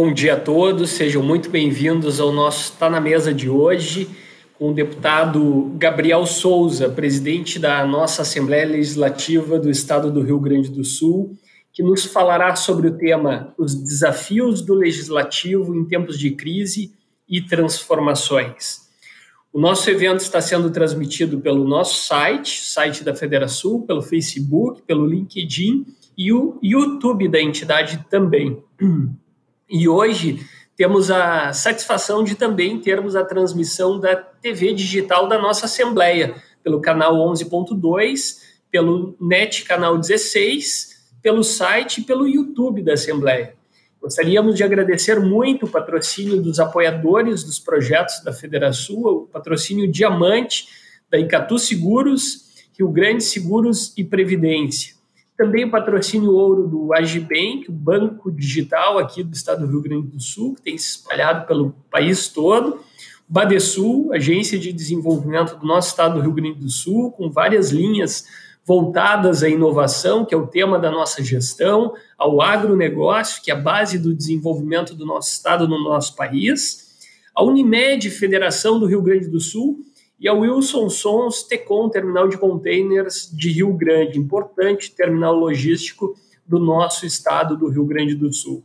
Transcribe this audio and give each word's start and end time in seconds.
Bom 0.00 0.12
dia 0.12 0.34
a 0.34 0.40
todos, 0.40 0.90
sejam 0.90 1.24
muito 1.24 1.50
bem-vindos 1.50 2.20
ao 2.20 2.30
nosso 2.30 2.72
Está 2.72 2.88
na 2.88 3.00
Mesa 3.00 3.34
de 3.34 3.50
hoje, 3.50 4.08
com 4.56 4.70
o 4.70 4.72
deputado 4.72 5.72
Gabriel 5.76 6.24
Souza, 6.24 6.88
presidente 6.88 7.58
da 7.58 7.84
nossa 7.84 8.22
Assembleia 8.22 8.64
Legislativa 8.64 9.58
do 9.58 9.68
Estado 9.68 10.08
do 10.08 10.22
Rio 10.22 10.38
Grande 10.38 10.70
do 10.70 10.84
Sul, 10.84 11.36
que 11.72 11.82
nos 11.82 12.04
falará 12.04 12.54
sobre 12.54 12.86
o 12.86 12.96
tema 12.96 13.52
Os 13.58 13.74
desafios 13.74 14.62
do 14.62 14.72
legislativo 14.72 15.74
em 15.74 15.84
tempos 15.84 16.16
de 16.16 16.30
crise 16.30 16.92
e 17.28 17.40
transformações. 17.40 18.82
O 19.52 19.58
nosso 19.58 19.90
evento 19.90 20.20
está 20.20 20.40
sendo 20.40 20.70
transmitido 20.70 21.40
pelo 21.40 21.66
nosso 21.66 22.06
site, 22.06 22.62
site 22.62 23.02
da 23.02 23.16
Federação, 23.16 23.82
pelo 23.82 24.00
Facebook, 24.00 24.80
pelo 24.82 25.04
LinkedIn 25.04 25.84
e 26.16 26.32
o 26.32 26.56
YouTube 26.62 27.28
da 27.28 27.42
entidade 27.42 28.06
também. 28.08 28.62
E 29.68 29.86
hoje 29.86 30.40
temos 30.76 31.10
a 31.10 31.52
satisfação 31.52 32.24
de 32.24 32.34
também 32.34 32.80
termos 32.80 33.14
a 33.14 33.24
transmissão 33.24 34.00
da 34.00 34.16
TV 34.16 34.72
digital 34.72 35.28
da 35.28 35.38
nossa 35.38 35.66
Assembleia, 35.66 36.34
pelo 36.62 36.80
canal 36.80 37.16
11.2, 37.16 38.38
pelo 38.70 39.14
NET 39.20 39.64
canal 39.64 39.98
16, 39.98 41.10
pelo 41.20 41.42
site 41.42 42.00
e 42.00 42.04
pelo 42.04 42.26
YouTube 42.26 42.82
da 42.82 42.94
Assembleia. 42.94 43.54
Gostaríamos 44.00 44.56
de 44.56 44.62
agradecer 44.62 45.20
muito 45.20 45.66
o 45.66 45.68
patrocínio 45.68 46.40
dos 46.40 46.58
apoiadores 46.58 47.42
dos 47.44 47.58
projetos 47.58 48.22
da 48.22 48.32
Federação, 48.32 48.96
o 48.96 49.26
patrocínio 49.26 49.90
Diamante, 49.90 50.66
da 51.10 51.18
Icatu 51.18 51.58
Seguros, 51.58 52.48
Rio 52.78 52.88
Grande 52.88 53.24
Seguros 53.24 53.92
e 53.96 54.04
Previdência. 54.04 54.97
Também 55.38 55.64
o 55.64 55.70
patrocínio 55.70 56.32
ouro 56.32 56.66
do 56.66 56.92
Agibank, 56.92 57.66
o 57.68 57.72
banco 57.72 58.28
digital 58.28 58.98
aqui 58.98 59.22
do 59.22 59.32
estado 59.32 59.64
do 59.64 59.70
Rio 59.70 59.80
Grande 59.80 60.08
do 60.08 60.20
Sul, 60.20 60.56
que 60.56 60.62
tem 60.62 60.76
se 60.76 60.96
espalhado 60.96 61.46
pelo 61.46 61.76
país 61.88 62.26
todo. 62.26 62.80
Badesul, 63.28 64.12
agência 64.12 64.58
de 64.58 64.72
desenvolvimento 64.72 65.54
do 65.54 65.64
nosso 65.64 65.90
estado 65.90 66.16
do 66.16 66.22
Rio 66.22 66.32
Grande 66.32 66.58
do 66.58 66.68
Sul, 66.68 67.12
com 67.12 67.30
várias 67.30 67.70
linhas 67.70 68.26
voltadas 68.66 69.44
à 69.44 69.48
inovação, 69.48 70.24
que 70.24 70.34
é 70.34 70.36
o 70.36 70.48
tema 70.48 70.76
da 70.76 70.90
nossa 70.90 71.22
gestão, 71.22 71.94
ao 72.18 72.42
agronegócio, 72.42 73.40
que 73.40 73.52
é 73.52 73.54
a 73.54 73.60
base 73.60 73.96
do 73.96 74.12
desenvolvimento 74.12 74.92
do 74.92 75.06
nosso 75.06 75.30
estado 75.30 75.68
no 75.68 75.78
nosso 75.84 76.16
país, 76.16 76.88
a 77.32 77.44
Unimed, 77.44 78.10
Federação 78.10 78.80
do 78.80 78.86
Rio 78.86 79.00
Grande 79.00 79.28
do 79.28 79.38
Sul, 79.38 79.84
e 80.20 80.28
a 80.28 80.32
Wilson 80.32 80.90
Sons 80.90 81.44
Tecom, 81.44 81.88
terminal 81.88 82.28
de 82.28 82.36
containers 82.36 83.30
de 83.32 83.50
Rio 83.52 83.72
Grande, 83.72 84.18
importante 84.18 84.90
terminal 84.90 85.34
logístico 85.34 86.14
do 86.46 86.58
nosso 86.58 87.06
estado 87.06 87.56
do 87.56 87.68
Rio 87.68 87.84
Grande 87.84 88.14
do 88.14 88.32
Sul. 88.32 88.64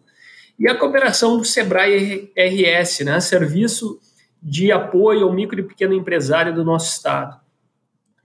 E 0.57 0.67
a 0.67 0.75
cooperação 0.75 1.37
do 1.37 1.45
Sebrae 1.45 2.31
RS, 2.35 3.01
né, 3.01 3.19
serviço 3.19 3.99
de 4.41 4.71
apoio 4.71 5.25
ao 5.25 5.33
micro 5.33 5.59
e 5.59 5.63
pequeno 5.63 5.93
empresário 5.93 6.53
do 6.55 6.63
nosso 6.63 6.91
estado. 6.91 7.39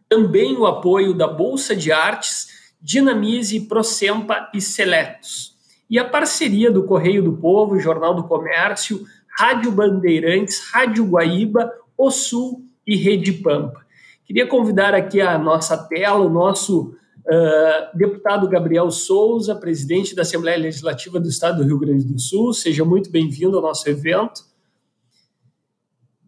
Também 0.09 0.57
o 0.57 0.67
apoio 0.67 1.13
da 1.13 1.29
Bolsa 1.29 1.77
de 1.77 1.93
Artes, 1.93 2.73
Dinamize, 2.81 3.61
Procempa 3.61 4.49
e 4.55 4.61
Seletos. 4.61 5.57
E 5.91 5.99
a 5.99 6.05
parceria 6.05 6.71
do 6.71 6.85
Correio 6.85 7.23
do 7.23 7.33
Povo, 7.33 7.79
Jornal 7.79 8.15
do 8.15 8.25
Comércio, 8.25 9.05
Rádio 9.39 9.71
Bandeirantes, 9.71 10.71
Rádio 10.73 11.05
Guaíba, 11.05 11.71
O 11.97 12.11
Sul 12.11 12.68
e 12.89 12.97
Rede 12.97 13.35
Pampa. 13.35 13.87
Queria 14.25 14.47
convidar 14.47 14.95
aqui 14.95 15.21
a 15.21 15.39
nossa 15.39 15.77
tela 15.77 16.25
o 16.25 16.31
nosso 16.31 16.95
uh, 17.27 17.97
deputado 17.97 18.49
Gabriel 18.49 18.91
Souza, 18.91 19.55
presidente 19.55 20.15
da 20.15 20.23
Assembleia 20.23 20.57
Legislativa 20.57 21.21
do 21.21 21.29
Estado 21.29 21.59
do 21.59 21.65
Rio 21.65 21.79
Grande 21.79 22.07
do 22.07 22.19
Sul. 22.19 22.55
Seja 22.55 22.87
muito 22.87 23.11
bem-vindo 23.11 23.59
ao 23.59 23.63
nosso 23.63 23.87
evento. 23.91 24.43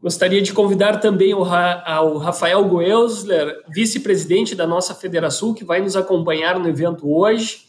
Gostaria 0.02 0.40
de 0.42 0.52
convidar 0.52 0.98
também 0.98 1.32
o, 1.32 1.42
Rafael 1.42 2.62
Goelsler, 2.66 3.62
vice-presidente 3.68 4.54
da 4.54 4.66
nossa 4.66 4.94
Federação, 4.94 5.54
que 5.54 5.64
vai 5.64 5.80
nos 5.80 5.96
acompanhar 5.96 6.58
no 6.58 6.68
evento 6.68 7.10
hoje. 7.10 7.66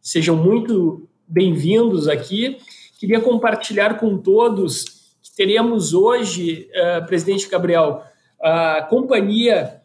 Sejam 0.00 0.36
muito 0.36 1.06
bem-vindos 1.28 2.08
aqui. 2.08 2.58
Queria 2.98 3.20
compartilhar 3.20 3.98
com 3.98 4.16
todos 4.18 4.84
que 5.22 5.34
teremos 5.34 5.94
hoje, 5.94 6.68
uh, 6.74 7.06
presidente 7.06 7.48
Gabriel, 7.48 8.04
a 8.40 8.82
companhia 8.88 9.80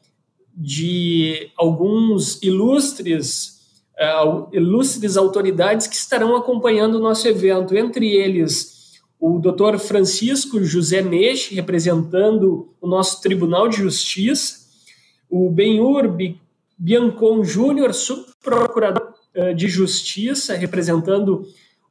de 0.56 1.52
alguns 1.58 2.42
ilustres, 2.42 3.60
uh, 4.00 4.48
ilustres 4.54 5.18
autoridades 5.18 5.88
que 5.88 5.96
estarão 5.96 6.36
acompanhando 6.36 6.96
o 6.96 7.02
nosso 7.02 7.28
evento, 7.28 7.76
entre 7.76 8.10
eles 8.10 8.74
o 9.20 9.40
Dr. 9.40 9.78
Francisco 9.78 10.64
José 10.64 11.02
Neixe, 11.02 11.56
representando 11.56 12.70
o 12.80 12.88
nosso 12.88 13.22
Tribunal 13.22 13.68
de 13.68 13.78
Justiça, 13.78 14.66
o 15.30 15.50
Benhur 15.50 16.16
Biancon 16.78 17.44
Júnior, 17.44 17.94
subprocurador 17.94 19.14
uh, 19.36 19.54
de 19.54 19.68
Justiça, 19.68 20.56
representando 20.56 21.46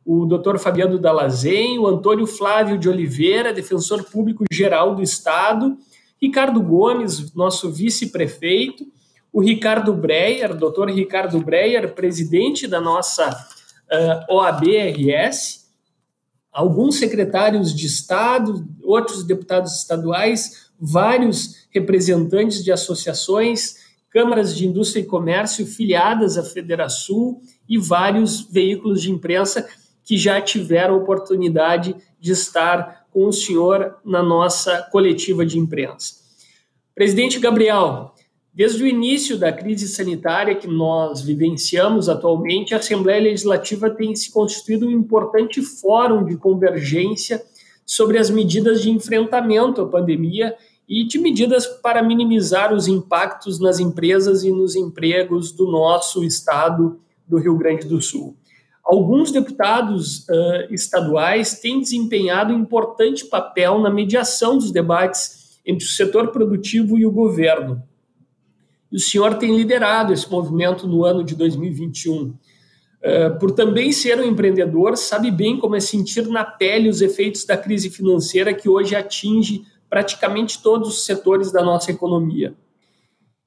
o 0.04 0.26
Dr. 0.26 0.58
Fabiano 0.58 0.98
Dalazen, 0.98 1.78
o 1.78 1.86
Antônio 1.86 2.26
Flávio 2.26 2.78
de 2.78 2.88
Oliveira, 2.88 3.54
defensor 3.54 4.04
público 4.04 4.44
geral 4.52 4.94
do 4.94 5.02
Estado, 5.02 5.78
Ricardo 6.24 6.62
Gomes, 6.62 7.34
nosso 7.34 7.70
vice-prefeito, 7.70 8.86
o 9.30 9.42
Ricardo 9.42 9.92
Breyer, 9.92 10.56
doutor 10.56 10.88
Ricardo 10.88 11.38
Breyer, 11.38 11.94
presidente 11.94 12.66
da 12.66 12.80
nossa 12.80 13.28
uh, 13.28 13.94
eh, 13.94 14.26
OAB-RS, 14.30 15.66
alguns 16.50 16.96
secretários 16.96 17.74
de 17.74 17.86
Estado, 17.86 18.66
outros 18.82 19.22
deputados 19.22 19.76
estaduais, 19.76 20.70
vários 20.80 21.66
representantes 21.68 22.64
de 22.64 22.72
associações, 22.72 23.76
câmaras 24.08 24.56
de 24.56 24.66
indústria 24.66 25.02
e 25.02 25.06
comércio 25.06 25.66
filiadas 25.66 26.38
à 26.38 26.42
Federação 26.42 27.38
e 27.68 27.76
vários 27.76 28.48
veículos 28.50 29.02
de 29.02 29.10
imprensa 29.10 29.68
que 30.02 30.16
já 30.16 30.40
tiveram 30.40 30.96
oportunidade 30.96 31.94
de 32.18 32.32
estar 32.32 33.03
com 33.14 33.28
o 33.28 33.32
senhor 33.32 33.94
na 34.04 34.20
nossa 34.20 34.82
coletiva 34.90 35.46
de 35.46 35.56
imprensa. 35.56 36.16
Presidente 36.96 37.38
Gabriel, 37.38 38.12
desde 38.52 38.82
o 38.82 38.86
início 38.86 39.38
da 39.38 39.52
crise 39.52 39.86
sanitária 39.86 40.56
que 40.56 40.66
nós 40.66 41.22
vivenciamos 41.22 42.08
atualmente, 42.08 42.74
a 42.74 42.78
Assembleia 42.78 43.22
Legislativa 43.22 43.88
tem 43.88 44.16
se 44.16 44.32
constituído 44.32 44.88
um 44.88 44.90
importante 44.90 45.62
fórum 45.62 46.24
de 46.24 46.36
convergência 46.36 47.40
sobre 47.86 48.18
as 48.18 48.30
medidas 48.30 48.82
de 48.82 48.90
enfrentamento 48.90 49.80
à 49.80 49.86
pandemia 49.86 50.56
e 50.88 51.06
de 51.06 51.18
medidas 51.18 51.66
para 51.66 52.02
minimizar 52.02 52.74
os 52.74 52.88
impactos 52.88 53.60
nas 53.60 53.78
empresas 53.78 54.42
e 54.42 54.50
nos 54.50 54.74
empregos 54.74 55.52
do 55.52 55.70
nosso 55.70 56.24
estado 56.24 56.98
do 57.28 57.38
Rio 57.38 57.56
Grande 57.56 57.86
do 57.86 58.02
Sul. 58.02 58.36
Alguns 58.84 59.32
deputados 59.32 60.28
uh, 60.28 60.70
estaduais 60.70 61.58
têm 61.58 61.80
desempenhado 61.80 62.52
um 62.52 62.58
importante 62.58 63.24
papel 63.24 63.78
na 63.78 63.88
mediação 63.88 64.58
dos 64.58 64.70
debates 64.70 65.58
entre 65.64 65.86
o 65.86 65.88
setor 65.88 66.28
produtivo 66.28 66.98
e 66.98 67.06
o 67.06 67.10
governo. 67.10 67.82
E 68.92 68.96
o 68.96 69.00
senhor 69.00 69.38
tem 69.38 69.56
liderado 69.56 70.12
esse 70.12 70.30
movimento 70.30 70.86
no 70.86 71.02
ano 71.02 71.24
de 71.24 71.34
2021. 71.34 72.24
Uh, 72.24 73.38
por 73.40 73.52
também 73.52 73.90
ser 73.90 74.20
um 74.20 74.24
empreendedor, 74.24 74.98
sabe 74.98 75.30
bem 75.30 75.58
como 75.58 75.76
é 75.76 75.80
sentir 75.80 76.26
na 76.28 76.44
pele 76.44 76.90
os 76.90 77.00
efeitos 77.00 77.46
da 77.46 77.56
crise 77.56 77.88
financeira 77.88 78.52
que 78.52 78.68
hoje 78.68 78.94
atinge 78.94 79.64
praticamente 79.88 80.62
todos 80.62 80.88
os 80.88 81.06
setores 81.06 81.50
da 81.50 81.62
nossa 81.62 81.90
economia. 81.90 82.54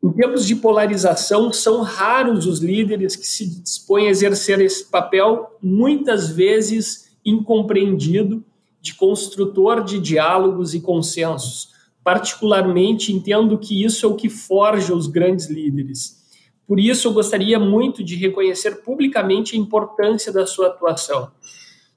Em 0.07 0.11
tempos 0.13 0.45
de 0.45 0.55
polarização, 0.55 1.51
são 1.51 1.81
raros 1.81 2.45
os 2.45 2.59
líderes 2.59 3.13
que 3.17 3.27
se 3.27 3.45
dispõem 3.61 4.07
a 4.07 4.09
exercer 4.09 4.61
esse 4.61 4.85
papel, 4.85 5.57
muitas 5.61 6.29
vezes 6.29 7.11
incompreendido, 7.25 8.41
de 8.81 8.95
construtor 8.95 9.83
de 9.83 9.99
diálogos 9.99 10.73
e 10.73 10.79
consensos. 10.79 11.73
Particularmente, 12.05 13.11
entendo 13.11 13.57
que 13.57 13.83
isso 13.83 14.05
é 14.05 14.09
o 14.09 14.15
que 14.15 14.29
forja 14.29 14.95
os 14.95 15.07
grandes 15.07 15.49
líderes. 15.49 16.25
Por 16.65 16.79
isso, 16.79 17.09
eu 17.09 17.13
gostaria 17.13 17.59
muito 17.59 18.01
de 18.01 18.15
reconhecer 18.15 18.83
publicamente 18.83 19.57
a 19.57 19.59
importância 19.59 20.31
da 20.31 20.47
sua 20.47 20.67
atuação. 20.67 21.31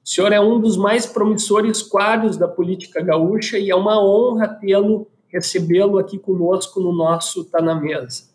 O 0.03 0.09
senhor 0.09 0.33
é 0.33 0.41
um 0.41 0.59
dos 0.59 0.75
mais 0.75 1.05
promissores 1.05 1.81
quadros 1.81 2.35
da 2.35 2.47
política 2.47 3.01
gaúcha 3.01 3.57
e 3.57 3.69
é 3.69 3.75
uma 3.75 4.03
honra 4.03 4.49
tê-lo 4.49 5.07
recebê-lo 5.31 5.97
aqui 5.97 6.17
conosco 6.17 6.79
no 6.79 6.93
nosso 6.93 7.45
Tá 7.45 7.61
na 7.61 7.75
Mesa. 7.75 8.31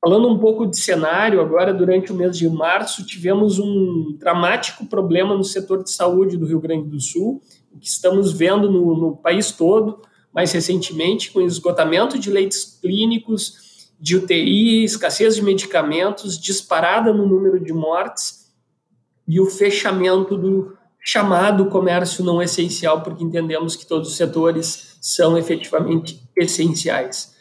Falando 0.00 0.28
um 0.28 0.38
pouco 0.38 0.66
de 0.66 0.76
cenário, 0.78 1.40
agora 1.40 1.72
durante 1.72 2.10
o 2.10 2.14
mês 2.14 2.36
de 2.36 2.48
março 2.48 3.06
tivemos 3.06 3.58
um 3.58 4.16
dramático 4.18 4.84
problema 4.86 5.36
no 5.36 5.44
setor 5.44 5.84
de 5.84 5.92
saúde 5.92 6.36
do 6.36 6.46
Rio 6.46 6.60
Grande 6.60 6.88
do 6.88 7.00
Sul, 7.00 7.40
o 7.72 7.78
que 7.78 7.86
estamos 7.86 8.32
vendo 8.32 8.70
no, 8.70 8.96
no 8.96 9.16
país 9.16 9.52
todo, 9.52 10.00
mais 10.34 10.50
recentemente, 10.50 11.30
com 11.30 11.40
esgotamento 11.40 12.18
de 12.18 12.30
leitos 12.30 12.78
clínicos, 12.80 13.72
de 14.00 14.16
UTI, 14.16 14.82
escassez 14.82 15.36
de 15.36 15.42
medicamentos, 15.42 16.36
disparada 16.36 17.12
no 17.12 17.24
número 17.24 17.62
de 17.62 17.72
mortes 17.72 18.52
e 19.28 19.40
o 19.40 19.46
fechamento 19.46 20.36
do 20.36 20.76
chamado 21.04 21.66
comércio 21.66 22.24
não 22.24 22.40
essencial, 22.40 23.02
porque 23.02 23.24
entendemos 23.24 23.74
que 23.74 23.86
todos 23.86 24.08
os 24.08 24.16
setores 24.16 24.96
são 25.00 25.36
efetivamente 25.36 26.22
essenciais. 26.36 27.32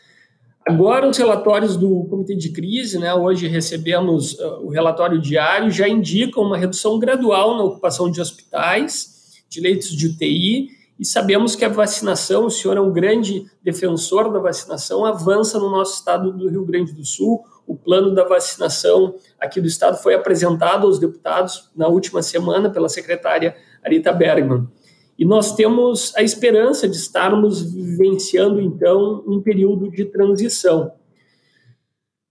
Agora, 0.67 1.07
os 1.07 1.17
relatórios 1.17 1.75
do 1.75 2.05
Comitê 2.05 2.35
de 2.35 2.49
Crise, 2.49 2.99
né, 2.99 3.13
hoje 3.13 3.47
recebemos 3.47 4.33
uh, 4.33 4.61
o 4.63 4.69
relatório 4.69 5.19
diário, 5.19 5.71
já 5.71 5.87
indicam 5.87 6.43
uma 6.43 6.57
redução 6.57 6.99
gradual 6.99 7.57
na 7.57 7.63
ocupação 7.63 8.11
de 8.11 8.21
hospitais, 8.21 9.41
de 9.49 9.59
leitos 9.59 9.89
de 9.89 10.07
UTI, 10.07 10.69
e 11.01 11.05
sabemos 11.05 11.55
que 11.55 11.65
a 11.65 11.67
vacinação, 11.67 12.45
o 12.45 12.51
senhor 12.51 12.77
é 12.77 12.79
um 12.79 12.93
grande 12.93 13.47
defensor 13.63 14.31
da 14.31 14.37
vacinação, 14.37 15.03
avança 15.03 15.57
no 15.57 15.67
nosso 15.67 15.95
estado 15.95 16.31
do 16.31 16.47
Rio 16.47 16.63
Grande 16.63 16.93
do 16.93 17.03
Sul. 17.03 17.43
O 17.65 17.75
plano 17.75 18.13
da 18.13 18.23
vacinação 18.23 19.15
aqui 19.39 19.59
do 19.59 19.65
estado 19.65 19.97
foi 19.97 20.13
apresentado 20.13 20.85
aos 20.85 20.99
deputados 20.99 21.71
na 21.75 21.87
última 21.87 22.21
semana 22.21 22.69
pela 22.69 22.87
secretária 22.87 23.55
Arita 23.83 24.13
Bergman. 24.13 24.67
E 25.17 25.25
nós 25.25 25.55
temos 25.55 26.15
a 26.15 26.21
esperança 26.21 26.87
de 26.87 26.97
estarmos 26.97 27.63
vivenciando, 27.73 28.61
então, 28.61 29.23
um 29.25 29.41
período 29.41 29.89
de 29.89 30.05
transição. 30.05 30.91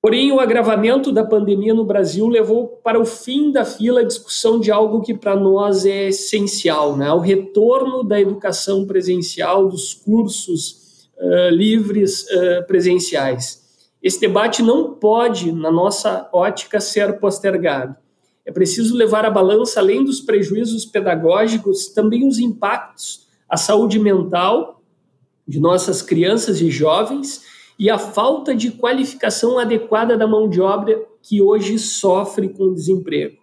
Porém, 0.03 0.33
o 0.33 0.41
agravamento 0.41 1.13
da 1.13 1.23
pandemia 1.23 1.75
no 1.75 1.85
Brasil 1.85 2.27
levou 2.27 2.69
para 2.83 2.99
o 2.99 3.05
fim 3.05 3.53
da 3.53 3.67
fila 3.67 4.01
a 4.01 4.05
discussão 4.05 4.59
de 4.59 4.71
algo 4.71 5.03
que 5.03 5.13
para 5.13 5.37
nós 5.37 5.85
é 5.85 6.09
essencial, 6.09 6.97
né? 6.97 7.13
o 7.13 7.19
retorno 7.19 8.03
da 8.03 8.19
educação 8.19 8.87
presencial, 8.87 9.69
dos 9.69 9.93
cursos 9.93 11.11
uh, 11.19 11.51
livres 11.51 12.23
uh, 12.23 12.67
presenciais. 12.67 13.61
Esse 14.03 14.19
debate 14.19 14.63
não 14.63 14.95
pode, 14.95 15.53
na 15.53 15.71
nossa 15.71 16.31
ótica, 16.33 16.81
ser 16.81 17.21
postergado. 17.21 17.95
É 18.47 18.51
preciso 18.51 18.97
levar 18.97 19.27
à 19.27 19.31
balança, 19.31 19.81
além 19.81 20.03
dos 20.03 20.23
prejuízos 20.23 20.87
pedagógicos, 20.87 21.89
também 21.89 22.27
os 22.27 22.39
impactos 22.39 23.29
à 23.47 23.59
saúde 23.59 23.99
mental 23.99 24.83
de 25.47 25.61
nossas 25.61 26.01
crianças 26.01 26.63
e 26.63 26.71
jovens 26.71 27.43
e 27.81 27.89
a 27.89 27.97
falta 27.97 28.55
de 28.55 28.73
qualificação 28.73 29.59
adequada 29.59 30.15
da 30.15 30.27
mão 30.27 30.51
de 30.51 30.61
obra 30.61 31.03
que 31.23 31.41
hoje 31.41 31.79
sofre 31.79 32.51
com 32.51 32.75
desemprego. 32.75 33.39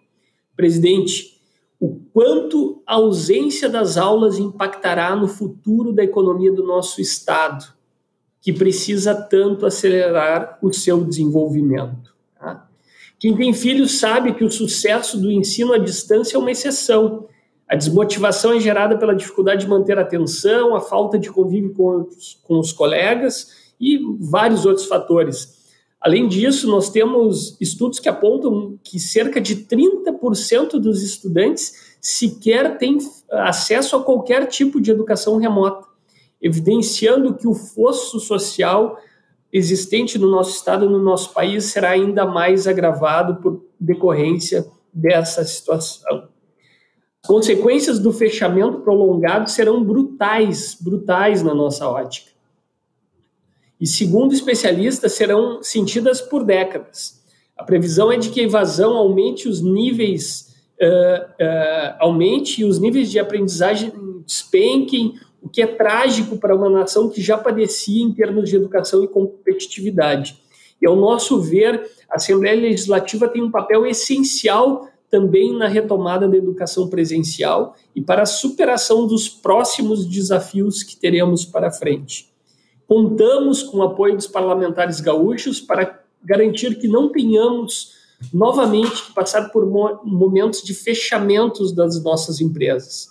Presidente, 0.54 1.40
o 1.80 1.96
quanto 2.14 2.80
a 2.86 2.94
ausência 2.94 3.68
das 3.68 3.96
aulas 3.96 4.38
impactará 4.38 5.16
no 5.16 5.26
futuro 5.26 5.92
da 5.92 6.04
economia 6.04 6.52
do 6.52 6.64
nosso 6.64 7.00
Estado, 7.00 7.64
que 8.40 8.52
precisa 8.52 9.12
tanto 9.12 9.66
acelerar 9.66 10.56
o 10.62 10.72
seu 10.72 11.04
desenvolvimento? 11.04 12.14
Quem 13.18 13.36
tem 13.36 13.52
filhos 13.52 13.98
sabe 13.98 14.34
que 14.34 14.44
o 14.44 14.52
sucesso 14.52 15.20
do 15.20 15.32
ensino 15.32 15.72
à 15.72 15.78
distância 15.78 16.36
é 16.36 16.38
uma 16.38 16.52
exceção. 16.52 17.26
A 17.68 17.74
desmotivação 17.74 18.52
é 18.52 18.60
gerada 18.60 18.96
pela 18.96 19.16
dificuldade 19.16 19.62
de 19.62 19.68
manter 19.68 19.98
a 19.98 20.02
atenção, 20.02 20.76
a 20.76 20.80
falta 20.80 21.18
de 21.18 21.28
convívio 21.28 21.74
com 21.74 22.02
os, 22.02 22.40
com 22.44 22.60
os 22.60 22.72
colegas 22.72 23.67
e 23.80 23.98
vários 24.18 24.64
outros 24.66 24.86
fatores. 24.86 25.58
Além 26.00 26.28
disso, 26.28 26.68
nós 26.68 26.90
temos 26.90 27.56
estudos 27.60 27.98
que 27.98 28.08
apontam 28.08 28.78
que 28.84 29.00
cerca 29.00 29.40
de 29.40 29.56
30% 29.56 30.78
dos 30.78 31.02
estudantes 31.02 31.96
sequer 32.00 32.78
têm 32.78 32.98
acesso 33.30 33.96
a 33.96 34.02
qualquer 34.02 34.46
tipo 34.46 34.80
de 34.80 34.90
educação 34.90 35.36
remota, 35.36 35.86
evidenciando 36.40 37.34
que 37.34 37.48
o 37.48 37.54
fosso 37.54 38.20
social 38.20 38.96
existente 39.52 40.18
no 40.18 40.30
nosso 40.30 40.56
estado, 40.56 40.88
no 40.88 40.98
nosso 40.98 41.32
país, 41.32 41.64
será 41.64 41.90
ainda 41.90 42.24
mais 42.26 42.66
agravado 42.66 43.36
por 43.36 43.64
decorrência 43.80 44.66
dessa 44.92 45.44
situação. 45.44 46.28
As 47.22 47.28
consequências 47.28 47.98
do 47.98 48.12
fechamento 48.12 48.80
prolongado 48.80 49.50
serão 49.50 49.82
brutais, 49.82 50.76
brutais 50.80 51.42
na 51.42 51.54
nossa 51.54 51.88
ótica. 51.88 52.30
E, 53.80 53.86
segundo 53.86 54.34
especialistas, 54.34 55.12
serão 55.12 55.62
sentidas 55.62 56.20
por 56.20 56.44
décadas. 56.44 57.22
A 57.56 57.64
previsão 57.64 58.10
é 58.10 58.16
de 58.16 58.30
que 58.30 58.40
a 58.40 58.44
evasão 58.44 58.96
aumente 58.96 59.48
os 59.48 59.60
níveis, 59.60 60.54
uh, 60.80 61.24
uh, 61.24 61.96
aumente 61.98 62.60
e 62.60 62.64
os 62.64 62.78
níveis 62.78 63.10
de 63.10 63.18
aprendizagem 63.18 63.92
despenquem, 64.24 65.14
o 65.40 65.48
que 65.48 65.62
é 65.62 65.66
trágico 65.66 66.36
para 66.38 66.54
uma 66.54 66.68
nação 66.68 67.08
que 67.08 67.22
já 67.22 67.38
padecia 67.38 68.02
em 68.02 68.12
termos 68.12 68.48
de 68.48 68.56
educação 68.56 69.02
e 69.02 69.08
competitividade. 69.08 70.40
E, 70.80 70.86
ao 70.86 70.96
nosso 70.96 71.40
ver, 71.40 71.88
a 72.10 72.16
Assembleia 72.16 72.60
Legislativa 72.60 73.28
tem 73.28 73.42
um 73.42 73.50
papel 73.50 73.86
essencial 73.86 74.88
também 75.10 75.56
na 75.56 75.66
retomada 75.66 76.28
da 76.28 76.36
educação 76.36 76.88
presencial 76.88 77.74
e 77.94 78.00
para 78.00 78.22
a 78.22 78.26
superação 78.26 79.06
dos 79.06 79.28
próximos 79.28 80.06
desafios 80.06 80.82
que 80.82 80.96
teremos 80.96 81.44
para 81.44 81.70
frente. 81.70 82.27
Contamos 82.88 83.62
com 83.62 83.78
o 83.78 83.82
apoio 83.82 84.16
dos 84.16 84.26
parlamentares 84.26 84.98
gaúchos 84.98 85.60
para 85.60 86.02
garantir 86.24 86.78
que 86.78 86.88
não 86.88 87.12
tenhamos 87.12 87.92
novamente 88.32 89.04
que 89.04 89.12
passar 89.12 89.50
por 89.50 89.66
momentos 90.02 90.62
de 90.62 90.72
fechamentos 90.72 91.70
das 91.70 92.02
nossas 92.02 92.40
empresas. 92.40 93.08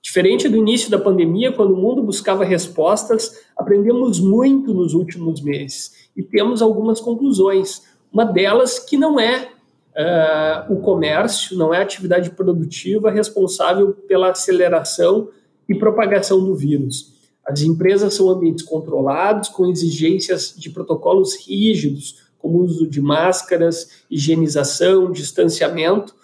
Diferente 0.00 0.48
do 0.48 0.56
início 0.56 0.90
da 0.90 0.98
pandemia, 0.98 1.52
quando 1.52 1.74
o 1.74 1.76
mundo 1.76 2.02
buscava 2.02 2.42
respostas, 2.42 3.44
aprendemos 3.54 4.18
muito 4.18 4.72
nos 4.72 4.94
últimos 4.94 5.42
meses 5.42 6.08
e 6.16 6.22
temos 6.22 6.62
algumas 6.62 6.98
conclusões. 6.98 7.82
Uma 8.10 8.24
delas 8.24 8.78
que 8.78 8.96
não 8.96 9.20
é 9.20 9.50
uh, 9.94 10.72
o 10.72 10.80
comércio, 10.80 11.54
não 11.58 11.74
é 11.74 11.78
a 11.78 11.82
atividade 11.82 12.30
produtiva 12.30 13.10
responsável 13.10 13.92
pela 13.92 14.30
aceleração 14.30 15.28
e 15.68 15.74
propagação 15.74 16.42
do 16.42 16.54
vírus. 16.54 17.17
As 17.48 17.62
empresas 17.62 18.14
são 18.14 18.28
ambientes 18.28 18.64
controlados, 18.64 19.48
com 19.48 19.70
exigências 19.70 20.54
de 20.56 20.68
protocolos 20.70 21.34
rígidos, 21.46 22.28
como 22.38 22.58
uso 22.58 22.86
de 22.86 23.00
máscaras, 23.00 24.04
higienização, 24.10 25.10
distanciamento, 25.10 26.14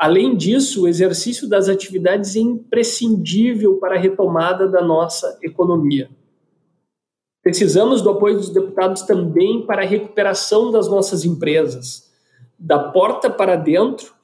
Além 0.00 0.34
disso, 0.34 0.84
o 0.84 0.88
exercício 0.88 1.46
das 1.46 1.68
atividades 1.68 2.34
é 2.34 2.38
imprescindível 2.38 3.76
para 3.76 3.96
a 3.96 3.98
retomada 3.98 4.66
da 4.66 4.80
nossa 4.80 5.38
economia. 5.42 6.08
Precisamos 7.42 8.00
do 8.00 8.08
apoio 8.08 8.38
dos 8.38 8.48
deputados 8.48 9.02
também 9.02 9.66
para 9.66 9.82
a 9.82 9.86
recuperação 9.86 10.70
das 10.70 10.88
nossas 10.88 11.26
empresas. 11.26 12.10
Da 12.58 12.78
porta 12.78 13.28
para 13.28 13.56
dentro, 13.56 14.14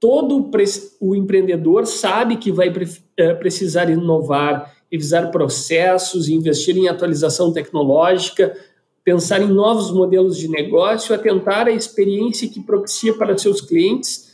todo 0.00 0.50
o 0.98 1.14
empreendedor 1.14 1.86
sabe 1.86 2.38
que 2.38 2.50
vai 2.50 2.72
eh, 3.18 3.34
precisar 3.34 3.90
inovar, 3.90 4.77
revisar 4.90 5.30
processos, 5.30 6.28
investir 6.28 6.76
em 6.76 6.88
atualização 6.88 7.52
tecnológica, 7.52 8.56
pensar 9.04 9.40
em 9.40 9.48
novos 9.48 9.90
modelos 9.90 10.36
de 10.36 10.48
negócio, 10.48 11.14
atentar 11.14 11.66
à 11.66 11.70
experiência 11.70 12.48
que 12.48 12.60
propicia 12.60 13.14
para 13.14 13.36
seus 13.36 13.60
clientes 13.60 14.28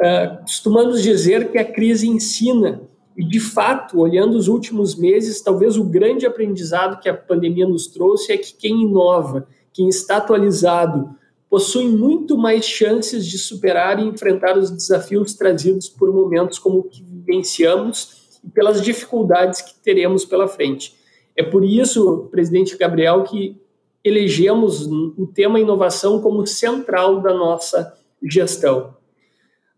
Uh, 0.00 0.40
costumamos 0.40 1.02
dizer 1.02 1.50
que 1.50 1.58
a 1.58 1.64
crise 1.64 2.08
ensina, 2.08 2.80
e 3.14 3.22
de 3.22 3.38
fato, 3.38 3.98
olhando 3.98 4.34
os 4.34 4.48
últimos 4.48 4.94
meses, 4.96 5.42
talvez 5.42 5.76
o 5.76 5.84
grande 5.84 6.24
aprendizado 6.24 6.98
que 7.00 7.08
a 7.08 7.14
pandemia 7.14 7.68
nos 7.68 7.86
trouxe 7.86 8.32
é 8.32 8.38
que 8.38 8.54
quem 8.54 8.84
inova, 8.84 9.46
quem 9.74 9.88
está 9.90 10.16
atualizado, 10.16 11.10
possui 11.50 11.86
muito 11.86 12.38
mais 12.38 12.64
chances 12.64 13.26
de 13.26 13.36
superar 13.36 13.98
e 13.98 14.06
enfrentar 14.06 14.56
os 14.56 14.70
desafios 14.70 15.34
trazidos 15.34 15.90
por 15.90 16.10
momentos 16.10 16.58
como 16.58 16.78
o 16.78 16.84
que 16.84 17.02
vivenciamos 17.02 18.19
e 18.44 18.50
pelas 18.50 18.82
dificuldades 18.82 19.60
que 19.60 19.74
teremos 19.82 20.24
pela 20.24 20.48
frente. 20.48 20.94
É 21.36 21.42
por 21.42 21.64
isso, 21.64 22.28
presidente 22.30 22.76
Gabriel, 22.76 23.22
que 23.24 23.60
elegemos 24.02 24.86
o 24.86 25.26
tema 25.26 25.60
inovação 25.60 26.20
como 26.20 26.46
central 26.46 27.20
da 27.20 27.34
nossa 27.34 27.96
gestão. 28.22 28.94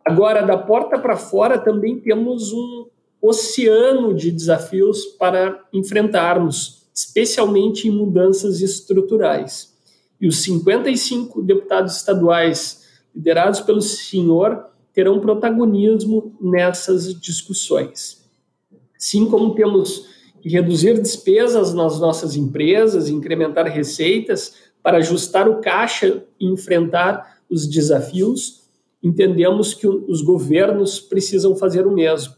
Agora, 0.04 0.42
da 0.42 0.56
porta 0.56 0.98
para 0.98 1.16
fora, 1.16 1.58
também 1.58 1.98
temos 1.98 2.52
um 2.52 2.86
oceano 3.20 4.14
de 4.14 4.32
desafios 4.32 5.06
para 5.18 5.64
enfrentarmos, 5.72 6.88
especialmente 6.92 7.86
em 7.86 7.90
mudanças 7.90 8.60
estruturais. 8.60 9.72
E 10.20 10.26
os 10.26 10.42
55 10.42 11.42
deputados 11.42 11.96
estaduais, 11.96 12.88
liderados 13.14 13.60
pelo 13.60 13.80
senhor, 13.80 14.66
terão 14.92 15.20
protagonismo 15.20 16.36
nessas 16.40 17.14
discussões. 17.20 18.21
Assim 19.02 19.26
como 19.26 19.52
temos 19.56 20.06
que 20.40 20.48
reduzir 20.48 21.02
despesas 21.02 21.74
nas 21.74 21.98
nossas 21.98 22.36
empresas, 22.36 23.08
incrementar 23.08 23.66
receitas 23.66 24.54
para 24.80 24.98
ajustar 24.98 25.48
o 25.48 25.60
caixa 25.60 26.22
e 26.38 26.46
enfrentar 26.46 27.40
os 27.50 27.66
desafios, 27.66 28.62
entendemos 29.02 29.74
que 29.74 29.88
os 29.88 30.22
governos 30.22 31.00
precisam 31.00 31.56
fazer 31.56 31.84
o 31.84 31.90
mesmo. 31.90 32.34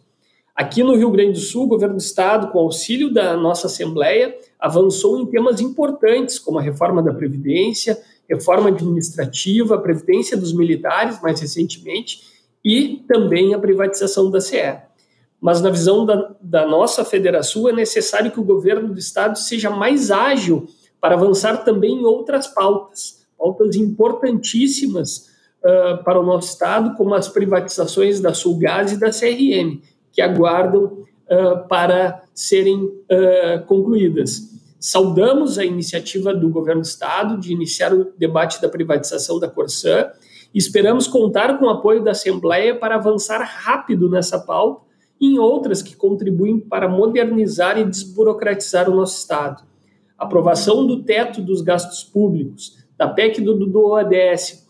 Aqui 0.56 0.82
no 0.82 0.96
Rio 0.96 1.10
Grande 1.10 1.32
do 1.32 1.38
Sul, 1.38 1.64
o 1.64 1.68
governo 1.68 1.96
do 1.96 2.00
estado, 2.00 2.50
com 2.50 2.60
auxílio 2.60 3.12
da 3.12 3.36
nossa 3.36 3.66
Assembleia, 3.66 4.34
avançou 4.58 5.18
em 5.18 5.26
temas 5.26 5.60
importantes, 5.60 6.38
como 6.38 6.58
a 6.58 6.62
reforma 6.62 7.02
da 7.02 7.12
Previdência, 7.12 8.00
reforma 8.26 8.70
administrativa, 8.70 9.74
a 9.74 9.80
Previdência 9.80 10.34
dos 10.34 10.54
militares, 10.54 11.20
mais 11.20 11.38
recentemente, 11.40 12.22
e 12.64 13.04
também 13.06 13.52
a 13.52 13.58
privatização 13.58 14.30
da 14.30 14.40
CE. 14.40 14.93
Mas 15.44 15.60
na 15.60 15.68
visão 15.68 16.06
da, 16.06 16.34
da 16.40 16.66
nossa 16.66 17.04
federação 17.04 17.68
é 17.68 17.72
necessário 17.72 18.30
que 18.30 18.40
o 18.40 18.44
governo 18.44 18.94
do 18.94 18.98
estado 18.98 19.38
seja 19.38 19.68
mais 19.68 20.10
ágil 20.10 20.66
para 20.98 21.16
avançar 21.16 21.58
também 21.58 22.00
em 22.00 22.04
outras 22.06 22.46
pautas, 22.46 23.26
pautas 23.36 23.76
importantíssimas 23.76 25.28
uh, 25.62 26.02
para 26.02 26.18
o 26.18 26.24
nosso 26.24 26.48
estado, 26.48 26.96
como 26.96 27.12
as 27.12 27.28
privatizações 27.28 28.20
da 28.20 28.32
Sulgás 28.32 28.92
e 28.92 28.96
da 28.98 29.10
CRM, 29.10 29.82
que 30.10 30.22
aguardam 30.22 30.84
uh, 30.84 31.68
para 31.68 32.22
serem 32.34 32.82
uh, 32.82 33.66
concluídas. 33.66 34.50
Saudamos 34.80 35.58
a 35.58 35.64
iniciativa 35.66 36.32
do 36.32 36.48
governo 36.48 36.80
do 36.80 36.86
estado 36.86 37.38
de 37.38 37.52
iniciar 37.52 37.92
o 37.92 38.14
debate 38.16 38.62
da 38.62 38.68
privatização 38.70 39.38
da 39.38 39.46
Corsã 39.50 40.10
esperamos 40.54 41.06
contar 41.06 41.58
com 41.58 41.66
o 41.66 41.70
apoio 41.70 42.02
da 42.02 42.12
Assembleia 42.12 42.74
para 42.74 42.94
avançar 42.94 43.42
rápido 43.42 44.08
nessa 44.08 44.38
pauta 44.38 44.93
em 45.24 45.38
outras 45.38 45.82
que 45.82 45.96
contribuem 45.96 46.58
para 46.58 46.88
modernizar 46.88 47.78
e 47.78 47.84
desburocratizar 47.84 48.88
o 48.90 48.94
nosso 48.94 49.18
estado. 49.18 49.64
A 50.18 50.24
aprovação 50.24 50.86
do 50.86 51.02
teto 51.02 51.40
dos 51.40 51.60
gastos 51.60 52.04
públicos, 52.04 52.84
da 52.96 53.08
PEC 53.08 53.40
do, 53.40 53.54
do 53.54 53.86
ODS 53.86 54.64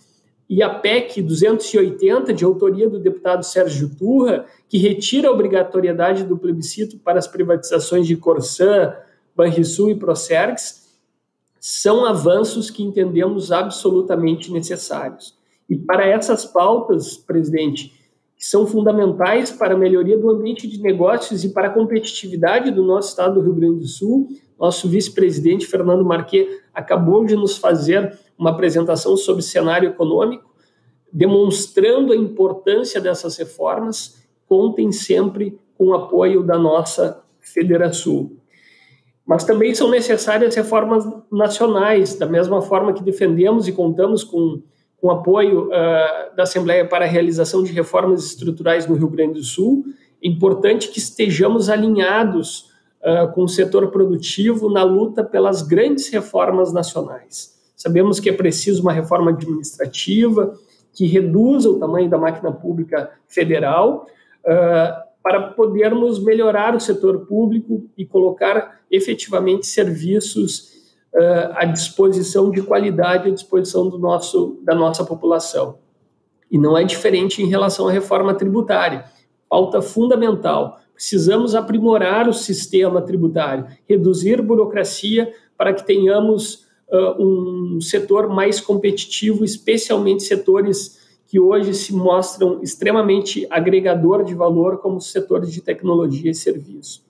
e 0.49 0.63
a 0.63 0.71
PEC 0.71 1.23
280, 1.23 2.33
de 2.33 2.45
autoria 2.45 2.89
do 2.89 2.99
deputado 2.99 3.43
Sérgio 3.45 3.91
Turra, 3.97 4.47
que 4.69 4.79
retira 4.79 5.29
a 5.29 5.33
obrigatoriedade 5.33 6.25
do 6.25 6.37
plebiscito 6.37 6.99
para 6.99 7.19
as 7.19 7.27
privatizações 7.27 8.07
de 8.07 8.17
Corsã, 8.17 8.95
Banrisul 9.35 9.91
e 9.91 9.95
Procergs, 9.95 10.85
são 11.59 12.05
avanços 12.05 12.71
que 12.71 12.83
entendemos 12.83 13.51
absolutamente 13.51 14.53
necessários. 14.53 15.35
E 15.69 15.77
para 15.77 16.07
essas 16.07 16.45
pautas, 16.45 17.17
presidente, 17.17 17.94
que 18.45 18.51
são 18.51 18.67
fundamentais 18.67 19.51
para 19.51 19.73
a 19.73 19.77
melhoria 19.77 20.19
do 20.19 20.29
ambiente 20.29 20.69
de 20.69 20.79
negócios 20.79 21.45
e 21.45 21.49
para 21.49 21.69
a 21.69 21.71
competitividade 21.71 22.71
do 22.71 22.85
nosso 22.85 23.09
estado 23.09 23.37
do 23.37 23.41
Rio 23.41 23.55
Grande 23.55 23.81
do 23.81 23.87
Sul, 23.87 24.29
nosso 24.61 24.87
vice-presidente 24.87 25.67
Fernando 25.67 26.05
Marquet 26.05 26.61
acabou 26.75 27.25
de 27.25 27.35
nos 27.35 27.57
fazer 27.57 28.19
uma 28.39 28.51
apresentação 28.51 29.17
sobre 29.17 29.43
cenário 29.43 29.89
econômico, 29.89 30.55
demonstrando 31.11 32.13
a 32.13 32.17
importância 32.17 33.01
dessas 33.01 33.39
reformas. 33.39 34.23
Contem 34.47 34.93
sempre 34.93 35.59
com 35.79 35.87
o 35.87 35.95
apoio 35.95 36.43
da 36.43 36.59
nossa 36.59 37.25
Federação. 37.41 38.31
Mas 39.25 39.45
também 39.45 39.75
são 39.75 39.89
necessárias 39.89 40.55
reformas 40.55 41.03
nacionais, 41.33 42.15
da 42.15 42.27
mesma 42.27 42.61
forma 42.61 42.93
que 42.93 43.03
defendemos 43.03 43.67
e 43.67 43.73
contamos 43.73 44.23
com, 44.23 44.61
com 45.05 45.11
apoio 45.11 45.67
uh, 45.67 46.35
da 46.35 46.45
Assembleia 46.45 46.89
para 46.89 47.05
a 47.05 47.09
realização 47.09 47.63
de 47.63 47.71
reformas 47.71 48.25
estruturais 48.25 48.87
no 48.87 48.95
Rio 48.95 49.11
Grande 49.11 49.35
do 49.35 49.45
Sul. 49.45 49.85
É 50.23 50.27
importante 50.27 50.89
que 50.89 50.99
estejamos 50.99 51.69
alinhados 51.69 52.71
uh, 53.03 53.31
com 53.35 53.43
o 53.43 53.49
setor 53.49 53.91
produtivo 53.91 54.71
na 54.71 54.83
luta 54.83 55.23
pelas 55.23 55.61
grandes 55.61 56.09
reformas 56.09 56.73
nacionais. 56.73 57.55
Sabemos 57.77 58.19
que 58.19 58.31
é 58.31 58.33
preciso 58.33 58.81
uma 58.81 58.95
reforma 58.95 59.31
administrativa 59.31 60.59
que 60.95 61.05
reduza 61.05 61.69
o 61.69 61.79
tamanho 61.79 62.09
da 62.09 62.17
máquina 62.17 62.51
pública 62.51 63.11
federal 63.29 64.07
uh, 64.41 65.05
para 65.23 65.49
podermos 65.51 66.19
melhorar 66.19 66.75
o 66.75 66.81
setor 66.81 67.27
público 67.27 67.85
e 67.95 68.07
colocar 68.07 68.81
efetivamente 68.91 69.67
serviços 69.67 70.74
uh, 71.15 71.53
à 71.55 71.65
disposição 71.65 72.51
de 72.51 72.63
qualidade 72.63 73.29
à 73.29 73.33
disposição 73.33 73.89
do 73.89 73.99
nosso, 73.99 74.59
da 74.63 74.75
nossa 74.75 75.05
população. 75.05 75.79
E 76.51 76.59
não 76.59 76.77
é 76.77 76.85
diferente 76.85 77.43
em 77.43 77.47
relação 77.47 77.89
à 77.89 77.93
reforma 77.93 78.35
tributária. 78.35 79.05
Pauta 79.49 79.81
fundamental 79.83 80.81
Precisamos 80.95 81.57
aprimorar 81.57 82.29
o 82.29 82.33
sistema 82.33 83.03
tributário, 83.03 83.67
reduzir 83.89 84.41
burocracia 84.41 85.33
para 85.59 85.75
que 85.75 85.85
tenhamos 85.85 86.67
uh, 86.89 87.21
um 87.21 87.81
setor 87.81 88.29
mais 88.29 88.61
competitivo, 88.61 89.45
especialmente 89.45 90.23
setores 90.23 91.03
que 91.27 91.41
hoje 91.41 91.75
se 91.75 91.93
mostram 91.93 92.63
extremamente 92.63 93.45
agregador 93.51 94.23
de 94.23 94.35
valor, 94.35 94.79
como 94.79 94.99
os 94.99 95.11
setores 95.11 95.53
de 95.53 95.61
tecnologia 95.61 96.31
e 96.31 96.35
serviço. 96.35 97.04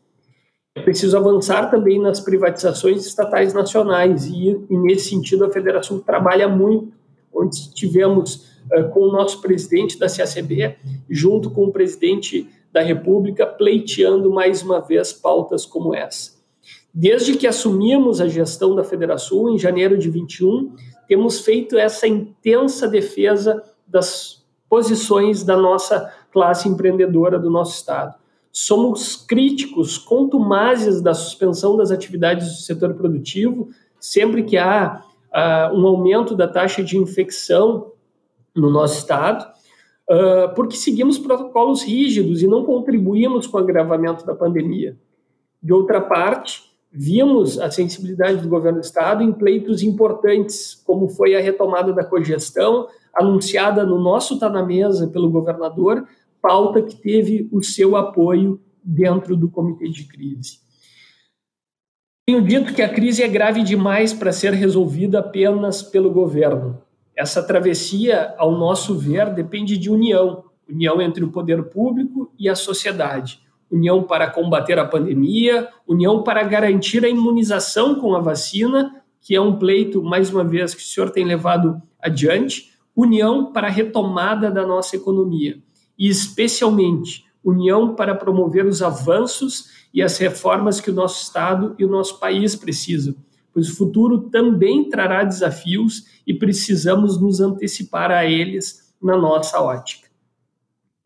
Preciso 0.82 1.16
avançar 1.16 1.70
também 1.70 2.00
nas 2.00 2.18
privatizações 2.18 3.06
estatais 3.06 3.54
nacionais 3.54 4.26
e, 4.26 4.60
e 4.68 4.76
nesse 4.76 5.10
sentido, 5.10 5.44
a 5.44 5.50
Federação 5.52 6.00
trabalha 6.00 6.48
muito, 6.48 6.92
onde 7.32 7.72
tivemos 7.72 8.58
uh, 8.72 8.88
com 8.90 9.00
o 9.00 9.12
nosso 9.12 9.40
presidente 9.40 9.96
da 9.98 10.08
CACB, 10.08 10.76
junto 11.08 11.48
com 11.50 11.66
o 11.66 11.72
presidente 11.72 12.48
da 12.72 12.80
República 12.80 13.46
pleiteando 13.46 14.32
mais 14.32 14.62
uma 14.62 14.80
vez 14.80 15.12
pautas 15.12 15.64
como 15.64 15.94
essa. 15.94 16.32
Desde 16.92 17.36
que 17.36 17.46
assumimos 17.46 18.20
a 18.20 18.26
gestão 18.26 18.74
da 18.74 18.82
Federação 18.82 19.48
em 19.50 19.58
janeiro 19.58 19.96
de 19.96 20.10
21, 20.10 20.74
temos 21.06 21.40
feito 21.40 21.78
essa 21.78 22.08
intensa 22.08 22.88
defesa 22.88 23.62
das 23.86 24.44
posições 24.68 25.44
da 25.44 25.56
nossa 25.56 26.12
classe 26.32 26.68
empreendedora 26.68 27.38
do 27.38 27.48
nosso 27.48 27.76
estado. 27.76 28.16
Somos 28.56 29.16
críticos 29.16 29.98
contumazes 29.98 31.02
da 31.02 31.12
suspensão 31.12 31.76
das 31.76 31.90
atividades 31.90 32.46
do 32.46 32.62
setor 32.62 32.94
produtivo, 32.94 33.70
sempre 33.98 34.44
que 34.44 34.56
há 34.56 35.02
uh, 35.34 35.76
um 35.76 35.84
aumento 35.84 36.36
da 36.36 36.46
taxa 36.46 36.80
de 36.80 36.96
infecção 36.96 37.90
no 38.54 38.70
nosso 38.70 38.98
estado, 38.98 39.44
uh, 40.08 40.54
porque 40.54 40.76
seguimos 40.76 41.18
protocolos 41.18 41.82
rígidos 41.82 42.42
e 42.42 42.46
não 42.46 42.64
contribuímos 42.64 43.48
com 43.48 43.56
o 43.56 43.60
agravamento 43.60 44.24
da 44.24 44.36
pandemia. 44.36 44.96
De 45.60 45.72
outra 45.72 46.00
parte, 46.00 46.62
vimos 46.92 47.58
a 47.58 47.72
sensibilidade 47.72 48.40
do 48.40 48.48
governo 48.48 48.78
do 48.78 48.84
Estado 48.84 49.24
em 49.24 49.32
pleitos 49.32 49.82
importantes, 49.82 50.80
como 50.86 51.08
foi 51.08 51.34
a 51.34 51.40
retomada 51.40 51.92
da 51.92 52.04
cogestão, 52.04 52.86
anunciada 53.12 53.84
no 53.84 53.98
nosso 53.98 54.38
Tá 54.38 54.48
na 54.48 54.62
Mesa 54.62 55.08
pelo 55.08 55.28
governador, 55.28 56.06
pauta 56.44 56.82
que 56.82 56.94
teve 56.94 57.48
o 57.50 57.62
seu 57.62 57.96
apoio 57.96 58.60
dentro 58.84 59.34
do 59.34 59.48
comitê 59.48 59.88
de 59.88 60.04
crise. 60.04 60.58
Tenho 62.26 62.42
dito 62.42 62.74
que 62.74 62.82
a 62.82 62.88
crise 62.88 63.22
é 63.22 63.28
grave 63.28 63.62
demais 63.62 64.12
para 64.12 64.30
ser 64.30 64.52
resolvida 64.52 65.20
apenas 65.20 65.82
pelo 65.82 66.10
governo. 66.10 66.82
Essa 67.16 67.42
travessia, 67.42 68.34
ao 68.36 68.52
nosso 68.52 68.94
ver, 68.94 69.32
depende 69.32 69.78
de 69.78 69.88
união 69.88 70.44
união 70.68 71.00
entre 71.00 71.24
o 71.24 71.30
poder 71.30 71.62
público 71.64 72.32
e 72.38 72.48
a 72.48 72.54
sociedade, 72.54 73.40
união 73.70 74.02
para 74.02 74.30
combater 74.30 74.78
a 74.78 74.84
pandemia, 74.86 75.68
união 75.86 76.22
para 76.22 76.42
garantir 76.42 77.04
a 77.04 77.08
imunização 77.08 78.00
com 78.00 78.14
a 78.14 78.20
vacina, 78.20 79.02
que 79.20 79.34
é 79.34 79.40
um 79.40 79.58
pleito, 79.58 80.02
mais 80.02 80.30
uma 80.30 80.42
vez, 80.42 80.74
que 80.74 80.82
o 80.82 80.86
senhor 80.86 81.10
tem 81.10 81.24
levado 81.24 81.82
adiante, 82.00 82.70
união 82.96 83.52
para 83.52 83.66
a 83.66 83.70
retomada 83.70 84.50
da 84.50 84.66
nossa 84.66 84.96
economia 84.96 85.62
e, 85.98 86.08
especialmente, 86.08 87.24
união 87.42 87.94
para 87.94 88.14
promover 88.14 88.66
os 88.66 88.82
avanços 88.82 89.70
e 89.92 90.02
as 90.02 90.18
reformas 90.18 90.80
que 90.80 90.90
o 90.90 90.94
nosso 90.94 91.22
Estado 91.22 91.74
e 91.78 91.84
o 91.84 91.88
nosso 91.88 92.18
país 92.18 92.56
precisam 92.56 93.14
pois 93.54 93.70
o 93.70 93.76
futuro 93.76 94.28
também 94.30 94.90
trará 94.90 95.22
desafios 95.22 96.06
e 96.26 96.34
precisamos 96.34 97.20
nos 97.20 97.40
antecipar 97.40 98.10
a 98.10 98.26
eles 98.26 98.92
na 99.00 99.16
nossa 99.16 99.60
ótica. 99.60 100.08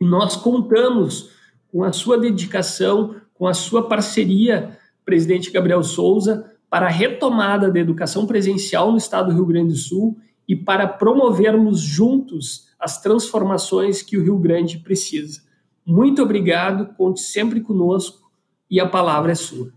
E 0.01 0.05
nós 0.05 0.35
contamos 0.35 1.31
com 1.71 1.85
a 1.85 1.93
sua 1.93 2.19
dedicação, 2.19 3.17
com 3.35 3.47
a 3.47 3.53
sua 3.53 3.87
parceria, 3.87 4.79
presidente 5.05 5.51
Gabriel 5.51 5.83
Souza, 5.85 6.51
para 6.71 6.87
a 6.87 6.91
retomada 6.91 7.71
da 7.71 7.79
educação 7.79 8.27
presencial 8.27 8.91
no 8.91 8.99
estado 8.99 9.31
do 9.31 9.35
Rio 9.35 9.47
Grande 9.47 9.75
do 9.75 9.79
Sul 9.79 10.19
e 10.47 10.57
para 10.57 10.89
promovermos 10.89 11.81
juntos 11.81 12.68
as 12.79 13.01
transformações 13.01 14.03
que 14.03 14.17
o 14.17 14.23
Rio 14.23 14.39
Grande 14.39 14.79
precisa. 14.79 15.41
Muito 15.85 16.23
obrigado, 16.23 16.95
conte 16.95 17.21
sempre 17.21 17.61
conosco 17.61 18.31
e 18.71 18.79
a 18.79 18.87
palavra 18.87 19.33
é 19.33 19.35
sua. 19.35 19.73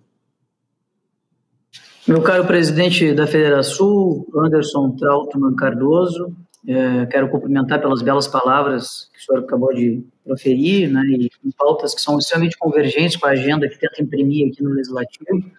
Meu 2.08 2.22
caro 2.22 2.46
presidente 2.46 3.14
da 3.14 3.28
Federação, 3.28 4.26
Anderson 4.36 4.96
Trautmann 4.96 5.56
Cardoso, 5.56 6.36
é, 6.68 7.06
quero 7.08 7.30
cumprimentar 7.30 7.80
pelas 7.82 8.02
belas 8.02 8.28
palavras 8.28 9.10
que 9.14 9.20
o 9.20 9.22
senhor 9.22 9.44
acabou 9.44 9.74
de 9.74 10.06
proferir, 10.24 10.92
né, 10.92 11.02
e 11.08 11.30
pautas 11.58 11.96
que 11.96 12.02
são 12.02 12.18
extremamente 12.20 12.58
convergentes 12.58 13.18
com 13.18 13.28
a 13.28 13.32
agenda 13.32 13.68
que 13.68 13.80
tenta 13.80 14.02
imprimir 14.02 14.52
aqui 14.52 14.62
no 14.62 14.72
Legislativo. 14.72 15.52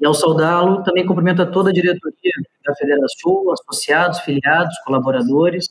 E 0.00 0.04
ao 0.04 0.12
saudá-lo, 0.12 0.82
também 0.82 1.06
cumprimento 1.06 1.40
a 1.42 1.46
toda 1.46 1.70
a 1.70 1.72
diretoria 1.72 2.32
da 2.66 2.74
Federação, 2.74 3.50
associados, 3.52 4.20
filiados, 4.20 4.74
colaboradores. 4.84 5.68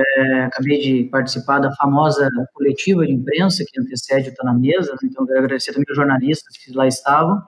É, 0.00 0.40
acabei 0.44 0.78
de 0.78 1.04
participar 1.10 1.58
da 1.58 1.74
famosa 1.74 2.28
coletiva 2.54 3.04
de 3.04 3.12
imprensa 3.12 3.64
que 3.66 3.80
antecede 3.80 4.30
o 4.30 4.34
Tá 4.34 4.44
na 4.44 4.54
Mesa, 4.54 4.92
né, 4.92 4.98
então 5.04 5.26
quero 5.26 5.40
agradecer 5.40 5.72
também 5.72 5.86
aos 5.88 5.96
jornalistas 5.96 6.56
que 6.56 6.72
lá 6.72 6.86
estavam 6.86 7.42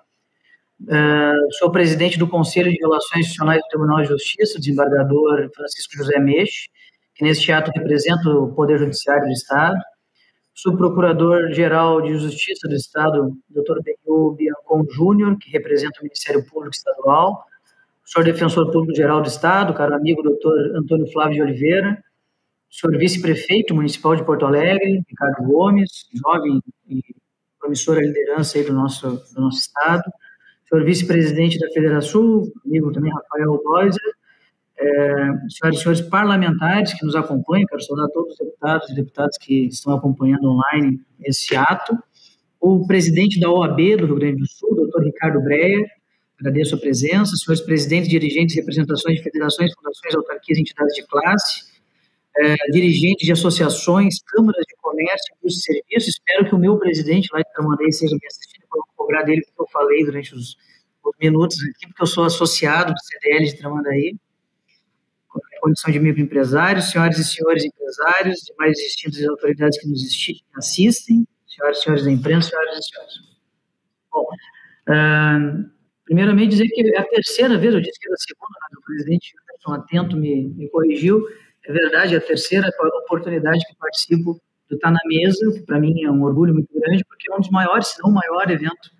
Uh, 0.83 1.52
sou 1.59 1.71
presidente 1.71 2.19
do 2.19 2.26
Conselho 2.26 2.71
de 2.71 2.78
Relações 2.80 3.26
Institucionais 3.26 3.61
do 3.61 3.69
Tribunal 3.69 4.00
de 4.00 4.09
Justiça, 4.09 4.59
desembargador 4.59 5.50
Francisco 5.54 5.97
José 5.99 6.19
Meixe, 6.19 6.69
que 7.14 7.23
neste 7.23 7.52
ato 7.52 7.71
representa 7.76 8.30
o 8.30 8.54
Poder 8.54 8.78
Judiciário 8.78 9.26
do 9.26 9.33
Estado. 9.33 9.76
subprocurador-geral 10.54 12.02
de 12.02 12.19
Justiça 12.19 12.66
do 12.69 12.75
Estado, 12.75 13.33
Dr. 13.50 13.80
Benio 13.85 14.33
Biancon 14.33 14.85
Júnior, 14.90 15.37
que 15.38 15.50
representa 15.50 16.00
o 16.00 16.04
Ministério 16.04 16.45
Público 16.47 16.75
Estadual, 16.75 17.45
senhor 18.04 18.25
Defensor 18.25 18.71
Público-Geral 18.71 19.23
do 19.23 19.28
Estado, 19.28 19.75
caro 19.75 19.95
amigo 19.95 20.23
Dr. 20.23 20.76
Antônio 20.76 21.11
Flávio 21.12 21.37
de 21.37 21.42
Oliveira, 21.42 22.02
senhor 22.71 22.97
Vice-Prefeito 22.97 23.75
Municipal 23.75 24.15
de 24.15 24.25
Porto 24.25 24.47
Alegre, 24.47 25.03
Ricardo 25.09 25.43
Gomes, 25.45 26.07
jovem 26.15 26.62
e 26.89 27.03
promissora 27.59 28.00
liderança 28.00 28.57
aí 28.57 28.65
do 28.65 28.73
nosso, 28.73 29.23
do 29.35 29.41
nosso 29.41 29.59
Estado, 29.59 30.03
senhor 30.69 30.85
Vice-Presidente 30.85 31.59
da 31.59 31.69
Federação, 31.71 32.45
amigo 32.65 32.93
também 32.93 33.12
Rafael 33.12 33.61
Boiser, 33.62 34.15
é, 34.79 34.87
senhoras 35.50 35.79
e 35.79 35.83
senhores 35.83 36.00
parlamentares 36.00 36.95
que 36.95 37.05
nos 37.05 37.15
acompanham, 37.15 37.67
quero 37.67 37.83
saudar 37.83 38.09
todos 38.15 38.33
os 38.33 38.39
deputados 38.39 38.89
e 38.89 38.95
deputadas 38.95 39.37
que 39.37 39.67
estão 39.67 39.95
acompanhando 39.95 40.49
online 40.49 41.00
esse 41.23 41.55
ato, 41.55 41.99
o 42.61 42.87
presidente 42.87 43.41
da 43.41 43.50
OAB 43.50 43.97
do 43.97 44.07
Rio 44.07 44.17
Grande 44.17 44.37
do 44.37 44.47
Sul, 44.47 44.75
doutor 44.77 45.03
Ricardo 45.03 45.43
Breyer, 45.43 45.87
agradeço 46.39 46.75
a 46.77 46.79
presença, 46.79 47.37
senhores 47.37 47.62
presidentes, 47.62 48.09
dirigentes 48.09 48.55
representações 48.55 49.17
de 49.17 49.23
federações, 49.23 49.75
fundações, 49.75 50.15
autarquias 50.15 50.59
e 50.59 50.61
entidades 50.62 50.95
de 50.95 51.07
classe, 51.07 51.70
é, 52.39 52.55
dirigentes 52.71 53.27
de 53.27 53.33
associações, 53.33 54.23
câmaras 54.23 54.65
de 54.67 54.77
comércio, 54.81 55.35
e 55.43 55.49
de 55.49 55.63
serviços, 55.63 56.09
espero 56.09 56.47
que 56.49 56.55
o 56.55 56.59
meu 56.59 56.79
presidente 56.79 57.29
lá 57.33 57.41
de 57.41 57.53
Tramandaí 57.53 57.89
esteja 57.89 58.15
me 58.15 58.27
assistindo, 58.27 58.67
para 58.69 58.81
cobrar 58.97 59.23
dele 59.23 59.41
o 59.41 59.45
que 59.45 59.63
eu 59.63 59.67
falei 59.73 60.05
durante 60.05 60.35
os, 60.35 60.57
os 61.05 61.17
minutos 61.21 61.57
aqui, 61.63 61.87
porque 61.89 62.03
eu 62.03 62.07
sou 62.07 62.25
associado 62.25 62.93
do 62.93 63.01
CDL 63.01 63.45
de 63.45 63.57
Tramandaí, 63.57 64.17
condição 65.61 65.93
de 65.93 66.01
microempresário, 66.01 66.83
senhoras 66.83 67.19
e 67.19 67.25
senhores 67.25 67.65
empresários, 67.65 68.41
demais 68.41 68.77
distintas 68.77 69.25
autoridades 69.27 69.79
que 69.79 69.89
nos 69.89 70.03
assistem, 70.57 71.27
senhoras 71.47 71.79
e 71.79 71.83
senhores 71.83 72.05
da 72.05 72.11
imprensa, 72.11 72.49
senhoras 72.49 72.79
e 72.79 72.89
senhores. 72.89 73.15
Bom, 74.11 74.27
uh, 74.89 75.71
primeiramente 76.05 76.51
dizer 76.51 76.69
que 76.69 76.81
é 76.95 76.99
a 76.99 77.05
terceira 77.05 77.59
vez, 77.59 77.75
eu 77.75 77.81
disse 77.81 77.99
que 78.01 78.09
era 78.09 78.15
a 78.15 78.19
segunda, 78.19 78.59
mas 78.63 78.79
o 78.79 78.85
presidente 78.85 79.35
Anderson 79.43 79.73
Atento 79.75 80.17
me, 80.17 80.49
me 80.49 80.69
corrigiu, 80.71 81.25
é 81.71 81.73
verdade, 81.73 82.15
é 82.15 82.19
a 82.19 82.21
terceira 82.21 82.69
oportunidade 83.05 83.65
que 83.65 83.77
participo 83.77 84.41
do 84.69 84.79
tá 84.79 84.91
na 84.91 84.99
Mesa, 85.07 85.53
que 85.53 85.62
para 85.62 85.79
mim 85.79 86.03
é 86.03 86.11
um 86.11 86.23
orgulho 86.23 86.53
muito 86.53 86.69
grande, 86.75 87.05
porque 87.05 87.31
é 87.31 87.35
um 87.35 87.41
dos 87.41 87.50
maiores, 87.50 87.89
se 87.89 88.03
não 88.03 88.11
o 88.11 88.15
maior 88.15 88.50
evento 88.50 88.91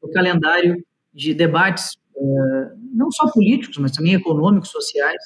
do 0.00 0.10
calendário 0.10 0.76
de 1.12 1.34
debates, 1.34 1.96
uh, 2.16 2.70
não 2.92 3.10
só 3.10 3.30
políticos, 3.30 3.78
mas 3.78 3.92
também 3.92 4.14
econômicos, 4.14 4.70
sociais, 4.70 5.22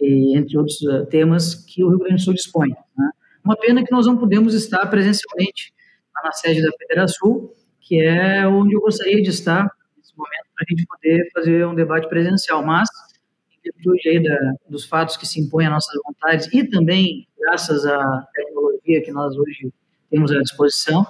entre 0.00 0.58
outros 0.58 0.80
uh, 0.82 1.06
temas 1.06 1.54
que 1.54 1.82
o 1.82 1.88
Rio 1.88 1.98
Grande 1.98 2.16
do 2.16 2.20
Sul 2.20 2.34
dispõe. 2.34 2.70
Né? 2.70 3.10
Uma 3.44 3.56
pena 3.56 3.84
que 3.84 3.92
nós 3.92 4.06
não 4.06 4.16
podemos 4.16 4.54
estar 4.54 4.84
presencialmente 4.86 5.72
na 6.24 6.32
sede 6.32 6.62
da 6.62 6.70
Federação, 6.78 7.50
que 7.80 8.00
é 8.00 8.46
onde 8.46 8.74
eu 8.74 8.80
gostaria 8.80 9.22
de 9.22 9.30
estar 9.30 9.70
nesse 9.96 10.16
momento 10.16 10.46
para 10.54 10.64
a 10.66 10.70
gente 10.70 10.86
poder 10.86 11.30
fazer 11.32 11.66
um 11.66 11.74
debate 11.74 12.08
presencial, 12.08 12.64
mas 12.64 12.88
virtude 13.72 14.08
aí 14.08 14.22
da, 14.22 14.54
dos 14.68 14.84
fatos 14.84 15.16
que 15.16 15.26
se 15.26 15.40
impõem 15.40 15.66
às 15.66 15.72
nossas 15.72 16.00
vontades 16.04 16.48
e 16.52 16.64
também 16.68 17.26
graças 17.38 17.86
à 17.86 18.26
tecnologia 18.34 19.02
que 19.02 19.12
nós 19.12 19.36
hoje 19.36 19.72
temos 20.10 20.30
à 20.32 20.40
disposição, 20.40 21.06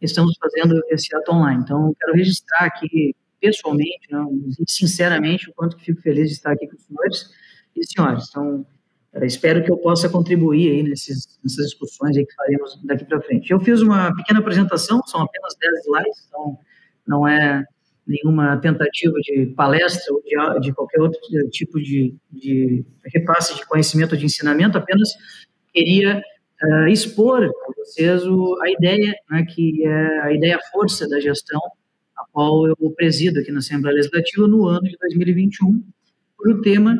estamos 0.00 0.34
fazendo 0.40 0.80
esse 0.90 1.14
ato 1.14 1.32
online. 1.32 1.62
Então, 1.62 1.94
quero 2.00 2.14
registrar 2.14 2.64
aqui 2.64 3.14
pessoalmente, 3.40 4.08
né, 4.10 4.24
sinceramente, 4.66 5.48
o 5.50 5.54
quanto 5.54 5.76
que 5.76 5.84
fico 5.84 6.02
feliz 6.02 6.28
de 6.28 6.34
estar 6.34 6.52
aqui 6.52 6.66
com 6.66 6.76
os 6.76 6.82
senhores 6.82 7.30
e 7.76 7.86
senhores. 7.86 8.24
Então, 8.28 8.66
eh, 9.14 9.26
espero 9.26 9.62
que 9.62 9.70
eu 9.70 9.76
possa 9.76 10.08
contribuir 10.08 10.72
aí 10.72 10.82
nesses, 10.82 11.38
nessas 11.42 11.66
discussões 11.66 12.16
aí 12.16 12.26
que 12.26 12.34
faremos 12.34 12.80
daqui 12.84 13.04
para 13.04 13.20
frente. 13.20 13.50
Eu 13.50 13.60
fiz 13.60 13.80
uma 13.80 14.14
pequena 14.16 14.40
apresentação, 14.40 15.00
são 15.06 15.22
apenas 15.22 15.54
10 15.60 15.86
slides, 15.86 16.26
então 16.26 16.58
não 17.06 17.26
é 17.28 17.64
nenhuma 18.08 18.56
tentativa 18.56 19.14
de 19.20 19.52
palestra 19.54 20.14
ou 20.14 20.22
de, 20.22 20.60
de 20.60 20.72
qualquer 20.72 21.00
outro 21.00 21.20
tipo 21.50 21.78
de, 21.78 22.14
de, 22.30 22.84
repasse 23.14 23.54
de 23.54 23.66
conhecimento 23.66 24.16
de 24.16 24.24
ensinamento, 24.24 24.78
apenas 24.78 25.10
queria 25.72 26.22
uh, 26.62 26.88
expor 26.88 27.44
a 27.44 27.72
vocês 27.76 28.26
o, 28.26 28.58
a 28.62 28.70
ideia, 28.70 29.14
né, 29.30 29.44
que 29.44 29.86
é 29.86 30.20
a 30.22 30.32
ideia 30.32 30.58
força 30.72 31.08
da 31.08 31.20
gestão, 31.20 31.60
a 32.16 32.24
qual 32.32 32.66
eu 32.66 32.76
presido 32.96 33.40
aqui 33.40 33.52
na 33.52 33.58
Assembleia 33.58 33.96
Legislativa 33.96 34.48
no 34.48 34.66
ano 34.66 34.88
de 34.88 34.96
2021, 34.98 35.84
por 36.36 36.50
o 36.50 36.60
tema 36.62 36.98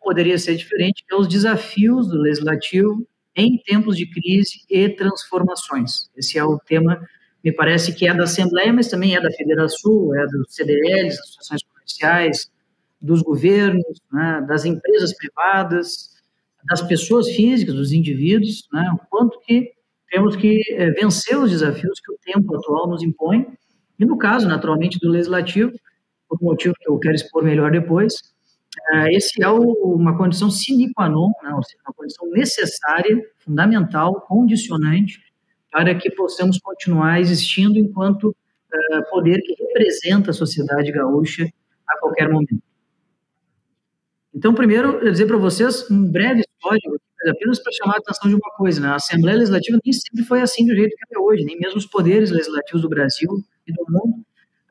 poderia 0.00 0.38
ser 0.38 0.56
diferente, 0.56 1.04
que 1.06 1.14
é 1.14 1.16
os 1.16 1.28
desafios 1.28 2.08
do 2.08 2.18
legislativo 2.18 3.06
em 3.36 3.58
tempos 3.58 3.96
de 3.96 4.10
crise 4.10 4.60
e 4.68 4.88
transformações. 4.88 6.10
Esse 6.16 6.38
é 6.38 6.44
o 6.44 6.58
tema, 6.58 7.00
me 7.42 7.52
parece 7.52 7.94
que 7.94 8.06
é 8.06 8.14
da 8.14 8.24
Assembleia, 8.24 8.72
mas 8.72 8.88
também 8.88 9.16
é 9.16 9.20
da 9.20 9.30
Federação, 9.30 10.14
é 10.14 10.26
dos 10.26 10.54
CDLs, 10.54 11.18
associações 11.18 11.62
comerciais, 11.62 12.50
dos 13.00 13.22
governos, 13.22 14.00
né, 14.12 14.44
das 14.46 14.64
empresas 14.64 15.16
privadas, 15.16 16.10
das 16.68 16.82
pessoas 16.82 17.30
físicas, 17.30 17.74
dos 17.74 17.92
indivíduos, 17.92 18.68
né, 18.72 18.90
o 18.94 18.98
quanto 19.08 19.40
que 19.40 19.72
temos 20.10 20.36
que 20.36 20.60
é, 20.72 20.90
vencer 20.90 21.38
os 21.38 21.50
desafios 21.50 22.00
que 22.00 22.12
o 22.12 22.18
tempo 22.22 22.54
atual 22.56 22.88
nos 22.88 23.02
impõe, 23.02 23.46
e 23.98 24.04
no 24.04 24.18
caso, 24.18 24.46
naturalmente, 24.46 24.98
do 24.98 25.08
legislativo, 25.08 25.72
por 26.28 26.38
um 26.42 26.46
motivo 26.46 26.74
que 26.78 26.88
eu 26.88 26.98
quero 26.98 27.14
expor 27.14 27.42
melhor 27.42 27.70
depois, 27.70 28.14
é, 28.92 29.14
esse 29.14 29.42
é 29.42 29.48
uma 29.48 30.16
condição 30.16 30.50
sine 30.50 30.92
qua 30.92 31.08
non, 31.08 31.30
né, 31.42 31.50
uma 31.50 31.94
condição 31.96 32.28
necessária, 32.30 33.22
fundamental, 33.38 34.20
condicionante, 34.22 35.20
para 35.70 35.94
que 35.94 36.10
possamos 36.10 36.58
continuar 36.58 37.20
existindo 37.20 37.78
enquanto 37.78 38.28
uh, 38.28 39.10
poder 39.10 39.40
que 39.42 39.54
representa 39.62 40.30
a 40.30 40.34
sociedade 40.34 40.90
gaúcha 40.90 41.48
a 41.88 41.98
qualquer 41.98 42.28
momento. 42.28 42.62
Então, 44.34 44.54
primeiro, 44.54 44.98
eu 45.04 45.10
dizer 45.10 45.26
para 45.26 45.36
vocês 45.36 45.90
um 45.90 46.10
breve 46.10 46.40
histórico, 46.40 46.96
apenas 47.28 47.58
para 47.58 47.72
chamar 47.72 47.94
a 47.94 47.98
atenção 47.98 48.28
de 48.28 48.34
uma 48.34 48.50
coisa, 48.56 48.80
né? 48.80 48.88
a 48.88 48.94
Assembleia 48.94 49.38
Legislativa 49.38 49.78
nem 49.84 49.92
sempre 49.92 50.24
foi 50.24 50.40
assim 50.40 50.64
do 50.64 50.74
jeito 50.74 50.96
que 50.96 51.14
é 51.14 51.18
hoje, 51.18 51.44
nem 51.44 51.58
mesmo 51.58 51.78
os 51.78 51.86
poderes 51.86 52.30
legislativos 52.30 52.82
do 52.82 52.88
Brasil 52.88 53.28
e 53.66 53.72
do 53.72 53.84
mundo 53.88 54.24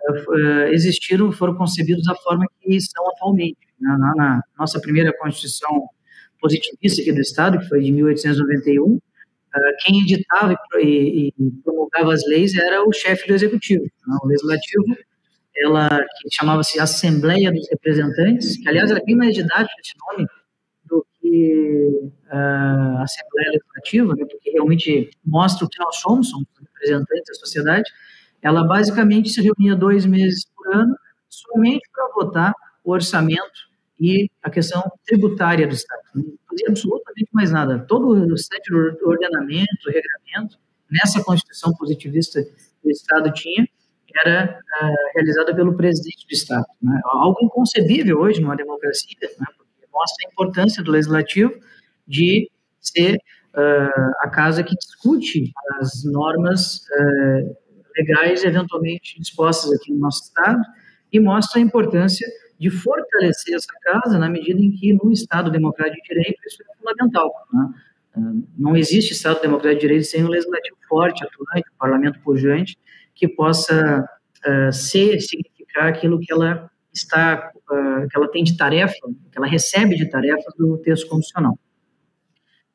uh, 0.10 0.68
existiram, 0.72 1.32
foram 1.32 1.56
concebidos 1.56 2.06
da 2.06 2.16
forma 2.16 2.46
que 2.60 2.80
são 2.82 3.08
atualmente 3.10 3.58
na, 3.80 3.98
na 3.98 4.42
nossa 4.58 4.80
primeira 4.80 5.16
Constituição 5.18 5.88
positivista 6.40 7.02
aqui 7.02 7.12
do 7.12 7.20
Estado, 7.20 7.60
que 7.60 7.68
foi 7.68 7.82
de 7.82 7.92
1891, 7.92 8.84
uh, 8.84 8.98
ah, 8.98 9.00
quem 9.80 10.02
editava 10.02 10.56
e, 10.80 11.34
promulgava 11.64 12.14
as 12.14 12.26
leis 12.28 12.56
era 12.56 12.84
o 12.84 12.94
chefe 12.94 13.28
do 13.28 13.34
Executivo. 13.34 13.84
Né? 13.84 14.18
O 14.24 14.28
Legislativo, 14.28 14.98
ela, 15.58 15.90
que 16.22 16.30
chamava-se 16.32 16.80
Assembleia 16.80 17.52
dos 17.52 17.68
Representantes, 17.70 18.58
que, 18.58 18.70
aliás, 18.70 18.92
era 18.92 19.04
bem 19.04 19.16
mais 19.16 19.34
didático 19.34 19.80
esse 19.82 19.94
nome 20.08 20.28
do 20.86 21.06
que 21.20 21.90
uh, 22.32 22.98
Assembleia 23.02 23.52
Legislativa, 23.54 24.16
né? 24.16 24.26
porque 24.30 24.52
realmente 24.52 25.10
mostra 25.26 25.66
o 25.66 25.70
que 25.70 25.80
nós 25.80 25.96
somos, 25.98 26.30
somos 26.30 26.48
representantes 26.60 27.26
da 27.28 27.34
sociedade, 27.36 27.90
ela 28.42 28.64
basicamente 28.64 29.30
se 29.30 29.42
reunia 29.42 29.76
dois 29.76 30.06
meses 30.06 30.46
por 30.56 30.74
ano 30.74 30.96
somente 31.28 31.88
para 31.94 32.08
votar 32.14 32.54
o 32.84 32.92
orçamento 32.92 33.70
e 34.00 34.30
a 34.42 34.50
questão 34.50 34.82
tributária 35.06 35.68
do 35.68 35.74
Estado. 35.74 36.02
Fazia 36.60 36.70
absolutamente 36.70 37.30
mais 37.34 37.52
nada. 37.52 37.80
Todo 37.88 38.10
o 38.10 38.38
centro 38.38 38.98
ordenamento, 39.04 39.88
o 39.88 39.92
regramento, 39.92 40.58
nessa 40.90 41.24
Constituição 41.24 41.74
positivista 41.74 42.44
que 42.44 42.88
o 42.88 42.92
Estado 42.92 43.32
tinha, 43.32 43.68
era 44.16 44.60
uh, 44.82 45.16
realizada 45.16 45.56
pelo 45.56 45.76
presidente 45.76 46.26
do 46.28 46.34
Estado. 46.34 46.66
Né? 46.82 47.00
Algo 47.06 47.38
inconcebível 47.42 48.20
hoje 48.20 48.42
numa 48.42 48.56
democracia, 48.56 49.16
né? 49.22 49.46
porque 49.58 49.88
mostra 49.94 50.28
a 50.28 50.32
importância 50.32 50.84
do 50.84 50.92
legislativo 50.92 51.54
de 52.08 52.50
ser 52.82 53.16
uh, 53.16 54.12
a 54.22 54.30
casa 54.30 54.64
que 54.64 54.76
discute 54.76 55.52
as 55.80 56.04
normas 56.06 56.78
uh, 56.78 57.56
legais 57.96 58.44
eventualmente 58.44 59.20
dispostas 59.20 59.72
aqui 59.74 59.94
no 59.94 60.00
nosso 60.00 60.24
Estado 60.24 60.62
e 61.12 61.20
mostra 61.20 61.60
a 61.60 61.64
importância 61.64 62.28
de 62.60 62.70
fortalecer 62.70 63.56
essa 63.56 63.74
casa 63.82 64.20
na 64.20 64.30
medida 64.30 64.60
em 64.60 64.72
que 64.72 64.94
no 64.94 65.12
Estado 65.12 65.50
democrático 65.50 66.02
de 66.02 66.10
direito 66.10 66.40
isso 66.46 66.62
é 66.62 66.76
fundamental. 66.78 67.32
Né? 67.54 67.70
Ah, 68.18 68.34
não 68.58 68.76
existe 68.76 69.14
Estado 69.14 69.42
democrático 69.42 69.82
de 69.82 69.88
direito 69.88 70.06
sem 70.06 70.24
um 70.26 70.28
legislativo 70.28 70.78
forte, 70.88 71.24
atuante, 71.24 71.70
um 71.74 71.78
parlamento 71.78 72.20
pujante, 72.20 72.78
que 73.16 73.28
possa 73.28 74.04
uh, 74.46 74.74
ser, 74.74 75.20
significar 75.22 75.88
aquilo 75.88 76.20
que 76.20 76.32
ela 76.32 76.70
está, 76.94 77.52
uh, 77.56 78.08
que 78.10 78.18
ela 78.18 78.30
tem 78.30 78.44
de 78.44 78.58
tarefa, 78.58 79.08
que 79.32 79.38
ela 79.38 79.48
recebe 79.48 79.96
de 79.96 80.10
tarefas 80.10 80.54
do 80.58 80.78
texto 80.80 81.08
constitucional. 81.08 81.58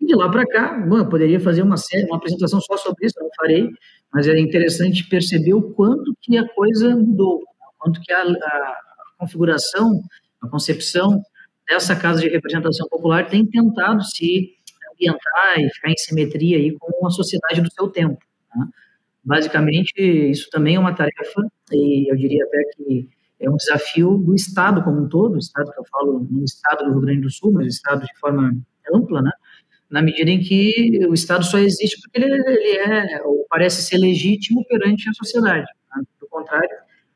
E 0.00 0.06
de 0.06 0.14
lá 0.14 0.30
para 0.30 0.46
cá, 0.46 0.78
bom, 0.86 0.98
eu 0.98 1.08
poderia 1.08 1.40
fazer 1.40 1.62
uma 1.62 1.76
série, 1.76 2.04
uma 2.04 2.16
apresentação 2.16 2.60
só 2.60 2.76
sobre 2.76 3.06
isso, 3.06 3.16
não 3.18 3.28
farei, 3.36 3.68
mas 4.12 4.28
é 4.28 4.38
interessante 4.38 5.08
perceber 5.08 5.54
o 5.54 5.62
quanto 5.72 6.14
que 6.20 6.36
a 6.38 6.48
coisa 6.54 6.94
mudou, 6.94 7.42
o 7.42 7.78
quanto 7.78 8.00
que 8.00 8.12
a, 8.12 8.22
a 8.22 8.93
configuração, 9.18 10.02
a 10.42 10.48
concepção 10.48 11.22
dessa 11.68 11.96
Casa 11.96 12.20
de 12.20 12.28
Representação 12.28 12.88
Popular 12.88 13.28
tem 13.28 13.46
tentado 13.46 14.02
se 14.02 14.54
ambientar 14.92 15.58
e 15.58 15.68
ficar 15.70 15.90
em 15.90 15.96
simetria 15.96 16.58
aí 16.58 16.76
com 16.78 17.06
a 17.06 17.10
sociedade 17.10 17.60
do 17.60 17.72
seu 17.72 17.88
tempo. 17.88 18.18
Né? 18.54 18.66
Basicamente, 19.24 19.92
isso 19.98 20.48
também 20.50 20.76
é 20.76 20.78
uma 20.78 20.94
tarefa, 20.94 21.42
e 21.72 22.10
eu 22.10 22.16
diria 22.16 22.44
até 22.44 22.64
que 22.76 23.08
é 23.40 23.50
um 23.50 23.56
desafio 23.56 24.18
do 24.18 24.34
Estado 24.34 24.82
como 24.82 25.02
um 25.02 25.08
todo, 25.08 25.34
o 25.34 25.38
Estado 25.38 25.72
que 25.72 25.80
eu 25.80 25.84
falo 25.90 26.26
no 26.30 26.44
Estado 26.44 26.84
do 26.84 26.92
Rio 26.92 27.00
Grande 27.00 27.20
do 27.22 27.30
Sul, 27.30 27.52
mas 27.52 27.66
o 27.66 27.68
Estado 27.68 28.04
de 28.04 28.18
forma 28.20 28.54
ampla, 28.92 29.22
né? 29.22 29.30
na 29.90 30.02
medida 30.02 30.30
em 30.30 30.40
que 30.40 31.06
o 31.06 31.14
Estado 31.14 31.44
só 31.44 31.58
existe 31.58 32.00
porque 32.00 32.18
ele, 32.18 32.34
ele 32.34 32.78
é, 32.78 33.22
ou 33.22 33.46
parece 33.48 33.82
ser 33.82 33.98
legítimo 33.98 34.64
perante 34.66 35.08
a 35.08 35.12
sociedade. 35.12 35.66
Né? 35.94 36.02
Do 36.20 36.26
contrário, 36.26 36.68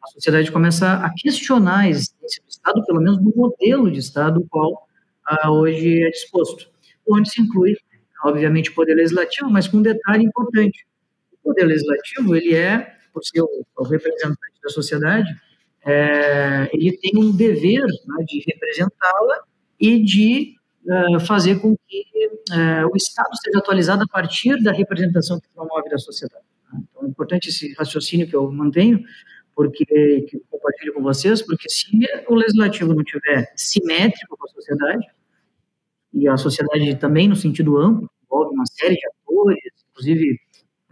a 0.09 0.13
sociedade 0.13 0.51
começa 0.51 0.95
a 0.95 1.11
questionar 1.15 1.81
a 1.81 1.89
existência 1.89 2.43
do 2.43 2.49
Estado, 2.49 2.85
pelo 2.85 3.01
menos 3.01 3.19
do 3.19 3.33
modelo 3.37 3.91
de 3.91 3.99
Estado 3.99 4.45
qual 4.49 4.87
ah, 5.27 5.51
hoje 5.51 6.03
é 6.03 6.11
disposto, 6.11 6.71
onde 7.07 7.31
se 7.31 7.41
inclui, 7.41 7.77
obviamente, 8.25 8.71
o 8.71 8.75
poder 8.75 8.95
legislativo, 8.95 9.51
mas 9.51 9.69
com 9.69 9.79
um 9.79 9.83
detalhe 9.83 10.25
importante. 10.25 10.87
O 11.33 11.49
poder 11.49 11.65
legislativo, 11.65 12.35
ele 12.35 12.55
é, 12.55 12.95
por 13.13 13.23
ser 13.23 13.43
o, 13.43 13.83
representante 13.83 14.61
da 14.63 14.71
sociedade, 14.71 15.29
é, 15.85 16.69
ele 16.73 16.97
tem 16.99 17.13
um 17.17 17.35
dever 17.35 17.83
né, 17.83 18.25
de 18.27 18.43
representá-la 18.47 19.41
e 19.79 20.03
de 20.03 20.55
uh, 20.85 21.21
fazer 21.21 21.61
com 21.61 21.77
que 21.87 22.05
uh, 22.51 22.91
o 22.93 22.97
Estado 22.97 23.31
seja 23.43 23.59
atualizado 23.59 24.03
a 24.03 24.09
partir 24.09 24.61
da 24.63 24.73
representação 24.73 25.41
que 25.41 25.49
promove 25.55 25.89
da 25.89 25.99
sociedade. 25.99 26.45
Né? 26.73 26.81
Então, 26.91 27.05
é 27.05 27.07
importante 27.07 27.49
esse 27.49 27.73
raciocínio 27.75 28.27
que 28.27 28.35
eu 28.35 28.51
mantenho, 28.51 29.03
porque 29.59 30.21
que 30.29 30.39
compartilho 30.49 30.95
com 30.95 31.03
vocês, 31.03 31.43
porque 31.43 31.69
se 31.69 31.91
o 32.29 32.35
legislativo 32.37 32.95
não 32.95 33.03
tiver 33.03 33.53
simétrico 33.57 34.37
com 34.37 34.47
a 34.47 34.51
sociedade, 34.51 35.05
e 36.15 36.29
a 36.29 36.37
sociedade 36.37 36.95
também 36.95 37.27
no 37.27 37.35
sentido 37.35 37.77
amplo, 37.77 38.09
envolve 38.23 38.55
uma 38.55 38.65
série 38.67 38.95
de 38.95 39.05
atores, 39.09 39.59
inclusive 39.91 40.39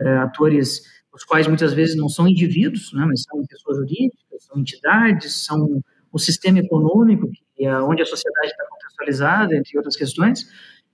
uh, 0.01 0.09
atores 0.23 0.83
os 1.15 1.23
quais 1.23 1.47
muitas 1.47 1.73
vezes 1.75 1.97
não 1.97 2.09
são 2.09 2.27
indivíduos, 2.27 2.93
né, 2.93 3.05
mas 3.07 3.23
são 3.23 3.41
pessoas 3.47 3.77
jurídicas, 3.77 4.43
são 4.45 4.59
entidades, 4.59 5.45
são 5.45 5.81
o 6.11 6.19
sistema 6.19 6.59
econômico, 6.59 7.31
é 7.61 7.73
onde 7.79 8.03
a 8.03 8.07
sociedade 8.07 8.49
está 8.49 8.67
contextualizada, 8.69 9.57
entre 9.57 9.77
outras 9.77 9.95
questões, 9.95 10.45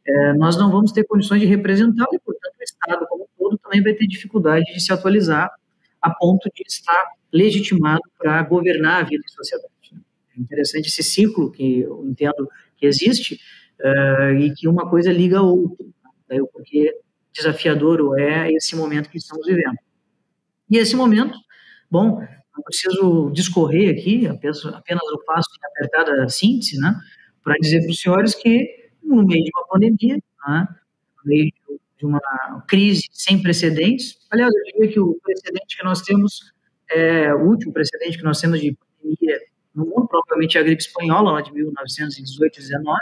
é, 0.07 0.35
nós 0.35 0.59
não 0.59 0.71
vamos 0.71 0.93
ter 0.93 1.05
condições 1.05 1.41
de 1.41 1.47
representá-lo 1.47 2.11
e, 2.13 2.19
portanto, 2.19 2.53
o 2.61 2.63
Estado 2.63 3.07
como 3.09 3.25
um 3.25 3.29
todo 3.39 3.57
também 3.57 3.83
vai 3.83 3.95
ter 3.95 4.07
dificuldade 4.07 4.67
de 4.75 4.79
se 4.79 4.93
atualizar 4.93 5.51
a 6.03 6.11
ponto 6.11 6.51
de 6.55 6.63
estar 6.67 7.13
legitimado 7.33 8.03
para 8.19 8.43
governar 8.43 9.01
a 9.01 9.05
vida 9.05 9.23
da 9.23 9.35
sociedade. 9.35 9.73
É 10.37 10.41
interessante 10.41 10.89
esse 10.89 11.03
ciclo 11.03 11.51
que 11.51 11.81
eu 11.81 12.07
entendo 12.07 12.49
que 12.77 12.87
existe 12.87 13.39
uh, 13.81 14.35
e 14.39 14.53
que 14.55 14.67
uma 14.67 14.89
coisa 14.89 15.13
liga 15.13 15.39
a 15.39 15.43
outra, 15.43 15.87
né, 16.29 16.39
porque 16.53 16.95
desafiador 17.33 18.19
é 18.19 18.51
esse 18.53 18.75
momento 18.77 19.09
que 19.11 19.19
estamos 19.19 19.47
vivendo. 19.47 19.77
E 20.71 20.79
esse 20.79 20.97
momento, 20.97 21.39
bom, 21.91 22.19
não 22.19 22.63
preciso 22.65 23.31
discorrer 23.31 23.93
aqui, 23.93 24.27
apenas, 24.27 24.65
apenas 24.67 25.03
eu 25.11 25.23
faço 25.25 25.49
em 25.55 25.67
apertada 25.67 26.29
síntese, 26.29 26.79
né, 26.79 26.95
para 27.43 27.55
dizer 27.61 27.81
para 27.81 27.91
os 27.91 28.01
senhores 28.01 28.35
que, 28.35 28.91
no 29.03 29.25
meio 29.25 29.45
de 29.45 29.51
uma 29.55 29.67
pandemia, 29.69 30.17
né, 30.47 30.69
no 31.19 31.31
meio 31.31 31.47
de 31.47 31.55
uma 32.07 32.21
crise 32.69 33.03
sem 33.13 33.41
precedentes, 33.41 34.19
aliás, 34.31 34.53
eu 34.55 34.65
diria 34.73 34.93
que 34.93 35.01
o 35.01 35.19
precedente 35.23 35.77
que 35.77 35.85
nós 35.85 36.03
temos, 36.03 36.53
é, 36.91 37.35
o 37.35 37.49
último 37.49 37.73
precedente 37.73 38.19
que 38.19 38.25
nós 38.25 38.41
temos 38.41 38.61
de 38.61 38.77
pandemia 38.77 39.41
no 39.75 39.87
mundo, 39.87 40.07
provavelmente 40.09 40.59
é 40.59 40.61
a 40.61 40.65
gripe 40.65 40.83
espanhola, 40.83 41.33
lá 41.33 41.41
de 41.41 41.53
1918 41.53 42.61
19 42.61 42.99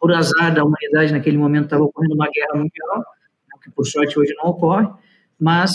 por 0.00 0.12
azar 0.12 0.52
da 0.52 0.64
humanidade, 0.64 1.12
naquele 1.12 1.38
momento 1.38 1.66
estava 1.66 1.84
ocorrendo 1.84 2.16
uma 2.16 2.28
guerra 2.28 2.54
mundial, 2.56 3.04
que 3.62 3.70
por 3.70 3.86
sorte 3.86 4.18
hoje 4.18 4.34
não 4.34 4.50
ocorre, 4.50 4.88
mas 5.38 5.72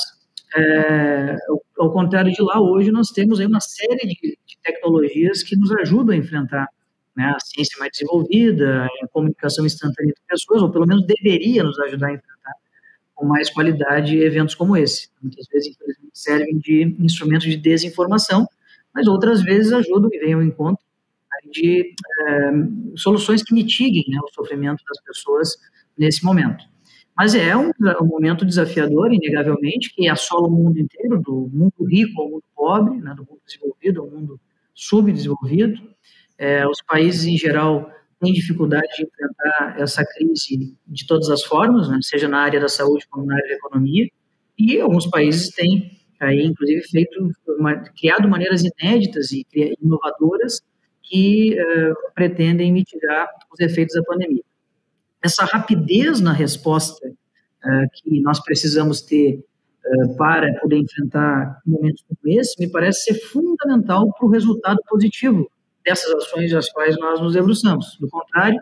é, 0.56 1.36
ao 1.78 1.92
contrário 1.94 2.32
de 2.32 2.42
lá, 2.42 2.60
hoje 2.60 2.92
nós 2.92 3.08
temos 3.08 3.40
aí 3.40 3.46
uma 3.46 3.62
série 3.62 4.06
de, 4.06 4.38
de 4.46 4.58
tecnologias 4.62 5.44
que 5.44 5.56
nos 5.56 5.72
ajudam 5.72 6.14
a 6.14 6.18
enfrentar 6.18 6.68
né, 7.18 7.34
a 7.36 7.40
ciência 7.40 7.76
mais 7.80 7.92
desenvolvida, 7.92 8.86
a 8.86 9.08
comunicação 9.08 9.66
instantânea 9.66 10.12
entre 10.12 10.22
pessoas, 10.28 10.62
ou 10.62 10.72
pelo 10.72 10.86
menos 10.86 11.04
deveria 11.06 11.64
nos 11.64 11.80
ajudar 11.80 12.10
a 12.10 12.14
enfrentar 12.14 12.54
com 13.16 13.26
mais 13.26 13.50
qualidade 13.50 14.16
eventos 14.20 14.54
como 14.54 14.78
esse. 14.78 15.10
Muitas 15.20 15.48
vezes, 15.48 15.70
infelizmente, 15.70 16.12
servem 16.14 16.60
de 16.60 16.96
instrumentos 17.00 17.48
de 17.48 17.58
desinformação, 17.58 18.48
mas 18.94 19.08
outras 19.08 19.42
vezes 19.42 19.74
ajudam 19.74 20.10
e 20.14 20.20
vêm 20.20 20.34
ao 20.34 20.44
encontro 20.44 20.86
de 21.52 21.94
é, 22.28 22.52
soluções 22.96 23.42
que 23.42 23.54
mitiguem 23.54 24.04
né, 24.10 24.20
o 24.24 24.34
sofrimento 24.34 24.84
das 24.88 25.02
pessoas 25.04 25.58
nesse 25.98 26.24
momento. 26.24 26.64
Mas 27.16 27.34
é 27.34 27.56
um, 27.58 27.72
um, 28.02 28.06
momento 28.06 28.46
desafiador, 28.46 29.12
inegavelmente, 29.12 29.94
que 29.96 30.08
assola 30.08 30.48
o 30.48 30.52
mundo 30.52 30.78
inteiro, 30.78 31.20
do 31.20 31.50
mundo 31.52 31.74
rico 31.90 32.22
ao 32.22 32.30
mundo 32.30 32.44
pobre, 32.56 32.98
né, 32.98 33.14
do 33.16 33.26
mundo 33.26 33.42
desenvolvido 33.46 34.02
ao 34.02 34.08
mundo 34.08 34.40
subdesenvolvido. 34.76 35.82
É, 36.38 36.68
os 36.68 36.82
países, 36.82 37.26
em 37.26 37.38
geral, 37.38 37.92
têm 38.20 38.34
dificuldade 38.34 38.88
de 38.98 39.04
enfrentar 39.04 39.80
essa 39.80 40.06
crise 40.06 40.76
de 40.86 41.08
todas 41.08 41.30
as 41.30 41.44
formas, 41.44 41.90
né, 41.90 42.00
seja 42.02 42.28
na 42.28 42.40
área 42.40 42.60
da 42.60 42.68
saúde 42.68 43.08
como 43.10 43.26
na 43.26 43.36
área 43.36 43.48
da 43.48 43.56
economia, 43.56 44.08
e 44.58 44.80
alguns 44.80 45.08
países 45.08 45.50
têm, 45.50 46.00
aí, 46.20 46.44
inclusive, 46.44 46.82
feito, 46.90 47.32
uma, 47.60 47.76
criado 48.00 48.28
maneiras 48.28 48.64
inéditas 48.64 49.32
e 49.32 49.46
inovadoras 49.82 50.62
que 51.04 51.56
uh, 51.60 52.14
pretendem 52.14 52.72
mitigar 52.72 53.28
os 53.52 53.60
efeitos 53.60 53.96
da 53.96 54.04
pandemia. 54.04 54.44
Essa 55.22 55.46
rapidez 55.46 56.20
na 56.20 56.34
resposta 56.34 57.08
uh, 57.08 57.88
que 57.94 58.20
nós 58.22 58.44
precisamos 58.44 59.02
ter 59.02 59.44
uh, 59.86 60.18
para 60.18 60.54
poder 60.60 60.78
enfrentar 60.78 61.62
momentos 61.66 62.04
como 62.08 62.40
esse, 62.40 62.60
me 62.60 62.70
parece 62.70 63.06
ser 63.06 63.14
fundamental 63.28 64.12
para 64.14 64.28
o 64.28 64.30
resultado 64.30 64.80
positivo 64.88 65.50
dessas 65.88 66.14
ações 66.14 66.52
das 66.52 66.70
quais 66.70 66.98
nós 66.98 67.22
nos 67.22 67.34
debruçamos. 67.34 67.98
Do 67.98 68.10
contrário, 68.10 68.60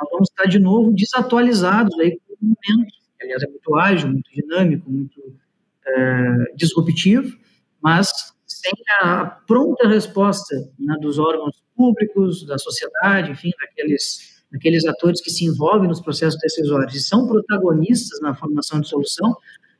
nós 0.00 0.08
vamos 0.10 0.30
estar 0.30 0.46
de 0.46 0.58
novo 0.58 0.90
desatualizados 0.92 1.98
aí 2.00 2.18
com 2.26 2.34
o 2.34 2.38
momento, 2.40 2.92
que 3.18 3.24
aliás 3.24 3.42
é 3.42 3.46
muito 3.46 3.74
ágil, 3.74 4.08
muito 4.08 4.30
dinâmico, 4.32 4.90
muito 4.90 5.20
uh, 5.20 6.56
disruptivo, 6.56 7.36
mas 7.82 8.10
sem 8.46 8.72
a 9.00 9.26
pronta 9.46 9.86
resposta 9.86 10.56
né, 10.78 10.96
dos 11.00 11.18
órgãos 11.18 11.62
públicos, 11.76 12.46
da 12.46 12.56
sociedade, 12.56 13.32
enfim, 13.32 13.50
daqueles 13.60 14.32
aqueles 14.54 14.84
atores 14.84 15.22
que 15.22 15.30
se 15.30 15.46
envolvem 15.46 15.88
nos 15.88 16.02
processos 16.02 16.38
decisórios 16.38 16.94
e 16.94 17.00
são 17.00 17.26
protagonistas 17.26 18.20
na 18.20 18.34
formação 18.34 18.82
de 18.82 18.88
solução, 18.88 19.34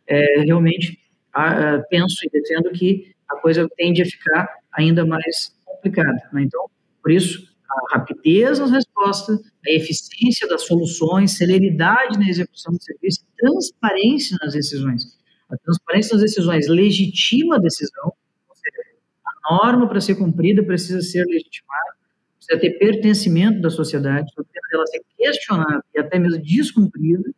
é, 0.07 0.41
realmente 0.41 0.99
a, 1.31 1.75
a, 1.75 1.79
penso 1.91 2.17
e 2.25 2.31
defendo 2.31 2.71
que 2.71 3.13
a 3.29 3.37
coisa 3.37 3.69
tende 3.77 4.01
a 4.01 4.07
ficar 4.07 4.49
ainda 4.73 5.05
mais 5.05 5.55
complicada. 5.67 6.19
Né? 6.33 6.45
Então, 6.45 6.71
por 7.03 7.11
isso, 7.11 7.53
a 7.69 7.99
rapidez 7.99 8.59
nas 8.59 8.71
respostas, 8.71 9.41
a 9.67 9.71
eficiência 9.71 10.47
das 10.49 10.63
soluções, 10.63 11.37
celeridade 11.37 12.19
na 12.19 12.29
execução 12.29 12.73
do 12.73 12.83
serviço, 12.83 13.25
transparência 13.37 14.37
nas 14.43 14.53
decisões. 14.53 15.19
A 15.51 15.57
transparência 15.57 16.15
nas 16.15 16.23
decisões 16.23 16.69
legitima 16.69 17.57
a 17.57 17.59
decisão, 17.59 18.13
ou 18.49 18.57
seja, 18.57 18.83
a 19.27 19.55
norma 19.55 19.89
para 19.89 20.01
ser 20.01 20.15
cumprida 20.15 20.63
precisa 20.63 21.01
ser 21.03 21.25
legitimada, 21.27 21.95
precisa 22.37 22.61
ter 22.61 22.79
pertencimento 22.79 23.61
da 23.61 23.71
sociedade, 23.71 24.31
ela 24.73 24.87
ser 24.87 25.03
questionada 25.17 25.85
e 25.95 26.01
até 26.01 26.19
mesmo 26.19 26.43
descumprida, 26.43 27.31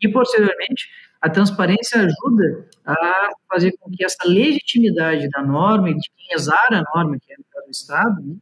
e, 0.00 0.08
posteriormente, 0.08 0.88
a 1.20 1.30
transparência 1.30 2.00
ajuda 2.00 2.68
a 2.84 3.30
fazer 3.48 3.72
com 3.78 3.90
que 3.90 4.04
essa 4.04 4.28
legitimidade 4.28 5.28
da 5.30 5.42
norma 5.42 5.88
de 5.88 6.10
quem 6.16 6.34
exara 6.34 6.80
a 6.80 6.84
norma, 6.94 7.16
que 7.18 7.32
é 7.32 7.36
o 7.36 7.70
Estado, 7.70 8.22
né? 8.22 8.36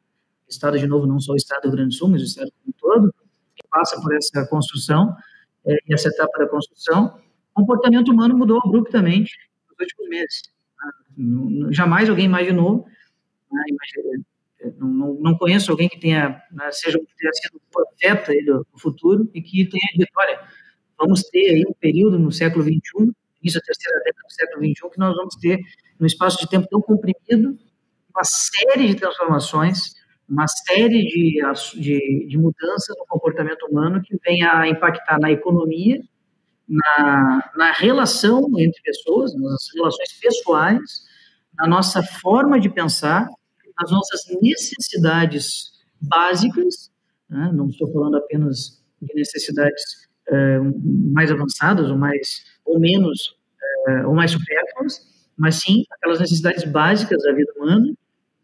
Estado, 0.49 0.79
de 0.79 0.87
novo, 0.87 1.07
não 1.07 1.19
só 1.21 1.33
o 1.33 1.37
Estado 1.37 1.63
do 1.63 1.69
Rio 1.69 1.77
Grande 1.77 1.91
do 1.91 1.99
Sul, 1.99 2.09
mas 2.09 2.23
o 2.23 2.25
Estado 2.25 2.53
como 2.63 2.75
todo, 2.79 3.15
que 3.55 3.67
passa 3.69 4.01
por 4.01 4.15
essa 4.15 4.47
construção, 4.49 5.15
é, 5.67 5.77
e 5.89 5.95
essa 5.95 6.09
etapa 6.09 6.39
da 6.39 6.49
construção, 6.49 7.19
o 7.55 7.61
comportamento 7.61 8.11
humano 8.11 8.37
mudou 8.37 8.61
abruptamente 8.65 9.33
nos 9.69 9.79
últimos 9.81 10.09
meses. 10.09 10.43
Né? 11.17 11.73
Jamais 11.73 12.09
alguém 12.09 12.27
imaginou, 12.27 12.87
né, 13.51 13.63
não, 14.79 15.15
não, 15.15 15.37
conheço 15.37 15.71
alguém 15.71 15.89
que 15.89 16.01
tenha, 16.01 16.43
né, 16.51 16.71
seja 16.73 16.99
tenha 17.19 17.33
sido 17.35 17.61
profeta 17.71 18.33
do, 18.45 18.67
do, 18.73 18.79
futuro 18.79 19.31
e 19.35 19.43
que 19.43 19.67
tenha 19.67 19.87
dito, 19.95 20.11
olha, 20.17 20.41
vamos 20.99 21.23
ter 21.25 21.51
aí 21.51 21.65
um 21.69 21.75
período 21.75 22.19
no 22.19 22.33
século 22.33 22.65
XXI, 22.65 23.13
isso 23.43 23.59
a 23.59 23.61
terceira 23.61 23.99
década 24.05 24.27
do 24.27 24.33
século 24.33 24.65
XXI, 24.65 24.91
que 24.91 24.99
nós 24.99 25.15
vamos 25.17 25.37
ter, 25.37 25.59
num 25.99 26.07
espaço 26.07 26.39
de 26.39 26.49
tempo 26.49 26.67
tão 26.69 26.81
comprimido, 26.81 27.59
uma 28.11 28.25
série 28.25 28.89
de 28.89 28.95
transformações, 28.95 29.95
uma 30.29 30.47
série 30.47 31.05
de, 31.07 31.41
de, 31.81 32.27
de 32.29 32.39
mudanças 32.39 32.97
no 32.99 33.07
comportamento 33.07 33.67
humano 33.67 34.01
que 34.03 34.17
venha 34.25 34.59
a 34.59 34.69
impactar 34.69 35.19
na 35.21 35.31
economia, 35.31 36.01
na, 36.69 37.53
na 37.57 37.73
relação 37.73 38.49
entre 38.59 38.81
pessoas, 38.83 39.35
nas 39.35 39.67
relações 39.75 40.13
pessoais, 40.21 40.81
na 41.57 41.67
nossa 41.67 42.03
forma 42.03 42.59
de 42.59 42.71
pensar 42.71 43.29
as 43.77 43.91
nossas 43.91 44.23
necessidades 44.41 45.73
básicas, 46.01 46.91
né? 47.29 47.51
não 47.53 47.69
estou 47.69 47.93
falando 47.93 48.17
apenas 48.17 48.83
de 49.03 49.15
necessidades 49.15 50.09
é, 50.29 50.59
mais 51.13 51.31
avançadas 51.31 51.91
ou 51.91 51.99
mais 51.99 52.45
ou 52.65 52.79
menos 52.79 53.37
é, 53.89 54.07
ou 54.07 54.15
mais 54.15 54.31
supérfluas, 54.31 55.01
mas 55.37 55.57
sim 55.57 55.85
aquelas 55.91 56.21
necessidades 56.21 56.65
básicas 56.65 57.23
da 57.23 57.33
vida 57.33 57.53
humana 57.57 57.93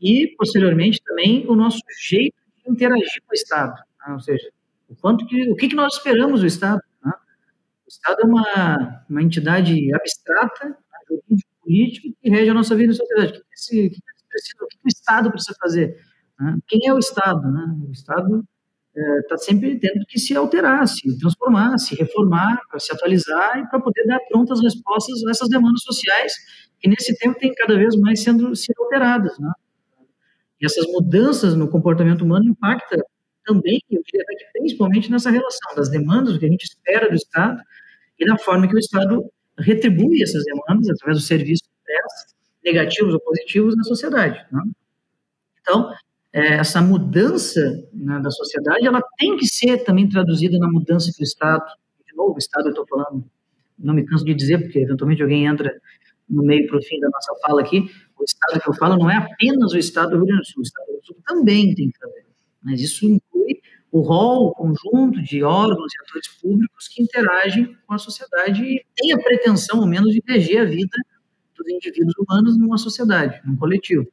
e, 0.00 0.34
posteriormente, 0.36 1.00
também 1.04 1.44
o 1.48 1.54
nosso 1.54 1.80
jeito 2.00 2.34
de 2.64 2.72
interagir 2.72 3.22
com 3.26 3.32
o 3.32 3.34
Estado. 3.34 3.74
Né? 3.74 4.14
Ou 4.14 4.20
seja, 4.20 4.50
o, 4.88 4.96
quanto 4.96 5.26
que, 5.26 5.50
o 5.50 5.56
que, 5.56 5.68
que 5.68 5.74
nós 5.74 5.94
esperamos 5.94 6.40
do 6.40 6.46
Estado. 6.46 6.80
Né? 7.04 7.12
O 7.84 7.88
Estado 7.88 8.22
é 8.22 8.24
uma, 8.24 9.04
uma 9.08 9.22
entidade 9.22 9.92
abstrata, 9.94 10.76
jurídico, 11.08 11.50
político, 11.62 12.16
que 12.20 12.30
rege 12.30 12.50
a 12.50 12.54
nossa 12.54 12.74
vida 12.74 12.92
em 12.92 12.96
sociedade. 12.96 13.32
O 13.32 13.32
que, 13.32 13.54
esse, 13.54 13.90
que, 13.90 14.00
precisa, 14.28 14.64
o 14.64 14.66
que 14.66 14.76
o 14.84 14.88
Estado 14.88 15.30
precisa 15.30 15.56
fazer? 15.60 15.96
Né? 16.38 16.58
Quem 16.66 16.88
é 16.88 16.94
o 16.94 16.98
Estado? 16.98 17.50
Né? 17.50 17.76
O 17.86 17.92
Estado 17.92 18.44
está 18.94 19.34
é, 19.36 19.38
sempre 19.38 19.78
tendo 19.78 20.04
que 20.06 20.18
se 20.18 20.34
alterar, 20.34 20.86
se 20.88 21.18
transformar, 21.18 21.78
se 21.78 21.94
reformar, 21.94 22.60
para 22.68 22.80
se 22.80 22.92
atualizar 22.92 23.58
e 23.58 23.68
para 23.68 23.80
poder 23.80 24.04
dar 24.06 24.18
prontas 24.28 24.60
respostas 24.60 25.24
a 25.24 25.30
essas 25.30 25.48
demandas 25.48 25.82
sociais 25.82 26.32
que 26.80 26.88
nesse 26.88 27.16
tempo 27.16 27.38
têm 27.38 27.54
cada 27.54 27.76
vez 27.76 27.94
mais 27.96 28.22
sendo, 28.22 28.54
sendo 28.56 28.82
alteradas. 28.82 29.38
Né? 29.38 29.52
E 30.60 30.66
essas 30.66 30.86
mudanças 30.86 31.54
no 31.54 31.68
comportamento 31.68 32.22
humano 32.22 32.46
impactam 32.46 33.00
também, 33.44 33.82
eu 33.90 34.02
diria 34.04 34.24
que 34.38 34.58
principalmente 34.58 35.10
nessa 35.10 35.30
relação 35.30 35.74
das 35.74 35.88
demandas, 35.88 36.34
do 36.34 36.40
que 36.40 36.46
a 36.46 36.50
gente 36.50 36.64
espera 36.64 37.08
do 37.08 37.14
Estado 37.14 37.60
e 38.18 38.26
da 38.26 38.36
forma 38.36 38.68
que 38.68 38.74
o 38.74 38.78
Estado 38.78 39.24
retribui 39.58 40.22
essas 40.22 40.44
demandas 40.44 40.88
através 40.90 41.18
dos 41.18 41.26
serviços 41.26 41.68
negativos 42.64 43.14
ou 43.14 43.20
positivos 43.20 43.76
na 43.76 43.82
sociedade. 43.84 44.44
Né? 44.52 44.62
Então, 45.60 45.92
é, 46.32 46.54
essa 46.54 46.80
mudança 46.80 47.60
né, 47.92 48.20
da 48.20 48.30
sociedade, 48.30 48.86
ela 48.86 49.02
tem 49.18 49.36
que 49.36 49.46
ser 49.46 49.78
também 49.78 50.08
traduzida 50.08 50.58
na 50.58 50.70
mudança 50.70 51.10
que 51.14 51.22
o 51.22 51.24
Estado, 51.24 51.64
de 52.06 52.14
novo, 52.14 52.34
o 52.34 52.38
Estado 52.38 52.66
eu 52.66 52.70
estou 52.70 52.86
falando, 52.86 53.24
não 53.78 53.94
me 53.94 54.04
canso 54.04 54.24
de 54.24 54.34
dizer, 54.34 54.58
porque 54.58 54.78
eventualmente 54.78 55.22
alguém 55.22 55.46
entra 55.46 55.74
no 56.28 56.44
meio 56.44 56.66
para 56.68 56.78
o 56.78 56.82
fim 56.82 57.00
da 57.00 57.08
nossa 57.08 57.34
fala 57.42 57.60
aqui, 57.60 57.90
o 58.20 58.24
Estado 58.24 58.60
que 58.60 58.68
eu 58.68 58.74
falo 58.74 58.96
não 58.96 59.10
é 59.10 59.16
apenas 59.16 59.72
o 59.72 59.78
Estado 59.78 60.10
do 60.10 60.16
Rio 60.16 60.26
Grande 60.26 60.42
do 60.42 60.46
Sul, 60.46 60.60
o 60.60 60.62
Estado 60.62 60.86
do 60.86 61.06
Sul 61.06 61.16
também 61.26 61.74
tem 61.74 61.90
que 61.90 61.98
fazer, 61.98 62.26
mas 62.62 62.80
isso 62.80 63.04
inclui 63.04 63.60
o 63.90 64.00
rol, 64.00 64.48
o 64.48 64.52
conjunto 64.52 65.20
de 65.22 65.42
órgãos 65.42 65.92
e 65.92 66.02
atores 66.02 66.28
públicos 66.40 66.88
que 66.88 67.02
interagem 67.02 67.76
com 67.86 67.94
a 67.94 67.98
sociedade 67.98 68.62
e 68.62 68.84
têm 68.94 69.12
a 69.12 69.18
pretensão, 69.18 69.80
ao 69.80 69.86
menos, 69.86 70.12
de 70.12 70.22
reger 70.26 70.62
a 70.62 70.64
vida 70.64 70.96
dos 71.56 71.68
indivíduos 71.68 72.14
humanos 72.18 72.56
numa 72.56 72.78
sociedade, 72.78 73.40
num 73.44 73.56
coletivo. 73.56 74.06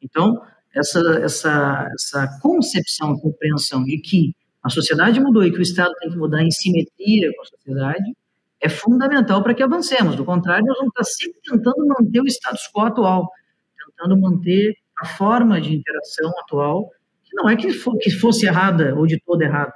Então, 0.00 0.40
essa, 0.74 1.00
essa, 1.22 1.88
essa 1.94 2.38
concepção 2.40 3.18
compreensão 3.18 3.82
de 3.82 3.98
que 3.98 4.34
a 4.62 4.68
sociedade 4.68 5.20
mudou 5.20 5.44
e 5.44 5.50
que 5.50 5.58
o 5.58 5.62
Estado 5.62 5.92
tem 6.00 6.10
que 6.10 6.16
mudar 6.16 6.42
em 6.42 6.50
simetria 6.50 7.32
com 7.34 7.42
a 7.42 7.46
sociedade 7.46 8.16
é 8.60 8.68
fundamental 8.68 9.42
para 9.42 9.54
que 9.54 9.62
avancemos. 9.62 10.16
Do 10.16 10.24
contrário, 10.24 10.66
nós 10.66 10.76
vamos 10.78 10.92
estar 10.98 11.04
sempre 11.04 11.40
tentando 11.44 11.86
manter 11.86 12.20
o 12.20 12.26
status 12.26 12.68
quo 12.72 12.82
atual, 12.82 13.30
tentando 13.96 14.20
manter 14.20 14.76
a 15.00 15.06
forma 15.06 15.60
de 15.60 15.74
interação 15.74 16.30
atual, 16.40 16.90
que 17.24 17.34
não 17.34 17.48
é 17.48 17.56
que, 17.56 17.72
for, 17.72 17.96
que 17.98 18.10
fosse 18.10 18.46
errada 18.46 18.94
ou 18.94 19.06
de 19.06 19.20
toda 19.20 19.44
errada. 19.44 19.72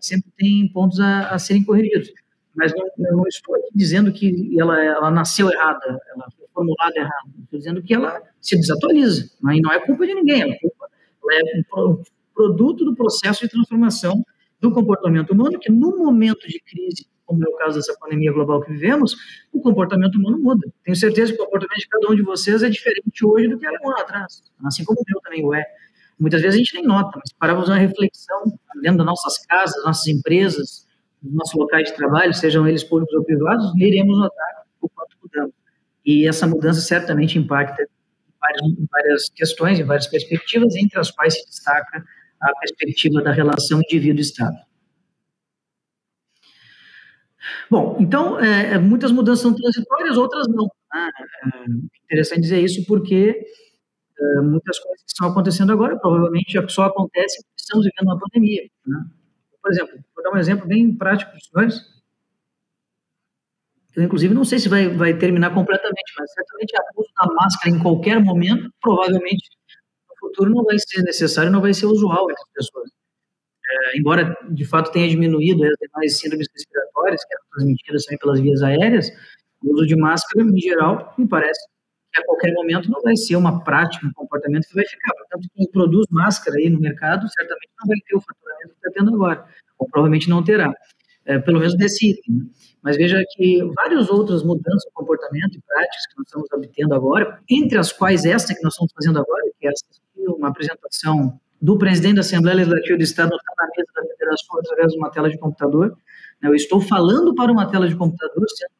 Sempre 0.00 0.30
tem 0.36 0.70
pontos 0.72 1.00
a, 1.00 1.30
a 1.30 1.38
serem 1.38 1.64
corrigidos. 1.64 2.12
Mas 2.54 2.72
não, 2.74 2.86
não, 2.98 3.26
estou 3.26 3.54
aqui 3.56 3.68
dizendo 3.74 4.12
que 4.12 4.56
ela, 4.58 4.80
ela 4.82 5.10
nasceu 5.10 5.50
errada, 5.50 5.98
ela 6.14 6.28
foi 6.36 6.46
formulada 6.54 6.96
errada. 6.96 7.28
Estou 7.44 7.58
dizendo 7.58 7.82
que 7.82 7.94
ela 7.94 8.20
se 8.40 8.56
desatualiza. 8.56 9.28
Né? 9.42 9.56
E 9.56 9.60
não 9.60 9.72
é 9.72 9.80
culpa 9.84 10.06
de 10.06 10.14
ninguém, 10.14 10.42
é, 10.42 10.58
culpa, 10.58 10.88
ela 11.30 11.40
é 11.40 11.80
um 11.80 12.02
produto 12.34 12.84
do 12.84 12.94
processo 12.94 13.42
de 13.42 13.50
transformação 13.50 14.24
do 14.60 14.72
comportamento 14.72 15.32
humano, 15.32 15.58
que 15.58 15.70
no 15.70 15.96
momento 15.96 16.46
de 16.48 16.60
crise, 16.60 17.06
como 17.28 17.44
é 17.44 17.48
o 17.48 17.56
caso 17.56 17.76
dessa 17.76 17.94
pandemia 18.00 18.32
global 18.32 18.62
que 18.62 18.72
vivemos, 18.72 19.14
o 19.52 19.60
comportamento 19.60 20.16
humano 20.16 20.38
muda. 20.38 20.66
Tenho 20.82 20.96
certeza 20.96 21.30
que 21.30 21.40
o 21.40 21.44
comportamento 21.44 21.78
de 21.78 21.88
cada 21.88 22.10
um 22.10 22.16
de 22.16 22.22
vocês 22.22 22.62
é 22.62 22.70
diferente 22.70 23.24
hoje 23.24 23.48
do 23.48 23.58
que 23.58 23.66
era 23.66 23.78
um 23.84 23.90
ano 23.90 24.00
atrás, 24.00 24.42
assim 24.64 24.82
como 24.82 24.98
o 24.98 25.04
meu 25.06 25.20
também 25.20 25.44
o 25.44 25.54
é. 25.54 25.62
Muitas 26.18 26.40
vezes 26.40 26.56
a 26.56 26.58
gente 26.58 26.74
nem 26.74 26.84
nota, 26.84 27.18
mas 27.18 27.30
para 27.38 27.54
fazer 27.54 27.70
uma 27.70 27.78
reflexão 27.78 28.44
dentro 28.80 28.98
das 28.98 29.06
nossas 29.06 29.38
casas, 29.46 29.84
nossas 29.84 30.06
empresas, 30.06 30.86
nos 31.22 31.34
nossos 31.34 31.54
locais 31.54 31.90
de 31.90 31.96
trabalho, 31.96 32.32
sejam 32.32 32.66
eles 32.66 32.82
públicos 32.82 33.14
ou 33.14 33.22
privados, 33.22 33.70
iremos 33.76 34.18
notar 34.18 34.64
o 34.80 34.88
quanto 34.88 35.14
mudamos. 35.22 35.54
E 36.04 36.26
essa 36.26 36.46
mudança 36.46 36.80
certamente 36.80 37.38
impacta 37.38 37.86
em 38.62 38.88
várias 38.90 39.28
questões, 39.28 39.78
em 39.78 39.84
várias 39.84 40.06
perspectivas, 40.06 40.74
entre 40.76 40.98
as 40.98 41.10
quais 41.10 41.34
se 41.34 41.44
destaca 41.44 42.02
a 42.40 42.52
perspectiva 42.60 43.20
da 43.20 43.32
relação 43.32 43.80
indivíduo-Estado. 43.82 44.56
Bom, 47.70 47.96
então, 48.00 48.38
é, 48.40 48.74
é, 48.74 48.78
muitas 48.78 49.12
mudanças 49.12 49.42
são 49.42 49.54
transitórias, 49.54 50.16
outras 50.16 50.46
não. 50.48 50.64
Né? 50.92 51.10
É 51.44 52.04
interessante 52.04 52.40
dizer 52.42 52.60
isso 52.60 52.84
porque 52.86 53.44
é, 54.18 54.40
muitas 54.40 54.78
coisas 54.78 55.02
que 55.02 55.10
estão 55.10 55.28
acontecendo 55.28 55.72
agora 55.72 55.98
provavelmente 55.98 56.52
só 56.68 56.84
acontecem 56.84 57.42
porque 57.42 57.60
estamos 57.60 57.84
vivendo 57.84 58.08
uma 58.08 58.18
pandemia. 58.18 58.62
Né? 58.86 59.04
Por 59.62 59.70
exemplo, 59.70 59.98
vou 60.14 60.24
dar 60.24 60.32
um 60.32 60.38
exemplo 60.38 60.66
bem 60.66 60.94
prático 60.96 61.30
para 61.30 61.38
os 61.38 61.44
senhores. 61.44 61.98
Eu, 63.96 64.04
inclusive, 64.04 64.34
não 64.34 64.44
sei 64.44 64.58
se 64.58 64.68
vai, 64.68 64.88
vai 64.88 65.16
terminar 65.16 65.52
completamente, 65.52 66.12
mas 66.18 66.32
certamente 66.32 66.76
a 66.76 66.82
uso 66.96 67.10
da 67.16 67.34
máscara 67.34 67.74
em 67.74 67.78
qualquer 67.80 68.20
momento, 68.20 68.72
provavelmente 68.80 69.48
no 70.08 70.16
futuro 70.20 70.50
não 70.50 70.64
vai 70.64 70.78
ser 70.78 71.02
necessário, 71.02 71.50
não 71.50 71.60
vai 71.60 71.74
ser 71.74 71.86
usual 71.86 72.30
entre 72.30 72.42
as 72.42 72.52
pessoas. 72.52 72.90
É, 73.70 73.98
embora, 73.98 74.36
de 74.50 74.64
fato, 74.64 74.90
tenha 74.90 75.08
diminuído 75.08 75.62
as 75.64 75.74
demais 75.80 76.18
síndromes 76.18 76.48
respiratórias, 76.52 77.24
que 77.24 77.34
eram 77.34 77.44
transmitidas 77.52 78.04
também 78.04 78.18
pelas 78.18 78.40
vias 78.40 78.62
aéreas, 78.62 79.10
o 79.62 79.74
uso 79.74 79.86
de 79.86 79.96
máscara, 79.96 80.44
em 80.44 80.58
geral, 80.58 81.14
me 81.18 81.28
parece 81.28 81.60
que 82.12 82.20
a 82.20 82.24
qualquer 82.24 82.52
momento 82.54 82.90
não 82.90 83.02
vai 83.02 83.16
ser 83.16 83.36
uma 83.36 83.62
prática, 83.62 84.06
um 84.06 84.12
comportamento 84.12 84.66
que 84.68 84.74
vai 84.74 84.86
ficar. 84.86 85.12
Portanto, 85.14 85.48
quem 85.54 85.70
produz 85.70 86.06
máscara 86.10 86.56
aí 86.56 86.70
no 86.70 86.80
mercado 86.80 87.28
certamente 87.28 87.70
não 87.80 87.88
vai 87.88 87.98
ter 88.06 88.16
o 88.16 88.20
faturamento 88.20 88.68
que 88.68 88.86
está 88.86 88.90
tendo 88.94 89.14
agora, 89.14 89.44
ou 89.78 89.88
provavelmente 89.88 90.30
não 90.30 90.42
terá, 90.42 90.72
é, 91.26 91.38
pelo 91.38 91.58
menos 91.58 91.76
desse 91.76 92.10
item. 92.10 92.36
Né? 92.36 92.46
Mas 92.82 92.96
veja 92.96 93.22
que 93.36 93.62
várias 93.74 94.08
outras 94.08 94.42
mudanças 94.42 94.84
de 94.84 94.92
comportamento 94.94 95.56
e 95.56 95.60
práticas 95.60 96.06
que 96.06 96.16
nós 96.16 96.26
estamos 96.26 96.48
obtendo 96.52 96.94
agora, 96.94 97.38
entre 97.50 97.76
as 97.76 97.92
quais 97.92 98.24
esta 98.24 98.54
que 98.54 98.62
nós 98.62 98.72
estamos 98.72 98.92
fazendo 98.94 99.18
agora, 99.18 99.42
que 99.60 99.68
é 99.68 99.72
uma 100.30 100.48
apresentação 100.48 101.38
do 101.60 101.76
presidente 101.76 102.16
da 102.16 102.20
Assembleia 102.20 102.56
Legislativa 102.56 102.96
do 102.96 103.02
Estado 103.02 103.34
está 103.34 103.52
na 103.58 103.68
mesa 103.76 103.88
da 103.94 104.14
federação 104.14 104.58
através 104.58 104.92
de 104.92 104.98
uma 104.98 105.10
tela 105.10 105.30
de 105.30 105.38
computador. 105.38 105.96
Né? 106.40 106.48
Eu 106.48 106.54
estou 106.54 106.80
falando 106.80 107.34
para 107.34 107.50
uma 107.50 107.70
tela 107.70 107.88
de 107.88 107.96
computador, 107.96 108.46
sendo 108.48 108.70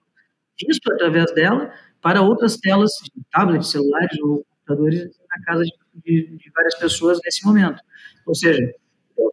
visto 0.66 0.92
através 0.92 1.32
dela, 1.34 1.72
para 2.00 2.22
outras 2.22 2.56
telas, 2.56 2.92
tablets, 3.32 3.70
celulares 3.70 4.18
ou 4.20 4.44
computadores 4.50 5.04
na 5.30 5.44
casa 5.44 5.64
de, 5.64 5.72
de, 6.04 6.36
de 6.36 6.50
várias 6.54 6.76
pessoas 6.76 7.18
nesse 7.24 7.44
momento. 7.44 7.80
Ou 8.26 8.34
seja, 8.34 8.72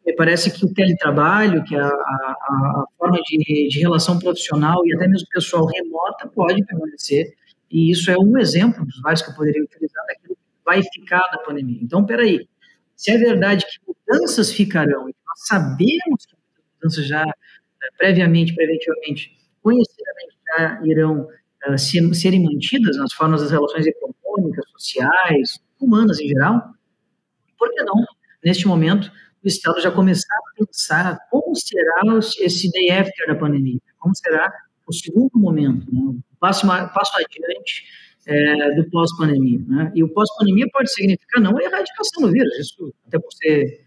me 0.06 0.16
parece 0.16 0.52
que 0.52 0.66
o 0.66 0.74
teletrabalho, 0.74 1.64
que 1.64 1.76
a, 1.76 1.88
a, 1.88 1.90
a 1.90 2.86
forma 2.98 3.20
de, 3.24 3.68
de, 3.70 3.80
relação 3.80 4.18
profissional 4.20 4.86
e 4.86 4.94
até 4.96 5.08
mesmo 5.08 5.28
pessoal 5.30 5.66
remota 5.66 6.28
pode 6.28 6.64
permanecer, 6.66 7.34
e 7.70 7.92
isso 7.92 8.10
é 8.10 8.18
um 8.18 8.38
exemplo 8.38 8.86
dos 8.86 9.02
vários 9.02 9.22
que 9.22 9.32
eu 9.32 9.36
poderia 9.36 9.64
utilizar 9.64 10.04
daquilo 10.08 10.36
que 10.36 10.42
vai 10.64 10.82
ficar 10.82 11.28
da 11.32 11.40
pandemia. 11.40 11.80
Então, 11.82 12.06
peraí, 12.06 12.48
se 12.96 13.12
é 13.12 13.18
verdade 13.18 13.66
que 13.66 13.80
mudanças 13.88 14.52
ficarão, 14.52 15.10
e 15.10 15.16
nós 15.26 15.48
sabemos 15.48 16.26
que 16.26 16.36
mudanças 16.76 17.08
já 17.08 17.24
eh, 17.24 17.90
previamente, 17.98 18.56
preventivamente, 18.56 19.38
conhecidamente 19.62 20.36
já 20.48 20.82
irão 20.84 21.28
uh, 21.68 21.78
ser, 21.78 22.14
serem 22.14 22.44
mantidas 22.44 22.98
nas 22.98 23.14
formas 23.14 23.42
das 23.42 23.52
relações 23.52 23.86
econômicas, 23.86 24.66
sociais, 24.72 25.60
humanas 25.80 26.20
em 26.20 26.28
geral, 26.28 26.74
por 27.58 27.74
que 27.74 27.84
não, 27.84 28.06
neste 28.44 28.68
momento, 28.68 29.12
o 29.44 29.48
Estado 29.48 29.82
já 29.82 29.92
começar 29.92 30.36
a 30.36 30.66
pensar 30.66 31.20
como 31.30 31.56
será 31.56 32.02
esse 32.40 32.72
day 32.72 32.92
after 32.92 33.28
da 33.28 33.36
pandemia, 33.36 33.80
como 34.00 34.16
será 34.16 34.52
o 34.88 34.94
segundo 34.94 35.32
momento, 35.36 35.86
né? 35.94 36.16
passo, 36.40 36.68
passo 36.68 37.14
adiante 37.16 37.84
é, 38.28 38.76
do 38.76 38.90
pós-pandemia. 38.90 39.60
Né? 39.68 39.92
E 39.96 40.04
o 40.04 40.10
pós-pandemia 40.10 40.68
pode 40.72 40.92
significar 40.92 41.42
não 41.42 41.58
a 41.58 41.64
erradicação 41.64 42.24
do 42.24 42.32
vírus, 42.32 42.58
isso 42.60 42.94
até 43.08 43.20
por 43.20 43.32
ser 43.34 43.86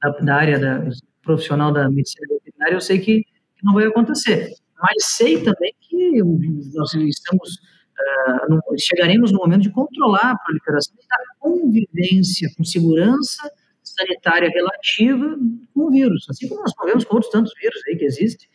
da, 0.00 0.10
da 0.10 0.34
área 0.34 0.58
da, 0.58 0.90
profissional 1.28 1.70
da 1.70 1.90
medicina 1.90 2.26
veterinária, 2.30 2.74
eu 2.74 2.80
sei 2.80 2.98
que, 2.98 3.20
que, 3.20 3.64
não 3.64 3.74
vai 3.74 3.84
acontecer. 3.84 4.50
Mas 4.80 5.04
sei 5.16 5.42
também 5.42 5.74
que 5.80 6.22
nós 6.74 6.94
estamos, 6.94 7.56
uh, 7.56 8.48
no, 8.48 8.62
chegaremos 8.78 9.30
no 9.30 9.38
momento 9.38 9.62
de 9.62 9.70
controlar 9.70 10.30
a 10.30 10.38
proliferação 10.38 10.96
da 10.96 11.16
convivência 11.38 12.48
com 12.56 12.64
segurança 12.64 13.50
sanitária 13.82 14.48
relativa 14.48 15.36
com 15.74 15.80
o 15.80 15.90
vírus, 15.90 16.26
assim 16.30 16.48
como 16.48 16.62
nós 16.62 16.72
convivemos 16.74 17.04
com 17.04 17.16
outros 17.16 17.32
tantos 17.32 17.52
vírus 17.60 17.80
aí 17.88 17.96
que 17.96 18.04
existem. 18.04 18.48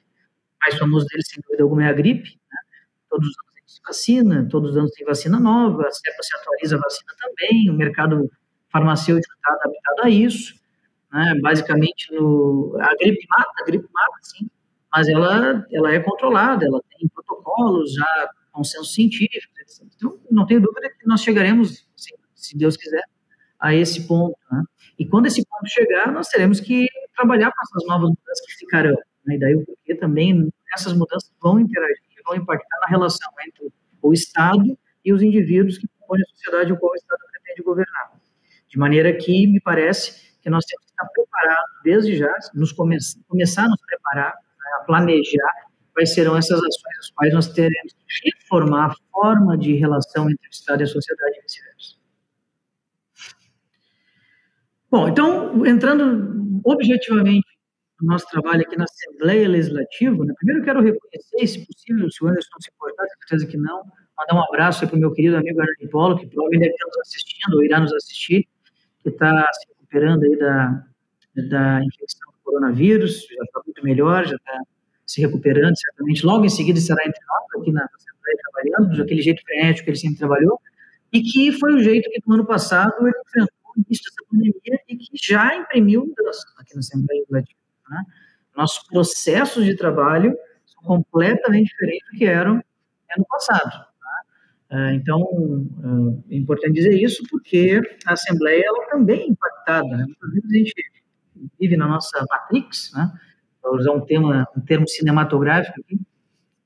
Mais 0.61 0.77
famoso 0.77 1.05
deles, 1.07 1.27
sem 1.27 1.41
dúvida 1.43 1.63
alguma, 1.63 1.83
é 1.83 1.89
a 1.89 1.93
gripe. 1.93 2.29
Né? 2.29 2.57
Todos 3.09 3.27
os 3.27 3.35
tem 3.73 3.81
vacina, 3.85 4.47
todos 4.49 4.71
os 4.71 4.77
anos 4.77 4.91
tem 4.91 5.05
vacina 5.05 5.39
nova, 5.39 5.87
a 5.87 5.91
CEPA 5.91 6.23
se 6.23 6.35
atualiza 6.35 6.75
a 6.75 6.79
vacina 6.79 7.13
também, 7.19 7.69
o 7.69 7.73
mercado 7.73 8.29
farmacêutico 8.71 9.33
está 9.33 9.53
adaptado 9.53 10.05
a 10.05 10.09
isso. 10.09 10.55
Né? 11.11 11.39
Basicamente, 11.41 12.13
no, 12.13 12.75
a 12.79 12.95
gripe 12.95 13.25
mata, 13.29 13.51
a 13.59 13.65
gripe 13.65 13.87
mata, 13.93 14.17
sim, 14.21 14.49
mas 14.91 15.07
ela, 15.07 15.65
ela 15.71 15.93
é 15.93 15.99
controlada, 15.99 16.65
ela 16.65 16.81
tem 16.97 17.07
protocolos 17.09 17.93
já 17.93 18.29
consenso 18.51 18.85
científico, 18.85 19.53
etc. 19.59 19.85
Então, 19.95 20.19
não 20.29 20.45
tenho 20.45 20.61
dúvida 20.61 20.89
que 20.89 21.07
nós 21.07 21.21
chegaremos, 21.21 21.87
se 22.35 22.57
Deus 22.57 22.77
quiser, 22.77 23.03
a 23.59 23.73
esse 23.73 24.07
ponto. 24.07 24.37
Né? 24.51 24.63
E 24.99 25.05
quando 25.05 25.25
esse 25.25 25.43
ponto 25.45 25.67
chegar, 25.67 26.11
nós 26.11 26.27
teremos 26.27 26.59
que 26.59 26.87
trabalhar 27.15 27.51
com 27.51 27.61
essas 27.63 27.87
novas 27.87 28.09
mudanças 28.09 28.45
que 28.45 28.53
ficarão. 28.59 28.95
Né? 29.25 29.35
E 29.35 29.39
daí 29.39 29.55
o 29.55 29.65
porquê 29.65 29.95
também 29.95 30.49
essas 30.75 30.93
mudanças 30.93 31.31
vão 31.41 31.59
interagir, 31.59 32.03
vão 32.23 32.35
impactar 32.35 32.79
na 32.81 32.87
relação 32.87 33.31
entre 33.47 33.71
o 34.01 34.13
Estado 34.13 34.77
e 35.03 35.13
os 35.13 35.21
indivíduos 35.21 35.77
que 35.77 35.87
compõem 35.99 36.21
a 36.21 36.25
sociedade 36.25 36.71
ao 36.71 36.77
qual 36.77 36.91
o 36.91 36.95
Estado 36.95 37.19
pretende 37.31 37.61
governar. 37.63 38.13
De 38.67 38.77
maneira 38.77 39.13
que, 39.13 39.47
me 39.47 39.59
parece, 39.59 40.33
que 40.41 40.49
nós 40.49 40.65
temos 40.65 40.85
que 40.85 40.91
estar 40.91 41.07
preparados 41.07 41.71
desde 41.83 42.17
já, 42.17 42.33
nos 42.53 42.71
come 42.71 42.97
começar 43.27 43.65
a 43.65 43.69
nos 43.69 43.81
preparar, 43.85 44.33
né, 44.33 44.71
a 44.81 44.83
planejar 44.83 45.53
quais 45.93 46.13
serão 46.13 46.35
essas 46.35 46.57
ações 46.57 46.97
as 46.99 47.11
quais 47.11 47.33
nós 47.33 47.47
teremos 47.47 47.93
que 47.93 48.29
reformar 48.29 48.91
a 48.91 48.95
forma 49.11 49.57
de 49.57 49.75
relação 49.75 50.29
entre 50.29 50.47
o 50.47 50.51
Estado 50.51 50.81
e 50.81 50.83
a 50.83 50.87
sociedade 50.87 51.37
e 51.37 51.41
vice-versa. 51.41 51.95
Bom, 54.89 55.07
então, 55.07 55.65
entrando 55.65 56.61
objetivamente 56.63 57.47
no 58.01 58.07
nosso 58.07 58.25
trabalho 58.29 58.61
aqui 58.61 58.75
na 58.75 58.85
Assembleia 58.85 59.47
Legislativa, 59.47 60.25
né, 60.25 60.33
primeiro 60.37 60.63
quero 60.63 60.81
reconhecer, 60.81 61.47
se 61.47 61.65
possível, 61.65 62.09
se 62.11 62.23
o 62.23 62.27
Anderson 62.27 62.59
se 62.59 62.71
importar, 62.71 63.03
tenho 63.05 63.19
certeza 63.19 63.47
que 63.47 63.57
não, 63.57 63.83
mandar 64.17 64.35
um 64.35 64.43
abraço 64.43 64.87
para 64.87 64.95
o 64.95 64.99
meu 64.99 65.11
querido 65.11 65.37
amigo 65.37 65.59
Arnaldo 65.61 65.89
Polo, 65.89 66.17
que 66.17 66.27
provavelmente 66.27 66.61
deve 66.61 66.73
estar 66.73 66.87
nos 66.87 66.97
assistindo, 66.97 67.53
ou 67.55 67.63
irá 67.63 67.79
nos 67.79 67.93
assistir, 67.93 68.47
que 69.01 69.09
está 69.09 69.49
se 69.53 69.67
recuperando 69.69 70.23
aí 70.23 70.37
da, 70.37 70.85
da 71.49 71.83
infecção 71.83 72.31
do 72.31 72.37
coronavírus, 72.43 73.27
já 73.29 73.43
está 73.43 73.61
muito 73.65 73.83
melhor, 73.83 74.25
já 74.25 74.35
está 74.35 74.61
se 75.05 75.21
recuperando, 75.21 75.77
certamente. 75.77 76.25
Logo 76.25 76.45
em 76.45 76.49
seguida 76.49 76.79
estará 76.79 77.03
entre 77.05 77.19
nós, 77.27 77.61
aqui 77.61 77.71
na 77.71 77.85
Assembleia, 77.85 78.37
trabalhando, 78.43 78.97
daquele 78.97 79.21
jeito 79.21 79.41
frenético 79.43 79.85
que 79.85 79.91
ele 79.91 79.97
sempre 79.97 80.17
trabalhou, 80.17 80.59
e 81.11 81.21
que 81.21 81.51
foi 81.51 81.75
o 81.75 81.79
jeito 81.79 82.09
que 82.09 82.21
no 82.25 82.35
ano 82.35 82.45
passado 82.45 82.93
ele 83.01 83.13
enfrentou 83.27 83.53
o 83.75 83.81
início 83.87 84.05
dessa 84.05 84.29
pandemia 84.29 84.79
e 84.87 84.97
que 84.97 85.09
já 85.21 85.55
imprimiu 85.55 86.05
mudança 86.05 86.45
aqui 86.57 86.73
na 86.73 86.79
Assembleia 86.79 87.19
Legislativa. 87.21 87.62
Né? 87.89 88.03
Nossos 88.55 88.83
processos 88.87 89.65
de 89.65 89.75
trabalho 89.75 90.35
são 90.65 90.83
completamente 90.83 91.69
diferentes 91.69 92.11
do 92.11 92.17
que 92.17 92.25
eram 92.25 92.53
ano 92.53 93.25
passado. 93.29 93.71
Tá? 94.69 94.93
Então, 94.93 96.23
é 96.29 96.35
importante 96.35 96.73
dizer 96.73 97.01
isso 97.01 97.23
porque 97.29 97.81
a 98.05 98.13
Assembleia 98.13 98.63
ela 98.65 98.87
também 98.89 99.21
é 99.21 99.27
impactada. 99.27 99.87
Né? 99.87 100.05
Muitas 100.05 100.31
vezes 100.31 100.51
a 100.51 100.57
gente 100.57 100.73
vive 101.59 101.77
na 101.77 101.87
nossa 101.87 102.25
matrix, 102.29 102.91
né? 102.93 103.11
para 103.61 103.71
usar 103.71 103.91
um, 103.91 104.01
tema, 104.01 104.47
um 104.55 104.61
termo 104.61 104.87
cinematográfico 104.87 105.79
aqui, 105.79 105.99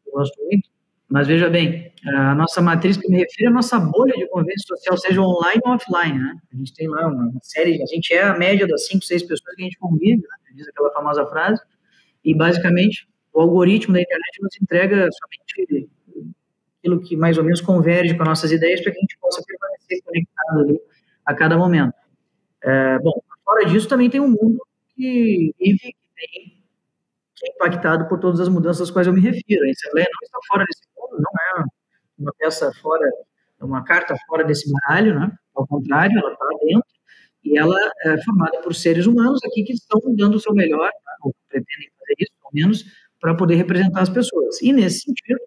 eu 0.06 0.12
gosto 0.12 0.36
muito, 0.46 0.70
mas 1.10 1.28
veja 1.28 1.50
bem, 1.50 1.92
a 2.06 2.36
nossa 2.36 2.62
matriz 2.62 2.98
que 2.98 3.10
me 3.10 3.18
refiro 3.18 3.50
é 3.50 3.52
a 3.52 3.56
nossa 3.56 3.80
bolha 3.80 4.14
de 4.14 4.28
convivência 4.28 4.68
social, 4.68 4.98
seja 4.98 5.22
online 5.22 5.62
ou 5.66 5.74
offline, 5.74 6.20
né? 6.20 6.36
A 6.54 6.58
gente 6.58 6.74
tem 6.74 6.88
lá 6.88 7.08
uma 7.08 7.32
série, 7.42 7.82
a 7.82 7.86
gente 7.86 8.14
é 8.14 8.24
a 8.24 8.38
média 8.38 8.68
das 8.68 8.88
cinco, 8.88 9.06
seis 9.06 9.22
pessoas 9.22 9.56
que 9.56 9.62
a 9.62 9.66
gente 9.66 9.78
convive, 9.78 10.22
né? 10.22 10.38
diz 10.54 10.68
aquela 10.68 10.92
famosa 10.92 11.26
frase, 11.28 11.62
e 12.26 12.36
basicamente 12.36 13.08
o 13.34 13.40
algoritmo 13.40 13.94
da 13.94 14.02
internet 14.02 14.42
nos 14.42 14.56
entrega 14.62 15.08
somente 15.12 15.88
aquilo 16.80 17.00
que 17.02 17.16
mais 17.16 17.38
ou 17.38 17.44
menos 17.44 17.62
converge 17.62 18.16
com 18.16 18.24
as 18.24 18.30
nossas 18.30 18.52
ideias 18.52 18.82
para 18.82 18.92
que 18.92 18.98
a 18.98 19.02
gente 19.02 19.18
possa 19.20 19.42
permanecer 19.46 20.02
conectado 20.04 20.60
ali 20.62 20.80
a 21.26 21.34
cada 21.34 21.58
momento. 21.58 21.94
É, 22.64 23.00
bom, 23.00 23.22
fora 23.46 23.66
disso 23.66 23.88
também 23.88 24.10
tem 24.10 24.20
um 24.20 24.30
mundo 24.30 24.60
que 24.96 25.54
vive, 25.60 25.80
que, 25.80 25.96
tem, 26.16 26.57
é 27.46 27.50
impactado 27.52 28.08
por 28.08 28.20
todas 28.20 28.40
as 28.40 28.50
mudanças 28.50 28.84
às 28.84 28.92
quais 28.92 29.08
eu 29.08 29.14
me 29.14 29.22
refiro. 29.22 29.66
A 29.66 29.70
Assembleia 29.70 30.08
não 30.12 30.26
está 30.26 30.40
fora 30.48 30.66
desse 30.66 30.82
mundo, 30.98 31.22
não 31.22 31.62
é 31.62 31.66
uma 32.20 32.34
peça 32.38 32.72
fora, 32.82 33.10
uma 33.62 33.84
carta 33.84 34.16
fora 34.28 34.44
desse 34.44 34.72
baralho, 34.72 35.20
né? 35.20 35.32
Ao 35.56 35.68
contrário, 35.68 36.18
ela 36.18 36.34
está 36.34 36.48
dentro 36.62 36.98
e 37.44 37.58
ela 37.58 37.78
é 38.04 38.22
formada 38.24 38.62
por 38.62 38.76
seres 38.76 39.06
humanos 39.06 39.40
aqui 39.46 39.64
que 39.64 39.74
estão 39.74 40.00
dando 40.16 40.36
o 40.36 40.40
seu 40.40 40.54
melhor, 40.54 40.90
tá? 40.90 41.12
ou 41.24 41.34
pretendem 41.50 41.90
fazer 42.00 42.14
isso, 42.20 42.32
pelo 42.42 42.52
menos, 42.54 42.86
para 43.20 43.36
poder 43.36 43.56
representar 43.56 44.02
as 44.02 44.10
pessoas. 44.10 44.62
E, 44.62 44.74
nesse 44.74 45.02
sentido, 45.02 45.40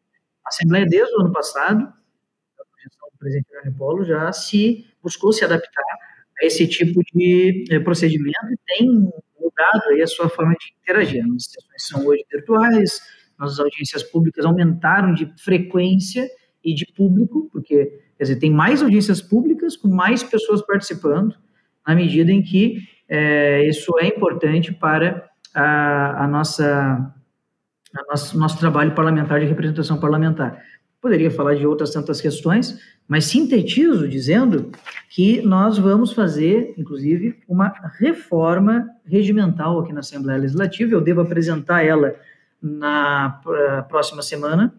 a 0.44 0.48
Assembleia, 0.48 0.86
desde 0.86 1.14
o 1.16 1.20
ano 1.20 1.32
passado, 1.32 1.82
a 1.82 2.64
projeção 2.72 3.08
do 3.12 3.18
presidente 3.18 3.48
Jair 3.52 3.76
Polo, 3.76 4.04
já 4.04 4.32
se 4.32 4.86
buscou 5.02 5.32
se 5.32 5.44
adaptar 5.44 5.84
a 6.42 6.46
esse 6.46 6.66
tipo 6.66 7.00
de 7.12 7.64
eh, 7.70 7.80
procedimento 7.80 8.46
e 8.50 8.58
tem 8.66 9.10
mudado 9.50 9.88
aí 9.90 10.02
a 10.02 10.06
sua 10.06 10.28
forma 10.28 10.52
de 10.52 10.74
interagir. 10.82 11.24
As 11.24 11.44
sessões 11.44 11.88
são 11.88 12.06
hoje 12.06 12.24
virtuais, 12.30 13.00
nossas 13.38 13.58
audiências 13.58 14.02
públicas 14.02 14.44
aumentaram 14.44 15.14
de 15.14 15.32
frequência 15.42 16.28
e 16.62 16.74
de 16.74 16.86
público, 16.94 17.48
porque, 17.52 17.86
quer 18.16 18.24
dizer, 18.24 18.36
tem 18.36 18.50
mais 18.50 18.82
audiências 18.82 19.22
públicas 19.22 19.76
com 19.76 19.88
mais 19.88 20.22
pessoas 20.22 20.60
participando, 20.64 21.34
na 21.86 21.94
medida 21.94 22.30
em 22.30 22.42
que 22.42 22.78
é, 23.08 23.66
isso 23.66 23.98
é 23.98 24.06
importante 24.06 24.72
para 24.72 25.28
a, 25.54 26.24
a 26.24 26.28
nossa 26.28 27.14
a 27.92 28.02
nosso, 28.08 28.38
nosso 28.38 28.58
trabalho 28.58 28.94
parlamentar 28.94 29.40
de 29.40 29.46
representação 29.46 29.98
parlamentar. 29.98 30.62
Poderia 31.00 31.30
falar 31.30 31.54
de 31.54 31.66
outras 31.66 31.90
tantas 31.90 32.20
questões, 32.20 32.78
mas 33.08 33.24
sintetizo 33.24 34.06
dizendo 34.06 34.70
que 35.08 35.40
nós 35.42 35.78
vamos 35.78 36.12
fazer, 36.12 36.74
inclusive, 36.76 37.38
uma 37.48 37.72
reforma 37.98 38.86
regimental 39.04 39.80
aqui 39.80 39.92
na 39.92 40.00
Assembleia 40.00 40.38
Legislativa. 40.38 40.92
Eu 40.92 41.00
devo 41.00 41.22
apresentar 41.22 41.82
ela 41.82 42.14
na 42.62 43.40
próxima 43.88 44.20
semana, 44.20 44.74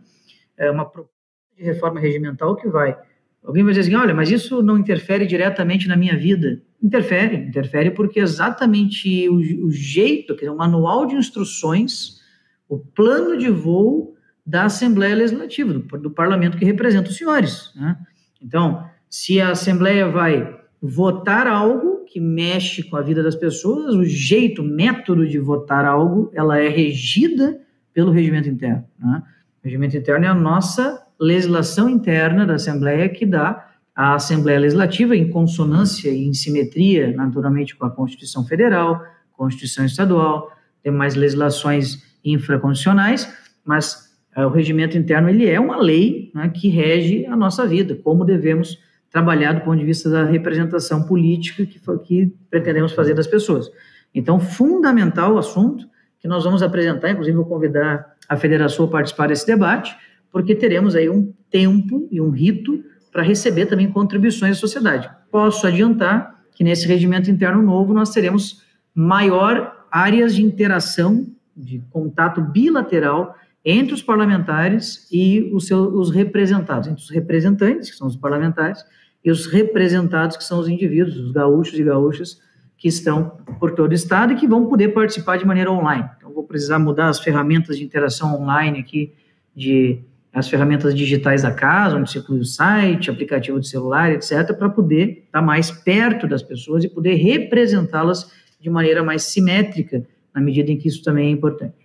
é 0.55 0.69
uma 0.69 0.85
proposta 0.85 1.11
de 1.57 1.63
reforma 1.63 1.99
regimental 1.99 2.55
que 2.55 2.69
vai. 2.69 2.95
Alguém 3.43 3.63
vai 3.63 3.73
dizer 3.73 3.87
assim: 3.87 3.95
olha, 3.95 4.13
mas 4.13 4.29
isso 4.29 4.61
não 4.61 4.77
interfere 4.77 5.25
diretamente 5.25 5.87
na 5.87 5.97
minha 5.97 6.15
vida. 6.15 6.61
Interfere, 6.81 7.37
interfere 7.37 7.91
porque 7.91 8.19
exatamente 8.19 9.27
o, 9.27 9.65
o 9.65 9.71
jeito, 9.71 10.35
que 10.35 10.45
é 10.45 10.51
o 10.51 10.57
manual 10.57 11.05
de 11.05 11.15
instruções, 11.15 12.21
o 12.69 12.77
plano 12.77 13.37
de 13.37 13.49
voo 13.49 14.15
da 14.51 14.65
Assembleia 14.65 15.15
Legislativa, 15.15 15.71
do, 15.71 15.79
do 15.79 16.11
parlamento 16.11 16.57
que 16.57 16.65
representa 16.65 17.09
os 17.09 17.15
senhores. 17.15 17.71
Né? 17.73 17.97
Então, 18.41 18.85
se 19.09 19.39
a 19.39 19.51
Assembleia 19.51 20.09
vai 20.09 20.59
votar 20.81 21.47
algo 21.47 22.03
que 22.05 22.19
mexe 22.19 22.83
com 22.83 22.97
a 22.97 23.01
vida 23.01 23.23
das 23.23 23.35
pessoas, 23.35 23.95
o 23.95 24.03
jeito, 24.03 24.61
o 24.61 24.65
método 24.65 25.25
de 25.25 25.39
votar 25.39 25.85
algo, 25.85 26.29
ela 26.33 26.59
é 26.59 26.67
regida 26.67 27.61
pelo 27.93 28.11
regimento 28.11 28.49
interno. 28.49 28.83
Né? 28.99 29.23
O 29.63 29.65
regimento 29.65 29.95
interno 29.95 30.25
é 30.25 30.27
a 30.27 30.35
nossa 30.35 31.01
legislação 31.17 31.89
interna 31.89 32.45
da 32.45 32.55
Assembleia 32.55 33.07
que 33.07 33.25
dá 33.25 33.69
a 33.95 34.15
Assembleia 34.15 34.59
Legislativa 34.59 35.15
em 35.15 35.29
consonância 35.29 36.09
e 36.09 36.25
em 36.25 36.33
simetria, 36.33 37.13
naturalmente, 37.13 37.73
com 37.73 37.85
a 37.85 37.91
Constituição 37.91 38.45
Federal, 38.45 39.01
Constituição 39.31 39.85
Estadual, 39.85 40.51
demais 40.83 41.15
legislações 41.15 42.03
infraconstitucionais, 42.25 43.31
mas 43.63 44.10
o 44.37 44.49
regimento 44.49 44.97
interno 44.97 45.29
ele 45.29 45.47
é 45.47 45.59
uma 45.59 45.77
lei 45.77 46.31
né, 46.33 46.49
que 46.49 46.69
rege 46.69 47.25
a 47.25 47.35
nossa 47.35 47.67
vida, 47.67 47.95
como 47.95 48.23
devemos 48.23 48.79
trabalhar 49.09 49.53
do 49.53 49.61
ponto 49.61 49.77
de 49.77 49.85
vista 49.85 50.09
da 50.09 50.23
representação 50.23 51.03
política 51.03 51.65
que, 51.65 51.79
que 52.03 52.33
pretendemos 52.49 52.93
fazer 52.93 53.13
das 53.13 53.27
pessoas. 53.27 53.69
Então, 54.15 54.39
fundamental 54.39 55.33
o 55.33 55.37
assunto 55.37 55.85
que 56.19 56.27
nós 56.27 56.43
vamos 56.43 56.63
apresentar, 56.63 57.09
inclusive 57.11 57.35
vou 57.35 57.45
convidar 57.45 58.15
a 58.29 58.37
Federação 58.37 58.85
a 58.85 58.87
participar 58.87 59.27
desse 59.27 59.45
debate, 59.45 59.95
porque 60.31 60.55
teremos 60.55 60.95
aí 60.95 61.09
um 61.09 61.33
tempo 61.49 62.07
e 62.09 62.21
um 62.21 62.29
rito 62.29 62.83
para 63.11 63.21
receber 63.21 63.65
também 63.65 63.91
contribuições 63.91 64.55
da 64.55 64.61
sociedade. 64.61 65.09
Posso 65.29 65.67
adiantar 65.67 66.39
que 66.53 66.63
nesse 66.63 66.87
regimento 66.87 67.29
interno 67.29 67.61
novo 67.61 67.93
nós 67.93 68.11
teremos 68.11 68.63
maior 68.95 69.85
áreas 69.91 70.33
de 70.33 70.43
interação, 70.43 71.27
de 71.55 71.83
contato 71.89 72.41
bilateral 72.41 73.35
entre 73.63 73.93
os 73.93 74.01
parlamentares 74.01 75.07
e 75.11 75.51
os 75.53 75.67
seus 75.67 75.93
os 75.93 76.09
representados, 76.09 76.87
entre 76.87 77.01
os 77.01 77.09
representantes, 77.09 77.91
que 77.91 77.95
são 77.95 78.07
os 78.07 78.15
parlamentares, 78.15 78.83
e 79.23 79.29
os 79.29 79.45
representados, 79.45 80.35
que 80.35 80.43
são 80.43 80.59
os 80.59 80.67
indivíduos, 80.67 81.15
os 81.17 81.31
gaúchos 81.31 81.77
e 81.77 81.83
gaúchas, 81.83 82.39
que 82.75 82.87
estão 82.87 83.37
por 83.59 83.71
todo 83.71 83.91
o 83.91 83.93
estado 83.93 84.33
e 84.33 84.35
que 84.35 84.47
vão 84.47 84.65
poder 84.65 84.89
participar 84.89 85.37
de 85.37 85.45
maneira 85.45 85.71
online. 85.71 86.09
Então, 86.17 86.33
vou 86.33 86.43
precisar 86.43 86.79
mudar 86.79 87.09
as 87.09 87.19
ferramentas 87.19 87.77
de 87.77 87.83
interação 87.83 88.33
online 88.41 88.79
aqui 88.79 89.13
de 89.55 89.99
as 90.33 90.47
ferramentas 90.49 90.95
digitais 90.95 91.43
da 91.43 91.51
casa, 91.51 91.97
onde 91.97 92.09
se 92.09 92.17
inclui 92.17 92.39
o 92.39 92.45
site, 92.45 93.11
aplicativo 93.11 93.59
de 93.59 93.67
celular, 93.67 94.11
etc., 94.11 94.53
para 94.57 94.69
poder 94.69 95.23
estar 95.25 95.41
mais 95.41 95.69
perto 95.69 96.25
das 96.25 96.41
pessoas 96.41 96.83
e 96.83 96.89
poder 96.89 97.15
representá-las 97.15 98.31
de 98.59 98.69
maneira 98.69 99.03
mais 99.03 99.23
simétrica, 99.23 100.07
na 100.33 100.41
medida 100.41 100.71
em 100.71 100.77
que 100.77 100.87
isso 100.87 101.03
também 101.03 101.27
é 101.27 101.29
importante. 101.29 101.80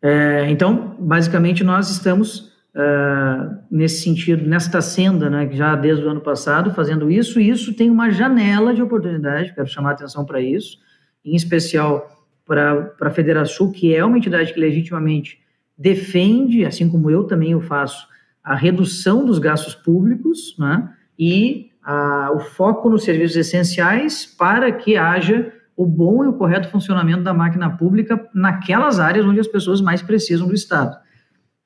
É, 0.00 0.48
então, 0.50 0.96
basicamente, 0.98 1.64
nós 1.64 1.90
estamos 1.90 2.52
uh, 2.74 3.58
nesse 3.70 4.02
sentido, 4.02 4.46
nesta 4.46 4.80
senda, 4.80 5.28
né, 5.28 5.48
já 5.52 5.74
desde 5.74 6.04
o 6.04 6.10
ano 6.10 6.20
passado, 6.20 6.72
fazendo 6.72 7.10
isso, 7.10 7.40
e 7.40 7.48
isso 7.48 7.74
tem 7.74 7.90
uma 7.90 8.10
janela 8.10 8.74
de 8.74 8.82
oportunidade, 8.82 9.54
quero 9.54 9.66
chamar 9.66 9.90
a 9.90 9.92
atenção 9.92 10.24
para 10.24 10.40
isso, 10.40 10.78
em 11.24 11.34
especial 11.34 12.08
para 12.46 12.94
a 13.00 13.10
Federação, 13.10 13.70
que 13.70 13.94
é 13.94 14.04
uma 14.04 14.16
entidade 14.16 14.54
que 14.54 14.60
legitimamente 14.60 15.38
defende, 15.76 16.64
assim 16.64 16.88
como 16.88 17.10
eu 17.10 17.24
também 17.24 17.54
o 17.54 17.60
faço, 17.60 18.06
a 18.42 18.54
redução 18.54 19.26
dos 19.26 19.38
gastos 19.38 19.74
públicos 19.74 20.56
né, 20.58 20.88
e 21.18 21.70
a, 21.82 22.30
o 22.32 22.40
foco 22.40 22.88
nos 22.88 23.04
serviços 23.04 23.36
essenciais 23.36 24.24
para 24.24 24.72
que 24.72 24.96
haja 24.96 25.52
o 25.78 25.86
bom 25.86 26.24
e 26.24 26.26
o 26.26 26.32
correto 26.32 26.68
funcionamento 26.68 27.22
da 27.22 27.32
máquina 27.32 27.70
pública 27.70 28.28
naquelas 28.34 28.98
áreas 28.98 29.24
onde 29.24 29.38
as 29.38 29.46
pessoas 29.46 29.80
mais 29.80 30.02
precisam 30.02 30.48
do 30.48 30.52
Estado, 30.52 30.98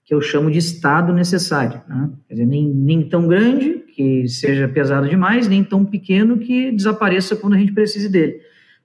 que 0.04 0.12
eu 0.12 0.20
chamo 0.20 0.50
de 0.50 0.58
Estado 0.58 1.14
necessário. 1.14 1.80
Né? 1.88 2.10
Quer 2.28 2.34
dizer, 2.34 2.46
nem, 2.46 2.68
nem 2.68 3.08
tão 3.08 3.26
grande 3.26 3.82
que 3.94 4.28
seja 4.28 4.68
pesado 4.68 5.08
demais, 5.08 5.48
nem 5.48 5.64
tão 5.64 5.82
pequeno 5.82 6.38
que 6.38 6.70
desapareça 6.72 7.34
quando 7.34 7.54
a 7.54 7.58
gente 7.58 7.72
precise 7.72 8.10
dele, 8.10 8.38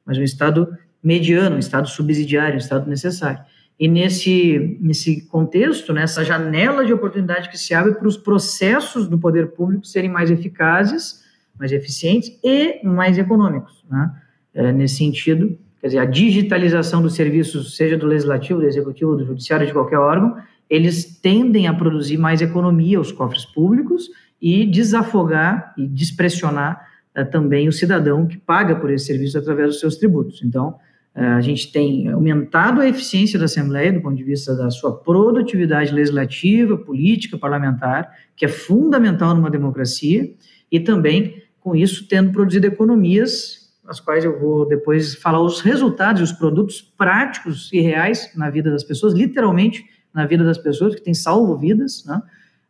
mas 0.06 0.18
um 0.18 0.24
Estado 0.24 0.74
mediano, 1.04 1.58
um 1.58 1.60
Estado 1.60 1.90
subsidiário, 1.90 2.56
um 2.56 2.60
Estado 2.60 2.90
necessário. 2.90 3.42
E 3.78 3.86
nesse, 3.86 4.78
nesse 4.80 5.28
contexto, 5.28 5.92
nessa 5.92 6.24
janela 6.24 6.86
de 6.86 6.94
oportunidade 6.94 7.50
que 7.50 7.58
se 7.58 7.74
abre 7.74 7.96
para 7.96 8.08
os 8.08 8.16
processos 8.16 9.10
do 9.10 9.20
poder 9.20 9.48
público 9.48 9.86
serem 9.86 10.10
mais 10.10 10.32
eficazes, 10.32 11.22
mais 11.60 11.74
eficientes 11.74 12.40
e 12.42 12.82
mais 12.88 13.18
econômicos. 13.18 13.86
Né? 13.90 14.10
É, 14.58 14.72
nesse 14.72 14.96
sentido, 14.96 15.56
quer 15.80 15.88
dizer, 15.88 16.00
a 16.00 16.06
digitalização 16.06 17.00
dos 17.00 17.14
serviços, 17.14 17.76
seja 17.76 17.96
do 17.96 18.08
legislativo, 18.08 18.60
do 18.60 18.66
executivo, 18.66 19.16
do 19.16 19.24
judiciário, 19.24 19.68
de 19.68 19.72
qualquer 19.72 20.00
órgão, 20.00 20.36
eles 20.68 21.20
tendem 21.22 21.68
a 21.68 21.74
produzir 21.76 22.18
mais 22.18 22.42
economia 22.42 22.98
aos 22.98 23.12
cofres 23.12 23.46
públicos 23.46 24.10
e 24.42 24.66
desafogar 24.66 25.76
e 25.78 25.86
despressionar 25.88 26.88
é, 27.14 27.24
também 27.24 27.68
o 27.68 27.72
cidadão 27.72 28.26
que 28.26 28.36
paga 28.36 28.76
por 28.76 28.90
esse 28.90 29.06
serviço 29.06 29.38
através 29.38 29.70
dos 29.70 29.80
seus 29.80 29.96
tributos. 29.96 30.42
Então, 30.44 30.76
é, 31.14 31.24
a 31.24 31.42
gente 31.42 31.72
tem 31.72 32.10
aumentado 32.10 32.82
a 32.82 32.90
eficiência 32.90 33.38
da 33.38 33.46
Assembleia 33.46 33.94
do 33.94 34.02
ponto 34.02 34.16
de 34.16 34.24
vista 34.24 34.56
da 34.56 34.72
sua 34.72 34.92
produtividade 34.92 35.94
legislativa, 35.94 36.76
política, 36.76 37.38
parlamentar, 37.38 38.12
que 38.36 38.44
é 38.44 38.48
fundamental 38.48 39.36
numa 39.36 39.52
democracia, 39.52 40.34
e 40.72 40.80
também, 40.80 41.44
com 41.60 41.76
isso, 41.76 42.08
tendo 42.08 42.32
produzido 42.32 42.66
economias, 42.66 43.67
as 43.88 44.00
quais 44.00 44.26
eu 44.26 44.40
vou 44.40 44.68
depois 44.68 45.16
falar 45.16 45.42
os 45.42 45.62
resultados, 45.62 46.22
os 46.22 46.32
produtos 46.32 46.82
práticos 46.82 47.72
e 47.72 47.80
reais 47.80 48.32
na 48.36 48.50
vida 48.50 48.70
das 48.70 48.84
pessoas, 48.84 49.14
literalmente 49.14 49.86
na 50.14 50.26
vida 50.26 50.44
das 50.44 50.58
pessoas, 50.58 50.94
que 50.94 51.02
tem 51.02 51.14
salvo 51.14 51.56
vidas, 51.58 52.04
né? 52.06 52.22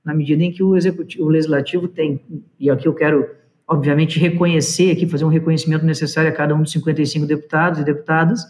na 0.05 0.13
medida 0.13 0.43
em 0.43 0.51
que 0.51 0.63
o, 0.63 0.75
executivo, 0.75 1.25
o 1.25 1.29
legislativo 1.29 1.87
tem, 1.87 2.21
e 2.59 2.69
aqui 2.69 2.87
eu 2.87 2.93
quero 2.93 3.27
obviamente, 3.67 4.17
reconhecer 4.17 4.91
aqui, 4.91 5.05
fazer 5.05 5.25
um 5.25 5.29
reconhecimento 5.29 5.85
necessário 5.85 6.29
a 6.29 6.33
cada 6.33 6.55
um 6.55 6.63
dos 6.63 6.71
55 6.71 7.25
deputados 7.25 7.81
e 7.81 7.83
deputadas, 7.83 8.41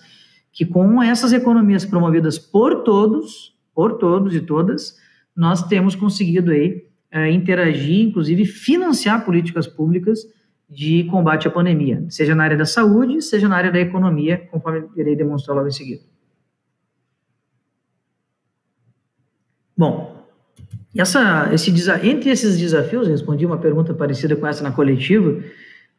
que 0.54 0.66
com 0.66 1.02
essas 1.02 1.34
economias 1.34 1.84
promovidas 1.84 2.38
por 2.38 2.84
todos, 2.84 3.56
por 3.74 3.98
todos 3.98 4.36
e 4.36 4.42
todas, 4.42 4.96
nós 5.36 5.68
temos 5.68 5.96
conseguido 5.96 6.52
aí 6.52 6.86
é, 7.12 7.32
interagir, 7.32 8.08
inclusive 8.08 8.46
financiar 8.46 9.26
políticas 9.26 9.66
públicas 9.66 10.20
de 10.70 11.06
combate 11.06 11.48
à 11.48 11.52
pandemia, 11.52 12.06
seja 12.10 12.36
na 12.36 12.44
área 12.44 12.58
da 12.58 12.66
saúde, 12.66 13.22
seja 13.22 13.48
na 13.48 13.56
área 13.56 13.72
da 13.72 13.80
economia, 13.80 14.48
conforme 14.52 14.88
irei 14.96 15.16
demonstrar 15.16 15.56
logo 15.56 15.68
em 15.68 15.72
seguida. 15.72 16.02
Bom, 19.78 20.26
essa, 20.96 21.50
esse, 21.54 21.72
entre 22.04 22.30
esses 22.30 22.58
desafios, 22.58 23.08
respondi 23.08 23.46
uma 23.46 23.58
pergunta 23.58 23.94
parecida 23.94 24.36
com 24.36 24.48
essa 24.48 24.64
na 24.64 24.72
coletiva, 24.72 25.42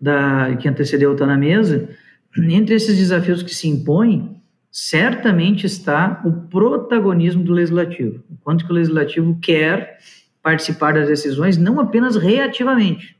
da, 0.01 0.57
que 0.57 0.69
antecedeu 0.69 1.13
está 1.13 1.27
na 1.27 1.37
mesa, 1.37 1.89
entre 2.37 2.75
esses 2.75 2.97
desafios 2.97 3.43
que 3.43 3.55
se 3.55 3.69
impõem, 3.69 4.43
certamente 4.71 5.67
está 5.67 6.21
o 6.25 6.33
protagonismo 6.49 7.43
do 7.43 7.53
legislativo. 7.53 8.23
O 8.31 8.37
quanto 8.43 8.65
que 8.65 8.71
o 8.71 8.75
legislativo 8.75 9.39
quer 9.41 9.99
participar 10.43 10.95
das 10.95 11.09
decisões, 11.09 11.57
não 11.57 11.81
apenas 11.81 12.17
reativamente. 12.17 13.18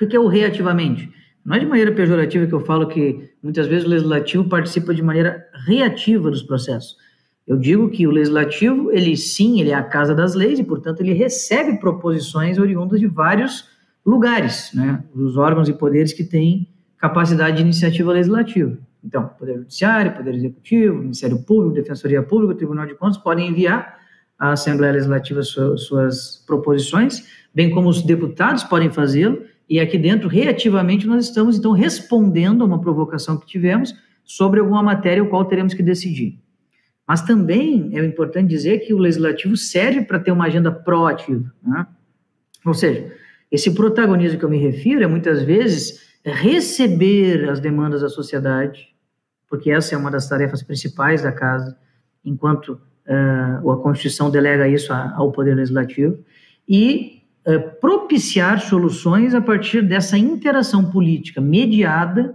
O 0.00 0.06
que 0.06 0.14
é 0.14 0.20
o 0.20 0.26
reativamente? 0.26 1.10
Não 1.44 1.54
é 1.54 1.58
de 1.58 1.66
maneira 1.66 1.92
pejorativa 1.92 2.46
que 2.46 2.52
eu 2.52 2.60
falo 2.60 2.86
que 2.88 3.30
muitas 3.42 3.66
vezes 3.66 3.86
o 3.86 3.88
legislativo 3.88 4.48
participa 4.48 4.92
de 4.92 5.02
maneira 5.02 5.46
reativa 5.66 6.30
dos 6.30 6.42
processos. 6.42 6.96
Eu 7.46 7.56
digo 7.56 7.88
que 7.88 8.06
o 8.06 8.10
legislativo, 8.10 8.90
ele 8.90 9.16
sim, 9.16 9.60
ele 9.60 9.70
é 9.70 9.74
a 9.74 9.82
casa 9.82 10.14
das 10.14 10.34
leis 10.34 10.58
e, 10.58 10.64
portanto, 10.64 11.00
ele 11.00 11.12
recebe 11.12 11.78
proposições 11.78 12.58
oriundas 12.58 12.98
de 12.98 13.06
vários 13.06 13.68
lugares, 14.04 14.70
né, 14.74 15.02
dos 15.14 15.36
órgãos 15.36 15.68
e 15.68 15.72
poderes 15.72 16.12
que 16.12 16.24
têm 16.24 16.68
capacidade 16.98 17.56
de 17.56 17.62
iniciativa 17.62 18.12
legislativa. 18.12 18.76
Então, 19.04 19.28
Poder 19.38 19.58
Judiciário, 19.58 20.12
Poder 20.12 20.34
Executivo, 20.34 20.98
Ministério 20.98 21.38
Público, 21.42 21.74
Defensoria 21.74 22.22
Pública, 22.22 22.56
Tribunal 22.56 22.86
de 22.86 22.94
Contas 22.96 23.18
podem 23.18 23.48
enviar 23.48 23.96
à 24.36 24.50
Assembleia 24.52 24.92
Legislativa 24.92 25.42
suas, 25.42 25.82
suas 25.82 26.44
proposições, 26.44 27.24
bem 27.54 27.70
como 27.70 27.88
os 27.88 28.02
deputados 28.02 28.64
podem 28.64 28.90
fazê-lo, 28.90 29.42
e 29.68 29.80
aqui 29.80 29.98
dentro, 29.98 30.28
reativamente, 30.28 31.06
nós 31.06 31.26
estamos, 31.26 31.58
então, 31.58 31.72
respondendo 31.72 32.62
a 32.62 32.66
uma 32.66 32.80
provocação 32.80 33.36
que 33.36 33.46
tivemos 33.46 33.94
sobre 34.24 34.60
alguma 34.60 34.82
matéria 34.82 35.22
o 35.22 35.28
qual 35.28 35.44
teremos 35.44 35.74
que 35.74 35.82
decidir. 35.82 36.38
Mas 37.06 37.22
também 37.22 37.90
é 37.92 38.04
importante 38.04 38.48
dizer 38.48 38.80
que 38.80 38.92
o 38.92 38.98
legislativo 38.98 39.56
serve 39.56 40.02
para 40.02 40.18
ter 40.18 40.32
uma 40.32 40.46
agenda 40.46 40.70
proativa. 40.70 41.52
Né? 41.62 41.86
Ou 42.64 42.74
seja, 42.74 43.12
esse 43.50 43.72
protagonismo 43.74 44.38
que 44.38 44.44
eu 44.44 44.50
me 44.50 44.58
refiro 44.58 45.02
é 45.02 45.06
muitas 45.06 45.42
vezes 45.42 46.04
receber 46.24 47.48
as 47.48 47.60
demandas 47.60 48.02
da 48.02 48.08
sociedade, 48.08 48.88
porque 49.48 49.70
essa 49.70 49.94
é 49.94 49.98
uma 49.98 50.10
das 50.10 50.28
tarefas 50.28 50.62
principais 50.62 51.22
da 51.22 51.30
casa, 51.30 51.76
enquanto 52.24 52.80
uh, 53.06 53.70
a 53.70 53.76
Constituição 53.80 54.28
delega 54.28 54.68
isso 54.68 54.92
ao 54.92 55.30
Poder 55.30 55.54
Legislativo, 55.54 56.18
e 56.68 57.15
propiciar 57.80 58.60
soluções 58.60 59.34
a 59.34 59.40
partir 59.40 59.82
dessa 59.82 60.18
interação 60.18 60.90
política 60.90 61.40
mediada, 61.40 62.34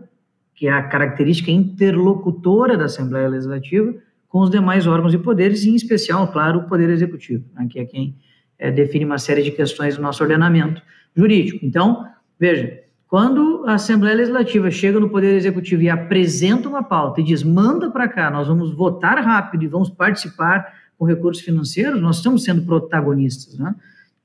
que 0.55 0.68
é 0.68 0.72
a 0.72 0.84
característica 0.84 1.51
interlocutora 1.51 2.78
da 2.78 2.86
Assembleia 2.86 3.28
Legislativa, 3.28 3.93
com 4.30 4.39
os 4.39 4.49
demais 4.49 4.88
órgãos 4.88 5.14
e 5.14 5.18
poderes, 5.18 5.66
em 5.66 5.76
especial, 5.76 6.32
claro, 6.32 6.59
o 6.59 6.64
Poder 6.64 6.89
Executivo, 6.89 7.43
né, 7.53 7.68
que 7.70 7.80
é 7.80 7.86
quem 7.86 8.16
é, 8.57 8.72
define 8.72 9.03
uma 9.03 9.18
série 9.18 9.43
de 9.43 9.51
questões 9.51 9.97
do 9.97 10.01
nosso 10.01 10.24
ordenamento 10.24 10.82
jurídico. 11.14 11.66
Então, 11.66 12.05
veja, 12.39 12.80
quando 13.09 13.66
a 13.68 13.74
Assembleia 13.74 14.16
Legislativa 14.16 14.72
chega 14.72 14.97
no 14.97 15.09
Poder 15.09 15.36
Executivo 15.36 15.82
e 15.82 15.89
apresenta 15.89 16.70
uma 16.70 16.82
pauta 16.82 17.20
e 17.20 17.24
diz, 17.26 17.43
manda 17.43 17.91
para 17.91 18.07
cá, 18.07 18.32
nós 18.32 18.47
vamos 18.47 18.74
votar 18.74 19.22
rápido 19.22 19.64
e 19.64 19.68
vamos 19.68 19.89
participar 19.89 20.74
com 20.97 21.03
recursos 21.03 21.43
financeiros, 21.43 22.01
nós 22.01 22.18
estamos 22.18 22.45
sendo 22.45 22.62
protagonistas. 22.62 23.57
Né? 23.57 23.76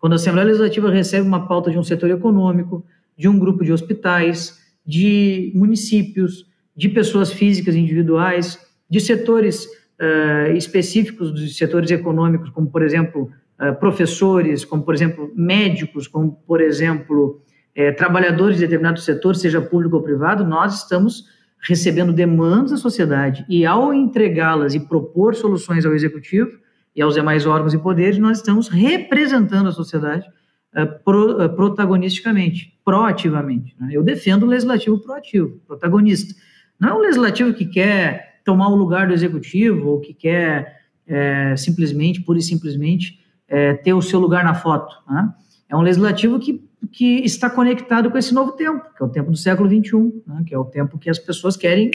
Quando 0.06 0.12
a 0.12 0.16
Assembleia 0.22 0.46
Legislativa 0.46 0.88
recebe 0.88 1.26
uma 1.26 1.48
pauta 1.48 1.68
de 1.68 1.76
um 1.76 1.82
setor 1.82 2.08
econômico, 2.10 2.86
de 3.18 3.28
um 3.28 3.36
grupo 3.36 3.64
de 3.64 3.72
hospitais, 3.72 4.56
de 4.86 5.50
municípios, 5.52 6.46
de 6.76 6.88
pessoas 6.88 7.32
físicas 7.32 7.74
individuais, 7.74 8.56
de 8.88 9.00
setores 9.00 9.64
uh, 9.64 10.52
específicos 10.54 11.32
dos 11.32 11.56
setores 11.56 11.90
econômicos, 11.90 12.50
como, 12.50 12.70
por 12.70 12.84
exemplo, 12.84 13.32
uh, 13.60 13.74
professores, 13.80 14.64
como, 14.64 14.84
por 14.84 14.94
exemplo, 14.94 15.32
médicos, 15.34 16.06
como, 16.06 16.40
por 16.46 16.60
exemplo, 16.60 17.42
eh, 17.74 17.90
trabalhadores 17.90 18.58
de 18.58 18.62
determinado 18.62 19.00
setor, 19.00 19.34
seja 19.34 19.60
público 19.60 19.96
ou 19.96 20.02
privado, 20.04 20.44
nós 20.44 20.84
estamos 20.84 21.24
recebendo 21.68 22.12
demandas 22.12 22.70
da 22.70 22.76
sociedade. 22.76 23.44
E, 23.48 23.66
ao 23.66 23.92
entregá-las 23.92 24.72
e 24.72 24.78
propor 24.78 25.34
soluções 25.34 25.84
ao 25.84 25.96
executivo 25.96 26.64
e 26.96 27.02
aos 27.02 27.14
demais 27.14 27.44
órgãos 27.44 27.74
e 27.74 27.78
poderes, 27.78 28.18
nós 28.18 28.38
estamos 28.38 28.68
representando 28.68 29.68
a 29.68 29.72
sociedade 29.72 30.26
uh, 30.74 31.04
pro, 31.04 31.44
uh, 31.44 31.48
protagonisticamente, 31.54 32.74
proativamente. 32.82 33.76
Né? 33.78 33.90
Eu 33.92 34.02
defendo 34.02 34.44
o 34.44 34.46
legislativo 34.46 34.98
proativo, 34.98 35.60
protagonista. 35.66 36.34
Não 36.80 36.88
é 36.88 36.94
um 36.94 37.00
legislativo 37.00 37.52
que 37.52 37.66
quer 37.66 38.40
tomar 38.46 38.68
o 38.68 38.74
lugar 38.74 39.08
do 39.08 39.12
executivo 39.12 39.90
ou 39.90 40.00
que 40.00 40.14
quer 40.14 40.80
é, 41.06 41.54
simplesmente, 41.56 42.22
pura 42.22 42.38
e 42.38 42.42
simplesmente, 42.42 43.20
é, 43.48 43.74
ter 43.74 43.92
o 43.92 44.00
seu 44.02 44.18
lugar 44.18 44.42
na 44.42 44.54
foto. 44.54 44.94
Né? 45.08 45.32
É 45.68 45.76
um 45.76 45.82
legislativo 45.82 46.38
que, 46.38 46.64
que 46.92 47.24
está 47.24 47.50
conectado 47.50 48.10
com 48.10 48.16
esse 48.16 48.32
novo 48.32 48.52
tempo, 48.52 48.84
que 48.96 49.02
é 49.02 49.06
o 49.06 49.08
tempo 49.08 49.30
do 49.30 49.36
século 49.36 49.68
XXI, 49.68 50.22
né? 50.26 50.44
que 50.46 50.54
é 50.54 50.58
o 50.58 50.64
tempo 50.64 50.98
que 50.98 51.10
as 51.10 51.18
pessoas 51.18 51.56
querem 51.56 51.90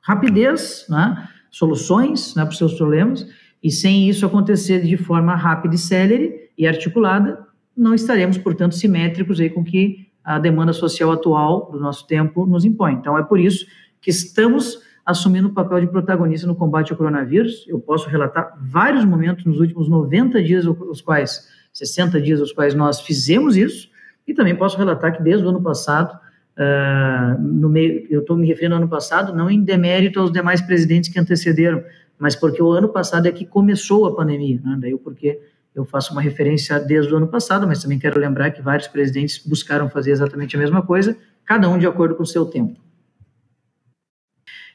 rapidez, 0.00 0.86
né? 0.88 1.28
soluções 1.50 2.34
né, 2.34 2.44
para 2.44 2.52
os 2.52 2.58
seus 2.58 2.74
problemas, 2.74 3.26
e 3.62 3.70
sem 3.70 4.08
isso 4.08 4.24
acontecer 4.24 4.82
de 4.82 4.96
forma 4.96 5.34
rápida 5.34 5.74
e 5.74 5.78
célere 5.78 6.50
e 6.56 6.66
articulada, 6.66 7.46
não 7.76 7.94
estaremos, 7.94 8.38
portanto, 8.38 8.74
simétricos 8.74 9.40
aí 9.40 9.50
com 9.50 9.64
que 9.64 10.06
a 10.24 10.38
demanda 10.38 10.72
social 10.72 11.10
atual 11.12 11.70
do 11.70 11.78
nosso 11.78 12.06
tempo 12.06 12.46
nos 12.46 12.64
impõe. 12.64 12.94
Então, 12.94 13.18
é 13.18 13.22
por 13.22 13.40
isso 13.40 13.66
que 14.00 14.10
estamos 14.10 14.78
assumindo 15.04 15.48
o 15.48 15.52
papel 15.52 15.80
de 15.80 15.86
protagonista 15.86 16.46
no 16.46 16.54
combate 16.54 16.92
ao 16.92 16.98
coronavírus. 16.98 17.66
Eu 17.68 17.80
posso 17.80 18.08
relatar 18.08 18.56
vários 18.60 19.04
momentos 19.04 19.44
nos 19.44 19.60
últimos 19.60 19.88
90 19.88 20.42
dias, 20.42 20.66
os 20.66 21.00
quais, 21.00 21.48
60 21.72 22.20
dias, 22.20 22.40
os 22.40 22.52
quais 22.52 22.74
nós 22.74 23.00
fizemos 23.00 23.56
isso, 23.56 23.88
e 24.26 24.34
também 24.34 24.54
posso 24.54 24.76
relatar 24.76 25.16
que 25.16 25.22
desde 25.22 25.44
o 25.44 25.48
ano 25.48 25.62
passado, 25.62 26.14
uh, 26.56 27.40
no 27.40 27.68
meio, 27.68 28.06
eu 28.10 28.20
estou 28.20 28.36
me 28.36 28.46
referindo 28.46 28.74
ao 28.74 28.80
ano 28.80 28.90
passado, 28.90 29.34
não 29.34 29.50
em 29.50 29.62
demérito 29.62 30.20
aos 30.20 30.30
demais 30.30 30.60
presidentes 30.60 31.10
que 31.10 31.18
antecederam, 31.18 31.82
mas 32.20 32.36
porque 32.36 32.62
o 32.62 32.70
ano 32.70 32.90
passado 32.90 33.26
é 33.26 33.32
que 33.32 33.46
começou 33.46 34.06
a 34.06 34.14
pandemia, 34.14 34.60
né? 34.62 34.76
daí 34.78 34.92
o 34.92 34.98
porquê 34.98 35.40
eu 35.74 35.86
faço 35.86 36.12
uma 36.12 36.20
referência 36.20 36.78
desde 36.78 37.12
o 37.12 37.16
ano 37.16 37.28
passado, 37.28 37.66
mas 37.66 37.82
também 37.82 37.98
quero 37.98 38.20
lembrar 38.20 38.50
que 38.50 38.60
vários 38.60 38.86
presidentes 38.86 39.38
buscaram 39.44 39.88
fazer 39.88 40.10
exatamente 40.10 40.54
a 40.54 40.58
mesma 40.58 40.82
coisa, 40.82 41.16
cada 41.44 41.68
um 41.68 41.78
de 41.78 41.86
acordo 41.86 42.14
com 42.14 42.22
o 42.22 42.26
seu 42.26 42.44
tempo. 42.44 42.78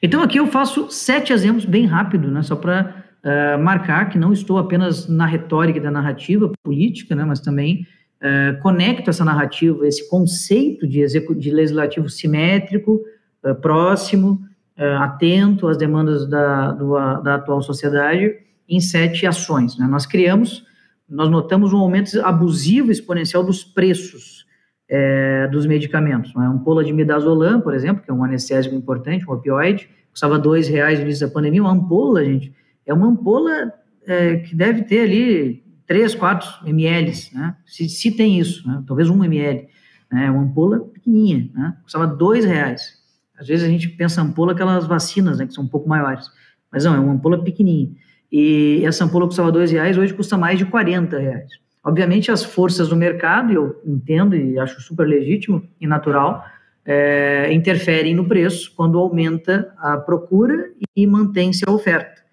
Então 0.02 0.24
aqui 0.24 0.39
eu 0.39 0.48
faço 0.48 0.89
sete 0.89 1.32
exemplos 1.32 1.66
bem 1.66 1.86
rápido, 1.86 2.32
né, 2.32 2.41
só 2.41 2.56
para 2.56 3.04
uh, 3.24 3.28
eh, 3.28 3.58
marcar 3.58 4.10
que 4.10 4.18
não 4.18 4.34
estou 4.34 4.58
apenas 4.58 5.08
na 5.08 5.26
retórica 5.26 5.80
da 5.80 5.91
narrativa 5.91 6.52
política, 6.64 7.16
né, 7.16 7.24
mas 7.24 7.39
também 7.39 7.86
uh, 8.22 8.60
conecto 8.62 9.10
essa 9.10 9.24
narrativa, 9.24 9.88
esse 9.88 10.10
conceito 10.10 10.88
de, 10.88 11.06
de 11.08 11.52
legislativo 11.52 12.10
simétrico, 12.10 13.02
uh, 13.43 13.56
próximo, 13.56 14.41
atento 14.78 15.67
às 15.67 15.78
demandas 15.78 16.28
da, 16.28 16.71
do, 16.71 16.93
da 17.21 17.36
atual 17.36 17.61
sociedade, 17.61 18.36
em 18.67 18.80
sete 18.80 19.26
ações. 19.26 19.78
Né. 19.78 19.88
Nós 19.88 20.05
criamos, 20.05 20.65
nós 21.09 21.30
notamos 21.30 21.71
um 21.73 21.78
aumento 21.78 22.19
abusivo 22.21 22.91
exponencial 22.91 23.43
dos 23.43 23.63
preços 23.63 24.45
é, 24.89 25.47
dos 25.47 25.65
medicamentos. 25.65 26.34
Né? 26.36 26.47
Um 26.49 26.93
midazolam, 26.93 27.61
por 27.61 27.73
exemplo, 27.73 28.03
que 28.03 28.11
é 28.11 28.13
um 28.13 28.23
anestésico 28.23 28.76
importante, 28.76 29.28
um 29.28 29.34
opioide, 29.34 29.89
custava 30.11 30.39
dois 30.39 30.67
reais 30.67 30.99
no 30.99 31.05
início 31.05 31.28
da 31.28 31.34
pandemia. 31.34 31.61
Uma 31.61 31.71
ampola, 31.71 32.23
gente, 32.23 32.53
é 32.86 32.93
uma 32.93 33.07
ampola 33.07 33.73
é, 34.05 34.38
que 34.38 34.55
deve 34.55 34.84
ter 34.84 35.01
ali 35.01 35.63
3, 35.88 36.15
4 36.15 36.67
ml, 36.67 37.11
né? 37.34 37.55
se, 37.65 37.88
se 37.89 38.11
tem 38.11 38.39
isso, 38.39 38.67
né? 38.67 38.84
talvez 38.88 39.09
1 39.09 39.23
ml. 39.23 39.67
Né? 40.11 40.30
Uma 40.32 40.43
ampola 40.43 40.80
pequenininha, 40.80 41.49
né? 41.53 41.78
custava 41.84 42.07
dois 42.07 42.45
reais. 42.45 43.05
Às 43.38 43.48
vezes 43.48 43.66
a 43.66 43.70
gente 43.70 43.90
pensa 43.90 44.22
ampola 44.22 44.54
aquelas 44.54 44.88
vacinas, 44.88 45.40
né, 45.40 45.48
que 45.48 45.54
são 45.54 45.64
um 45.64 45.68
pouco 45.68 45.88
maiores. 45.88 46.30
Mas 46.72 46.86
não, 46.86 46.96
é 46.96 47.00
uma 47.00 47.14
ampola 47.14 47.44
pequenininha. 47.44 47.92
E 48.32 48.84
essa 48.86 49.06
ampola 49.06 49.26
custava 49.28 49.52
dois 49.52 49.72
reais, 49.72 49.98
hoje 49.98 50.14
custa 50.14 50.38
mais 50.38 50.58
de 50.58 50.66
40 50.66 51.18
reais. 51.18 51.50
Obviamente, 51.84 52.32
as 52.32 52.44
forças 52.44 52.90
do 52.90 52.96
mercado, 52.96 53.54
eu 53.54 53.82
entendo 53.86 54.36
e 54.36 54.58
acho 54.58 54.82
super 54.82 55.08
legítimo 55.08 55.64
e 55.80 55.86
natural, 55.86 56.44
é, 56.84 57.52
interferem 57.54 58.16
no 58.16 58.28
preço 58.28 58.74
quando 58.76 58.98
aumenta 58.98 59.74
a 59.78 59.98
procura 59.98 60.72
e 60.96 61.06
mantém-se 61.06 61.64
a 61.68 61.72
oferta. 61.72 62.24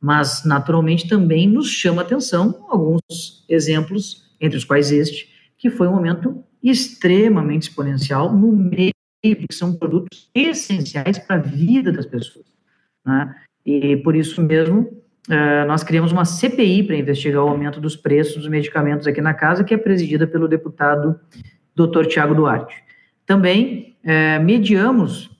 Mas, 0.00 0.44
naturalmente, 0.44 1.08
também 1.08 1.48
nos 1.48 1.70
chama 1.70 2.02
atenção 2.02 2.66
alguns 2.68 3.44
exemplos, 3.48 4.28
entre 4.40 4.56
os 4.56 4.64
quais 4.64 4.92
este, 4.92 5.28
que 5.56 5.70
foi 5.70 5.88
um 5.88 5.96
aumento 5.96 6.44
extremamente 6.62 7.68
exponencial 7.68 8.32
no 8.32 8.52
meio 8.52 8.92
que 9.22 9.46
são 9.52 9.74
produtos 9.74 10.30
essenciais 10.34 11.18
para 11.18 11.36
a 11.36 11.40
vida 11.40 11.92
das 11.92 12.06
pessoas. 12.06 12.46
Né? 13.04 13.34
E 13.66 13.96
por 13.96 14.14
isso 14.14 14.42
mesmo, 14.42 14.80
uh, 15.28 15.66
nós 15.66 15.82
criamos 15.82 16.12
uma 16.12 16.24
CPI 16.24 16.84
para 16.84 16.96
investigar 16.96 17.44
o 17.44 17.48
aumento 17.48 17.80
dos 17.80 17.96
preços 17.96 18.36
dos 18.36 18.48
medicamentos 18.48 19.06
aqui 19.06 19.20
na 19.20 19.34
casa, 19.34 19.64
que 19.64 19.74
é 19.74 19.78
presidida 19.78 20.26
pelo 20.26 20.48
deputado 20.48 21.18
Dr. 21.74 22.06
Tiago 22.06 22.34
Duarte. 22.34 22.74
Também 23.26 23.96
uh, 24.04 24.42
mediamos 24.42 25.30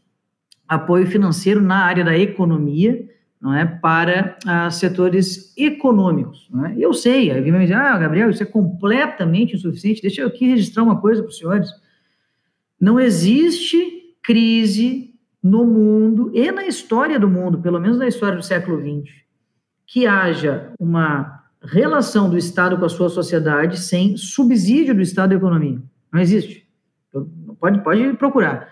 apoio 0.68 1.06
financeiro 1.06 1.62
na 1.62 1.84
área 1.84 2.04
da 2.04 2.16
economia, 2.18 3.08
não 3.40 3.54
é, 3.54 3.64
para 3.64 4.36
uh, 4.44 4.70
setores 4.70 5.54
econômicos. 5.56 6.48
Não 6.50 6.66
é? 6.66 6.74
Eu 6.76 6.92
sei, 6.92 7.30
alguém 7.30 7.52
vai 7.52 7.60
me 7.60 7.66
dizer, 7.66 7.78
ah, 7.78 7.96
Gabriel, 7.96 8.30
isso 8.30 8.42
é 8.42 8.46
completamente 8.46 9.54
insuficiente. 9.54 10.02
Deixa 10.02 10.22
eu 10.22 10.26
aqui 10.26 10.46
registrar 10.48 10.82
uma 10.82 11.00
coisa 11.00 11.22
para 11.22 11.30
os 11.30 11.38
senhores. 11.38 11.70
Não 12.80 13.00
existe 13.00 14.14
crise 14.22 15.14
no 15.42 15.64
mundo 15.64 16.30
e 16.34 16.50
na 16.50 16.66
história 16.66 17.18
do 17.18 17.28
mundo, 17.28 17.60
pelo 17.60 17.80
menos 17.80 17.98
na 17.98 18.06
história 18.06 18.36
do 18.36 18.42
século 18.42 18.78
XX, 18.80 19.12
que 19.86 20.06
haja 20.06 20.72
uma 20.78 21.44
relação 21.62 22.28
do 22.28 22.36
Estado 22.36 22.76
com 22.76 22.84
a 22.84 22.88
sua 22.88 23.08
sociedade 23.08 23.80
sem 23.80 24.16
subsídio 24.16 24.94
do 24.94 25.00
Estado 25.00 25.30
da 25.30 25.36
economia. 25.36 25.80
Não 26.12 26.20
existe. 26.20 26.66
Pode, 27.58 27.82
pode 27.82 28.12
procurar. 28.14 28.68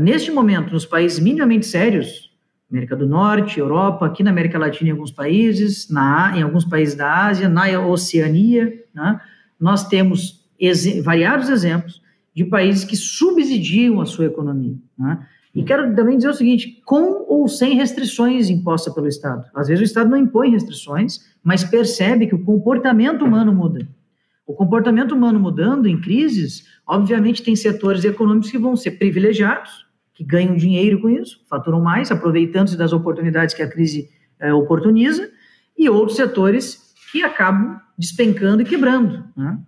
Neste 0.00 0.30
momento, 0.30 0.72
nos 0.72 0.84
países 0.84 1.18
minimamente 1.18 1.66
sérios, 1.66 2.28
América 2.70 2.94
do 2.94 3.06
Norte, 3.06 3.58
Europa, 3.58 4.06
aqui 4.06 4.22
na 4.22 4.30
América 4.30 4.58
Latina 4.58 4.90
em 4.90 4.92
alguns 4.92 5.10
países, 5.10 5.88
na, 5.88 6.36
em 6.36 6.42
alguns 6.42 6.64
países 6.64 6.94
da 6.94 7.26
Ásia, 7.26 7.48
na 7.48 7.64
Oceania, 7.80 8.84
né, 8.94 9.18
nós 9.58 9.88
temos 9.88 10.46
ex, 10.60 11.02
variados 11.02 11.48
exemplos 11.48 12.02
de 12.38 12.44
países 12.44 12.84
que 12.84 12.94
subsidiam 12.94 14.00
a 14.00 14.06
sua 14.06 14.26
economia. 14.26 14.76
Né? 14.96 15.26
E 15.52 15.64
quero 15.64 15.92
também 15.96 16.16
dizer 16.16 16.28
o 16.28 16.34
seguinte: 16.34 16.80
com 16.84 17.26
ou 17.28 17.48
sem 17.48 17.74
restrições 17.74 18.48
impostas 18.48 18.94
pelo 18.94 19.08
Estado. 19.08 19.44
Às 19.52 19.66
vezes 19.66 19.82
o 19.82 19.84
Estado 19.84 20.08
não 20.08 20.16
impõe 20.16 20.52
restrições, 20.52 21.18
mas 21.42 21.64
percebe 21.64 22.28
que 22.28 22.36
o 22.36 22.44
comportamento 22.44 23.24
humano 23.24 23.52
muda. 23.52 23.88
O 24.46 24.54
comportamento 24.54 25.16
humano 25.16 25.40
mudando 25.40 25.86
em 25.86 26.00
crises, 26.00 26.64
obviamente 26.86 27.42
tem 27.42 27.56
setores 27.56 28.04
econômicos 28.04 28.52
que 28.52 28.56
vão 28.56 28.76
ser 28.76 28.92
privilegiados, 28.92 29.84
que 30.14 30.22
ganham 30.22 30.54
dinheiro 30.54 31.00
com 31.00 31.08
isso, 31.08 31.44
faturam 31.50 31.80
mais, 31.80 32.12
aproveitando-se 32.12 32.76
das 32.76 32.92
oportunidades 32.92 33.52
que 33.52 33.62
a 33.62 33.68
crise 33.68 34.08
é, 34.38 34.54
oportuniza, 34.54 35.28
e 35.76 35.88
outros 35.88 36.16
setores 36.16 36.94
que 37.10 37.20
acabam 37.24 37.80
despencando 37.98 38.62
e 38.62 38.64
quebrando. 38.64 39.24
Né? 39.36 39.58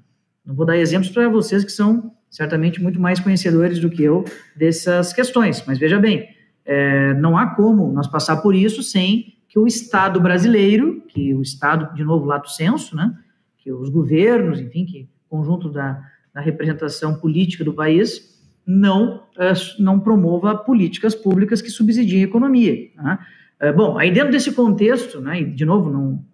Não 0.46 0.54
vou 0.54 0.64
dar 0.64 0.76
exemplos 0.76 1.10
para 1.10 1.28
vocês 1.28 1.64
que 1.64 1.72
são 1.72 2.12
certamente 2.30 2.80
muito 2.80 3.00
mais 3.00 3.18
conhecedores 3.18 3.80
do 3.80 3.90
que 3.90 4.02
eu 4.02 4.24
dessas 4.56 5.12
questões. 5.12 5.64
Mas 5.66 5.78
veja 5.78 5.98
bem, 5.98 6.28
é, 6.64 7.12
não 7.14 7.36
há 7.36 7.48
como 7.48 7.92
nós 7.92 8.06
passar 8.06 8.36
por 8.36 8.54
isso 8.54 8.82
sem 8.82 9.34
que 9.48 9.58
o 9.58 9.66
Estado 9.66 10.20
brasileiro, 10.20 11.02
que 11.08 11.34
o 11.34 11.42
Estado, 11.42 11.92
de 11.94 12.04
novo, 12.04 12.24
lato 12.24 12.48
senso, 12.48 12.94
né, 12.94 13.12
que 13.58 13.72
os 13.72 13.88
governos, 13.88 14.60
enfim, 14.60 14.86
que 14.86 15.08
conjunto 15.28 15.68
da, 15.68 16.00
da 16.32 16.40
representação 16.40 17.16
política 17.16 17.64
do 17.64 17.72
país, 17.72 18.40
não, 18.64 19.24
é, 19.36 19.52
não 19.80 19.98
promova 19.98 20.54
políticas 20.56 21.14
públicas 21.14 21.60
que 21.60 21.70
subsidiem 21.70 22.22
a 22.22 22.26
economia. 22.26 22.90
Né? 22.96 23.18
É, 23.58 23.72
bom, 23.72 23.98
aí 23.98 24.12
dentro 24.12 24.30
desse 24.30 24.52
contexto, 24.52 25.20
né, 25.20 25.40
e 25.40 25.44
de 25.44 25.64
novo, 25.64 25.90
não 25.90 26.24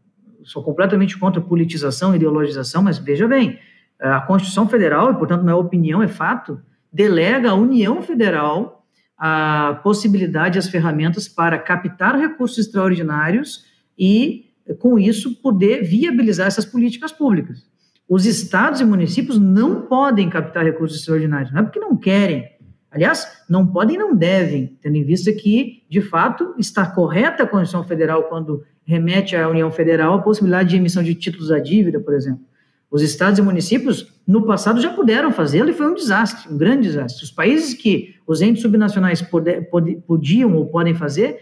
sou 0.45 0.63
completamente 0.63 1.19
contra 1.19 1.41
politização 1.41 2.15
ideologização, 2.15 2.83
mas 2.83 2.99
veja 2.99 3.27
bem, 3.27 3.59
a 4.01 4.21
Constituição 4.21 4.69
Federal, 4.69 5.13
e 5.13 5.15
portanto 5.15 5.43
não 5.43 5.53
é 5.53 5.57
opinião, 5.57 6.03
é 6.03 6.09
fato, 6.09 6.61
delega 6.93 7.51
à 7.51 7.55
União 7.55 8.03
Federal 8.03 8.85
a 9.19 9.81
possibilidade, 9.83 10.59
as 10.59 10.69
ferramentas 10.69 11.27
para 11.27 11.59
captar 11.59 12.19
recursos 12.19 12.59
extraordinários 12.59 13.65
e, 13.99 14.45
com 14.79 14.99
isso, 14.99 15.41
poder 15.41 15.83
viabilizar 15.83 16.47
essas 16.47 16.67
políticas 16.67 17.13
públicas. 17.13 17.67
Os 18.09 18.27
estados 18.27 18.81
e 18.81 18.85
municípios 18.85 19.39
não 19.39 19.83
podem 19.83 20.29
captar 20.29 20.65
recursos 20.65 21.01
extraordinários, 21.01 21.51
não 21.51 21.61
é 21.61 21.63
porque 21.63 21.81
não 21.81 21.97
querem. 21.97 22.49
Aliás, 22.91 23.27
não 23.49 23.67
podem 23.67 23.97
e 23.97 23.99
não 23.99 24.15
devem, 24.15 24.79
tendo 24.81 24.97
em 24.97 25.05
vista 25.05 25.33
que, 25.33 25.83
de 25.89 26.01
fato, 26.01 26.55
está 26.59 26.87
correta 26.87 27.43
a 27.43 27.47
Constituição 27.47 27.85
Federal 27.85 28.25
quando 28.25 28.65
remete 28.85 29.35
à 29.35 29.49
União 29.49 29.71
Federal 29.71 30.15
a 30.15 30.23
possibilidade 30.23 30.71
de 30.71 30.77
emissão 30.77 31.03
de 31.03 31.15
títulos 31.15 31.51
à 31.51 31.59
dívida, 31.59 31.99
por 31.99 32.15
exemplo. 32.15 32.45
Os 32.91 33.03
estados 33.03 33.39
e 33.39 33.43
municípios, 33.43 34.12
no 34.26 34.47
passado, 34.47 34.80
já 34.80 34.93
puderam 34.93 35.32
fazê-lo 35.32 35.70
e 35.70 35.74
foi 35.74 35.91
um 35.91 35.95
desastre, 35.95 36.53
um 36.53 36.57
grande 36.57 36.89
desastre. 36.89 37.24
Os 37.24 37.30
países 37.30 37.74
que 37.74 38.14
os 38.26 38.41
entes 38.41 38.62
subnacionais 38.62 39.20
pode, 39.22 39.61
pode, 39.62 39.97
podiam 40.07 40.55
ou 40.55 40.66
podem 40.66 40.95
fazer, 40.95 41.41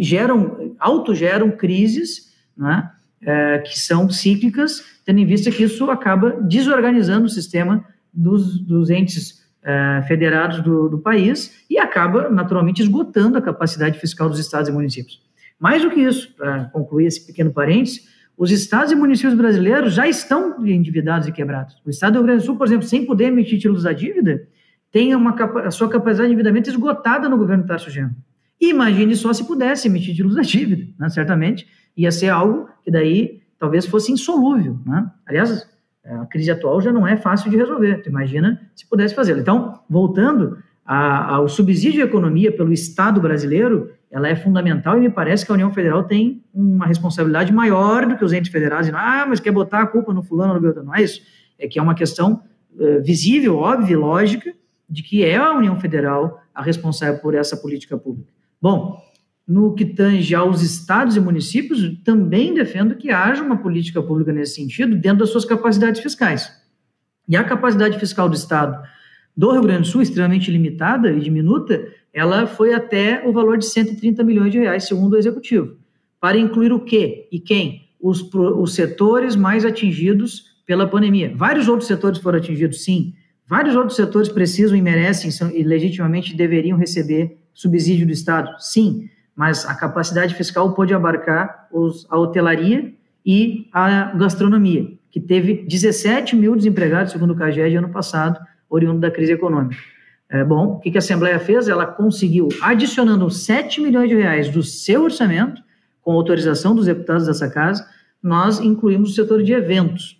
geram, 0.00 0.74
autogeram 0.78 1.50
crises 1.50 2.32
né, 2.56 2.90
é, 3.22 3.58
que 3.58 3.78
são 3.78 4.10
cíclicas, 4.10 4.84
tendo 5.04 5.20
em 5.20 5.26
vista 5.26 5.50
que 5.50 5.64
isso 5.64 5.90
acaba 5.90 6.32
desorganizando 6.42 7.26
o 7.26 7.30
sistema 7.30 7.84
dos, 8.12 8.58
dos 8.58 8.90
entes 8.90 9.42
é, 9.62 10.02
federados 10.06 10.60
do, 10.60 10.88
do 10.88 10.98
país 10.98 11.64
e 11.70 11.78
acaba, 11.78 12.28
naturalmente, 12.28 12.82
esgotando 12.82 13.38
a 13.38 13.42
capacidade 13.42 13.98
fiscal 13.98 14.28
dos 14.28 14.38
estados 14.38 14.68
e 14.68 14.72
municípios. 14.72 15.22
Mais 15.58 15.82
do 15.82 15.90
que 15.90 16.00
isso, 16.00 16.34
para 16.34 16.64
concluir 16.66 17.06
esse 17.06 17.24
pequeno 17.24 17.52
parênteses, 17.52 18.08
os 18.42 18.50
estados 18.50 18.90
e 18.90 18.96
municípios 18.96 19.34
brasileiros 19.34 19.94
já 19.94 20.08
estão 20.08 20.66
endividados 20.66 21.28
e 21.28 21.32
quebrados. 21.32 21.80
O 21.86 21.90
estado 21.90 22.14
do 22.14 22.16
Rio 22.16 22.26
Grande 22.26 22.42
do 22.42 22.46
Sul, 22.46 22.56
por 22.56 22.66
exemplo, 22.66 22.84
sem 22.84 23.06
poder 23.06 23.26
emitir 23.26 23.56
títulos 23.56 23.84
da 23.84 23.92
dívida, 23.92 24.48
tem 24.90 25.14
uma, 25.14 25.30
a 25.64 25.70
sua 25.70 25.88
capacidade 25.88 26.26
de 26.26 26.34
endividamento 26.34 26.68
esgotada 26.68 27.28
no 27.28 27.38
governo 27.38 27.64
Tarso 27.64 27.88
Genro. 27.88 28.16
Imagine 28.60 29.14
só 29.14 29.32
se 29.32 29.46
pudesse 29.46 29.86
emitir 29.86 30.16
títulos 30.16 30.34
da 30.34 30.42
dívida, 30.42 30.92
né? 30.98 31.08
certamente 31.08 31.68
ia 31.96 32.10
ser 32.10 32.30
algo 32.30 32.68
que 32.82 32.90
daí 32.90 33.42
talvez 33.60 33.86
fosse 33.86 34.10
insolúvel. 34.10 34.76
Né? 34.84 35.08
Aliás, 35.24 35.64
a 36.04 36.26
crise 36.26 36.50
atual 36.50 36.80
já 36.80 36.92
não 36.92 37.06
é 37.06 37.16
fácil 37.16 37.48
de 37.48 37.56
resolver, 37.56 38.02
tu 38.02 38.08
imagina 38.08 38.60
se 38.74 38.88
pudesse 38.88 39.14
fazê-lo. 39.14 39.38
Então, 39.38 39.78
voltando 39.88 40.58
ao 40.84 41.48
subsídio 41.48 42.02
à 42.02 42.06
economia 42.06 42.50
pelo 42.50 42.72
Estado 42.72 43.20
brasileiro, 43.20 43.92
ela 44.12 44.28
é 44.28 44.36
fundamental 44.36 44.98
e 44.98 45.00
me 45.00 45.10
parece 45.10 45.44
que 45.44 45.50
a 45.50 45.54
União 45.54 45.72
Federal 45.72 46.04
tem 46.04 46.44
uma 46.52 46.86
responsabilidade 46.86 47.50
maior 47.50 48.06
do 48.06 48.14
que 48.14 48.24
os 48.24 48.32
entes 48.34 48.52
federais. 48.52 48.86
E, 48.86 48.92
ah, 48.94 49.24
mas 49.26 49.40
quer 49.40 49.50
botar 49.50 49.80
a 49.80 49.86
culpa 49.86 50.12
no 50.12 50.22
fulano, 50.22 50.52
no 50.52 50.60
Beltrano. 50.60 50.88
Não 50.88 50.94
é 50.94 51.02
isso. 51.02 51.22
É 51.58 51.66
que 51.66 51.78
é 51.78 51.82
uma 51.82 51.94
questão 51.94 52.42
uh, 52.74 53.02
visível, 53.02 53.56
óbvia, 53.56 53.98
lógica, 53.98 54.52
de 54.88 55.02
que 55.02 55.24
é 55.24 55.36
a 55.36 55.54
União 55.54 55.80
Federal 55.80 56.42
a 56.54 56.62
responsável 56.62 57.20
por 57.20 57.34
essa 57.34 57.56
política 57.56 57.96
pública. 57.96 58.30
Bom, 58.60 59.00
no 59.48 59.74
que 59.74 59.86
tange 59.86 60.34
aos 60.34 60.60
estados 60.60 61.16
e 61.16 61.20
municípios, 61.20 61.98
também 62.04 62.52
defendo 62.52 62.96
que 62.96 63.10
haja 63.10 63.42
uma 63.42 63.56
política 63.56 64.02
pública 64.02 64.30
nesse 64.30 64.56
sentido, 64.56 64.94
dentro 64.94 65.20
das 65.20 65.30
suas 65.30 65.46
capacidades 65.46 66.02
fiscais. 66.02 66.52
E 67.26 67.34
a 67.34 67.42
capacidade 67.42 67.98
fiscal 67.98 68.28
do 68.28 68.34
estado 68.34 68.86
do 69.34 69.52
Rio 69.52 69.62
Grande 69.62 69.82
do 69.82 69.86
Sul, 69.86 70.02
extremamente 70.02 70.50
limitada 70.50 71.10
e 71.10 71.18
diminuta, 71.18 71.82
ela 72.12 72.46
foi 72.46 72.74
até 72.74 73.26
o 73.26 73.32
valor 73.32 73.56
de 73.56 73.66
130 73.66 74.22
milhões 74.22 74.52
de 74.52 74.58
reais, 74.58 74.84
segundo 74.84 75.14
o 75.14 75.18
executivo. 75.18 75.76
Para 76.20 76.38
incluir 76.38 76.72
o 76.72 76.80
quê 76.80 77.26
e 77.32 77.40
quem? 77.40 77.88
Os, 78.00 78.22
os 78.32 78.74
setores 78.74 79.34
mais 79.34 79.64
atingidos 79.64 80.52
pela 80.66 80.86
pandemia. 80.86 81.32
Vários 81.34 81.68
outros 81.68 81.88
setores 81.88 82.18
foram 82.18 82.38
atingidos, 82.38 82.84
sim. 82.84 83.14
Vários 83.46 83.74
outros 83.74 83.96
setores 83.96 84.28
precisam 84.28 84.76
e 84.76 84.82
merecem 84.82 85.30
são, 85.30 85.50
e 85.50 85.62
legitimamente 85.62 86.36
deveriam 86.36 86.78
receber 86.78 87.38
subsídio 87.52 88.06
do 88.06 88.12
Estado, 88.12 88.54
sim. 88.58 89.08
Mas 89.34 89.66
a 89.66 89.74
capacidade 89.74 90.34
fiscal 90.34 90.74
pode 90.74 90.92
abarcar 90.92 91.68
os, 91.72 92.06
a 92.10 92.18
hotelaria 92.18 92.92
e 93.24 93.68
a 93.72 94.14
gastronomia, 94.16 94.92
que 95.10 95.20
teve 95.20 95.64
17 95.66 96.36
mil 96.36 96.54
desempregados, 96.56 97.12
segundo 97.12 97.32
o 97.32 97.36
CAGED, 97.36 97.76
ano 97.76 97.88
passado, 97.88 98.38
oriundo 98.68 99.00
da 99.00 99.10
crise 99.10 99.32
econômica. 99.32 99.76
É, 100.32 100.42
bom, 100.42 100.76
o 100.76 100.80
que 100.80 100.96
a 100.96 100.98
Assembleia 100.98 101.38
fez? 101.38 101.68
Ela 101.68 101.84
conseguiu, 101.84 102.48
adicionando 102.62 103.30
7 103.30 103.82
milhões 103.82 104.08
de 104.08 104.16
reais 104.16 104.48
do 104.48 104.62
seu 104.62 105.02
orçamento, 105.02 105.62
com 106.00 106.12
autorização 106.12 106.74
dos 106.74 106.86
deputados 106.86 107.26
dessa 107.26 107.50
casa, 107.50 107.86
nós 108.22 108.58
incluímos 108.58 109.10
o 109.10 109.14
setor 109.14 109.42
de 109.42 109.52
eventos, 109.52 110.18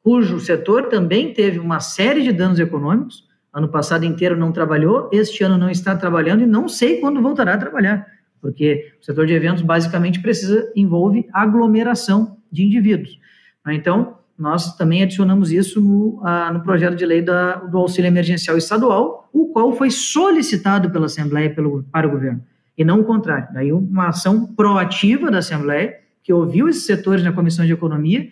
cujo 0.00 0.38
setor 0.38 0.86
também 0.86 1.34
teve 1.34 1.58
uma 1.58 1.80
série 1.80 2.22
de 2.22 2.32
danos 2.32 2.60
econômicos. 2.60 3.26
Ano 3.52 3.68
passado 3.68 4.04
inteiro 4.04 4.36
não 4.36 4.52
trabalhou, 4.52 5.10
este 5.12 5.42
ano 5.42 5.58
não 5.58 5.68
está 5.68 5.96
trabalhando 5.96 6.44
e 6.44 6.46
não 6.46 6.68
sei 6.68 7.00
quando 7.00 7.20
voltará 7.20 7.54
a 7.54 7.58
trabalhar, 7.58 8.06
porque 8.40 8.92
o 9.00 9.04
setor 9.04 9.26
de 9.26 9.32
eventos 9.32 9.62
basicamente 9.62 10.20
precisa 10.20 10.70
envolve 10.76 11.26
aglomeração 11.32 12.36
de 12.52 12.62
indivíduos. 12.62 13.18
Então, 13.66 14.17
nós 14.38 14.76
também 14.76 15.02
adicionamos 15.02 15.50
isso 15.50 15.80
no, 15.80 16.22
no 16.52 16.62
projeto 16.62 16.94
de 16.94 17.04
lei 17.04 17.20
da, 17.20 17.56
do 17.56 17.76
auxílio 17.76 18.06
emergencial 18.06 18.56
estadual, 18.56 19.28
o 19.32 19.48
qual 19.48 19.72
foi 19.72 19.90
solicitado 19.90 20.90
pela 20.90 21.06
Assembleia 21.06 21.50
pelo, 21.50 21.82
para 21.90 22.06
o 22.06 22.10
governo, 22.10 22.44
e 22.76 22.84
não 22.84 23.00
o 23.00 23.04
contrário. 23.04 23.48
Daí 23.52 23.72
uma 23.72 24.08
ação 24.08 24.46
proativa 24.54 25.28
da 25.30 25.38
Assembleia, 25.38 25.96
que 26.22 26.32
ouviu 26.32 26.68
esses 26.68 26.84
setores 26.84 27.24
na 27.24 27.32
Comissão 27.32 27.66
de 27.66 27.72
Economia, 27.72 28.28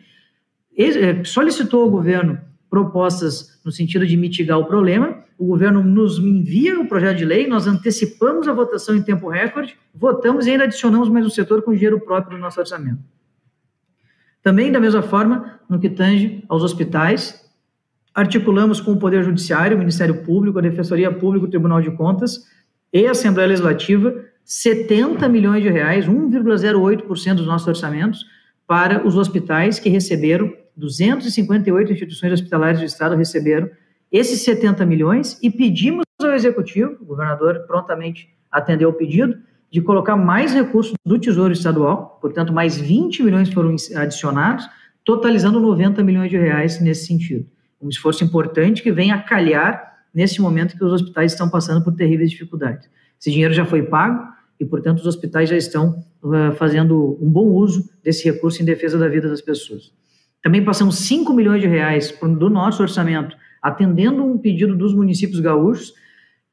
eh, 0.78 1.24
solicitou 1.24 1.82
ao 1.82 1.90
governo 1.90 2.38
propostas 2.70 3.60
no 3.64 3.72
sentido 3.72 4.06
de 4.06 4.16
mitigar 4.16 4.58
o 4.58 4.66
problema, 4.66 5.24
o 5.38 5.46
governo 5.46 5.82
nos 5.82 6.18
envia 6.18 6.78
o 6.78 6.86
projeto 6.86 7.18
de 7.18 7.24
lei, 7.24 7.46
nós 7.46 7.66
antecipamos 7.66 8.46
a 8.46 8.52
votação 8.52 8.94
em 8.94 9.02
tempo 9.02 9.28
recorde, 9.28 9.76
votamos 9.94 10.46
e 10.46 10.50
ainda 10.50 10.64
adicionamos 10.64 11.08
mais 11.08 11.26
um 11.26 11.30
setor 11.30 11.62
com 11.62 11.74
dinheiro 11.74 12.00
próprio 12.00 12.36
no 12.36 12.44
nosso 12.44 12.60
orçamento. 12.60 13.15
Também, 14.46 14.70
da 14.70 14.78
mesma 14.78 15.02
forma, 15.02 15.58
no 15.68 15.80
que 15.80 15.90
tange 15.90 16.44
aos 16.48 16.62
hospitais, 16.62 17.44
articulamos 18.14 18.80
com 18.80 18.92
o 18.92 18.96
Poder 18.96 19.24
Judiciário, 19.24 19.74
o 19.74 19.80
Ministério 19.80 20.22
Público, 20.22 20.56
a 20.56 20.62
Defensoria 20.62 21.10
Pública, 21.10 21.46
o 21.46 21.50
Tribunal 21.50 21.82
de 21.82 21.90
Contas 21.90 22.44
e 22.92 23.08
a 23.08 23.10
Assembleia 23.10 23.48
Legislativa 23.48 24.14
70 24.44 25.28
milhões 25.28 25.64
de 25.64 25.68
reais, 25.68 26.06
1,08% 26.06 27.34
dos 27.34 27.46
nossos 27.48 27.66
orçamentos, 27.66 28.24
para 28.68 29.04
os 29.04 29.16
hospitais 29.16 29.80
que 29.80 29.88
receberam, 29.88 30.52
258 30.76 31.92
instituições 31.92 32.32
hospitalares 32.34 32.78
do 32.78 32.86
Estado 32.86 33.16
receberam 33.16 33.68
esses 34.12 34.42
70 34.42 34.86
milhões 34.86 35.40
e 35.42 35.50
pedimos 35.50 36.04
ao 36.22 36.30
Executivo, 36.30 36.96
o 37.00 37.04
governador 37.04 37.64
prontamente 37.66 38.32
atendeu 38.52 38.90
o 38.90 38.92
pedido, 38.92 39.36
de 39.70 39.80
colocar 39.80 40.16
mais 40.16 40.52
recursos 40.52 40.94
do 41.04 41.18
Tesouro 41.18 41.52
Estadual, 41.52 42.18
portanto, 42.20 42.52
mais 42.52 42.78
20 42.78 43.22
milhões 43.22 43.52
foram 43.52 43.74
adicionados, 43.96 44.68
totalizando 45.04 45.60
90 45.60 46.02
milhões 46.02 46.30
de 46.30 46.36
reais 46.36 46.80
nesse 46.80 47.06
sentido. 47.06 47.46
Um 47.80 47.88
esforço 47.88 48.24
importante 48.24 48.82
que 48.82 48.90
vem 48.90 49.12
a 49.12 49.20
calhar 49.22 49.94
nesse 50.14 50.40
momento 50.40 50.76
que 50.76 50.84
os 50.84 50.92
hospitais 50.92 51.32
estão 51.32 51.48
passando 51.48 51.84
por 51.84 51.94
terríveis 51.94 52.30
dificuldades. 52.30 52.88
Esse 53.20 53.30
dinheiro 53.30 53.52
já 53.52 53.64
foi 53.64 53.82
pago 53.82 54.26
e, 54.58 54.64
portanto, 54.64 54.98
os 54.98 55.06
hospitais 55.06 55.48
já 55.48 55.56
estão 55.56 56.02
uh, 56.22 56.54
fazendo 56.56 57.18
um 57.20 57.30
bom 57.30 57.46
uso 57.48 57.88
desse 58.02 58.24
recurso 58.24 58.62
em 58.62 58.64
defesa 58.64 58.98
da 58.98 59.08
vida 59.08 59.28
das 59.28 59.40
pessoas. 59.40 59.92
Também 60.42 60.64
passamos 60.64 60.98
5 61.00 61.32
milhões 61.34 61.60
de 61.60 61.66
reais 61.66 62.16
do 62.38 62.48
nosso 62.48 62.82
orçamento, 62.82 63.36
atendendo 63.60 64.24
um 64.24 64.38
pedido 64.38 64.76
dos 64.76 64.94
municípios 64.94 65.40
gaúchos, 65.40 65.92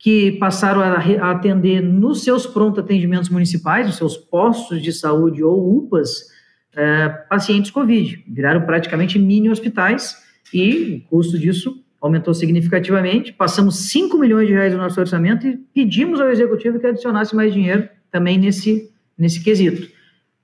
que 0.03 0.33
passaram 0.33 0.81
a, 0.81 1.31
atender 1.31 1.81
nos 1.81 2.25
seus 2.25 2.45
pronto 2.45 2.81
atendimentos 2.81 3.29
municipais, 3.29 3.87
nos 3.87 3.95
seus 3.95 4.17
postos 4.17 4.81
de 4.81 4.91
saúde 4.91 5.41
ou 5.41 5.77
UPAs, 5.77 6.27
é, 6.75 7.07
pacientes 7.07 7.71
Covid. 7.71 8.21
Viraram 8.27 8.65
praticamente 8.65 9.17
mini 9.17 9.49
hospitais 9.49 10.17
e 10.53 11.05
o 11.05 11.09
custo 11.09 11.39
disso 11.39 11.81
aumentou 12.01 12.33
significativamente. 12.33 13.31
Passamos 13.31 13.91
5 13.91 14.17
milhões 14.17 14.45
de 14.45 14.53
reais 14.53 14.73
no 14.73 14.79
nosso 14.79 14.99
orçamento 14.99 15.47
e 15.47 15.55
pedimos 15.55 16.19
ao 16.19 16.27
executivo 16.27 16.81
que 16.81 16.87
adicionasse 16.87 17.33
mais 17.33 17.53
dinheiro 17.53 17.87
também 18.11 18.37
nesse, 18.37 18.91
nesse 19.17 19.41
quesito. 19.41 19.89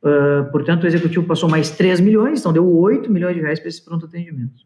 Uh, 0.02 0.50
portanto, 0.54 0.86
o 0.86 0.88
executivo 0.88 1.28
passou 1.28 1.50
mais 1.50 1.70
3 1.70 2.00
milhões, 2.00 2.40
então 2.40 2.54
deu 2.54 2.66
8 2.66 3.12
milhões 3.12 3.36
de 3.36 3.42
reais 3.42 3.60
para 3.60 3.68
esses 3.68 3.82
pronto 3.82 4.06
atendimentos. 4.06 4.66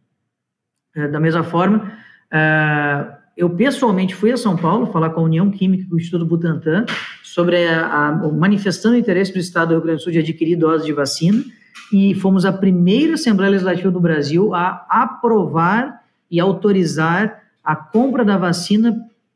Uh, 0.96 1.12
da 1.12 1.20
mesma 1.20 1.44
forma, 1.44 1.92
uh, 2.32 3.23
eu 3.36 3.50
pessoalmente 3.50 4.14
fui 4.14 4.32
a 4.32 4.38
São 4.38 4.56
Paulo 4.56 4.88
falar 4.88 5.10
com 5.10 5.22
a 5.22 5.24
União 5.24 5.50
Química 5.50 5.86
do 5.90 5.98
Instituto 5.98 6.26
Butantan 6.26 6.86
sobre 7.24 7.68
a, 7.68 7.86
a, 7.86 8.12
manifestando 8.32 8.96
o 8.96 8.98
interesse 8.98 9.34
do 9.34 9.40
Estado 9.40 9.70
do 9.70 9.74
Rio 9.76 9.84
Grande 9.84 10.00
do 10.00 10.04
Sul 10.04 10.12
de 10.12 10.20
adquirir 10.20 10.56
doses 10.56 10.86
de 10.86 10.94
vacina 10.94 11.44
e 11.92 12.14
fomos 12.16 12.46
a 12.46 12.54
primeira 12.54 13.16
Assembleia 13.16 13.52
Legislativa 13.52 13.90
do 13.90 14.00
Brasil 14.00 14.54
a 14.54 14.86
aprovar 14.90 16.04
e 16.30 16.40
autorizar 16.40 17.44
a 17.64 17.76
compra 17.76 18.24
da 18.24 18.38
vacina 18.38 18.96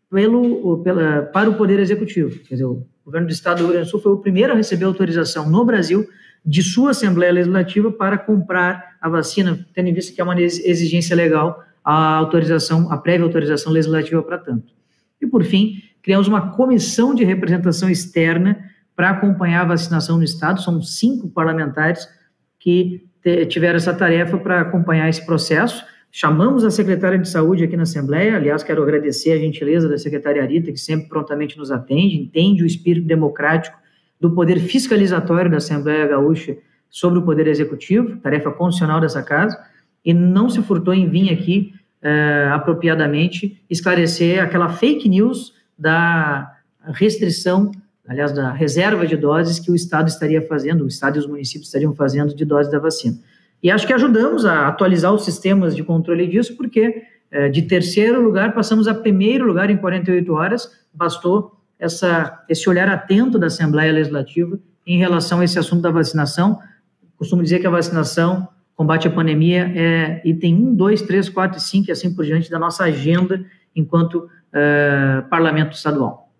pelo, 0.09 0.77
pela, 0.83 1.23
para 1.23 1.49
o 1.49 1.55
Poder 1.55 1.79
Executivo. 1.79 2.39
Quer 2.39 2.55
dizer, 2.55 2.65
o 2.65 2.85
governo 3.03 3.27
do 3.27 3.33
Estado 3.33 3.57
do 3.57 3.63
Rio 3.63 3.73
Grande 3.73 3.87
do 3.87 3.91
Sul 3.91 3.99
foi 3.99 4.11
o 4.11 4.17
primeiro 4.17 4.53
a 4.53 4.55
receber 4.55 4.85
autorização 4.85 5.49
no 5.49 5.65
Brasil 5.65 6.07
de 6.45 6.61
sua 6.61 6.91
Assembleia 6.91 7.33
Legislativa 7.33 7.91
para 7.91 8.17
comprar 8.17 8.95
a 9.01 9.09
vacina, 9.09 9.65
tendo 9.73 9.89
em 9.89 9.93
vista 9.93 10.13
que 10.13 10.21
é 10.21 10.23
uma 10.23 10.39
exigência 10.39 11.15
legal 11.15 11.63
a 11.89 12.17
autorização, 12.17 12.91
a 12.91 12.97
prévia 12.97 13.23
autorização 13.23 13.71
legislativa 13.71 14.21
para 14.21 14.37
tanto. 14.37 14.73
E, 15.21 15.25
por 15.25 15.45
fim, 15.45 15.81
criamos 16.03 16.27
uma 16.27 16.51
comissão 16.51 17.15
de 17.15 17.23
representação 17.23 17.89
externa 17.89 18.59
para 18.93 19.11
acompanhar 19.11 19.61
a 19.61 19.69
vacinação 19.69 20.17
no 20.17 20.23
Estado. 20.25 20.61
São 20.61 20.81
cinco 20.81 21.29
parlamentares 21.29 22.05
que 22.59 23.07
tiveram 23.47 23.77
essa 23.77 23.93
tarefa 23.93 24.37
para 24.37 24.59
acompanhar 24.59 25.07
esse 25.07 25.25
processo. 25.25 25.81
Chamamos 26.11 26.65
a 26.65 26.71
secretária 26.71 27.17
de 27.17 27.29
Saúde 27.29 27.63
aqui 27.63 27.77
na 27.77 27.83
Assembleia. 27.83 28.35
Aliás, 28.35 28.63
quero 28.63 28.83
agradecer 28.83 29.31
a 29.31 29.37
gentileza 29.37 29.87
da 29.87 29.97
secretária 29.97 30.43
Arita, 30.43 30.73
que 30.73 30.77
sempre 30.77 31.07
prontamente 31.07 31.57
nos 31.57 31.71
atende, 31.71 32.17
entende 32.17 32.63
o 32.63 32.65
espírito 32.65 33.07
democrático 33.07 33.77
do 34.19 34.35
poder 34.35 34.59
fiscalizatório 34.59 35.49
da 35.49 35.57
Assembleia 35.57 36.05
Gaúcha 36.05 36.57
sobre 36.89 37.19
o 37.19 37.21
Poder 37.21 37.47
Executivo, 37.47 38.17
tarefa 38.17 38.51
constitucional 38.51 38.99
dessa 38.99 39.23
casa, 39.23 39.57
e 40.07 40.13
não 40.13 40.49
se 40.49 40.61
furtou 40.61 40.93
em 40.93 41.09
vir 41.09 41.33
aqui 41.33 41.73
é, 42.01 42.49
apropriadamente 42.53 43.61
esclarecer 43.69 44.41
aquela 44.41 44.69
fake 44.69 45.09
news 45.09 45.53
da 45.77 46.49
restrição, 46.93 47.71
aliás, 48.07 48.31
da 48.31 48.53
reserva 48.53 49.05
de 49.05 49.17
doses 49.17 49.59
que 49.59 49.69
o 49.69 49.75
Estado 49.75 50.07
estaria 50.07 50.41
fazendo, 50.41 50.85
o 50.85 50.87
Estado 50.87 51.17
e 51.17 51.19
os 51.19 51.27
municípios 51.27 51.67
estariam 51.67 51.93
fazendo 51.93 52.33
de 52.33 52.45
doses 52.45 52.71
da 52.71 52.79
vacina. 52.79 53.17
E 53.61 53.69
acho 53.69 53.85
que 53.85 53.91
ajudamos 53.91 54.45
a 54.45 54.69
atualizar 54.69 55.13
os 55.13 55.25
sistemas 55.25 55.75
de 55.75 55.83
controle 55.83 56.25
disso, 56.25 56.55
porque 56.55 57.03
é, 57.29 57.49
de 57.49 57.63
terceiro 57.63 58.21
lugar 58.21 58.53
passamos 58.53 58.87
a 58.87 58.93
primeiro 58.93 59.45
lugar 59.45 59.69
em 59.69 59.75
48 59.75 60.33
horas, 60.33 60.71
bastou 60.93 61.59
essa, 61.77 62.45
esse 62.47 62.69
olhar 62.69 62.87
atento 62.87 63.37
da 63.37 63.47
Assembleia 63.47 63.91
Legislativa 63.91 64.57
em 64.85 64.97
relação 64.97 65.41
a 65.41 65.43
esse 65.43 65.59
assunto 65.59 65.81
da 65.81 65.91
vacinação. 65.91 66.59
Costumo 67.17 67.43
dizer 67.43 67.59
que 67.59 67.67
a 67.67 67.71
vacinação 67.71 68.47
combate 68.77 69.07
à 69.07 69.11
pandemia 69.11 69.71
é 69.75 70.21
item 70.23 70.53
1, 70.53 70.75
2, 70.75 71.01
3, 71.01 71.29
4 71.29 71.57
e 71.57 71.61
5 71.61 71.89
e 71.89 71.91
assim 71.91 72.13
por 72.13 72.23
diante 72.23 72.49
da 72.49 72.59
nossa 72.59 72.83
agenda 72.83 73.43
enquanto 73.75 74.15
uh, 74.19 75.27
parlamento 75.29 75.75
estadual. 75.75 76.31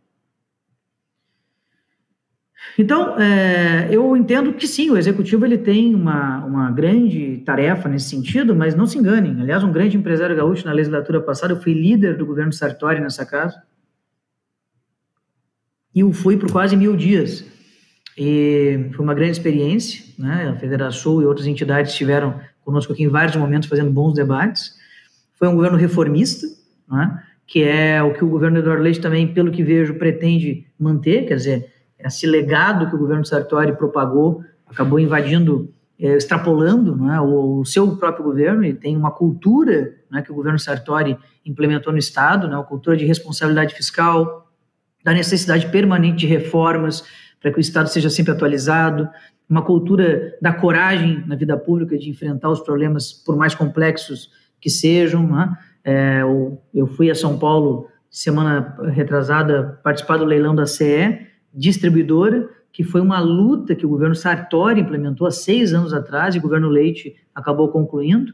Então, 2.78 3.20
é, 3.20 3.88
eu 3.90 4.16
entendo 4.16 4.54
que 4.54 4.68
sim, 4.68 4.92
o 4.92 4.98
executivo 4.98 5.44
ele 5.44 5.58
tem 5.58 5.96
uma, 5.96 6.46
uma 6.46 6.70
grande 6.70 7.42
tarefa 7.44 7.90
nesse 7.90 8.10
sentido, 8.10 8.56
mas 8.56 8.76
não 8.76 8.86
se 8.86 9.00
enganem. 9.00 9.42
Aliás, 9.42 9.64
um 9.64 9.72
grande 9.72 9.98
empresário 9.98 10.36
gaúcho 10.36 10.64
na 10.64 10.74
legislatura 10.74 11.20
passada, 11.20 11.54
eu 11.54 11.60
fui 11.60 11.74
líder 11.74 12.18
do 12.18 12.26
governo 12.26 12.54
Sartori 12.54 13.00
nessa 13.00 13.26
casa, 13.26 13.64
e 15.96 16.02
eu 16.02 16.14
fui 16.14 16.38
por 16.38 16.52
quase 16.52 16.78
mil 16.78 16.96
dias. 16.96 17.44
E 18.18 18.90
foi 18.94 19.06
uma 19.06 19.14
grande 19.14 19.34
experiência, 19.34 20.04
né? 20.18 20.50
A 20.50 20.60
Federação 20.60 21.22
e 21.22 21.26
outras 21.26 21.46
entidades 21.46 21.92
estiveram 21.92 22.40
conosco 22.66 22.92
aqui 22.92 23.04
em 23.04 23.08
vários 23.08 23.36
momentos 23.36 23.70
fazendo 23.70 23.92
bons 23.92 24.14
debates. 24.14 24.74
Foi 25.36 25.48
um 25.48 25.56
governo 25.56 25.78
reformista, 25.78 26.48
né? 26.90 27.24
que 27.48 27.64
é 27.64 28.04
o 28.04 28.14
que 28.14 28.24
o 28.26 28.28
governo 28.28 28.60
Eduardo 28.60 28.84
Leite 28.84 29.00
também, 29.00 29.34
pelo 29.34 29.52
que 29.52 29.64
vejo, 29.64 29.94
pretende 29.94 30.68
manter, 30.78 31.26
quer 31.26 31.36
dizer, 31.36 31.74
esse 31.98 32.28
legado 32.28 32.90
que 32.90 32.96
o 32.96 33.00
governo 33.00 33.26
Sartori 33.26 33.76
propagou, 33.76 34.44
acabou 34.68 35.00
invadindo, 35.00 35.74
é, 35.98 36.18
extrapolando 36.18 36.96
né, 36.96 37.22
o, 37.22 37.60
o, 37.60 37.66
seu 37.66 37.96
próprio 37.96 38.26
governo, 38.26 38.66
e 38.66 38.74
tem 38.74 38.98
uma 38.98 39.12
cultura 39.12 39.96
né, 40.12 40.22
que 40.22 40.32
o 40.32 40.36
governo 40.36 40.60
Sartori 40.60 41.18
implementou 41.46 41.94
no 41.94 42.00
Estado, 42.00 42.50
né, 42.50 42.56
uma 42.56 42.66
cultura 42.66 42.98
de 42.98 43.06
responsabilidade 43.06 43.74
fiscal, 43.74 44.52
da 45.02 45.14
necessidade 45.14 45.68
permanente 45.72 46.18
de 46.18 46.28
reformas 46.28 47.06
para 47.42 47.52
que 47.52 47.60
o 47.60 47.62
Estado 47.62 47.88
seja 47.90 48.10
sempre 48.10 48.32
atualizado, 48.32 49.10
uma 49.50 49.62
cultura 49.62 50.36
da 50.42 50.52
coragem 50.52 51.24
na 51.26 51.36
vida 51.36 51.58
pública 51.58 51.98
de 51.98 52.10
enfrentar 52.10 52.50
os 52.50 52.60
problemas, 52.60 53.14
por 53.14 53.38
mais 53.38 53.56
complexos 53.56 54.30
que 54.60 54.70
sejam. 54.70 55.28
Né? 55.28 55.58
É, 55.84 56.22
eu, 56.74 56.88
fui 56.88 57.10
a 57.10 57.16
São 57.16 57.40
Paulo 57.40 57.88
semana 58.10 58.76
retrasada 58.90 59.80
participar 59.84 60.18
do 60.18 60.26
leilão 60.26 60.54
da 60.54 60.66
CE, 60.66 61.28
distribuidora, 61.54 62.50
que 62.72 62.84
foi 62.84 63.02
uma 63.02 63.20
luta 63.20 63.74
que 63.74 63.86
o 63.86 63.90
governo 63.90 64.16
Sartori 64.16 64.82
implementou 64.82 65.26
há 65.26 65.32
seis 65.32 65.74
anos 65.74 65.94
atrás 65.94 66.36
e 66.36 66.40
o 66.40 66.42
governo 66.42 66.68
Leite 66.68 67.16
acabou 67.34 67.70
concluindo. 67.70 68.34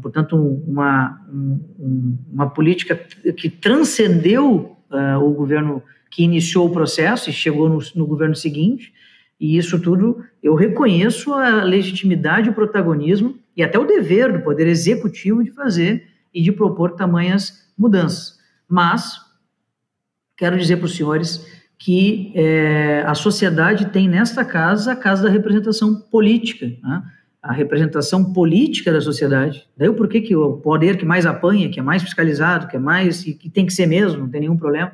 Portanto, 0.00 0.36
uma, 0.36 1.20
um, 1.30 2.16
uma 2.32 2.48
política 2.48 2.94
que 3.36 3.50
transcendeu 3.50 4.76
uh, 4.90 5.22
o 5.22 5.32
governo 5.32 5.82
que 6.12 6.22
iniciou 6.22 6.68
o 6.68 6.72
processo 6.72 7.30
e 7.30 7.32
chegou 7.32 7.68
no, 7.70 7.78
no 7.96 8.06
governo 8.06 8.36
seguinte. 8.36 8.92
E 9.40 9.56
isso 9.56 9.80
tudo 9.80 10.22
eu 10.42 10.54
reconheço 10.54 11.32
a 11.32 11.64
legitimidade, 11.64 12.50
o 12.50 12.54
protagonismo 12.54 13.34
e 13.56 13.62
até 13.62 13.78
o 13.78 13.86
dever 13.86 14.30
do 14.30 14.44
Poder 14.44 14.66
Executivo 14.66 15.42
de 15.42 15.50
fazer 15.50 16.06
e 16.32 16.42
de 16.42 16.52
propor 16.52 16.92
tamanhas 16.92 17.66
mudanças. 17.76 18.38
Mas 18.68 19.16
quero 20.36 20.56
dizer 20.58 20.76
para 20.76 20.86
os 20.86 20.94
senhores 20.94 21.44
que 21.78 22.30
é, 22.36 23.02
a 23.06 23.14
sociedade 23.14 23.86
tem 23.86 24.06
nesta 24.06 24.44
casa 24.44 24.92
a 24.92 24.96
casa 24.96 25.24
da 25.24 25.30
representação 25.30 25.94
política, 25.94 26.66
né? 26.66 27.02
a 27.42 27.52
representação 27.52 28.32
política 28.32 28.92
da 28.92 29.00
sociedade. 29.00 29.66
Daí 29.76 29.90
porquê 29.92 30.20
que 30.20 30.36
o 30.36 30.58
poder 30.58 30.96
que 30.98 31.06
mais 31.06 31.24
apanha, 31.24 31.70
que 31.70 31.80
é 31.80 31.82
mais 31.82 32.02
fiscalizado, 32.02 32.68
que 32.68 32.76
é 32.76 32.78
mais 32.78 33.26
e 33.26 33.32
que 33.32 33.50
tem 33.50 33.66
que 33.66 33.72
ser 33.72 33.86
mesmo, 33.86 34.20
não 34.20 34.28
tem 34.28 34.42
nenhum 34.42 34.56
problema, 34.56 34.92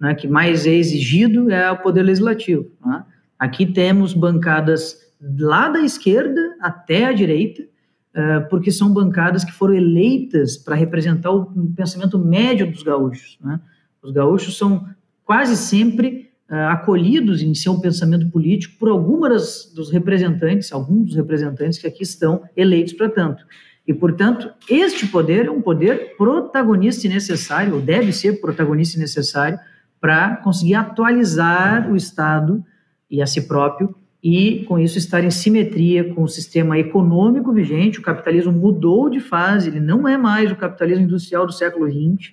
né, 0.00 0.14
que 0.14 0.26
mais 0.26 0.66
é 0.66 0.74
exigido 0.74 1.50
é 1.50 1.70
o 1.70 1.76
poder 1.76 2.02
legislativo. 2.02 2.66
Né? 2.84 3.04
Aqui 3.38 3.66
temos 3.66 4.14
bancadas 4.14 4.96
lá 5.38 5.68
da 5.68 5.80
esquerda 5.80 6.40
até 6.60 7.04
a 7.04 7.12
direita, 7.12 7.62
uh, 7.62 8.48
porque 8.48 8.72
são 8.72 8.92
bancadas 8.92 9.44
que 9.44 9.52
foram 9.52 9.74
eleitas 9.74 10.56
para 10.56 10.74
representar 10.74 11.30
o 11.30 11.46
pensamento 11.76 12.18
médio 12.18 12.70
dos 12.70 12.82
gaúchos. 12.82 13.38
Né? 13.42 13.60
Os 14.02 14.10
gaúchos 14.12 14.56
são 14.56 14.86
quase 15.24 15.56
sempre 15.56 16.30
uh, 16.50 16.54
acolhidos 16.70 17.42
em 17.42 17.54
seu 17.54 17.78
pensamento 17.78 18.30
político 18.30 18.78
por 18.78 18.88
algumas 18.88 19.70
dos 19.74 19.90
representantes, 19.90 20.72
alguns 20.72 21.08
dos 21.08 21.16
representantes 21.16 21.78
que 21.78 21.86
aqui 21.86 22.02
estão 22.02 22.42
eleitos 22.56 22.94
para 22.94 23.10
tanto. 23.10 23.44
E, 23.86 23.92
portanto, 23.92 24.50
este 24.68 25.06
poder 25.06 25.46
é 25.46 25.50
um 25.50 25.60
poder 25.60 26.16
protagonista 26.16 27.06
e 27.06 27.10
necessário, 27.10 27.74
ou 27.74 27.80
deve 27.80 28.12
ser 28.12 28.40
protagonista 28.40 28.96
e 28.96 29.00
necessário, 29.00 29.58
para 30.00 30.36
conseguir 30.36 30.74
atualizar 30.74 31.90
o 31.90 31.96
Estado 31.96 32.64
e 33.10 33.20
a 33.20 33.26
si 33.26 33.46
próprio 33.46 33.94
e, 34.22 34.64
com 34.64 34.78
isso, 34.78 34.98
estar 34.98 35.24
em 35.24 35.30
simetria 35.30 36.12
com 36.14 36.22
o 36.22 36.28
sistema 36.28 36.78
econômico 36.78 37.52
vigente. 37.52 37.98
O 37.98 38.02
capitalismo 38.02 38.52
mudou 38.52 39.08
de 39.08 39.20
fase, 39.20 39.68
ele 39.68 39.80
não 39.80 40.06
é 40.06 40.16
mais 40.16 40.50
o 40.50 40.56
capitalismo 40.56 41.04
industrial 41.04 41.46
do 41.46 41.52
século 41.52 41.86
XX. 41.88 42.32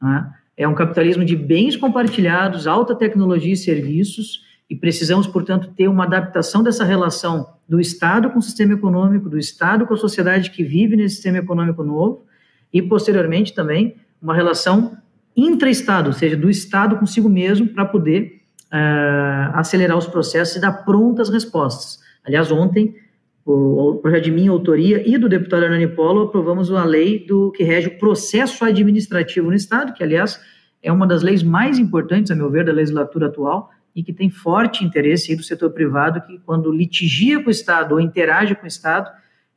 Né? 0.00 0.32
É 0.56 0.66
um 0.66 0.74
capitalismo 0.74 1.24
de 1.24 1.36
bens 1.36 1.76
compartilhados, 1.76 2.66
alta 2.66 2.94
tecnologia 2.94 3.52
e 3.52 3.56
serviços, 3.56 4.42
e 4.68 4.76
precisamos, 4.76 5.26
portanto, 5.26 5.72
ter 5.76 5.88
uma 5.88 6.04
adaptação 6.04 6.62
dessa 6.62 6.84
relação 6.84 7.54
do 7.68 7.80
Estado 7.80 8.30
com 8.30 8.38
o 8.38 8.42
sistema 8.42 8.74
econômico, 8.74 9.28
do 9.28 9.38
Estado 9.38 9.86
com 9.86 9.94
a 9.94 9.96
sociedade 9.96 10.50
que 10.50 10.62
vive 10.62 10.96
nesse 10.96 11.16
sistema 11.16 11.38
econômico 11.38 11.82
novo, 11.82 12.24
e, 12.72 12.80
posteriormente, 12.80 13.52
também 13.52 13.96
uma 14.22 14.34
relação 14.34 14.96
intra-Estado, 15.36 16.08
ou 16.08 16.12
seja, 16.12 16.36
do 16.36 16.50
Estado 16.50 16.96
consigo 16.96 17.28
mesmo, 17.28 17.68
para 17.68 17.84
poder 17.84 18.40
uh, 18.72 19.56
acelerar 19.56 19.96
os 19.96 20.06
processos 20.06 20.56
e 20.56 20.60
dar 20.60 20.84
prontas 20.84 21.28
respostas. 21.28 22.00
Aliás, 22.24 22.50
ontem, 22.50 22.94
o, 23.44 23.90
o, 23.90 23.96
projeto 23.96 24.24
de 24.24 24.30
minha 24.30 24.50
autoria 24.50 25.02
e 25.06 25.16
do 25.16 25.28
deputado 25.28 25.64
Hernani 25.64 25.88
Polo, 25.88 26.22
aprovamos 26.22 26.70
a 26.72 26.84
lei 26.84 27.24
do 27.26 27.50
que 27.52 27.64
rege 27.64 27.88
o 27.88 27.98
processo 27.98 28.64
administrativo 28.64 29.48
no 29.48 29.54
Estado, 29.54 29.92
que, 29.92 30.02
aliás, 30.02 30.40
é 30.82 30.92
uma 30.92 31.06
das 31.06 31.22
leis 31.22 31.42
mais 31.42 31.78
importantes, 31.78 32.30
a 32.30 32.34
meu 32.34 32.50
ver, 32.50 32.64
da 32.64 32.72
legislatura 32.72 33.26
atual, 33.26 33.70
e 33.94 34.02
que 34.02 34.12
tem 34.12 34.30
forte 34.30 34.84
interesse 34.84 35.34
do 35.34 35.42
setor 35.42 35.70
privado, 35.70 36.20
que 36.22 36.38
quando 36.46 36.70
litigia 36.72 37.42
com 37.42 37.48
o 37.48 37.50
Estado 37.50 37.92
ou 37.92 38.00
interage 38.00 38.54
com 38.54 38.64
o 38.64 38.68
Estado, 38.68 39.10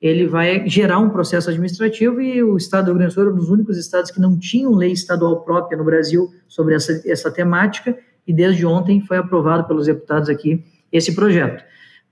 ele 0.04 0.28
vai 0.28 0.68
gerar 0.68 1.00
um 1.00 1.10
processo 1.10 1.50
administrativo 1.50 2.20
e 2.20 2.44
o 2.44 2.58
Estado 2.58 2.88
do 2.88 2.88
Rio 2.88 2.98
Grande 2.98 3.12
do 3.12 3.14
Sul 3.14 3.24
era 3.24 3.32
um 3.32 3.38
dos 3.38 3.50
únicos 3.50 3.78
estados 3.78 4.12
que 4.12 4.20
não 4.20 4.38
tinham 4.38 4.76
lei 4.76 4.92
estadual 4.92 5.46
própria 5.46 5.78
no 5.78 5.86
Brasil 5.86 6.30
sobre 6.46 6.76
essa, 6.76 7.02
essa 7.06 7.32
temática 7.32 7.98
e 8.28 8.34
desde 8.34 8.66
ontem 8.66 9.00
foi 9.00 9.16
aprovado 9.16 9.66
pelos 9.66 9.86
deputados 9.86 10.28
aqui 10.28 10.62
esse 10.92 11.16
projeto. 11.16 11.64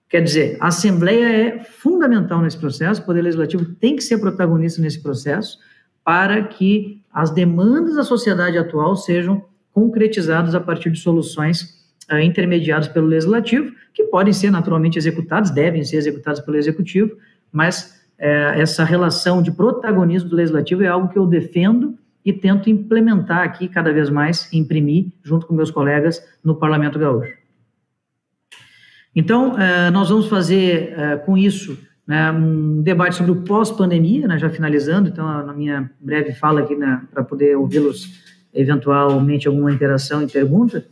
Quer 0.08 0.22
dizer, 0.22 0.58
a 0.62 0.68
Assembleia 0.68 1.26
é 1.26 1.60
fundamental 1.60 2.42
nesse 2.42 2.58
processo, 2.58 3.02
o 3.02 3.06
Poder 3.06 3.24
Legislativo 3.24 3.66
tem 3.76 3.98
que 3.98 4.04
ser 4.04 4.20
protagonista 4.20 4.82
nesse 4.82 5.04
processo 5.04 5.60
para 6.02 6.42
que 6.44 7.02
as 7.12 7.30
demandas 7.30 7.96
da 7.96 8.06
sociedade 8.06 8.58
atual 8.58 8.96
sejam 8.96 9.44
concretizadas 9.74 10.56
a 10.56 10.62
partir 10.62 10.92
de 10.92 11.00
soluções 11.00 11.82
uh, 12.10 12.20
intermediadas 12.20 12.88
pelo 12.88 13.08
Legislativo, 13.08 13.74
que 13.94 14.06
podem 14.06 14.32
ser 14.32 14.50
naturalmente 14.50 14.98
executadas, 14.98 15.52
devem 15.52 15.84
ser 15.84 15.98
executadas 15.98 16.40
pelo 16.40 16.56
Executivo, 16.56 17.18
mas 17.52 18.02
é, 18.18 18.62
essa 18.62 18.84
relação 18.84 19.42
de 19.42 19.52
protagonismo 19.52 20.30
do 20.30 20.36
legislativo 20.36 20.84
é 20.84 20.88
algo 20.88 21.10
que 21.10 21.18
eu 21.18 21.26
defendo 21.26 21.98
e 22.24 22.32
tento 22.32 22.70
implementar 22.70 23.40
aqui 23.40 23.68
cada 23.68 23.92
vez 23.92 24.10
mais, 24.10 24.52
imprimir 24.54 25.08
junto 25.24 25.48
com 25.48 25.56
meus 25.56 25.72
colegas 25.72 26.24
no 26.44 26.56
Parlamento 26.56 27.00
Gaúcho. 27.00 27.34
Então, 29.16 29.60
é, 29.60 29.90
nós 29.90 30.10
vamos 30.10 30.28
fazer 30.28 30.94
é, 30.98 31.18
com 31.18 31.38
isso 31.38 31.78
né, 32.08 32.32
um 32.32 32.82
debate 32.82 33.16
sobre 33.16 33.32
o 33.32 33.42
pós-pandemia, 33.42 34.28
né, 34.28 34.38
já 34.38 34.50
finalizando, 34.50 35.10
então, 35.10 35.26
na 35.46 35.54
minha 35.54 35.90
breve 36.00 36.34
fala 36.34 36.62
aqui, 36.62 36.76
né, 36.76 37.02
para 37.12 37.24
poder 37.24 37.58
ouvi-los 37.58 38.22
eventualmente 38.54 39.48
alguma 39.48 39.72
interação 39.72 40.22
e 40.22 40.28
pergunta, 40.28 40.86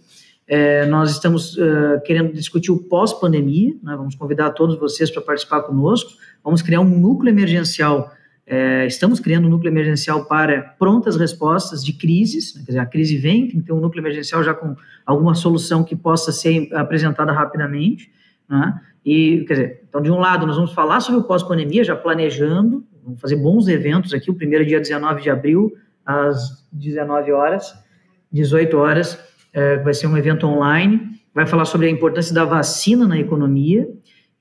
é, 0.50 0.84
nós 0.88 1.12
estamos 1.12 1.56
uh, 1.58 2.02
querendo 2.04 2.34
discutir 2.34 2.72
o 2.72 2.80
pós-pandemia, 2.80 3.76
né, 3.84 3.96
vamos 3.96 4.16
convidar 4.16 4.50
todos 4.50 4.80
vocês 4.80 5.12
para 5.12 5.22
participar 5.22 5.62
conosco, 5.62 6.12
vamos 6.44 6.64
criar 6.64 6.80
um 6.80 6.90
núcleo 6.90 7.30
emergencial, 7.30 8.12
é, 8.48 8.84
estamos 8.88 9.20
criando 9.20 9.46
um 9.46 9.50
núcleo 9.52 9.70
emergencial 9.72 10.26
para 10.26 10.76
prontas 10.80 11.16
respostas 11.18 11.86
de 11.86 11.94
crises, 11.94 12.56
né, 12.56 12.64
quer 12.66 12.72
dizer, 12.72 12.80
a 12.80 12.86
crise 12.88 13.16
vem, 13.16 13.48
tem 13.48 13.60
que 13.60 13.68
ter 13.68 13.74
um 13.74 13.80
núcleo 13.80 14.02
emergencial 14.02 14.44
já 14.44 14.56
com 14.56 14.76
alguma 15.06 15.36
solução 15.36 15.84
que 15.84 15.96
possa 15.96 16.32
ser 16.32 16.68
apresentada 16.74 17.32
rapidamente, 17.32 18.12
né, 18.50 18.82
e, 19.06 19.46
quer 19.48 19.54
dizer, 19.54 19.84
então, 19.88 20.02
de 20.02 20.10
um 20.10 20.18
lado, 20.18 20.48
nós 20.48 20.56
vamos 20.56 20.74
falar 20.74 21.00
sobre 21.00 21.22
o 21.22 21.24
pós-pandemia, 21.26 21.84
já 21.84 21.96
planejando, 21.96 22.84
vamos 23.04 23.22
fazer 23.22 23.36
bons 23.36 23.68
eventos 23.68 24.16
aqui, 24.16 24.32
o 24.32 24.36
primeiro 24.36 24.66
dia 24.66 24.80
19 24.80 25.22
de 25.22 25.30
abril, 25.30 25.72
às 26.04 26.68
19 26.74 27.32
horas, 27.32 27.72
18 28.32 28.76
horas, 28.78 29.29
é, 29.54 29.78
vai 29.78 29.94
ser 29.94 30.08
um 30.08 30.18
evento 30.18 30.46
online, 30.46 31.20
vai 31.34 31.46
falar 31.46 31.66
sobre 31.66 31.88
a 31.88 31.90
importância 31.90 32.34
da 32.34 32.46
vacina 32.46 33.08
na 33.08 33.18
economia 33.18 33.88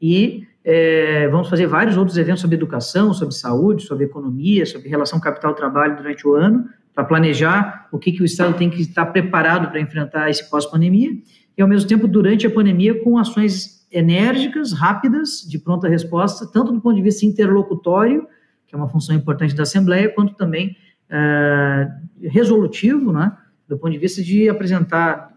e 0.00 0.46
é, 0.64 1.28
vamos 1.28 1.48
fazer 1.48 1.66
vários 1.66 1.96
outros 1.96 2.16
eventos 2.18 2.42
sobre 2.42 2.56
educação, 2.56 3.14
sobre 3.14 3.34
saúde, 3.34 3.84
sobre 3.84 4.04
economia, 4.04 4.66
sobre 4.66 4.88
relação 4.88 5.18
capital-trabalho 5.18 5.96
durante 5.96 6.26
o 6.26 6.34
ano, 6.34 6.66
para 6.94 7.04
planejar 7.04 7.88
o 7.92 7.98
que, 7.98 8.12
que 8.12 8.22
o 8.22 8.24
Estado 8.24 8.54
tem 8.54 8.68
que 8.68 8.82
estar 8.82 9.06
preparado 9.06 9.70
para 9.70 9.80
enfrentar 9.80 10.28
esse 10.28 10.48
pós-pandemia, 10.50 11.10
e 11.56 11.62
ao 11.62 11.68
mesmo 11.68 11.88
tempo, 11.88 12.06
durante 12.06 12.46
a 12.46 12.50
pandemia, 12.50 13.02
com 13.02 13.18
ações 13.18 13.86
enérgicas, 13.90 14.72
rápidas, 14.72 15.40
de 15.48 15.58
pronta 15.58 15.88
resposta, 15.88 16.46
tanto 16.52 16.72
do 16.72 16.80
ponto 16.80 16.96
de 16.96 17.02
vista 17.02 17.24
interlocutório, 17.24 18.26
que 18.66 18.74
é 18.74 18.78
uma 18.78 18.88
função 18.88 19.16
importante 19.16 19.54
da 19.54 19.62
Assembleia, 19.62 20.08
quanto 20.10 20.34
também 20.34 20.76
é, 21.08 21.88
resolutivo, 22.22 23.12
né, 23.12 23.32
do 23.68 23.78
ponto 23.78 23.92
de 23.92 23.98
vista 23.98 24.22
de 24.22 24.48
apresentar, 24.48 25.32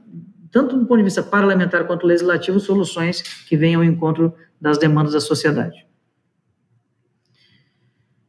tanto 0.52 0.78
do 0.78 0.86
ponto 0.86 0.98
de 0.98 1.04
vista 1.04 1.22
parlamentar 1.22 1.86
quanto 1.86 2.08
legislativo, 2.08 2.60
soluções 2.60 3.22
que 3.48 3.58
venham 3.58 3.82
ao 3.82 3.86
encontro 3.86 4.34
das 4.60 4.78
demandas 4.78 5.14
da 5.14 5.20
sociedade. 5.20 5.86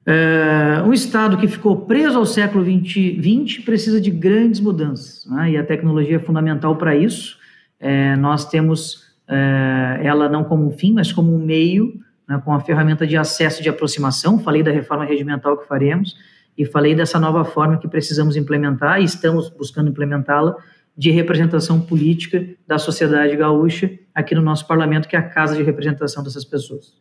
É, 0.04 0.82
um 0.84 0.92
Estado 0.92 1.36
que 1.36 1.46
ficou 1.46 1.82
preso 1.82 2.18
ao 2.18 2.26
século 2.26 2.64
XX 2.64 3.64
precisa 3.64 4.00
de 4.00 4.10
grandes 4.10 4.58
mudanças, 4.58 5.24
né? 5.26 5.52
e 5.52 5.56
a 5.56 5.64
tecnologia 5.64 6.16
é 6.16 6.18
fundamental 6.18 6.74
para 6.76 6.96
isso. 6.96 7.38
É, 7.78 8.16
nós 8.16 8.48
temos 8.48 9.12
é, 9.28 10.00
ela 10.02 10.28
não 10.28 10.42
como 10.42 10.66
um 10.66 10.72
fim, 10.72 10.92
mas 10.92 11.12
como 11.12 11.34
um 11.34 11.38
meio, 11.38 12.00
né, 12.28 12.40
com 12.44 12.52
a 12.52 12.60
ferramenta 12.60 13.06
de 13.06 13.16
acesso 13.16 13.62
de 13.62 13.68
aproximação. 13.68 14.38
Falei 14.38 14.62
da 14.62 14.70
reforma 14.70 15.04
regimental 15.04 15.56
que 15.56 15.66
faremos, 15.66 16.16
e 16.56 16.64
falei 16.64 16.94
dessa 16.94 17.18
nova 17.18 17.44
forma 17.44 17.78
que 17.78 17.88
precisamos 17.88 18.36
implementar 18.36 19.00
e 19.00 19.04
estamos 19.04 19.48
buscando 19.50 19.90
implementá-la 19.90 20.56
de 20.96 21.10
representação 21.10 21.80
política 21.80 22.46
da 22.66 22.78
sociedade 22.78 23.34
gaúcha 23.36 23.90
aqui 24.14 24.34
no 24.34 24.42
nosso 24.42 24.66
parlamento, 24.66 25.08
que 25.08 25.16
é 25.16 25.18
a 25.18 25.28
casa 25.28 25.56
de 25.56 25.62
representação 25.62 26.22
dessas 26.22 26.44
pessoas. 26.44 26.94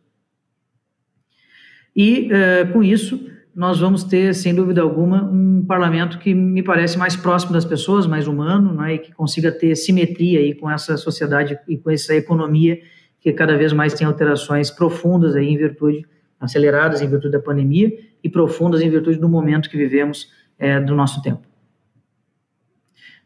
E, 1.93 2.29
uh, 2.31 2.71
com 2.71 2.81
isso, 2.81 3.19
nós 3.53 3.79
vamos 3.79 4.05
ter, 4.05 4.33
sem 4.33 4.55
dúvida 4.55 4.81
alguma, 4.81 5.23
um 5.23 5.65
parlamento 5.65 6.19
que 6.19 6.33
me 6.33 6.63
parece 6.63 6.97
mais 6.97 7.17
próximo 7.17 7.51
das 7.51 7.65
pessoas, 7.65 8.07
mais 8.07 8.27
humano, 8.27 8.73
né, 8.73 8.95
e 8.95 8.99
que 8.99 9.11
consiga 9.11 9.51
ter 9.51 9.75
simetria 9.75 10.39
aí 10.39 10.55
com 10.55 10.71
essa 10.71 10.95
sociedade 10.95 11.59
e 11.67 11.77
com 11.77 11.91
essa 11.91 12.15
economia 12.15 12.79
que 13.19 13.31
cada 13.33 13.57
vez 13.57 13.73
mais 13.73 13.93
tem 13.93 14.07
alterações 14.07 14.71
profundas 14.71 15.35
aí 15.35 15.47
em 15.47 15.57
virtude, 15.57 16.05
aceleradas 16.41 17.01
em 17.01 17.07
virtude 17.07 17.31
da 17.31 17.39
pandemia 17.39 17.91
e 18.23 18.29
profundas 18.29 18.81
em 18.81 18.89
virtude 18.89 19.19
do 19.19 19.29
momento 19.29 19.69
que 19.69 19.77
vivemos 19.77 20.29
é, 20.57 20.79
do 20.79 20.95
nosso 20.95 21.21
tempo. 21.21 21.41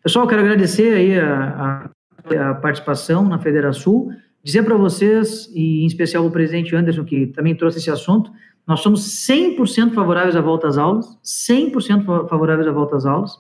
Pessoal, 0.03 0.28
quero 0.28 0.41
agradecer 0.41 0.93
aí 0.93 1.20
a, 1.20 1.89
a, 2.30 2.51
a 2.51 2.53
participação 2.55 3.28
na 3.28 3.39
Federação, 3.39 4.09
dizer 4.43 4.63
para 4.63 4.76
vocês, 4.76 5.49
e 5.53 5.84
em 5.84 5.88
especial 5.88 6.26
o 6.26 6.32
presidente 6.32 6.76
Anderson, 6.76 7.03
que 7.03 7.28
também 7.28 7.55
trouxe 7.55 7.80
esse 7.80 7.89
assunto, 7.89 8.32
nós 8.68 8.82
somos 8.82 9.01
100% 9.28 9.93
favoráveis 9.93 10.36
à 10.36 10.41
volta 10.41 10.68
às 10.68 10.78
aulas, 10.78 11.18
100% 11.24 12.28
favoráveis 12.28 12.68
à 12.68 12.72
volta 12.72 12.95
às 12.95 13.05
aulas. 13.05 13.34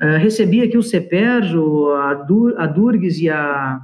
Uh, 0.00 0.18
recebi 0.18 0.60
aqui 0.62 0.76
o 0.76 0.82
CEPER, 0.82 1.56
o, 1.56 1.92
a, 1.92 2.14
Dur, 2.14 2.54
a 2.58 2.72
e 3.20 3.30
a, 3.30 3.80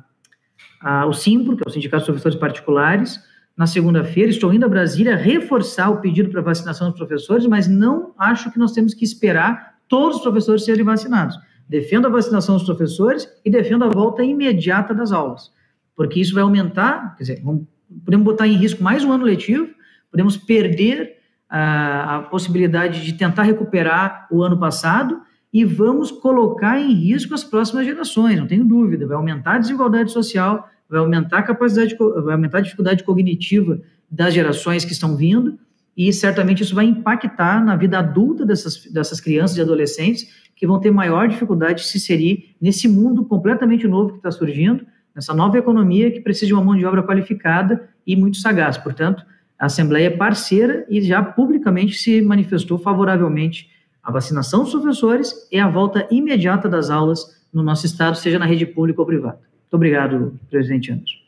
a, 0.83 1.07
o 1.07 1.13
SIMPRO, 1.13 1.57
que 1.57 1.63
é 1.65 1.69
o 1.69 1.73
Sindicato 1.73 2.05
de 2.05 2.11
Professores 2.11 2.39
Particulares, 2.39 3.21
na 3.61 3.67
segunda-feira. 3.67 4.31
Estou 4.31 4.55
indo 4.55 4.65
a 4.65 4.69
Brasília 4.71 5.15
reforçar 5.15 5.91
o 5.91 6.01
pedido 6.01 6.31
para 6.31 6.41
vacinação 6.41 6.89
dos 6.89 6.97
professores, 6.97 7.47
mas 7.47 7.69
não 7.69 8.15
acho 8.19 8.51
que 8.51 8.59
nós 8.59 8.73
temos 8.73 8.95
que 8.95 9.05
esperar 9.05 9.75
todos 9.87 10.17
os 10.17 10.23
professores 10.23 10.65
serem 10.65 10.83
vacinados. 10.83 11.39
Defendo 11.69 12.07
a 12.07 12.09
vacinação 12.09 12.57
dos 12.57 12.65
professores 12.65 13.29
e 13.45 13.51
defendo 13.51 13.85
a 13.85 13.89
volta 13.89 14.25
imediata 14.25 14.95
das 14.95 15.13
aulas, 15.13 15.53
porque 15.95 16.19
isso 16.19 16.33
vai 16.33 16.43
aumentar, 16.43 17.15
quer 17.17 17.23
dizer, 17.25 17.43
vamos, 17.45 17.67
podemos 18.03 18.25
botar 18.25 18.49
em 18.49 18.55
risco 18.55 18.83
mais 18.83 19.05
um 19.05 19.13
ano 19.13 19.25
letivo, 19.25 19.69
podemos 20.11 20.39
perder 20.39 21.19
a, 21.47 22.17
a 22.17 22.23
possibilidade 22.23 23.05
de 23.05 23.13
tentar 23.13 23.43
recuperar 23.43 24.27
o 24.31 24.43
ano 24.43 24.59
passado 24.59 25.21
e 25.53 25.67
vamos 25.67 26.11
colocar 26.11 26.81
em 26.81 26.95
risco 26.95 27.35
as 27.35 27.45
próximas 27.45 27.85
gerações, 27.85 28.39
não 28.39 28.47
tenho 28.47 28.65
dúvida. 28.65 29.07
Vai 29.07 29.19
aumentar 29.19 29.57
a 29.57 29.59
desigualdade 29.59 30.11
social, 30.11 30.67
vai 30.91 30.99
aumentar 30.99 31.39
a 31.39 31.43
capacidade, 31.43 31.97
vai 31.97 32.35
aumentar 32.35 32.59
a 32.59 32.63
dificuldade 32.63 33.05
cognitiva 33.05 33.81
das 34.11 34.35
gerações 34.35 34.85
que 34.85 34.93
estão 34.93 35.17
vindo 35.17 35.59
e 35.97 36.13
certamente 36.13 36.63
isso 36.63 36.75
vai 36.75 36.85
impactar 36.85 37.65
na 37.65 37.77
vida 37.77 37.99
adulta 37.99 38.45
dessas, 38.45 38.85
dessas 38.87 39.21
crianças 39.21 39.57
e 39.57 39.61
adolescentes 39.61 40.27
que 40.57 40.67
vão 40.67 40.81
ter 40.81 40.91
maior 40.91 41.29
dificuldade 41.29 41.83
de 41.83 41.89
se 41.89 41.99
inserir 41.99 42.57
nesse 42.61 42.89
mundo 42.89 43.25
completamente 43.25 43.87
novo 43.87 44.13
que 44.13 44.17
está 44.17 44.31
surgindo, 44.31 44.85
nessa 45.15 45.33
nova 45.33 45.57
economia 45.57 46.11
que 46.11 46.21
precisa 46.21 46.47
de 46.47 46.55
uma 46.55 46.65
mão 46.65 46.77
de 46.77 46.85
obra 46.85 47.03
qualificada 47.03 47.89
e 48.07 48.17
muito 48.17 48.39
sagaz. 48.39 48.77
Portanto, 48.77 49.25
a 49.59 49.67
Assembleia 49.67 50.07
é 50.07 50.11
parceira 50.11 50.87
e 50.89 51.01
já 51.03 51.23
publicamente 51.23 51.95
se 51.95 52.21
manifestou 52.23 52.79
favoravelmente 52.79 53.69
à 54.03 54.11
vacinação 54.11 54.65
dos 54.65 54.73
professores 54.73 55.35
e 55.53 55.59
à 55.59 55.69
volta 55.69 56.09
imediata 56.11 56.69
das 56.69 56.91
aulas 56.91 57.39
no 57.53 57.63
nosso 57.63 57.87
estado, 57.87 58.17
seja 58.17 58.39
na 58.39 58.47
rede 58.47 58.65
pública 58.65 59.01
ou 59.01 59.07
privada. 59.07 59.50
Muito 59.71 59.77
obrigado, 59.77 60.37
presidente 60.51 60.91
Anderson. 60.91 61.21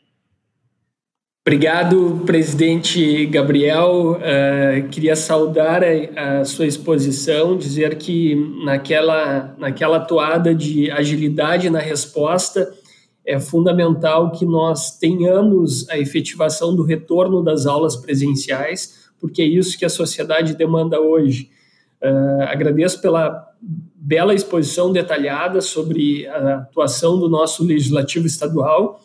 Obrigado, 1.47 2.23
presidente 2.25 3.25
Gabriel. 3.27 4.17
Uh, 4.17 4.89
queria 4.89 5.15
saudar 5.15 5.81
a, 5.81 6.39
a, 6.41 6.45
sua 6.45 6.65
exposição, 6.65 7.57
dizer 7.57 7.95
que 7.95 8.35
naquela, 8.65 9.55
naquela 9.57 10.01
toada 10.01 10.53
de 10.53 10.91
agilidade 10.91 11.69
na 11.69 11.79
resposta, 11.79 12.69
é 13.25 13.39
fundamental 13.39 14.31
que 14.31 14.45
nós 14.45 14.97
tenhamos 14.97 15.89
a 15.89 15.97
efetivação 15.97 16.75
do 16.75 16.83
retorno 16.83 17.41
das 17.41 17.65
aulas 17.65 17.95
presenciais, 17.95 19.09
porque 19.21 19.41
é 19.41 19.45
isso 19.45 19.79
que 19.79 19.85
a 19.85 19.89
sociedade 19.89 20.53
demanda 20.53 20.99
hoje. 20.99 21.49
Uh, 22.01 22.43
agradeço 22.43 23.01
pela 23.01 23.52
bela 24.05 24.33
exposição 24.33 24.91
detalhada 24.91 25.61
sobre 25.61 26.27
a 26.27 26.55
atuação 26.57 27.19
do 27.19 27.29
nosso 27.29 27.63
legislativo 27.63 28.27
estadual. 28.27 28.99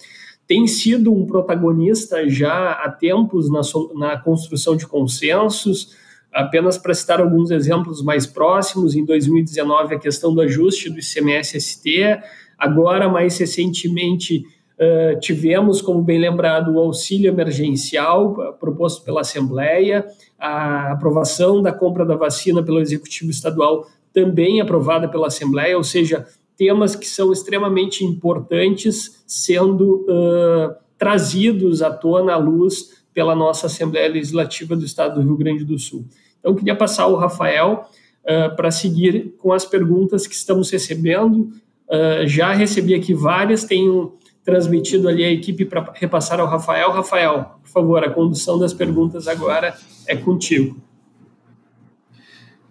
Tem 0.46 0.66
sido 0.66 1.12
um 1.12 1.26
protagonista 1.26 2.28
já 2.28 2.72
há 2.72 2.90
tempos 2.90 3.50
na, 3.50 3.60
na 3.94 4.18
construção 4.18 4.76
de 4.76 4.86
consensos. 4.86 5.96
Apenas 6.32 6.76
para 6.76 6.94
citar 6.94 7.20
alguns 7.20 7.50
exemplos 7.50 8.02
mais 8.02 8.26
próximos, 8.26 8.94
em 8.94 9.04
2019, 9.04 9.94
a 9.94 9.98
questão 9.98 10.34
do 10.34 10.40
ajuste 10.40 10.90
do 10.90 10.98
ICMS-ST, 10.98 12.18
Agora, 12.58 13.08
mais 13.08 13.38
recentemente, 13.38 14.38
uh, 14.38 15.20
tivemos, 15.20 15.80
como 15.80 16.02
bem 16.02 16.18
lembrado, 16.18 16.74
o 16.74 16.78
auxílio 16.80 17.28
emergencial 17.28 18.56
proposto 18.58 19.04
pela 19.04 19.20
Assembleia, 19.20 20.04
a 20.36 20.90
aprovação 20.90 21.62
da 21.62 21.72
compra 21.72 22.04
da 22.04 22.16
vacina 22.16 22.60
pelo 22.60 22.80
Executivo 22.80 23.30
Estadual 23.30 23.86
também 24.18 24.60
aprovada 24.60 25.08
pela 25.08 25.28
Assembleia, 25.28 25.76
ou 25.76 25.84
seja, 25.84 26.26
temas 26.56 26.96
que 26.96 27.06
são 27.06 27.32
extremamente 27.32 28.04
importantes 28.04 29.22
sendo 29.28 30.04
uh, 30.08 30.74
trazidos 30.98 31.82
à 31.82 31.90
tona, 31.90 32.32
à 32.32 32.36
luz, 32.36 32.98
pela 33.14 33.32
nossa 33.36 33.66
Assembleia 33.66 34.08
Legislativa 34.08 34.74
do 34.74 34.84
Estado 34.84 35.20
do 35.20 35.26
Rio 35.26 35.36
Grande 35.36 35.64
do 35.64 35.78
Sul. 35.78 36.04
Então, 36.40 36.52
queria 36.52 36.74
passar 36.74 37.06
o 37.06 37.14
Rafael 37.14 37.84
uh, 38.24 38.56
para 38.56 38.72
seguir 38.72 39.34
com 39.38 39.52
as 39.52 39.64
perguntas 39.64 40.26
que 40.26 40.34
estamos 40.34 40.68
recebendo. 40.68 41.52
Uh, 41.88 42.26
já 42.26 42.52
recebi 42.52 42.92
aqui 42.92 43.14
várias, 43.14 43.62
tenho 43.62 44.14
transmitido 44.44 45.08
ali 45.08 45.24
a 45.24 45.30
equipe 45.30 45.64
para 45.64 45.92
repassar 45.94 46.40
ao 46.40 46.46
Rafael. 46.48 46.90
Rafael, 46.90 47.60
por 47.62 47.70
favor, 47.70 48.02
a 48.02 48.10
condução 48.10 48.58
das 48.58 48.72
perguntas 48.72 49.28
agora 49.28 49.76
é 50.08 50.16
contigo. 50.16 50.87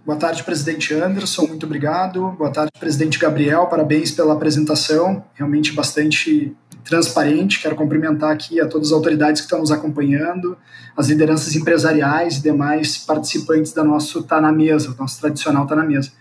Boa 0.07 0.17
tarde, 0.17 0.41
presidente 0.41 0.93
Anderson, 0.93 1.47
muito 1.47 1.65
obrigado. 1.65 2.31
Boa 2.37 2.49
tarde, 2.49 2.71
presidente 2.79 3.19
Gabriel, 3.19 3.67
parabéns 3.67 4.09
pela 4.09 4.35
apresentação, 4.35 5.25
realmente 5.33 5.73
bastante 5.73 6.55
transparente. 6.85 7.61
Quero 7.61 7.75
cumprimentar 7.75 8.31
aqui 8.31 8.61
a 8.61 8.69
todas 8.69 8.87
as 8.87 8.93
autoridades 8.93 9.41
que 9.41 9.47
estão 9.47 9.59
nos 9.59 9.69
acompanhando, 9.69 10.57
as 10.95 11.09
lideranças 11.09 11.57
empresariais 11.57 12.37
e 12.37 12.41
demais 12.41 12.97
participantes 12.97 13.73
da 13.73 13.83
nosso 13.83 14.23
Tá 14.23 14.39
na 14.39 14.49
Mesa, 14.49 14.95
nosso 14.97 15.19
tradicional 15.19 15.67
Tá 15.67 15.75
na 15.75 15.83
Mesa. 15.83 16.13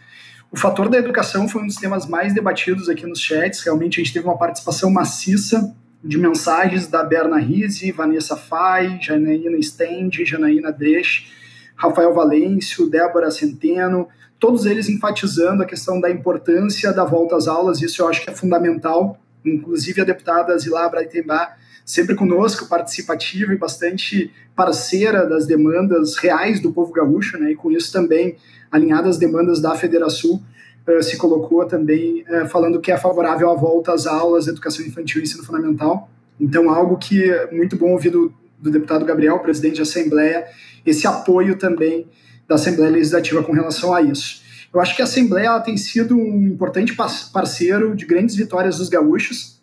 O 0.50 0.56
fator 0.56 0.88
da 0.88 0.98
educação 0.98 1.48
foi 1.48 1.62
um 1.62 1.68
dos 1.68 1.76
temas 1.76 2.08
mais 2.08 2.34
debatidos 2.34 2.88
aqui 2.88 3.06
nos 3.06 3.20
chats. 3.20 3.60
Realmente 3.60 4.00
a 4.00 4.02
gente 4.02 4.12
teve 4.12 4.26
uma 4.26 4.36
participação 4.36 4.90
maciça 4.90 5.72
de 6.02 6.18
mensagens 6.18 6.88
da 6.88 7.04
Berna 7.04 7.38
Rizzi, 7.38 7.92
Vanessa 7.92 8.36
Fai, 8.36 8.98
Janaína 9.00 9.62
Stend, 9.62 10.24
Janaína 10.24 10.72
Dresch, 10.72 11.36
Rafael 11.76 12.12
Valêncio, 12.12 12.88
Débora 12.88 13.30
Centeno, 13.30 14.08
todos 14.38 14.66
eles 14.66 14.88
enfatizando 14.88 15.62
a 15.62 15.66
questão 15.66 16.00
da 16.00 16.10
importância 16.10 16.92
da 16.92 17.04
volta 17.04 17.36
às 17.36 17.46
aulas, 17.46 17.80
isso 17.80 18.02
eu 18.02 18.08
acho 18.08 18.24
que 18.24 18.30
é 18.30 18.34
fundamental, 18.34 19.18
inclusive 19.44 20.00
a 20.00 20.04
deputada 20.04 20.56
Zilá 20.58 20.88
Braitembá, 20.88 21.54
sempre 21.84 22.16
conosco, 22.16 22.66
participativa 22.66 23.52
e 23.52 23.56
bastante 23.56 24.32
parceira 24.56 25.24
das 25.24 25.46
demandas 25.46 26.16
reais 26.16 26.60
do 26.60 26.72
povo 26.72 26.92
gaúcho, 26.92 27.38
né, 27.38 27.52
e 27.52 27.54
com 27.54 27.70
isso 27.70 27.92
também 27.92 28.36
alinhada 28.72 29.08
às 29.08 29.18
demandas 29.18 29.60
da 29.60 29.74
Federação, 29.76 30.42
uh, 30.86 31.02
se 31.02 31.16
colocou 31.16 31.64
também 31.64 32.24
uh, 32.28 32.48
falando 32.48 32.80
que 32.80 32.90
é 32.90 32.96
favorável 32.96 33.48
à 33.50 33.54
volta 33.54 33.92
às 33.92 34.06
aulas, 34.06 34.48
educação 34.48 34.84
infantil 34.84 35.20
e 35.20 35.24
ensino 35.24 35.44
fundamental. 35.44 36.10
Então, 36.40 36.68
algo 36.68 36.96
que 36.96 37.30
é 37.30 37.50
muito 37.52 37.76
bom 37.76 37.92
ouvir 37.92 38.10
do, 38.10 38.34
do 38.58 38.70
deputado 38.70 39.04
Gabriel, 39.04 39.38
presidente 39.38 39.76
da 39.76 39.82
Assembleia, 39.82 40.44
esse 40.86 41.06
apoio 41.06 41.58
também 41.58 42.06
da 42.48 42.54
Assembleia 42.54 42.92
Legislativa 42.92 43.42
com 43.42 43.52
relação 43.52 43.92
a 43.92 44.00
isso. 44.00 44.42
Eu 44.72 44.80
acho 44.80 44.94
que 44.94 45.02
a 45.02 45.04
Assembleia 45.04 45.58
tem 45.60 45.76
sido 45.76 46.16
um 46.16 46.46
importante 46.46 46.94
parceiro 47.32 47.94
de 47.94 48.06
grandes 48.06 48.36
vitórias 48.36 48.78
dos 48.78 48.88
gaúchos. 48.88 49.60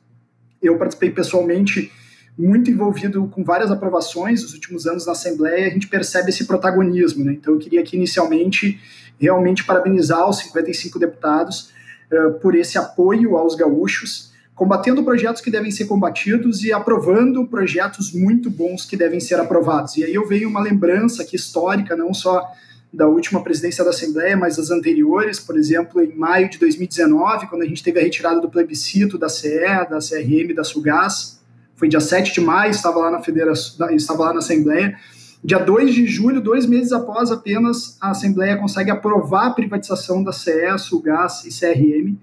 Eu 0.61 0.77
participei 0.77 1.11
pessoalmente 1.11 1.91
muito 2.37 2.71
envolvido 2.71 3.27
com 3.27 3.43
várias 3.43 3.71
aprovações 3.71 4.41
nos 4.41 4.53
últimos 4.53 4.87
anos 4.87 5.05
na 5.05 5.11
Assembleia, 5.11 5.67
a 5.67 5.69
gente 5.69 5.87
percebe 5.87 6.29
esse 6.29 6.45
protagonismo. 6.45 7.23
Né? 7.23 7.33
Então, 7.33 7.53
eu 7.53 7.59
queria 7.59 7.81
aqui, 7.81 7.95
inicialmente, 7.95 8.79
realmente 9.19 9.63
parabenizar 9.63 10.27
os 10.27 10.39
55 10.39 10.97
deputados 10.97 11.71
uh, 12.11 12.33
por 12.39 12.55
esse 12.55 12.77
apoio 12.77 13.37
aos 13.37 13.55
gaúchos, 13.55 14.32
combatendo 14.55 15.03
projetos 15.03 15.41
que 15.41 15.49
devem 15.49 15.71
ser 15.71 15.85
combatidos 15.85 16.63
e 16.63 16.71
aprovando 16.71 17.45
projetos 17.47 18.13
muito 18.13 18.49
bons 18.49 18.85
que 18.85 18.95
devem 18.95 19.19
ser 19.19 19.39
aprovados. 19.39 19.97
E 19.97 20.03
aí 20.03 20.13
eu 20.13 20.27
vejo 20.27 20.47
uma 20.47 20.61
lembrança 20.61 21.23
aqui 21.23 21.35
histórica, 21.35 21.95
não 21.95 22.13
só 22.13 22.51
da 22.93 23.07
última 23.07 23.43
presidência 23.43 23.83
da 23.83 23.89
Assembleia, 23.89 24.37
mas 24.37 24.57
das 24.57 24.69
anteriores, 24.69 25.39
por 25.39 25.57
exemplo, 25.57 25.99
em 26.01 26.15
maio 26.15 26.47
de 26.47 26.59
2019, 26.59 27.47
quando 27.47 27.63
a 27.63 27.65
gente 27.65 27.81
teve 27.81 27.99
a 27.99 28.03
retirada 28.03 28.39
do 28.39 28.49
plebiscito 28.49 29.17
da 29.17 29.27
CE, 29.27 29.87
da 29.89 29.97
CRM, 29.97 30.53
da 30.53 30.63
Sugás, 30.63 31.41
foi 31.75 31.87
dia 31.87 31.99
7 31.99 32.31
de 32.31 32.41
maio, 32.41 32.69
estava 32.69 32.99
lá 32.99 33.09
na 33.09 33.21
federação, 33.21 33.89
estava 33.89 34.25
lá 34.25 34.33
na 34.33 34.39
Assembleia. 34.39 34.95
Dia 35.43 35.57
2 35.57 35.93
de 35.93 36.05
julho, 36.05 36.39
dois 36.39 36.67
meses 36.67 36.93
após 36.93 37.31
apenas, 37.31 37.97
a 37.99 38.11
Assembleia 38.11 38.57
consegue 38.57 38.91
aprovar 38.91 39.47
a 39.47 39.51
privatização 39.51 40.23
da 40.23 40.31
CE, 40.31 40.77
Sulgás 40.77 41.43
e 41.45 41.49
CRM. 41.49 42.15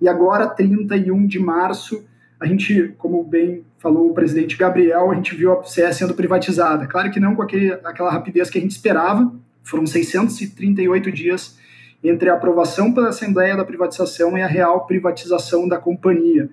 E 0.00 0.08
agora, 0.08 0.46
31 0.46 1.26
de 1.26 1.38
março, 1.38 2.04
a 2.40 2.46
gente, 2.46 2.94
como 2.98 3.22
bem 3.24 3.64
falou 3.78 4.10
o 4.10 4.14
presidente 4.14 4.56
Gabriel, 4.56 5.10
a 5.10 5.14
gente 5.14 5.34
viu 5.34 5.52
a 5.52 5.62
FCE 5.62 5.92
sendo 5.92 6.14
privatizada. 6.14 6.86
Claro 6.86 7.10
que 7.10 7.18
não 7.18 7.34
com 7.34 7.42
aquele, 7.42 7.72
aquela 7.72 8.10
rapidez 8.10 8.48
que 8.48 8.58
a 8.58 8.60
gente 8.60 8.72
esperava, 8.72 9.32
foram 9.62 9.86
638 9.86 11.10
dias 11.10 11.58
entre 12.02 12.30
a 12.30 12.34
aprovação 12.34 12.92
pela 12.92 13.08
Assembleia 13.08 13.56
da 13.56 13.64
privatização 13.64 14.38
e 14.38 14.42
a 14.42 14.46
real 14.46 14.86
privatização 14.86 15.68
da 15.68 15.78
companhia. 15.78 16.48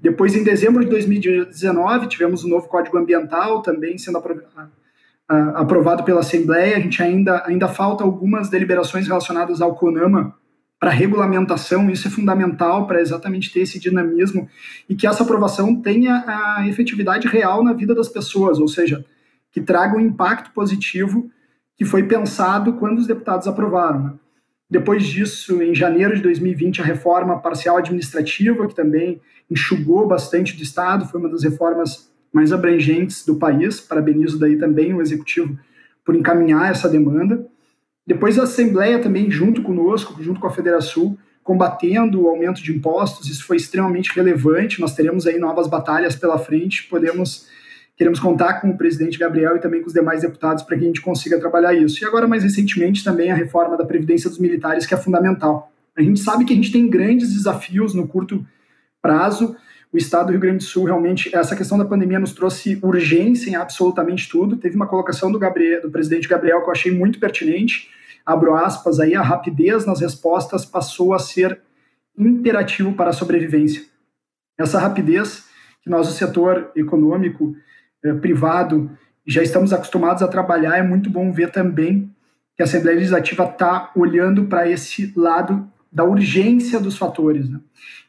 Depois, 0.00 0.36
em 0.36 0.44
dezembro 0.44 0.84
de 0.84 0.90
2019, 0.90 2.06
tivemos 2.08 2.44
o 2.44 2.46
um 2.46 2.50
novo 2.50 2.68
Código 2.68 2.96
Ambiental 2.96 3.60
também 3.62 3.98
sendo 3.98 4.22
aprovado 5.28 6.04
pela 6.04 6.20
Assembleia. 6.20 6.76
A 6.76 6.80
gente 6.80 7.02
ainda, 7.02 7.42
ainda 7.44 7.66
falta 7.66 8.04
algumas 8.04 8.48
deliberações 8.48 9.08
relacionadas 9.08 9.60
ao 9.60 9.74
CONAMA 9.74 10.34
para 10.84 10.90
regulamentação, 10.90 11.88
isso 11.88 12.08
é 12.08 12.10
fundamental 12.10 12.86
para 12.86 13.00
exatamente 13.00 13.50
ter 13.50 13.60
esse 13.60 13.80
dinamismo 13.80 14.46
e 14.86 14.94
que 14.94 15.06
essa 15.06 15.22
aprovação 15.22 15.74
tenha 15.80 16.22
a 16.26 16.68
efetividade 16.68 17.26
real 17.26 17.64
na 17.64 17.72
vida 17.72 17.94
das 17.94 18.06
pessoas, 18.06 18.58
ou 18.58 18.68
seja, 18.68 19.02
que 19.50 19.62
traga 19.62 19.96
um 19.96 20.00
impacto 20.00 20.50
positivo 20.50 21.30
que 21.74 21.86
foi 21.86 22.02
pensado 22.02 22.74
quando 22.74 22.98
os 22.98 23.06
deputados 23.06 23.48
aprovaram. 23.48 24.04
Né? 24.04 24.12
Depois 24.68 25.06
disso, 25.06 25.62
em 25.62 25.74
janeiro 25.74 26.14
de 26.14 26.20
2020, 26.20 26.82
a 26.82 26.84
reforma 26.84 27.38
parcial 27.38 27.78
administrativa, 27.78 28.68
que 28.68 28.74
também 28.74 29.22
enxugou 29.50 30.06
bastante 30.06 30.54
do 30.54 30.62
Estado, 30.62 31.06
foi 31.06 31.18
uma 31.18 31.30
das 31.30 31.44
reformas 31.44 32.10
mais 32.30 32.52
abrangentes 32.52 33.24
do 33.24 33.36
país. 33.36 33.80
Parabenizo 33.80 34.38
daí 34.38 34.58
também 34.58 34.92
o 34.92 35.00
Executivo 35.00 35.58
por 36.04 36.14
encaminhar 36.14 36.70
essa 36.70 36.90
demanda. 36.90 37.46
Depois 38.06 38.38
a 38.38 38.42
Assembleia 38.42 38.98
também, 38.98 39.30
junto 39.30 39.62
conosco, 39.62 40.22
junto 40.22 40.38
com 40.38 40.46
a 40.46 40.52
Federação, 40.52 41.16
combatendo 41.42 42.22
o 42.22 42.28
aumento 42.28 42.62
de 42.62 42.72
impostos, 42.74 43.28
isso 43.28 43.44
foi 43.46 43.56
extremamente 43.56 44.14
relevante. 44.14 44.80
Nós 44.80 44.94
teremos 44.94 45.26
aí 45.26 45.38
novas 45.38 45.66
batalhas 45.66 46.16
pela 46.16 46.38
frente, 46.38 46.84
podemos 46.88 47.46
queremos 47.96 48.18
contar 48.18 48.54
com 48.54 48.70
o 48.70 48.76
presidente 48.76 49.18
Gabriel 49.18 49.56
e 49.56 49.60
também 49.60 49.80
com 49.80 49.86
os 49.86 49.92
demais 49.92 50.22
deputados 50.22 50.64
para 50.64 50.76
que 50.76 50.82
a 50.82 50.86
gente 50.86 51.00
consiga 51.00 51.38
trabalhar 51.38 51.74
isso. 51.74 52.02
E 52.02 52.06
agora, 52.06 52.26
mais 52.26 52.42
recentemente, 52.42 53.04
também 53.04 53.30
a 53.30 53.36
reforma 53.36 53.76
da 53.76 53.84
Previdência 53.84 54.28
dos 54.28 54.38
Militares, 54.38 54.84
que 54.84 54.94
é 54.94 54.96
fundamental. 54.96 55.70
A 55.96 56.02
gente 56.02 56.18
sabe 56.18 56.44
que 56.44 56.52
a 56.52 56.56
gente 56.56 56.72
tem 56.72 56.88
grandes 56.90 57.32
desafios 57.32 57.94
no 57.94 58.08
curto 58.08 58.44
prazo. 59.00 59.54
O 59.94 59.96
Estado 59.96 60.26
do 60.26 60.32
Rio 60.32 60.40
Grande 60.40 60.58
do 60.58 60.64
Sul, 60.64 60.84
realmente, 60.84 61.34
essa 61.34 61.54
questão 61.54 61.78
da 61.78 61.84
pandemia 61.84 62.18
nos 62.18 62.32
trouxe 62.32 62.78
urgência 62.82 63.48
em 63.48 63.54
absolutamente 63.54 64.28
tudo. 64.28 64.56
Teve 64.56 64.74
uma 64.74 64.88
colocação 64.88 65.30
do, 65.30 65.38
Gabriel, 65.38 65.80
do 65.80 65.90
presidente 65.90 66.28
Gabriel 66.28 66.60
que 66.60 66.68
eu 66.68 66.72
achei 66.72 66.92
muito 66.92 67.20
pertinente 67.20 67.88
abro 68.24 68.54
aspas 68.54 68.98
aí, 69.00 69.14
a 69.14 69.22
rapidez 69.22 69.84
nas 69.84 70.00
respostas 70.00 70.64
passou 70.64 71.12
a 71.12 71.18
ser 71.18 71.60
imperativo 72.16 72.94
para 72.94 73.10
a 73.10 73.12
sobrevivência. 73.12 73.84
Essa 74.58 74.78
rapidez 74.78 75.44
que 75.82 75.90
nós, 75.90 76.08
o 76.08 76.12
setor 76.12 76.70
econômico 76.74 77.54
eh, 78.02 78.14
privado, 78.14 78.90
já 79.26 79.42
estamos 79.42 79.72
acostumados 79.72 80.22
a 80.22 80.28
trabalhar, 80.28 80.78
é 80.78 80.82
muito 80.82 81.10
bom 81.10 81.32
ver 81.32 81.50
também 81.50 82.10
que 82.56 82.62
a 82.62 82.64
Assembleia 82.64 82.96
Legislativa 82.96 83.44
está 83.44 83.90
olhando 83.94 84.46
para 84.46 84.68
esse 84.68 85.12
lado 85.16 85.68
da 85.94 86.02
urgência 86.02 86.80
dos 86.80 86.98
fatores. 86.98 87.48
Né? 87.48 87.60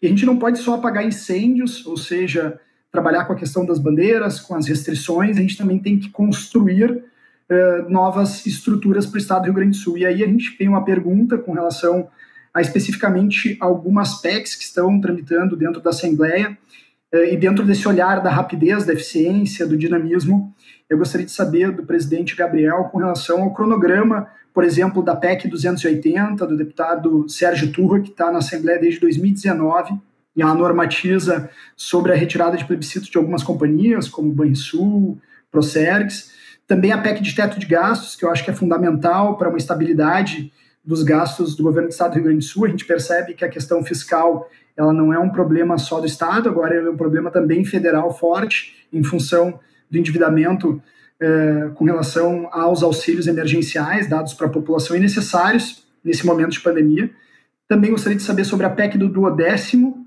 E 0.01 0.07
a 0.07 0.09
gente 0.09 0.25
não 0.25 0.37
pode 0.37 0.57
só 0.57 0.73
apagar 0.73 1.05
incêndios, 1.05 1.85
ou 1.85 1.95
seja, 1.95 2.59
trabalhar 2.91 3.25
com 3.25 3.33
a 3.33 3.35
questão 3.35 3.63
das 3.63 3.77
bandeiras, 3.77 4.39
com 4.39 4.55
as 4.55 4.67
restrições, 4.67 5.37
a 5.37 5.41
gente 5.41 5.57
também 5.57 5.77
tem 5.77 5.99
que 5.99 6.09
construir 6.09 6.91
uh, 6.91 7.89
novas 7.89 8.45
estruturas 8.45 9.05
para 9.05 9.15
o 9.15 9.19
Estado 9.19 9.41
do 9.41 9.45
Rio 9.45 9.53
Grande 9.53 9.77
do 9.77 9.83
Sul. 9.83 9.97
E 9.99 10.05
aí 10.05 10.23
a 10.23 10.27
gente 10.27 10.57
tem 10.57 10.67
uma 10.67 10.83
pergunta 10.83 11.37
com 11.37 11.53
relação 11.53 12.07
a 12.53 12.61
especificamente 12.61 13.57
algumas 13.59 14.21
PECs 14.21 14.55
que 14.55 14.63
estão 14.63 14.99
tramitando 14.99 15.55
dentro 15.55 15.81
da 15.81 15.89
Assembleia, 15.89 16.57
e 17.13 17.37
dentro 17.37 17.65
desse 17.65 17.87
olhar 17.87 18.21
da 18.21 18.29
rapidez, 18.29 18.85
da 18.85 18.93
eficiência, 18.93 19.65
do 19.65 19.77
dinamismo, 19.77 20.53
eu 20.89 20.97
gostaria 20.97 21.25
de 21.25 21.31
saber 21.31 21.71
do 21.71 21.85
presidente 21.85 22.35
Gabriel 22.35 22.85
com 22.85 22.97
relação 22.97 23.43
ao 23.43 23.53
cronograma, 23.53 24.27
por 24.53 24.63
exemplo, 24.63 25.03
da 25.03 25.15
PEC 25.15 25.47
280, 25.47 26.45
do 26.45 26.57
deputado 26.57 27.27
Sérgio 27.27 27.71
Turra, 27.71 27.99
que 27.99 28.09
está 28.09 28.31
na 28.31 28.39
Assembleia 28.39 28.79
desde 28.79 28.99
2019, 28.99 29.99
e 30.35 30.41
ela 30.41 30.53
normatiza 30.53 31.49
sobre 31.75 32.11
a 32.11 32.15
retirada 32.15 32.57
de 32.57 32.65
plebiscito 32.65 33.09
de 33.09 33.17
algumas 33.17 33.43
companhias, 33.43 34.07
como 34.07 34.31
Banrisul, 34.31 35.17
Procergs, 35.51 36.31
também 36.67 36.91
a 36.91 36.97
PEC 36.97 37.21
de 37.21 37.35
teto 37.35 37.59
de 37.59 37.65
gastos, 37.65 38.15
que 38.15 38.25
eu 38.25 38.29
acho 38.29 38.43
que 38.43 38.51
é 38.51 38.53
fundamental 38.53 39.37
para 39.37 39.49
uma 39.49 39.57
estabilidade 39.57 40.51
dos 40.83 41.03
gastos 41.03 41.55
do 41.55 41.63
governo 41.63 41.89
do 41.89 41.91
Estado 41.91 42.11
do 42.11 42.15
Rio 42.15 42.23
Grande 42.25 42.39
do 42.39 42.43
Sul. 42.43 42.65
A 42.65 42.69
gente 42.69 42.85
percebe 42.85 43.33
que 43.33 43.45
a 43.45 43.49
questão 43.49 43.83
fiscal 43.83 44.49
ela 44.77 44.93
não 44.93 45.13
é 45.13 45.19
um 45.19 45.29
problema 45.29 45.77
só 45.77 45.99
do 45.99 46.05
Estado, 46.05 46.49
agora 46.49 46.75
é 46.75 46.89
um 46.89 46.97
problema 46.97 47.31
também 47.31 47.63
federal 47.63 48.13
forte, 48.17 48.87
em 48.91 49.03
função 49.03 49.59
do 49.89 49.97
endividamento 49.97 50.81
eh, 51.19 51.69
com 51.75 51.85
relação 51.85 52.49
aos 52.51 52.83
auxílios 52.83 53.27
emergenciais 53.27 54.09
dados 54.09 54.33
para 54.33 54.47
a 54.47 54.49
população 54.49 54.95
e 54.97 54.99
necessários 54.99 55.85
nesse 56.03 56.25
momento 56.25 56.51
de 56.51 56.59
pandemia. 56.59 57.09
Também 57.67 57.91
gostaria 57.91 58.17
de 58.17 58.23
saber 58.23 58.43
sobre 58.43 58.65
a 58.65 58.69
PEC 58.69 58.97
do 58.97 59.07
duodécimo, 59.07 60.05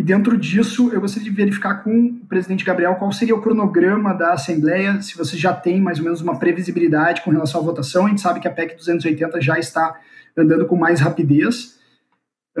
e 0.00 0.02
dentro 0.02 0.34
disso, 0.38 0.90
eu 0.94 0.98
gostaria 1.02 1.28
de 1.28 1.36
verificar 1.36 1.84
com 1.84 2.06
o 2.06 2.26
presidente 2.26 2.64
Gabriel 2.64 2.94
qual 2.94 3.12
seria 3.12 3.34
o 3.36 3.42
cronograma 3.42 4.14
da 4.14 4.32
Assembleia, 4.32 5.02
se 5.02 5.14
você 5.14 5.36
já 5.36 5.52
tem 5.52 5.78
mais 5.78 5.98
ou 5.98 6.04
menos 6.04 6.22
uma 6.22 6.38
previsibilidade 6.38 7.20
com 7.20 7.30
relação 7.30 7.60
à 7.60 7.64
votação. 7.64 8.06
A 8.06 8.08
gente 8.08 8.22
sabe 8.22 8.40
que 8.40 8.48
a 8.48 8.50
PEC 8.50 8.76
280 8.76 9.38
já 9.42 9.58
está 9.58 10.00
andando 10.34 10.64
com 10.64 10.74
mais 10.74 11.00
rapidez. 11.00 11.78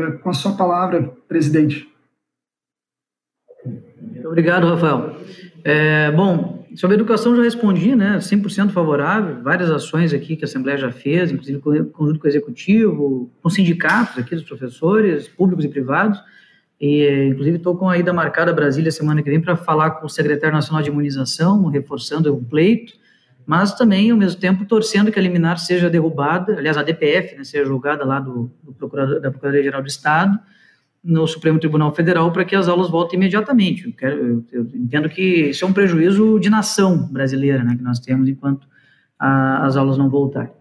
Uh, 0.08 0.18
com 0.18 0.30
a 0.30 0.34
sua 0.34 0.56
palavra, 0.56 1.12
presidente. 1.28 1.88
Obrigado, 4.24 4.66
Rafael. 4.66 5.16
É, 5.64 6.10
bom, 6.12 6.64
sobre 6.76 6.94
educação 6.94 7.36
já 7.36 7.42
respondi, 7.42 7.94
né? 7.94 8.18
100% 8.18 8.70
favorável, 8.70 9.42
várias 9.42 9.70
ações 9.70 10.12
aqui 10.12 10.36
que 10.36 10.44
a 10.44 10.46
Assembleia 10.46 10.78
já 10.78 10.92
fez, 10.92 11.30
inclusive 11.30 11.60
conjunto 11.60 12.18
com 12.18 12.26
o 12.26 12.28
Executivo, 12.28 13.30
com 13.42 13.50
sindicatos 13.50 14.18
aqui 14.18 14.34
dos 14.34 14.44
professores, 14.44 15.28
públicos 15.28 15.64
e 15.64 15.68
privados. 15.68 16.20
E, 16.80 17.28
inclusive, 17.28 17.58
estou 17.58 17.76
com 17.76 17.88
a 17.88 17.98
ida 17.98 18.12
marcada 18.12 18.50
a 18.50 18.54
Brasília 18.54 18.90
semana 18.90 19.22
que 19.22 19.28
vem 19.28 19.40
para 19.40 19.56
falar 19.56 19.90
com 19.92 20.06
o 20.06 20.08
secretário 20.08 20.54
nacional 20.54 20.82
de 20.82 20.88
imunização, 20.88 21.66
reforçando 21.66 22.32
o 22.34 22.42
pleito, 22.42 22.94
mas 23.50 23.74
também, 23.74 24.12
ao 24.12 24.16
mesmo 24.16 24.40
tempo, 24.40 24.64
torcendo 24.64 25.10
que 25.10 25.18
a 25.18 25.22
liminar 25.22 25.58
seja 25.58 25.90
derrubada, 25.90 26.56
aliás, 26.56 26.76
a 26.76 26.84
DPF 26.84 27.34
né, 27.34 27.42
seja 27.42 27.64
julgada 27.64 28.04
lá 28.04 28.20
do, 28.20 28.48
do 28.62 28.72
procurador, 28.72 29.20
da 29.20 29.28
Procuradoria-Geral 29.28 29.82
do 29.82 29.88
Estado, 29.88 30.38
no 31.02 31.26
Supremo 31.26 31.58
Tribunal 31.58 31.92
Federal, 31.92 32.30
para 32.30 32.44
que 32.44 32.54
as 32.54 32.68
aulas 32.68 32.88
voltem 32.88 33.16
imediatamente. 33.16 33.86
Eu, 33.86 33.92
quero, 33.92 34.16
eu, 34.16 34.44
eu, 34.52 34.62
entendo 34.72 35.08
que 35.08 35.48
isso 35.48 35.64
é 35.64 35.66
um 35.66 35.72
prejuízo 35.72 36.38
de 36.38 36.48
nação 36.48 37.08
brasileira, 37.10 37.64
né, 37.64 37.74
que 37.74 37.82
nós 37.82 37.98
temos 37.98 38.28
enquanto 38.28 38.68
a, 39.18 39.66
as 39.66 39.76
aulas 39.76 39.98
não 39.98 40.08
voltarem. 40.08 40.52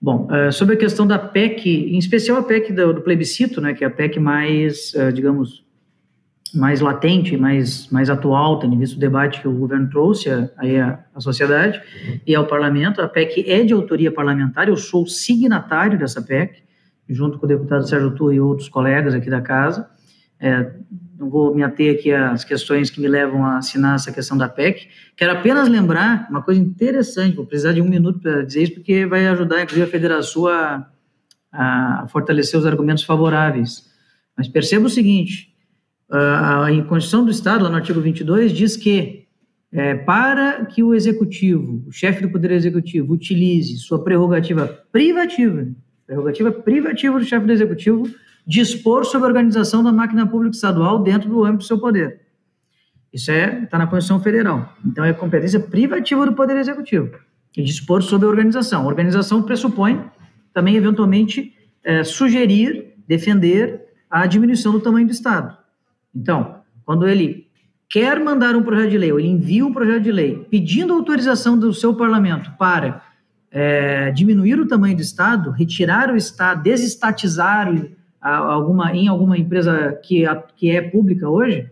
Bom, 0.00 0.28
uh, 0.30 0.52
sobre 0.52 0.76
a 0.76 0.78
questão 0.78 1.04
da 1.04 1.18
PEC, 1.18 1.68
em 1.68 1.98
especial 1.98 2.38
a 2.38 2.44
PEC 2.44 2.72
do, 2.72 2.92
do 2.92 3.02
plebiscito, 3.02 3.60
né, 3.60 3.74
que 3.74 3.82
é 3.82 3.88
a 3.88 3.90
PEC 3.90 4.20
mais, 4.20 4.94
uh, 4.94 5.12
digamos, 5.12 5.64
mais 6.54 6.80
latente, 6.80 7.36
mais, 7.36 7.88
mais 7.90 8.10
atual, 8.10 8.58
tendo 8.58 8.76
visto 8.76 8.96
o 8.96 9.00
debate 9.00 9.40
que 9.40 9.48
o 9.48 9.52
governo 9.52 9.88
trouxe 9.88 10.28
aí 10.58 10.78
à, 10.78 11.04
à 11.14 11.20
sociedade 11.20 11.80
e 12.26 12.34
ao 12.34 12.46
parlamento. 12.46 13.00
A 13.00 13.08
PEC 13.08 13.50
é 13.50 13.62
de 13.64 13.72
autoria 13.72 14.12
parlamentar, 14.12 14.68
eu 14.68 14.76
sou 14.76 15.06
signatário 15.06 15.98
dessa 15.98 16.20
PEC, 16.20 16.62
junto 17.08 17.38
com 17.38 17.46
o 17.46 17.48
deputado 17.48 17.88
Sérgio 17.88 18.14
Tur 18.14 18.34
e 18.34 18.40
outros 18.40 18.68
colegas 18.68 19.14
aqui 19.14 19.30
da 19.30 19.40
casa. 19.40 19.88
É, 20.38 20.72
não 21.18 21.30
vou 21.30 21.54
me 21.54 21.62
ater 21.62 21.94
aqui 21.94 22.12
às 22.12 22.42
questões 22.42 22.90
que 22.90 23.00
me 23.00 23.06
levam 23.06 23.44
a 23.46 23.58
assinar 23.58 23.94
essa 23.94 24.10
questão 24.10 24.36
da 24.36 24.48
PEC. 24.48 24.88
Quero 25.16 25.32
apenas 25.32 25.68
lembrar 25.68 26.26
uma 26.28 26.42
coisa 26.42 26.60
interessante, 26.60 27.36
vou 27.36 27.46
precisar 27.46 27.72
de 27.72 27.80
um 27.80 27.88
minuto 27.88 28.18
para 28.18 28.42
dizer 28.42 28.64
isso, 28.64 28.74
porque 28.74 29.06
vai 29.06 29.26
ajudar, 29.28 29.62
inclusive, 29.62 29.86
a 29.86 29.90
Federação 29.90 30.48
a, 30.48 30.86
a 31.52 32.06
fortalecer 32.08 32.58
os 32.58 32.66
argumentos 32.66 33.04
favoráveis. 33.04 33.90
Mas 34.36 34.48
perceba 34.48 34.86
o 34.86 34.90
seguinte, 34.90 35.51
a, 36.12 36.66
Constituição 36.88 37.24
do 37.24 37.30
Estado, 37.30 37.64
lá 37.64 37.70
no 37.70 37.76
artigo 37.76 38.00
22, 38.00 38.52
diz 38.52 38.76
que 38.76 39.26
é, 39.72 39.94
para 39.94 40.66
que 40.66 40.82
o 40.82 40.94
executivo, 40.94 41.82
o 41.86 41.92
chefe 41.92 42.20
do 42.20 42.28
Poder 42.28 42.50
Executivo, 42.50 43.14
utilize 43.14 43.78
sua 43.78 44.04
prerrogativa 44.04 44.66
privativa, 44.92 45.66
prerrogativa 46.06 46.52
privativa 46.52 47.18
do 47.18 47.24
chefe 47.24 47.46
do 47.46 47.52
Executivo, 47.52 48.06
dispor 48.46 49.06
sobre 49.06 49.26
a 49.26 49.28
organização 49.28 49.82
da 49.82 49.90
máquina 49.90 50.26
pública 50.26 50.54
estadual 50.54 51.02
dentro 51.02 51.30
do 51.30 51.44
âmbito 51.44 51.64
do 51.64 51.64
seu 51.64 51.78
poder. 51.78 52.20
Isso 53.12 53.30
está 53.30 53.42
é, 53.42 53.66
tá 53.66 53.78
na 53.78 53.86
Constituição 53.86 54.20
Federal. 54.22 54.74
Então, 54.84 55.04
é 55.04 55.12
competência 55.12 55.60
privativa 55.60 56.26
do 56.26 56.32
Poder 56.32 56.56
Executivo. 56.56 57.10
E 57.56 57.62
dispor 57.62 58.02
sobre 58.02 58.26
a 58.26 58.30
organização. 58.30 58.84
A 58.84 58.86
organização 58.86 59.42
pressupõe 59.42 60.02
também, 60.52 60.76
eventualmente, 60.76 61.54
é, 61.84 62.02
sugerir, 62.04 62.94
defender 63.06 63.82
a 64.10 64.26
diminuição 64.26 64.72
do 64.72 64.80
tamanho 64.80 65.06
do 65.06 65.12
Estado. 65.12 65.61
Então, 66.14 66.56
quando 66.84 67.06
ele 67.06 67.46
quer 67.88 68.18
mandar 68.20 68.56
um 68.56 68.62
projeto 68.62 68.90
de 68.90 68.98
lei, 68.98 69.12
ou 69.12 69.20
ele 69.20 69.28
envia 69.28 69.66
um 69.66 69.72
projeto 69.72 70.02
de 70.02 70.12
lei 70.12 70.46
pedindo 70.50 70.92
autorização 70.94 71.58
do 71.58 71.72
seu 71.74 71.94
parlamento 71.94 72.50
para 72.58 73.02
é, 73.50 74.10
diminuir 74.10 74.58
o 74.58 74.66
tamanho 74.66 74.96
do 74.96 75.02
Estado, 75.02 75.50
retirar 75.50 76.10
o 76.10 76.16
Estado, 76.16 76.62
desestatizar 76.62 77.70
alguma, 78.20 78.94
em 78.96 79.08
alguma 79.08 79.36
empresa 79.36 79.98
que, 80.02 80.24
que 80.56 80.70
é 80.70 80.80
pública 80.80 81.28
hoje, 81.28 81.68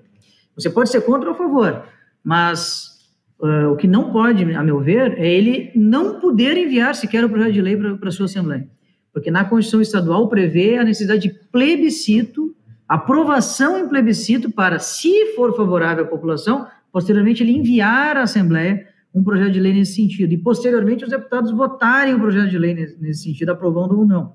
você 0.55 0.69
pode 0.69 0.91
ser 0.91 1.01
contra 1.03 1.31
ou 1.31 1.35
a 1.35 1.39
favor, 1.39 1.85
mas 2.23 2.99
uh, 3.39 3.71
o 3.71 3.77
que 3.77 3.87
não 3.87 4.13
pode, 4.13 4.45
a 4.53 4.63
meu 4.63 4.81
ver, 4.81 5.19
é 5.19 5.27
ele 5.27 5.71
não 5.75 6.21
poder 6.21 6.57
enviar 6.57 6.95
sequer 6.95 7.25
o 7.25 7.31
projeto 7.31 7.53
de 7.53 7.63
lei 7.63 7.77
para 7.77 8.09
a 8.09 8.13
sua 8.13 8.27
Assembleia. 8.27 8.69
Porque 9.13 9.31
na 9.31 9.45
Constituição 9.45 9.81
Estadual 9.81 10.29
prevê 10.29 10.77
a 10.77 10.85
necessidade 10.85 11.23
de 11.23 11.31
plebiscito, 11.51 12.55
aprovação 12.91 13.79
em 13.79 13.89
plebiscito 13.89 14.51
para, 14.51 14.81
se 14.81 15.35
for 15.37 15.55
favorável 15.55 16.05
à 16.05 16.09
população, 16.09 16.67
posteriormente 16.91 17.41
ele 17.41 17.53
enviar 17.53 18.17
à 18.17 18.23
Assembleia 18.23 18.85
um 19.15 19.23
projeto 19.23 19.53
de 19.53 19.61
lei 19.61 19.73
nesse 19.73 19.95
sentido. 19.95 20.33
E, 20.33 20.37
posteriormente, 20.37 21.05
os 21.05 21.11
deputados 21.11 21.53
votarem 21.53 22.15
o 22.15 22.19
projeto 22.19 22.51
de 22.51 22.59
lei 22.59 22.75
nesse 22.75 23.23
sentido, 23.23 23.51
aprovando 23.51 23.97
ou 23.97 24.05
não. 24.05 24.35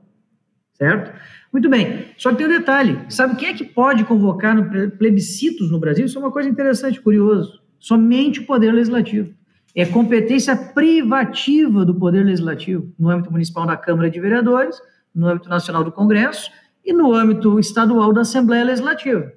Certo? 0.74 1.12
Muito 1.52 1.70
bem. 1.70 2.06
Só 2.18 2.32
que 2.32 2.38
tem 2.38 2.46
um 2.46 2.50
detalhe. 2.50 2.98
Sabe 3.10 3.36
quem 3.36 3.50
é 3.50 3.54
que 3.54 3.66
pode 3.66 4.06
convocar 4.06 4.56
no 4.56 4.92
plebiscitos 4.92 5.70
no 5.70 5.78
Brasil? 5.78 6.06
Isso 6.06 6.18
é 6.18 6.22
uma 6.22 6.32
coisa 6.32 6.48
interessante, 6.48 7.02
curioso. 7.02 7.62
Somente 7.78 8.40
o 8.40 8.46
Poder 8.46 8.72
Legislativo. 8.72 9.34
É 9.76 9.86
competência 9.86 10.56
privativa 10.56 11.84
do 11.84 11.94
Poder 11.94 12.24
Legislativo, 12.24 12.90
no 12.98 13.10
âmbito 13.10 13.32
municipal 13.32 13.66
da 13.66 13.76
Câmara 13.76 14.10
de 14.10 14.20
Vereadores, 14.22 14.78
no 15.14 15.28
âmbito 15.28 15.50
nacional 15.50 15.84
do 15.84 15.92
Congresso 15.92 16.50
e 16.86 16.94
no 16.94 17.14
âmbito 17.14 17.60
estadual 17.60 18.14
da 18.14 18.22
Assembleia 18.22 18.64
Legislativa. 18.64 19.34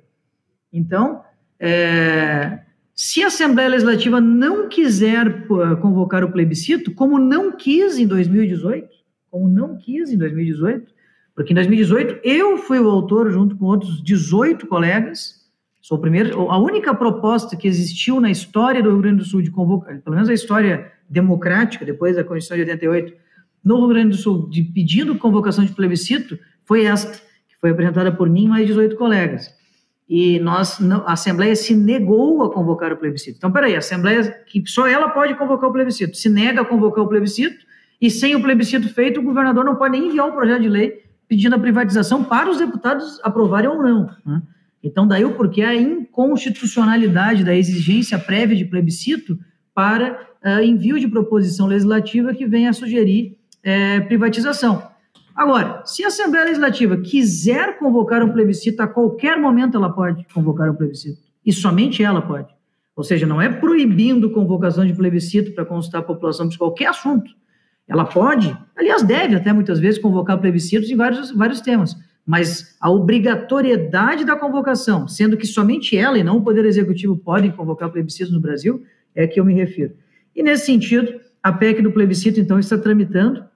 Então, 0.73 1.23
é, 1.59 2.61
se 2.95 3.23
a 3.23 3.29
Assembleia 3.29 3.69
Legislativa 3.69 4.21
não 4.21 4.69
quiser 4.69 5.47
convocar 5.81 6.23
o 6.25 6.33
plebiscito, 6.33 6.93
como 6.93 7.19
não 7.19 7.53
quis 7.53 7.99
em 7.99 8.07
2018, 8.07 8.89
como 9.31 9.49
não 9.49 9.77
quis 9.77 10.11
em 10.11 10.19
2018, 10.19 10.93
porque 11.35 11.53
em 11.53 11.55
2018 11.55 12.21
eu 12.25 12.59
fui 12.59 12.79
o 12.79 12.91
autor, 12.91 13.31
junto 13.31 13.57
com 13.57 13.67
outros 13.67 14.03
18 14.03 14.67
colegas, 14.67 15.39
sou 15.81 15.97
o 15.97 16.01
primeiro, 16.01 16.51
a 16.51 16.59
única 16.59 16.93
proposta 16.95 17.57
que 17.57 17.69
existiu 17.69 18.21
na 18.21 18.31
história 18.31 18.83
do 18.83 18.91
Rio 18.91 19.01
Grande 19.01 19.19
do 19.19 19.25
Sul 19.25 19.41
de 19.41 19.51
convocar, 19.51 20.01
pelo 20.01 20.17
menos 20.17 20.29
a 20.29 20.35
história 20.35 20.91
democrática, 21.09 21.85
depois 21.85 22.17
da 22.17 22.25
Constituição 22.25 22.57
de 22.57 22.71
88, 22.71 23.15
no 23.65 23.79
Rio 23.79 23.89
Grande 23.89 24.09
do 24.11 24.17
Sul, 24.17 24.49
de 24.51 24.63
pedindo 24.63 25.17
convocação 25.17 25.65
de 25.65 25.73
plebiscito, 25.73 26.39
foi 26.65 26.85
esta, 26.85 27.21
foi 27.61 27.71
apresentada 27.71 28.13
por 28.13 28.29
mim 28.29 28.45
e 28.45 28.49
mais 28.49 28.67
18 28.67 28.97
colegas 28.97 29.59
e 30.09 30.39
nós 30.39 30.81
a 31.05 31.13
Assembleia 31.13 31.55
se 31.55 31.77
negou 31.77 32.43
a 32.43 32.51
convocar 32.51 32.93
o 32.93 32.97
plebiscito. 32.97 33.37
Então, 33.37 33.53
peraí, 33.53 33.75
a 33.75 33.79
Assembleia, 33.79 34.23
que 34.47 34.63
só 34.67 34.87
ela 34.87 35.11
pode 35.11 35.35
convocar 35.35 35.69
o 35.69 35.73
plebiscito, 35.73 36.17
se 36.17 36.31
nega 36.31 36.63
a 36.63 36.65
convocar 36.65 37.05
o 37.05 37.09
plebiscito, 37.09 37.67
e 38.01 38.11
sem 38.11 38.35
o 38.35 38.41
plebiscito 38.41 38.89
feito, 38.89 39.21
o 39.21 39.23
governador 39.23 39.65
não 39.65 39.77
pode 39.77 39.99
nem 39.99 40.09
enviar 40.09 40.29
o 40.29 40.33
projeto 40.33 40.63
de 40.63 40.69
lei 40.69 41.03
pedindo 41.29 41.55
a 41.55 41.59
privatização 41.59 42.25
para 42.25 42.49
os 42.49 42.57
deputados 42.57 43.21
aprovarem 43.23 43.69
ou 43.69 43.83
não. 43.83 44.09
Né? 44.25 44.41
Então, 44.83 45.07
daí 45.07 45.27
o 45.27 45.35
porquê 45.35 45.61
a 45.61 45.75
inconstitucionalidade 45.75 47.45
da 47.45 47.55
exigência 47.55 48.19
prévia 48.19 48.57
de 48.57 48.65
plebiscito 48.65 49.39
para 49.75 50.27
uh, 50.43 50.63
envio 50.63 50.99
de 50.99 51.07
proposição 51.07 51.67
legislativa 51.67 52.33
que 52.33 52.47
venha 52.47 52.71
a 52.71 52.73
sugerir 52.73 53.37
uh, 53.59 54.07
privatização. 54.07 54.88
Agora, 55.39 55.83
se 55.85 56.03
a 56.03 56.09
Assembleia 56.09 56.47
Legislativa 56.47 56.97
quiser 56.97 57.79
convocar 57.79 58.25
um 58.25 58.33
plebiscito, 58.33 58.83
a 58.83 58.89
qualquer 58.89 59.39
momento 59.39 59.77
ela 59.77 59.89
pode 59.89 60.27
convocar 60.35 60.69
um 60.69 60.75
plebiscito. 60.75 61.21
E 61.47 61.53
somente 61.53 62.03
ela 62.03 62.21
pode. 62.21 62.53
Ou 62.97 63.05
seja, 63.05 63.25
não 63.25 63.41
é 63.41 63.49
proibindo 63.49 64.33
convocação 64.33 64.85
de 64.85 64.93
plebiscito 64.93 65.53
para 65.53 65.65
consultar 65.65 66.01
a 66.01 66.03
população 66.03 66.49
de 66.49 66.59
qualquer 66.59 66.87
assunto. 66.87 67.31
Ela 67.87 68.05
pode, 68.05 68.53
aliás, 68.77 69.05
deve 69.05 69.37
até 69.37 69.53
muitas 69.53 69.79
vezes 69.79 70.01
convocar 70.01 70.41
plebiscitos 70.41 70.91
em 70.91 70.97
vários, 70.97 71.31
vários 71.31 71.61
temas. 71.61 71.95
Mas 72.27 72.77
a 72.81 72.91
obrigatoriedade 72.91 74.25
da 74.25 74.35
convocação, 74.35 75.07
sendo 75.07 75.37
que 75.37 75.47
somente 75.47 75.97
ela 75.97 76.19
e 76.19 76.25
não 76.25 76.39
o 76.39 76.43
Poder 76.43 76.65
Executivo 76.65 77.17
podem 77.17 77.53
convocar 77.53 77.93
plebiscitos 77.93 78.33
no 78.33 78.41
Brasil, 78.41 78.83
é 79.15 79.25
que 79.25 79.39
eu 79.39 79.45
me 79.45 79.55
refiro. 79.55 79.95
E 80.35 80.43
nesse 80.43 80.67
sentido, 80.67 81.21
a 81.41 81.53
PEC 81.53 81.81
do 81.81 81.93
plebiscito, 81.93 82.41
então, 82.41 82.59
está 82.59 82.77
tramitando 82.77 83.48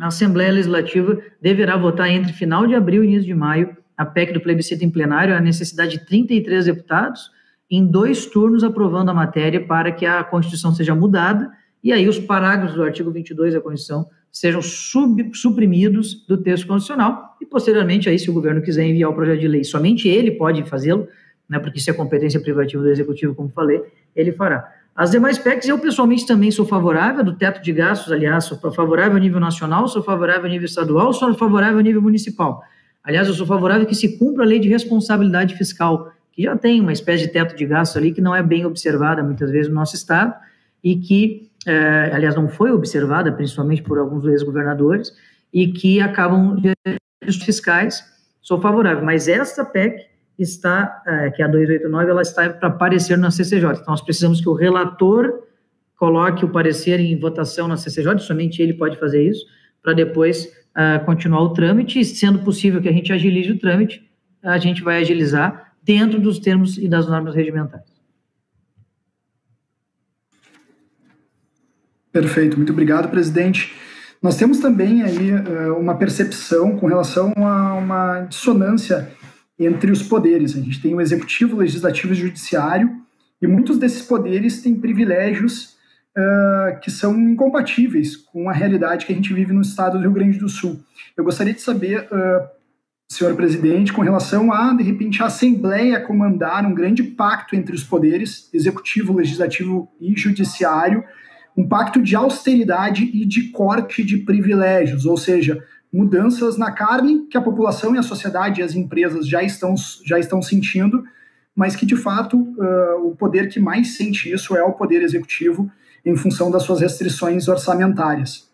a 0.00 0.06
Assembleia 0.06 0.50
Legislativa 0.50 1.18
deverá 1.40 1.76
votar 1.76 2.08
entre 2.08 2.32
final 2.32 2.66
de 2.66 2.74
abril 2.74 3.04
e 3.04 3.06
início 3.06 3.26
de 3.26 3.34
maio. 3.34 3.76
A 3.96 4.06
PEC 4.06 4.32
do 4.32 4.40
plebiscito 4.40 4.82
em 4.82 4.90
plenário, 4.90 5.36
a 5.36 5.40
necessidade 5.40 5.98
de 5.98 6.06
33 6.06 6.64
deputados, 6.64 7.30
em 7.70 7.84
dois 7.84 8.24
turnos 8.24 8.64
aprovando 8.64 9.10
a 9.10 9.14
matéria 9.14 9.64
para 9.64 9.92
que 9.92 10.06
a 10.06 10.24
Constituição 10.24 10.74
seja 10.74 10.94
mudada. 10.94 11.50
E 11.84 11.92
aí 11.92 12.08
os 12.08 12.18
parágrafos 12.18 12.74
do 12.76 12.82
artigo 12.82 13.10
22 13.10 13.52
da 13.52 13.60
Constituição 13.60 14.08
sejam 14.32 14.62
sub, 14.62 15.30
suprimidos 15.34 16.24
do 16.26 16.38
texto 16.38 16.66
constitucional. 16.66 17.36
E, 17.40 17.44
posteriormente, 17.44 18.08
aí, 18.08 18.18
se 18.18 18.30
o 18.30 18.32
governo 18.32 18.62
quiser 18.62 18.86
enviar 18.86 19.10
o 19.10 19.14
projeto 19.14 19.40
de 19.40 19.48
lei, 19.48 19.64
somente 19.64 20.08
ele 20.08 20.30
pode 20.30 20.62
fazê-lo, 20.64 21.06
né, 21.48 21.58
porque 21.58 21.78
isso 21.78 21.90
é 21.90 21.92
competência 21.92 22.40
privativa 22.40 22.82
do 22.82 22.88
Executivo, 22.88 23.34
como 23.34 23.48
falei, 23.48 23.82
ele 24.14 24.32
fará. 24.32 24.72
As 25.00 25.10
demais 25.10 25.38
PECs, 25.38 25.66
eu 25.66 25.78
pessoalmente 25.78 26.26
também 26.26 26.50
sou 26.50 26.66
favorável 26.66 27.24
do 27.24 27.34
teto 27.34 27.62
de 27.62 27.72
gastos, 27.72 28.12
aliás, 28.12 28.44
sou 28.44 28.58
favorável 28.58 29.16
a 29.16 29.18
nível 29.18 29.40
nacional, 29.40 29.88
sou 29.88 30.02
favorável 30.02 30.44
a 30.44 30.48
nível 30.50 30.66
estadual, 30.66 31.10
sou 31.14 31.32
favorável 31.32 31.78
a 31.78 31.82
nível 31.82 32.02
municipal. 32.02 32.62
Aliás, 33.02 33.26
eu 33.26 33.32
sou 33.32 33.46
favorável 33.46 33.86
que 33.86 33.94
se 33.94 34.18
cumpra 34.18 34.44
a 34.44 34.46
lei 34.46 34.58
de 34.58 34.68
responsabilidade 34.68 35.56
fiscal, 35.56 36.12
que 36.30 36.42
já 36.42 36.54
tem 36.54 36.82
uma 36.82 36.92
espécie 36.92 37.22
de 37.22 37.32
teto 37.32 37.56
de 37.56 37.64
gastos 37.64 37.96
ali 37.96 38.12
que 38.12 38.20
não 38.20 38.36
é 38.36 38.42
bem 38.42 38.66
observada 38.66 39.22
muitas 39.22 39.50
vezes 39.50 39.68
no 39.68 39.74
nosso 39.74 39.96
Estado 39.96 40.34
e 40.84 40.96
que, 40.96 41.50
é, 41.66 42.10
aliás, 42.12 42.36
não 42.36 42.50
foi 42.50 42.70
observada, 42.70 43.32
principalmente 43.32 43.80
por 43.80 43.98
alguns 43.98 44.26
ex-governadores, 44.26 45.14
e 45.50 45.68
que 45.68 45.98
acabam 45.98 46.60
fiscais. 47.42 48.04
Sou 48.42 48.60
favorável, 48.60 49.02
mas 49.02 49.28
essa 49.28 49.64
PEC 49.64 50.09
está, 50.42 51.02
é, 51.06 51.30
que 51.30 51.42
é 51.42 51.44
a 51.44 51.48
289, 51.48 52.10
ela 52.10 52.22
está 52.22 52.48
para 52.50 52.68
aparecer 52.68 53.16
na 53.18 53.30
CCJ. 53.30 53.72
Então, 53.72 53.84
nós 53.88 54.00
precisamos 54.00 54.40
que 54.40 54.48
o 54.48 54.54
relator 54.54 55.44
coloque 55.96 56.44
o 56.44 56.48
parecer 56.48 56.98
em 56.98 57.18
votação 57.18 57.68
na 57.68 57.76
CCJ, 57.76 58.18
somente 58.20 58.62
ele 58.62 58.74
pode 58.74 58.98
fazer 58.98 59.22
isso, 59.22 59.44
para 59.82 59.92
depois 59.92 60.46
uh, 60.46 61.04
continuar 61.04 61.42
o 61.42 61.52
trâmite, 61.52 62.00
e 62.00 62.04
sendo 62.04 62.38
possível 62.40 62.80
que 62.80 62.88
a 62.88 62.92
gente 62.92 63.12
agilize 63.12 63.50
o 63.50 63.58
trâmite, 63.58 64.08
a 64.42 64.58
gente 64.58 64.82
vai 64.82 65.02
agilizar 65.02 65.74
dentro 65.82 66.18
dos 66.18 66.38
termos 66.38 66.78
e 66.78 66.88
das 66.88 67.06
normas 67.06 67.34
regimentais. 67.34 67.84
Perfeito, 72.12 72.56
muito 72.56 72.72
obrigado, 72.72 73.10
presidente. 73.10 73.72
Nós 74.22 74.36
temos 74.36 74.58
também 74.58 75.02
aí 75.02 75.32
uh, 75.32 75.78
uma 75.78 75.96
percepção 75.96 76.76
com 76.76 76.86
relação 76.86 77.32
a 77.36 77.74
uma 77.74 78.20
dissonância 78.22 79.10
entre 79.60 79.92
os 79.92 80.02
poderes. 80.02 80.56
A 80.56 80.60
gente 80.60 80.80
tem 80.80 80.94
o 80.94 81.00
executivo, 81.00 81.56
o 81.56 81.60
legislativo 81.60 82.14
e 82.14 82.16
o 82.16 82.20
judiciário, 82.20 82.90
e 83.40 83.46
muitos 83.46 83.78
desses 83.78 84.02
poderes 84.02 84.62
têm 84.62 84.74
privilégios 84.74 85.76
uh, 86.16 86.80
que 86.80 86.90
são 86.90 87.18
incompatíveis 87.18 88.16
com 88.16 88.48
a 88.48 88.52
realidade 88.52 89.04
que 89.04 89.12
a 89.12 89.14
gente 89.14 89.32
vive 89.32 89.52
no 89.52 89.60
estado 89.60 89.98
do 89.98 90.00
Rio 90.00 90.12
Grande 90.12 90.38
do 90.38 90.48
Sul. 90.48 90.80
Eu 91.16 91.24
gostaria 91.24 91.52
de 91.52 91.60
saber, 91.60 92.08
uh, 92.10 92.48
senhor 93.10 93.34
presidente, 93.36 93.92
com 93.92 94.02
relação 94.02 94.52
a, 94.52 94.72
de 94.74 94.82
repente, 94.82 95.22
a 95.22 95.26
Assembleia 95.26 96.00
comandar 96.00 96.64
um 96.64 96.74
grande 96.74 97.02
pacto 97.02 97.54
entre 97.54 97.74
os 97.74 97.84
poderes, 97.84 98.48
executivo, 98.52 99.12
legislativo 99.12 99.90
e 100.00 100.16
judiciário, 100.16 101.04
um 101.56 101.68
pacto 101.68 102.00
de 102.00 102.16
austeridade 102.16 103.10
e 103.12 103.26
de 103.26 103.50
corte 103.50 104.02
de 104.02 104.18
privilégios, 104.18 105.04
ou 105.04 105.16
seja, 105.16 105.62
mudanças 105.92 106.56
na 106.56 106.70
carne 106.70 107.26
que 107.26 107.36
a 107.36 107.42
população 107.42 107.94
e 107.94 107.98
a 107.98 108.02
sociedade 108.02 108.60
e 108.60 108.64
as 108.64 108.74
empresas 108.74 109.26
já 109.26 109.42
estão, 109.42 109.74
já 110.04 110.18
estão 110.18 110.40
sentindo, 110.40 111.02
mas 111.54 111.74
que 111.74 111.84
de 111.84 111.96
fato 111.96 112.36
uh, 112.36 113.06
o 113.06 113.16
poder 113.16 113.48
que 113.48 113.58
mais 113.58 113.96
sente 113.96 114.32
isso 114.32 114.56
é 114.56 114.62
o 114.62 114.72
poder 114.72 115.02
executivo 115.02 115.70
em 116.04 116.16
função 116.16 116.50
das 116.50 116.62
suas 116.62 116.80
restrições 116.80 117.48
orçamentárias. 117.48 118.48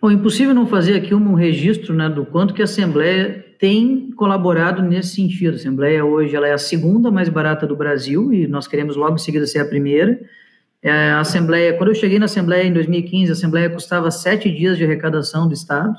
Bom, 0.00 0.10
impossível 0.10 0.54
não 0.54 0.66
fazer 0.66 0.96
aqui 0.96 1.14
um 1.14 1.34
registro 1.34 1.94
né, 1.94 2.08
do 2.08 2.26
quanto 2.26 2.54
que 2.54 2.62
a 2.62 2.64
Assembleia 2.64 3.42
tem 3.58 4.10
colaborado 4.16 4.82
nesse 4.82 5.14
sentido. 5.14 5.52
A 5.52 5.56
Assembleia 5.56 6.04
hoje 6.04 6.34
ela 6.34 6.48
é 6.48 6.52
a 6.52 6.58
segunda 6.58 7.10
mais 7.10 7.28
barata 7.28 7.64
do 7.64 7.76
Brasil 7.76 8.32
e 8.32 8.48
nós 8.48 8.66
queremos 8.66 8.96
logo 8.96 9.14
em 9.14 9.18
seguida 9.18 9.46
ser 9.46 9.60
a 9.60 9.64
primeira. 9.64 10.20
É, 10.82 10.90
a 10.90 11.20
Assembleia, 11.20 11.74
quando 11.74 11.90
eu 11.90 11.94
cheguei 11.94 12.18
na 12.18 12.24
Assembleia 12.24 12.66
em 12.66 12.72
2015, 12.72 13.30
a 13.30 13.34
Assembleia 13.34 13.70
custava 13.70 14.10
sete 14.10 14.50
dias 14.50 14.76
de 14.76 14.84
arrecadação 14.84 15.46
do 15.46 15.54
Estado. 15.54 15.96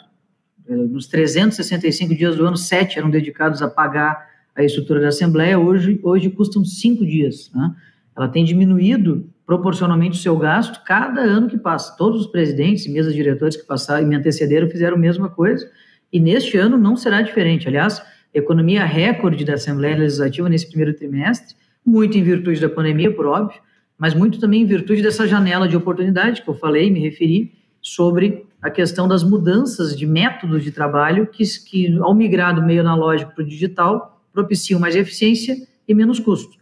É, 0.68 0.76
nos 0.76 1.07
365 1.07 2.14
dias 2.14 2.35
do 2.35 2.45
ano, 2.45 2.57
sete 2.57 2.99
eram 2.99 3.10
dedicados 3.10 3.61
a 3.61 3.69
pagar 3.69 4.27
a 4.53 4.61
estrutura 4.61 4.99
da 4.99 5.07
Assembleia. 5.07 5.57
Hoje, 5.57 5.99
hoje 6.03 6.30
custam 6.30 6.65
cinco 6.65 7.05
dias. 7.05 7.49
Né? 7.55 7.73
Ela 8.15 8.27
tem 8.27 8.43
diminuído 8.43 9.30
proporcionalmente 9.45 10.18
o 10.18 10.22
seu 10.22 10.38
gasto 10.38 10.84
cada 10.84 11.22
ano 11.22 11.47
que 11.47 11.57
passa. 11.57 11.95
Todos 11.97 12.22
os 12.22 12.27
presidentes 12.27 12.85
e 12.85 12.91
mesas 12.91 13.14
diretores 13.14 13.55
que 13.55 13.65
passaram 13.65 14.03
e 14.03 14.05
me 14.05 14.15
antecederam 14.15 14.69
fizeram 14.69 14.97
a 14.97 14.99
mesma 14.99 15.30
coisa. 15.30 15.69
E 16.11 16.19
neste 16.19 16.57
ano 16.57 16.77
não 16.77 16.97
será 16.97 17.22
diferente. 17.22 17.69
Aliás, 17.69 18.01
economia 18.34 18.84
recorde 18.84 19.45
da 19.45 19.53
Assembleia 19.53 19.95
Legislativa 19.95 20.49
nesse 20.49 20.68
primeiro 20.68 20.93
trimestre, 20.93 21.55
muito 21.85 22.18
em 22.18 22.23
virtude 22.23 22.60
da 22.60 22.69
pandemia, 22.69 23.14
por 23.14 23.26
óbvio, 23.26 23.60
mas 23.98 24.14
muito 24.14 24.40
também 24.40 24.61
em 24.61 24.65
virtude 24.65 25.02
dessa 25.02 25.28
janela 25.28 25.68
de 25.68 25.78
oportunidade 25.78 26.41
que 26.41 26.49
eu 26.49 26.53
falei, 26.53 26.90
me 26.90 26.99
referi, 26.99 27.53
sobre 27.82 28.45
a 28.61 28.70
questão 28.70 29.07
das 29.07 29.24
mudanças 29.24 29.95
de 29.98 30.06
métodos 30.06 30.64
de 30.64 30.72
trabalho 30.72 31.28
que, 31.28 31.44
que 31.65 31.98
ao 31.98 32.15
migrar 32.15 32.56
do 32.56 32.64
meio 32.64 32.82
analógico 32.82 33.36
para 33.36 33.44
o 33.44 33.48
digital, 33.48 34.24
propiciam 34.32 34.80
mais 34.80 34.95
eficiência 34.95 35.56
e 35.88 35.94
menos 35.94 36.20
custo. 36.20 36.57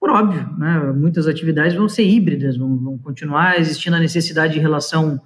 Por 0.00 0.10
óbvio, 0.10 0.46
né, 0.58 0.92
muitas 0.94 1.26
atividades 1.26 1.76
vão 1.76 1.88
ser 1.88 2.04
híbridas, 2.04 2.56
vão, 2.56 2.76
vão, 2.76 2.98
continuar 2.98 3.58
existindo 3.58 3.96
a 3.96 4.00
necessidade 4.00 4.54
de 4.54 4.58
relação 4.58 5.20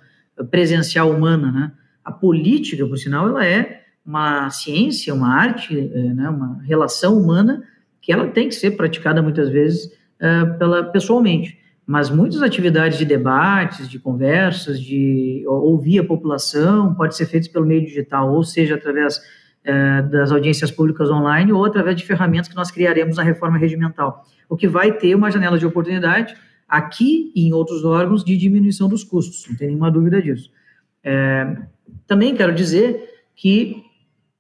presencial 0.51 1.11
humana. 1.11 1.51
Né? 1.51 1.73
A 2.05 2.13
política, 2.13 2.87
por 2.87 2.97
sinal, 2.97 3.29
ela 3.29 3.45
é 3.45 3.83
uma 4.05 4.51
ciência, 4.51 5.13
uma 5.15 5.35
arte, 5.35 5.79
é, 5.79 6.15
né, 6.15 6.29
uma 6.29 6.63
relação 6.63 7.19
humana 7.19 7.63
que 8.01 8.13
ela 8.13 8.29
tem 8.29 8.49
que 8.49 8.55
ser 8.55 8.73
praticada 8.73 9.21
muitas 9.21 9.49
vezes 9.49 9.93
pela, 10.59 10.85
pessoalmente 10.85 11.59
mas 11.89 12.11
muitas 12.11 12.43
atividades 12.43 12.99
de 12.99 13.07
debates, 13.07 13.89
de 13.89 13.99
conversas, 13.99 14.79
de 14.79 15.43
ouvir 15.47 16.01
a 16.01 16.05
população, 16.05 16.95
pode 16.95 17.17
ser 17.17 17.25
feitas 17.25 17.49
pelo 17.49 17.65
meio 17.65 17.83
digital, 17.83 18.31
ou 18.31 18.45
seja, 18.45 18.75
através 18.75 19.19
das 20.11 20.31
audiências 20.31 20.71
públicas 20.71 21.11
online, 21.11 21.51
ou 21.51 21.65
através 21.65 21.97
de 21.97 22.05
ferramentas 22.05 22.47
que 22.47 22.55
nós 22.55 22.71
criaremos 22.71 23.17
na 23.17 23.23
reforma 23.23 23.57
regimental, 23.57 24.23
o 24.51 24.55
que 24.55 24.69
vai 24.69 24.93
ter 24.93 25.15
uma 25.15 25.31
janela 25.31 25.59
de 25.59 25.65
oportunidade 25.65 26.35
aqui 26.69 27.33
e 27.35 27.49
em 27.49 27.55
outros 27.55 27.83
órgãos 27.87 28.23
de 28.23 28.37
diminuição 28.37 28.87
dos 28.87 29.03
custos, 29.03 29.47
não 29.49 29.57
tem 29.57 29.69
nenhuma 29.69 29.91
dúvida 29.91 30.21
disso. 30.21 30.51
É, 31.03 31.57
também 32.07 32.35
quero 32.35 32.55
dizer 32.55 33.03
que 33.35 33.83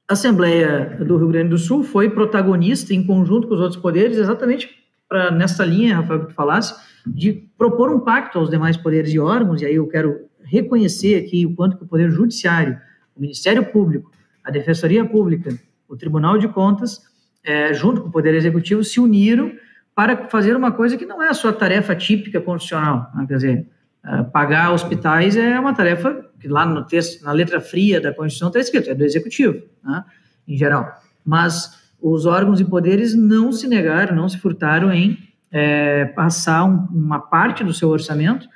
a 0.06 0.12
Assembleia 0.12 0.98
do 1.02 1.16
Rio 1.16 1.28
Grande 1.28 1.48
do 1.48 1.58
Sul 1.58 1.82
foi 1.82 2.10
protagonista, 2.10 2.92
em 2.92 3.02
conjunto 3.02 3.48
com 3.48 3.54
os 3.54 3.60
outros 3.60 3.80
poderes, 3.80 4.18
exatamente 4.18 4.77
para 5.08 5.30
nessa 5.30 5.64
linha, 5.64 5.96
Rafael, 5.96 6.20
que 6.20 6.26
tu 6.26 6.34
falasse, 6.34 6.74
de 7.06 7.32
propor 7.56 7.90
um 7.90 8.00
pacto 8.00 8.38
aos 8.38 8.50
demais 8.50 8.76
poderes 8.76 9.12
e 9.12 9.18
órgãos, 9.18 9.62
e 9.62 9.66
aí 9.66 9.76
eu 9.76 9.86
quero 9.86 10.28
reconhecer 10.44 11.16
aqui 11.16 11.46
o 11.46 11.54
quanto 11.54 11.76
que 11.76 11.84
o 11.84 11.86
Poder 11.86 12.10
Judiciário, 12.10 12.78
o 13.16 13.20
Ministério 13.20 13.64
Público, 13.64 14.10
a 14.44 14.50
Defensoria 14.50 15.04
Pública, 15.04 15.56
o 15.88 15.96
Tribunal 15.96 16.38
de 16.38 16.48
Contas, 16.48 17.02
é, 17.42 17.72
junto 17.72 18.02
com 18.02 18.08
o 18.08 18.12
Poder 18.12 18.34
Executivo, 18.34 18.84
se 18.84 19.00
uniram 19.00 19.52
para 19.94 20.28
fazer 20.28 20.54
uma 20.54 20.70
coisa 20.70 20.96
que 20.96 21.06
não 21.06 21.22
é 21.22 21.28
a 21.28 21.34
sua 21.34 21.52
tarefa 21.52 21.94
típica 21.94 22.40
constitucional. 22.40 23.10
Né? 23.14 23.26
Quer 23.26 23.34
dizer, 23.34 23.66
é, 24.04 24.22
pagar 24.24 24.72
hospitais 24.72 25.36
é 25.36 25.58
uma 25.58 25.74
tarefa 25.74 26.24
que 26.38 26.46
lá 26.48 26.64
no 26.64 26.84
texto, 26.84 27.24
na 27.24 27.32
letra 27.32 27.60
fria 27.60 28.00
da 28.00 28.12
Constituição 28.12 28.48
está 28.48 28.60
escrito, 28.60 28.90
é 28.90 28.94
do 28.94 29.04
Executivo, 29.04 29.62
né? 29.82 30.04
em 30.46 30.56
geral. 30.56 31.00
Mas 31.24 31.77
os 32.00 32.26
órgãos 32.26 32.60
e 32.60 32.64
poderes 32.64 33.14
não 33.14 33.50
se 33.52 33.66
negaram, 33.66 34.14
não 34.14 34.28
se 34.28 34.38
furtaram 34.38 34.92
em 34.92 35.18
é, 35.50 36.04
passar 36.06 36.64
um, 36.64 36.86
uma 36.92 37.20
parte 37.20 37.64
do 37.64 37.72
seu 37.72 37.88
orçamento 37.88 38.48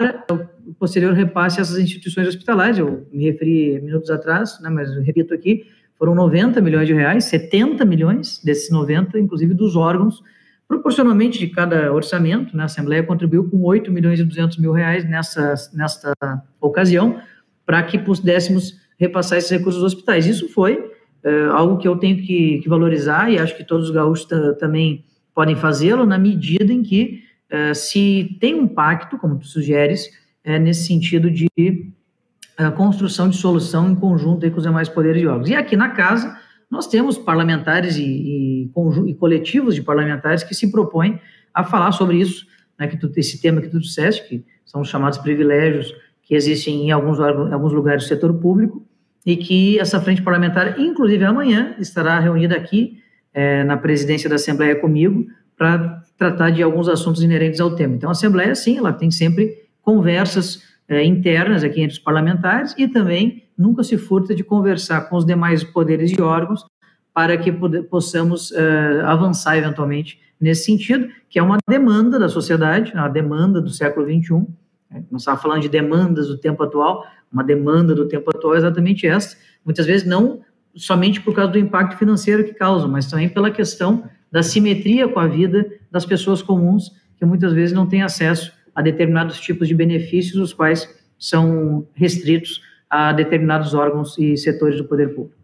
para 0.00 0.24
o 0.66 0.72
posterior 0.74 1.12
repasse 1.12 1.60
essas 1.60 1.78
instituições 1.78 2.26
hospitalares. 2.26 2.78
Eu 2.78 3.06
me 3.12 3.24
referi 3.24 3.78
minutos 3.82 4.10
atrás, 4.10 4.58
né, 4.62 4.70
mas 4.70 4.90
repito 5.04 5.34
aqui, 5.34 5.66
foram 5.98 6.14
90 6.14 6.60
milhões 6.62 6.86
de 6.86 6.94
reais, 6.94 7.24
70 7.24 7.84
milhões 7.84 8.40
desses 8.42 8.70
90, 8.70 9.18
inclusive 9.18 9.52
dos 9.52 9.76
órgãos, 9.76 10.22
proporcionalmente 10.66 11.38
de 11.38 11.48
cada 11.48 11.92
orçamento, 11.92 12.56
né, 12.56 12.62
a 12.62 12.66
Assembleia 12.66 13.02
contribuiu 13.02 13.50
com 13.50 13.62
8 13.62 13.92
milhões 13.92 14.18
e 14.20 14.24
200 14.24 14.56
mil 14.56 14.72
reais 14.72 15.04
nessa, 15.04 15.54
nesta 15.74 16.14
ocasião, 16.60 17.20
para 17.66 17.82
que 17.82 17.98
pudéssemos 17.98 18.80
repassar 18.98 19.36
esses 19.36 19.50
recursos 19.50 19.82
aos 19.82 19.92
hospitais. 19.92 20.26
Isso 20.26 20.48
foi 20.48 20.90
é, 21.22 21.44
algo 21.46 21.76
que 21.76 21.86
eu 21.86 21.96
tenho 21.96 22.16
que, 22.16 22.58
que, 22.58 22.68
valorizar 22.68 23.30
e 23.30 23.38
acho 23.38 23.56
que 23.56 23.64
todos 23.64 23.88
os 23.88 23.94
gaúchos 23.94 24.26
também 24.58 25.04
podem 25.34 25.54
fazê-lo 25.54 26.06
na 26.06 26.18
medida 26.18 26.72
em 26.72 26.82
que 26.82 27.22
uh, 27.52 27.74
se 27.74 28.36
tem 28.40 28.54
um 28.54 28.66
pacto, 28.66 29.18
como 29.18 29.38
tu 29.38 29.46
sugeres, 29.46 30.10
é, 30.42 30.58
nesse 30.58 30.86
sentido 30.86 31.30
de 31.30 31.46
uh, 31.56 32.72
construção 32.76 33.28
de 33.28 33.36
solução 33.36 33.90
em 33.90 33.94
conjunto 33.94 34.50
com 34.50 34.56
os 34.56 34.62
demais 34.62 34.88
poderes 34.88 35.22
e 35.22 35.26
órgãos. 35.26 35.50
E 35.50 35.54
aqui 35.54 35.76
na 35.76 35.90
casa, 35.90 36.36
nós 36.70 36.86
temos 36.86 37.18
parlamentares 37.18 37.96
e, 37.96 38.04
e, 38.04 38.70
e, 39.06 39.14
coletivos 39.14 39.74
de 39.74 39.82
parlamentares 39.82 40.42
que 40.42 40.54
se 40.54 40.70
propõem 40.70 41.20
a 41.52 41.64
falar 41.64 41.92
sobre 41.92 42.16
isso, 42.16 42.46
né, 42.78 42.86
que 42.86 42.96
tu, 42.96 43.10
esse 43.16 43.40
tema 43.40 43.60
que 43.60 43.68
tu 43.68 43.78
disseste, 43.78 44.26
que 44.28 44.44
são 44.64 44.80
os 44.80 44.88
chamados 44.88 45.18
privilégios 45.18 45.94
que 46.22 46.34
existem 46.34 46.86
em 46.86 46.90
alguns, 46.92 47.18
em 47.18 47.52
alguns 47.52 47.72
lugares 47.72 48.04
do 48.04 48.08
setor 48.08 48.32
público, 48.34 48.86
e 49.24 49.36
que 49.36 49.78
essa 49.78 50.00
frente 50.00 50.22
parlamentar, 50.22 50.80
inclusive 50.80 51.24
amanhã, 51.24 51.74
estará 51.78 52.18
reunida 52.18 52.56
aqui 52.56 52.98
é, 53.32 53.62
na 53.64 53.76
presidência 53.76 54.28
da 54.28 54.36
Assembleia 54.36 54.76
comigo 54.76 55.26
para 55.56 56.02
tratar 56.16 56.50
de 56.50 56.62
alguns 56.62 56.88
assuntos 56.88 57.22
inerentes 57.22 57.60
ao 57.60 57.74
tema. 57.74 57.94
Então, 57.94 58.08
a 58.08 58.12
Assembleia, 58.12 58.54
sim, 58.54 58.78
ela 58.78 58.92
tem 58.92 59.10
sempre 59.10 59.54
conversas 59.82 60.62
é, 60.88 61.04
internas 61.04 61.62
aqui 61.62 61.80
entre 61.80 61.96
os 61.96 61.98
parlamentares 61.98 62.74
e 62.76 62.88
também 62.88 63.44
nunca 63.56 63.82
se 63.82 63.96
furta 63.98 64.34
de 64.34 64.42
conversar 64.42 65.02
com 65.02 65.16
os 65.16 65.24
demais 65.24 65.62
poderes 65.62 66.10
e 66.10 66.20
órgãos 66.20 66.64
para 67.12 67.36
que 67.36 67.52
possamos 67.90 68.52
é, 68.52 69.02
avançar 69.04 69.56
eventualmente 69.56 70.18
nesse 70.40 70.64
sentido, 70.64 71.08
que 71.28 71.38
é 71.38 71.42
uma 71.42 71.58
demanda 71.68 72.18
da 72.18 72.28
sociedade, 72.28 72.92
uma 72.94 73.08
demanda 73.08 73.60
do 73.60 73.68
século 73.68 74.06
XXI. 74.06 74.46
Né? 74.90 75.04
Nós 75.10 75.24
falando 75.24 75.60
de 75.60 75.68
demandas 75.68 76.28
do 76.28 76.38
tempo 76.38 76.62
atual, 76.62 77.04
uma 77.32 77.44
demanda 77.44 77.94
do 77.94 78.08
tempo 78.08 78.30
atual 78.30 78.54
é 78.54 78.58
exatamente 78.58 79.06
essa. 79.06 79.36
Muitas 79.64 79.86
vezes 79.86 80.06
não 80.06 80.40
somente 80.74 81.20
por 81.20 81.34
causa 81.34 81.52
do 81.52 81.58
impacto 81.58 81.98
financeiro 81.98 82.44
que 82.44 82.54
causa, 82.54 82.86
mas 82.86 83.06
também 83.06 83.28
pela 83.28 83.50
questão 83.50 84.04
da 84.30 84.42
simetria 84.42 85.08
com 85.08 85.18
a 85.18 85.26
vida 85.26 85.66
das 85.90 86.06
pessoas 86.06 86.42
comuns, 86.42 86.92
que 87.16 87.24
muitas 87.24 87.52
vezes 87.52 87.74
não 87.74 87.86
têm 87.86 88.02
acesso 88.02 88.52
a 88.74 88.80
determinados 88.80 89.40
tipos 89.40 89.66
de 89.66 89.74
benefícios, 89.74 90.40
os 90.40 90.52
quais 90.52 90.88
são 91.18 91.86
restritos 91.94 92.62
a 92.88 93.12
determinados 93.12 93.74
órgãos 93.74 94.16
e 94.18 94.36
setores 94.36 94.76
do 94.76 94.84
poder 94.84 95.14
público. 95.14 95.38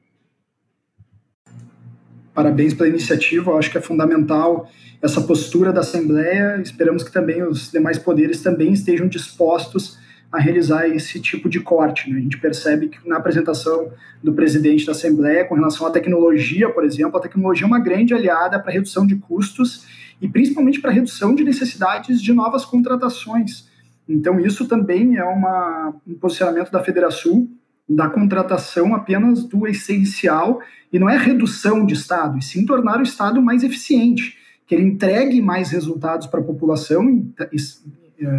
Parabéns 2.32 2.74
pela 2.74 2.88
iniciativa, 2.88 3.50
eu 3.50 3.58
acho 3.58 3.70
que 3.70 3.78
é 3.78 3.80
fundamental 3.80 4.70
essa 5.00 5.20
postura 5.20 5.72
da 5.72 5.80
Assembleia. 5.80 6.60
Esperamos 6.60 7.02
que 7.02 7.12
também 7.12 7.42
os 7.42 7.70
demais 7.70 7.98
poderes 7.98 8.42
também 8.42 8.72
estejam 8.72 9.08
dispostos 9.08 9.98
a 10.36 10.40
realizar 10.40 10.86
esse 10.88 11.20
tipo 11.20 11.48
de 11.48 11.60
corte. 11.60 12.10
Né? 12.10 12.18
A 12.18 12.20
gente 12.20 12.38
percebe 12.38 12.88
que 12.88 13.08
na 13.08 13.16
apresentação 13.16 13.90
do 14.22 14.32
presidente 14.32 14.84
da 14.84 14.92
Assembleia, 14.92 15.44
com 15.44 15.54
relação 15.54 15.86
à 15.86 15.90
tecnologia, 15.90 16.68
por 16.68 16.84
exemplo, 16.84 17.16
a 17.16 17.20
tecnologia 17.20 17.64
é 17.64 17.66
uma 17.66 17.78
grande 17.78 18.12
aliada 18.14 18.58
para 18.58 18.72
redução 18.72 19.06
de 19.06 19.16
custos 19.16 19.86
e 20.20 20.28
principalmente 20.28 20.80
para 20.80 20.90
redução 20.90 21.34
de 21.34 21.44
necessidades 21.44 22.20
de 22.20 22.32
novas 22.32 22.64
contratações. 22.64 23.68
Então, 24.08 24.38
isso 24.38 24.66
também 24.66 25.16
é 25.16 25.24
uma, 25.24 25.94
um 26.06 26.14
posicionamento 26.14 26.70
da 26.70 26.82
Federação 26.82 27.48
da 27.88 28.08
contratação 28.08 28.94
apenas 28.94 29.44
do 29.44 29.66
essencial 29.66 30.60
e 30.92 30.98
não 30.98 31.08
é 31.08 31.16
redução 31.16 31.86
de 31.86 31.94
Estado, 31.94 32.38
e 32.38 32.42
sim 32.42 32.66
tornar 32.66 32.98
o 32.98 33.02
Estado 33.02 33.40
mais 33.40 33.62
eficiente, 33.62 34.36
que 34.66 34.74
ele 34.74 34.84
entregue 34.84 35.40
mais 35.40 35.70
resultados 35.70 36.26
para 36.26 36.40
a 36.40 36.44
população, 36.44 37.24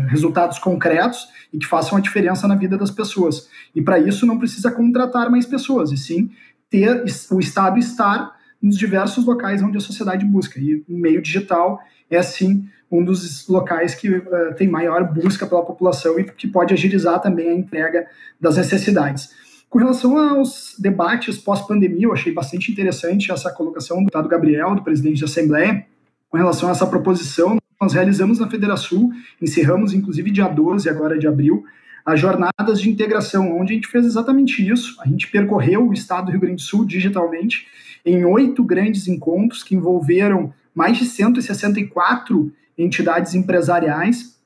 resultados 0.08 0.60
concretos 0.60 1.28
e 1.54 1.58
que 1.58 1.66
façam 1.66 1.98
a 1.98 2.02
diferença 2.02 2.48
na 2.48 2.56
vida 2.56 2.78
das 2.78 2.91
pessoas. 2.91 3.49
E 3.76 3.82
para 3.82 3.99
isso 3.99 4.26
não 4.26 4.38
precisa 4.38 4.72
contratar 4.72 5.30
mais 5.30 5.45
pessoas, 5.45 5.91
e 5.91 5.98
sim 5.98 6.30
ter 6.70 7.04
o 7.32 7.40
Estado 7.40 7.78
estar 7.78 8.36
nos 8.62 8.78
diversos 8.78 9.26
locais 9.26 9.62
onde 9.62 9.78
a 9.78 9.82
sociedade 9.82 10.26
busca. 10.26 10.60
E 10.60 10.84
o 10.88 10.98
meio 10.98 11.22
digital 11.22 11.80
é, 12.10 12.22
sim, 12.22 12.68
um 12.91 13.04
dos 13.04 13.48
locais 13.48 13.94
que 13.95 14.10
uh, 14.10 14.56
tem 14.58 14.68
maior 14.68 15.04
busca 15.04 15.45
pela 15.45 15.64
população 15.64 16.20
e 16.20 16.24
que 16.24 16.48
pode 16.48 16.74
agilizar 16.74 17.22
também 17.22 17.49
a 17.49 17.54
entrega 17.54 18.08
das 18.40 18.58
necessidades. 18.58 19.30
Com 19.70 19.80
relação 19.80 20.18
aos 20.18 20.76
debates 20.80 21.38
pós-pandemia, 21.38 22.06
eu 22.06 22.14
achei 22.14 22.34
bastante 22.34 22.72
interessante 22.72 23.32
essa 23.32 23.52
colocação 23.52 23.98
do 23.98 24.06
deputado 24.06 24.30
Gabriel, 24.30 24.74
do 24.76 24.82
presidente 24.82 25.20
da 25.20 25.26
Assembleia, 25.26 25.86
com 26.30 26.38
relação 26.38 26.70
a 26.70 26.72
essa 26.72 26.88
proposição 26.88 27.58
nós 27.80 27.94
realizamos 27.94 28.40
na 28.40 28.49
Federação, 28.49 29.12
encerramos 29.41 29.94
inclusive 29.94 30.32
dia 30.32 30.48
12 30.48 30.90
agora 30.90 31.18
de 31.18 31.28
abril, 31.28 31.64
as 32.06 32.20
jornadas 32.20 32.80
de 32.80 32.90
integração, 32.90 33.58
onde 33.60 33.74
a 33.74 33.76
gente 33.76 33.90
fez 33.90 34.06
exatamente 34.06 34.66
isso. 34.66 34.95
A 35.02 35.08
gente 35.08 35.28
percorreu 35.30 35.88
o 35.88 35.94
estado 35.94 36.28
do 36.28 36.32
Rio 36.32 36.40
Grande 36.40 36.56
do 36.56 36.62
Sul 36.62 36.86
digitalmente 36.86 37.68
em 38.06 38.24
oito 38.24 38.64
grandes 38.64 39.08
encontros 39.10 39.62
que 39.62 39.76
envolveram 39.76 40.54
mais 40.74 40.98
de 40.98 41.06
164 41.06 42.52
entidades 42.78 43.36
empresariais 43.36 44.38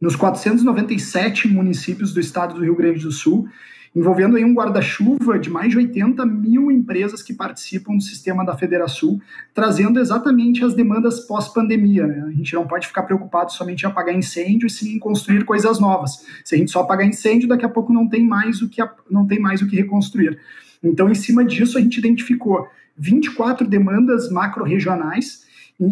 nos 0.00 0.16
497 0.16 1.46
municípios 1.46 2.14
do 2.14 2.20
estado 2.20 2.54
do 2.54 2.62
Rio 2.62 2.74
Grande 2.74 3.00
do 3.00 3.12
Sul 3.12 3.46
envolvendo 3.94 4.36
aí 4.36 4.44
um 4.44 4.54
guarda-chuva 4.54 5.38
de 5.38 5.50
mais 5.50 5.70
de 5.70 5.78
80 5.78 6.24
mil 6.24 6.70
empresas 6.70 7.22
que 7.22 7.34
participam 7.34 7.96
do 7.96 8.02
sistema 8.02 8.44
da 8.44 8.56
Federação, 8.56 9.20
trazendo 9.52 9.98
exatamente 9.98 10.64
as 10.64 10.74
demandas 10.74 11.20
pós-pandemia. 11.20 12.06
Né? 12.06 12.24
A 12.28 12.30
gente 12.30 12.54
não 12.54 12.66
pode 12.66 12.86
ficar 12.86 13.02
preocupado 13.02 13.52
somente 13.52 13.82
em 13.82 13.86
apagar 13.86 14.14
incêndio 14.14 14.66
e 14.66 14.70
sim 14.70 14.94
em 14.94 14.98
construir 14.98 15.44
coisas 15.44 15.80
novas. 15.80 16.24
Se 16.44 16.54
a 16.54 16.58
gente 16.58 16.70
só 16.70 16.82
apagar 16.82 17.06
incêndio, 17.06 17.48
daqui 17.48 17.64
a 17.64 17.68
pouco 17.68 17.92
não 17.92 18.08
tem 18.08 18.24
mais 18.24 18.62
o 18.62 18.68
que, 18.68 18.80
não 19.10 19.26
tem 19.26 19.40
mais 19.40 19.60
o 19.60 19.66
que 19.66 19.76
reconstruir. 19.76 20.38
Então, 20.82 21.10
em 21.10 21.14
cima 21.14 21.44
disso, 21.44 21.76
a 21.76 21.80
gente 21.80 21.98
identificou 21.98 22.68
24 22.96 23.66
demandas 23.66 24.30
macro-regionais, 24.30 25.44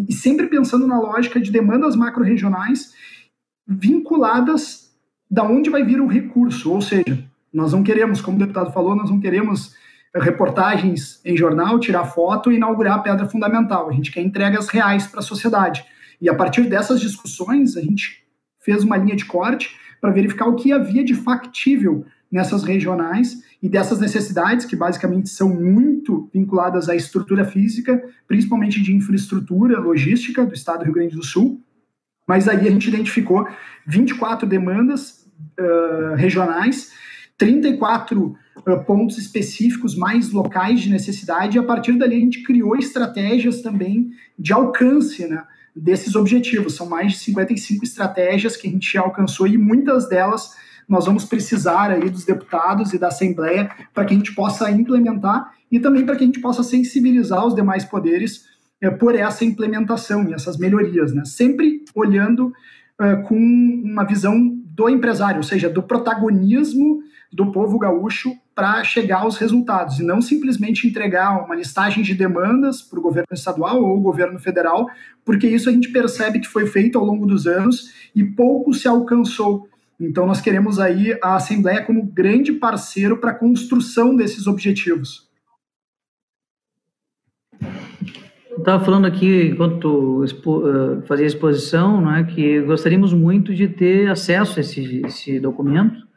e 0.07 0.13
sempre 0.13 0.47
pensando 0.47 0.85
na 0.85 0.99
lógica 0.99 1.39
de 1.39 1.51
demandas 1.51 1.95
macro-regionais 1.95 2.93
vinculadas 3.67 4.91
da 5.29 5.43
onde 5.43 5.69
vai 5.69 5.83
vir 5.83 5.99
o 5.99 6.07
recurso, 6.07 6.71
ou 6.71 6.81
seja, 6.81 7.28
Nós 7.53 7.73
não 7.73 7.83
queremos, 7.83 8.21
como 8.21 8.37
o 8.37 8.39
deputado 8.39 8.71
falou, 8.71 8.95
nós 8.95 9.09
não 9.09 9.19
queremos 9.19 9.75
reportagens 10.15 11.21
em 11.23 11.37
jornal, 11.37 11.79
tirar 11.79 12.05
foto 12.05 12.51
e 12.51 12.55
inaugurar 12.55 12.97
a 12.97 12.99
pedra 12.99 13.27
fundamental. 13.27 13.89
A 13.89 13.93
gente 13.93 14.11
quer 14.11 14.21
entregas 14.21 14.67
reais 14.69 15.07
para 15.07 15.19
a 15.19 15.23
sociedade. 15.23 15.85
E 16.21 16.29
a 16.29 16.35
partir 16.35 16.63
dessas 16.63 16.99
discussões, 16.99 17.77
a 17.77 17.81
gente 17.81 18.23
fez 18.59 18.83
uma 18.83 18.97
linha 18.97 19.15
de 19.15 19.25
corte 19.25 19.77
para 20.01 20.11
verificar 20.11 20.47
o 20.47 20.55
que 20.55 20.71
havia 20.71 21.03
de 21.03 21.13
factível 21.13 22.05
nessas 22.31 22.63
regionais 22.63 23.43
e 23.61 23.67
dessas 23.67 23.99
necessidades, 23.99 24.65
que 24.65 24.75
basicamente 24.75 25.29
são 25.29 25.49
muito 25.49 26.29
vinculadas 26.33 26.87
à 26.87 26.95
estrutura 26.95 27.43
física, 27.43 28.01
principalmente 28.27 28.81
de 28.81 28.95
infraestrutura 28.95 29.79
logística 29.79 30.45
do 30.45 30.53
estado 30.53 30.79
do 30.79 30.85
Rio 30.85 30.93
Grande 30.93 31.15
do 31.15 31.23
Sul. 31.23 31.61
Mas 32.27 32.47
aí 32.47 32.67
a 32.67 32.71
gente 32.71 32.87
identificou 32.87 33.47
24 33.87 34.47
demandas 34.47 35.27
uh, 35.59 36.15
regionais, 36.15 36.91
34 37.39 38.37
uh, 38.57 38.85
pontos 38.85 39.17
específicos 39.17 39.95
mais 39.95 40.31
locais 40.31 40.81
de 40.81 40.91
necessidade, 40.91 41.57
e 41.57 41.59
a 41.59 41.63
partir 41.63 41.97
dali 41.97 42.17
a 42.17 42.19
gente 42.19 42.43
criou 42.43 42.75
estratégias 42.75 43.63
também 43.63 44.11
de 44.37 44.53
alcance, 44.53 45.27
né? 45.27 45.43
desses 45.75 46.15
objetivos. 46.15 46.75
São 46.75 46.87
mais 46.87 47.13
de 47.13 47.19
55 47.19 47.83
estratégias 47.83 48.57
que 48.57 48.67
a 48.67 48.71
gente 48.71 48.97
alcançou 48.97 49.47
e 49.47 49.57
muitas 49.57 50.07
delas 50.07 50.51
nós 50.87 51.05
vamos 51.05 51.23
precisar 51.23 51.91
aí 51.91 52.09
dos 52.09 52.25
deputados 52.25 52.93
e 52.93 52.97
da 52.97 53.07
Assembleia 53.09 53.69
para 53.93 54.05
que 54.05 54.13
a 54.13 54.17
gente 54.17 54.33
possa 54.33 54.69
implementar 54.71 55.53
e 55.71 55.79
também 55.79 56.05
para 56.05 56.15
que 56.15 56.23
a 56.23 56.25
gente 56.25 56.41
possa 56.41 56.63
sensibilizar 56.63 57.45
os 57.45 57.53
demais 57.53 57.85
poderes 57.85 58.45
é, 58.81 58.89
por 58.89 59.15
essa 59.15 59.45
implementação 59.45 60.27
e 60.27 60.33
essas 60.33 60.57
melhorias, 60.57 61.13
né? 61.13 61.23
Sempre 61.25 61.83
olhando 61.93 62.51
é, 62.99 63.17
com 63.17 63.35
uma 63.35 64.03
visão 64.03 64.58
do 64.79 64.87
empresário, 64.87 65.37
ou 65.37 65.43
seja, 65.43 65.69
do 65.69 65.83
protagonismo 65.83 67.03
do 67.31 67.51
povo 67.51 67.77
gaúcho 67.77 68.33
para 68.55 68.81
chegar 68.81 69.19
aos 69.19 69.37
resultados 69.37 69.99
e 69.99 70.03
não 70.03 70.21
simplesmente 70.21 70.87
entregar 70.87 71.43
uma 71.43 71.53
listagem 71.53 72.01
de 72.01 72.13
demandas 72.13 72.81
para 72.81 72.97
o 72.97 73.01
governo 73.01 73.27
estadual 73.33 73.83
ou 73.83 73.97
o 73.97 74.01
governo 74.01 74.39
federal, 74.39 74.87
porque 75.25 75.47
isso 75.47 75.67
a 75.67 75.71
gente 75.73 75.91
percebe 75.91 76.39
que 76.39 76.47
foi 76.47 76.65
feito 76.65 76.97
ao 76.97 77.03
longo 77.03 77.25
dos 77.25 77.45
anos 77.45 77.93
e 78.15 78.23
pouco 78.23 78.73
se 78.73 78.87
alcançou. 78.87 79.67
Então 79.99 80.25
nós 80.25 80.39
queremos 80.39 80.79
aí 80.79 81.17
a 81.21 81.35
Assembleia 81.35 81.83
como 81.83 82.05
grande 82.05 82.53
parceiro 82.53 83.17
para 83.17 83.31
a 83.31 83.35
construção 83.35 84.15
desses 84.15 84.47
objetivos. 84.47 85.28
Estava 88.59 88.83
falando 88.83 89.05
aqui, 89.05 89.47
enquanto 89.47 90.23
expo, 90.23 90.59
uh, 90.59 91.01
fazia 91.03 91.25
a 91.25 91.27
exposição, 91.27 92.01
né, 92.01 92.23
que 92.23 92.61
gostaríamos 92.61 93.13
muito 93.13 93.53
de 93.53 93.67
ter 93.67 94.09
acesso 94.09 94.59
a 94.59 94.61
esse, 94.61 95.01
esse 95.05 95.39
documento 95.39 96.07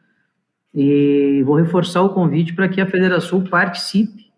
e 0.74 1.42
vou 1.44 1.56
reforçar 1.56 2.02
o 2.02 2.10
convite 2.10 2.54
para 2.54 2.68
que 2.68 2.80
a 2.80 2.86
Federação 2.86 3.42
participe 3.42 4.30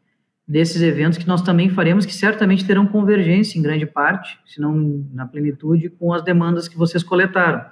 desses 0.46 0.82
eventos 0.82 1.18
que 1.18 1.26
nós 1.26 1.42
também 1.42 1.70
faremos, 1.70 2.04
que 2.04 2.14
certamente 2.14 2.66
terão 2.66 2.86
convergência 2.86 3.58
em 3.58 3.62
grande 3.62 3.86
parte, 3.86 4.38
se 4.44 4.60
não 4.60 5.06
na 5.12 5.26
plenitude, 5.26 5.88
com 5.88 6.12
as 6.12 6.22
demandas 6.22 6.68
que 6.68 6.76
vocês 6.76 7.02
coletaram. 7.02 7.64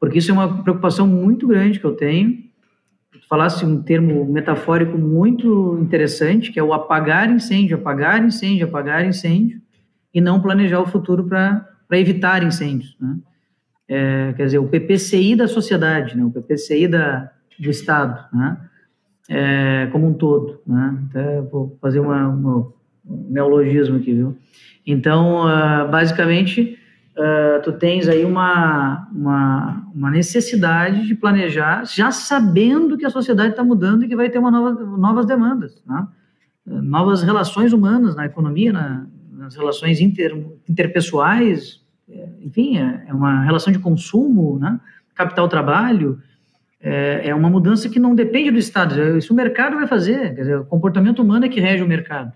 Porque 0.00 0.18
isso 0.18 0.30
é 0.30 0.34
uma 0.34 0.62
preocupação 0.62 1.06
muito 1.06 1.46
grande 1.46 1.78
que 1.78 1.84
eu 1.84 1.94
tenho. 1.94 2.44
Falasse 3.34 3.66
um 3.66 3.82
termo 3.82 4.24
metafórico 4.26 4.96
muito 4.96 5.76
interessante, 5.82 6.52
que 6.52 6.60
é 6.60 6.62
o 6.62 6.72
apagar 6.72 7.28
incêndio, 7.28 7.76
apagar 7.76 8.24
incêndio, 8.24 8.64
apagar 8.64 9.04
incêndio, 9.04 9.60
e 10.14 10.20
não 10.20 10.40
planejar 10.40 10.78
o 10.78 10.86
futuro 10.86 11.24
para 11.24 11.66
evitar 11.98 12.44
incêndios. 12.44 12.96
Né? 13.00 13.16
É, 13.88 14.34
quer 14.36 14.44
dizer, 14.44 14.58
o 14.58 14.68
PPCI 14.68 15.34
da 15.34 15.48
sociedade, 15.48 16.16
né? 16.16 16.24
o 16.24 16.30
PPCI 16.30 16.86
da, 16.86 17.28
do 17.58 17.70
Estado, 17.70 18.24
né? 18.32 18.56
É, 19.28 19.88
como 19.90 20.06
um 20.06 20.14
todo. 20.14 20.60
Né? 20.64 20.96
Até 21.10 21.40
vou 21.40 21.76
fazer 21.82 21.98
uma, 21.98 22.28
uma, 22.28 22.72
um 23.04 23.26
neologismo 23.30 23.96
aqui, 23.96 24.14
viu? 24.14 24.38
Então, 24.86 25.44
uh, 25.44 25.90
basicamente, 25.90 26.78
uh, 27.16 27.62
tu 27.62 27.72
tens 27.72 28.08
aí 28.08 28.24
uma, 28.24 29.08
uma, 29.12 29.86
uma, 29.94 30.10
necessidade 30.10 31.06
de 31.06 31.14
planejar, 31.14 31.84
já 31.84 32.10
sabendo 32.10 32.96
que 32.96 33.06
a 33.06 33.10
sociedade 33.10 33.50
está 33.50 33.64
mudando 33.64 34.04
e 34.04 34.08
que 34.08 34.16
vai 34.16 34.28
ter 34.28 34.38
uma 34.38 34.50
nova, 34.50 34.72
novas 34.96 35.26
demandas, 35.26 35.82
né? 35.86 36.06
novas 36.66 37.22
relações 37.22 37.72
humanas 37.72 38.16
na 38.16 38.24
economia, 38.26 38.72
na, 38.72 39.06
nas 39.32 39.54
relações 39.54 40.00
inter, 40.00 40.34
interpessoais, 40.68 41.80
é, 42.08 42.28
enfim, 42.42 42.78
é, 42.78 43.04
é, 43.08 43.14
uma 43.14 43.42
relação 43.42 43.72
de 43.72 43.78
consumo, 43.78 44.58
né? 44.58 44.80
capital-trabalho, 45.14 46.20
é, 46.80 47.28
é, 47.28 47.34
uma 47.34 47.48
mudança 47.48 47.88
que 47.88 47.98
não 47.98 48.14
depende 48.14 48.50
do 48.50 48.58
Estado, 48.58 49.16
isso 49.16 49.32
o 49.32 49.36
mercado 49.36 49.76
vai 49.76 49.86
fazer, 49.86 50.34
quer 50.34 50.42
dizer, 50.42 50.58
o 50.58 50.64
comportamento 50.64 51.20
humano 51.20 51.46
é 51.46 51.48
que 51.48 51.60
rege 51.60 51.82
o 51.82 51.88
mercado. 51.88 52.32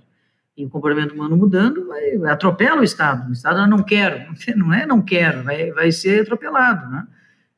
E 0.59 0.65
o 0.65 0.69
comportamento 0.69 1.13
humano 1.13 1.37
mudando, 1.37 1.87
vai, 1.87 2.17
atropela 2.33 2.81
o 2.81 2.85
Estado. 2.85 3.29
O 3.29 3.33
Estado 3.33 3.65
não 3.71 3.81
quer, 3.81 4.29
não 4.57 4.75
é 4.75 4.85
não 4.85 5.01
quero, 5.01 5.45
vai, 5.45 5.71
vai 5.71 5.93
ser 5.93 6.23
atropelado. 6.23 6.91
Né? 6.91 7.07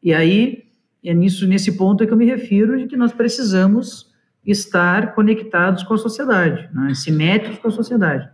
E 0.03 0.13
aí, 0.13 0.65
é 1.03 1.15
nisso, 1.15 1.49
nesse 1.49 1.79
ponto 1.79 2.05
é 2.05 2.07
que 2.07 2.13
eu 2.13 2.17
me 2.17 2.27
refiro 2.27 2.79
de 2.79 2.87
que 2.87 2.99
nós 2.99 3.11
precisamos 3.11 4.13
estar 4.47 5.15
conectados 5.15 5.83
com 5.83 5.95
a 5.95 5.99
sociedade, 5.99 6.69
né? 6.75 6.95
simétricos 6.95 7.59
com 7.59 7.69
a 7.69 7.71
sociedade. 7.71 8.29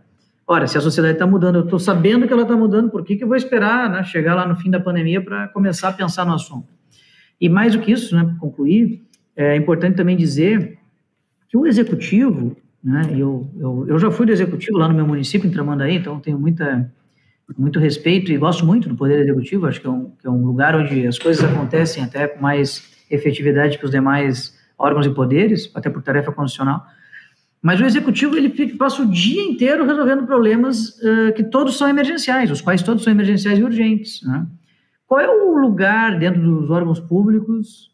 Ora, 0.45 0.67
se 0.67 0.77
a 0.77 0.81
sociedade 0.81 1.13
está 1.13 1.25
mudando, 1.25 1.59
eu 1.59 1.63
estou 1.63 1.79
sabendo 1.79 2.27
que 2.27 2.33
ela 2.33 2.41
está 2.41 2.57
mudando, 2.57 2.89
por 2.89 3.05
que, 3.05 3.15
que 3.15 3.23
eu 3.23 3.27
vou 3.27 3.37
esperar 3.37 3.89
né, 3.89 4.03
chegar 4.03 4.35
lá 4.35 4.45
no 4.45 4.55
fim 4.57 4.69
da 4.69 4.79
pandemia 4.79 5.21
para 5.21 5.47
começar 5.49 5.89
a 5.89 5.93
pensar 5.93 6.25
no 6.25 6.33
assunto? 6.33 6.67
E 7.39 7.47
mais 7.47 7.73
do 7.73 7.81
que 7.81 7.91
isso, 7.91 8.13
né, 8.13 8.23
para 8.23 8.35
concluir, 8.35 9.01
é 9.33 9.55
importante 9.55 9.95
também 9.95 10.17
dizer 10.17 10.77
que 11.49 11.57
o 11.57 11.65
executivo, 11.65 12.55
né, 12.83 13.09
eu, 13.11 13.49
eu, 13.57 13.85
eu 13.87 13.99
já 13.99 14.11
fui 14.11 14.25
do 14.25 14.31
executivo 14.31 14.77
lá 14.77 14.87
no 14.87 14.93
meu 14.93 15.05
município, 15.05 15.47
em 15.47 15.51
Tramandaí, 15.51 15.95
então 15.95 16.19
tenho 16.19 16.39
muita, 16.39 16.91
muito 17.57 17.79
respeito 17.79 18.31
e 18.31 18.37
gosto 18.37 18.65
muito 18.65 18.89
do 18.89 18.95
Poder 18.95 19.19
Executivo, 19.19 19.67
acho 19.67 19.81
que 19.81 19.87
é, 19.87 19.89
um, 19.89 20.11
que 20.11 20.27
é 20.27 20.29
um 20.29 20.45
lugar 20.45 20.75
onde 20.75 21.05
as 21.05 21.17
coisas 21.17 21.43
acontecem 21.43 22.03
até 22.03 22.27
com 22.27 22.41
mais 22.41 22.95
efetividade 23.09 23.77
que 23.77 23.85
os 23.85 23.91
demais 23.91 24.57
órgãos 24.77 25.05
e 25.05 25.09
poderes, 25.09 25.71
até 25.73 25.89
por 25.89 26.01
tarefa 26.01 26.31
constitucional. 26.31 26.85
Mas 27.61 27.81
o 27.81 27.85
executivo 27.85 28.37
ele 28.37 28.49
passa 28.75 29.01
o 29.01 29.09
dia 29.09 29.41
inteiro 29.41 29.85
resolvendo 29.85 30.25
problemas 30.25 30.89
uh, 30.99 31.33
que 31.35 31.43
todos 31.43 31.77
são 31.77 31.89
emergenciais, 31.89 32.51
os 32.51 32.61
quais 32.61 32.83
todos 32.83 33.03
são 33.03 33.11
emergenciais 33.11 33.57
e 33.57 33.63
urgentes. 33.63 34.21
Né? 34.21 34.45
Qual 35.07 35.19
é 35.19 35.27
o 35.27 35.57
lugar 35.57 36.19
dentro 36.19 36.41
dos 36.41 36.69
órgãos 36.69 36.99
públicos 36.99 37.91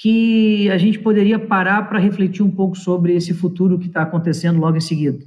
que 0.00 0.70
a 0.70 0.78
gente 0.78 1.00
poderia 1.00 1.40
parar 1.40 1.88
para 1.88 1.98
refletir 1.98 2.40
um 2.44 2.50
pouco 2.50 2.76
sobre 2.78 3.16
esse 3.16 3.34
futuro 3.34 3.76
que 3.76 3.88
está 3.88 4.02
acontecendo 4.02 4.60
logo 4.60 4.76
em 4.76 4.80
seguida? 4.80 5.18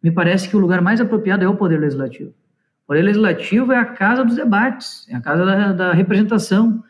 Me 0.00 0.12
parece 0.12 0.48
que 0.48 0.56
o 0.56 0.60
lugar 0.60 0.80
mais 0.80 1.00
apropriado 1.00 1.42
é 1.42 1.48
o 1.48 1.56
Poder 1.56 1.80
Legislativo. 1.80 2.30
O 2.30 2.86
Poder 2.86 3.02
Legislativo 3.02 3.72
é 3.72 3.76
a 3.76 3.84
casa 3.84 4.24
dos 4.24 4.36
debates, 4.36 5.04
é 5.08 5.16
a 5.16 5.20
casa 5.20 5.44
da, 5.44 5.72
da 5.72 5.92
representação, 5.92 6.84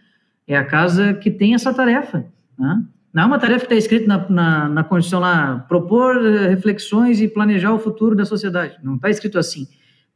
é 0.47 0.59
a 0.59 0.65
casa 0.65 1.15
que 1.15 1.31
tem 1.31 1.55
essa 1.55 1.73
tarefa. 1.73 2.27
Né? 2.59 2.85
Não 3.15 3.23
é 3.23 3.27
uma 3.27 3.39
tarefa 3.39 3.61
que 3.61 3.73
está 3.73 3.77
escrita 3.77 4.07
na, 4.07 4.29
na, 4.29 4.69
na 4.69 4.85
Constituição 4.85 5.21
lá, 5.21 5.61
propor 5.61 6.23
eh, 6.23 6.49
reflexões 6.49 7.23
e 7.23 7.29
planejar 7.29 7.73
o 7.73 7.79
futuro 7.79 8.15
da 8.15 8.27
sociedade. 8.27 8.77
Não 8.83 8.97
está 8.97 9.09
escrito 9.09 9.39
assim. 9.39 9.67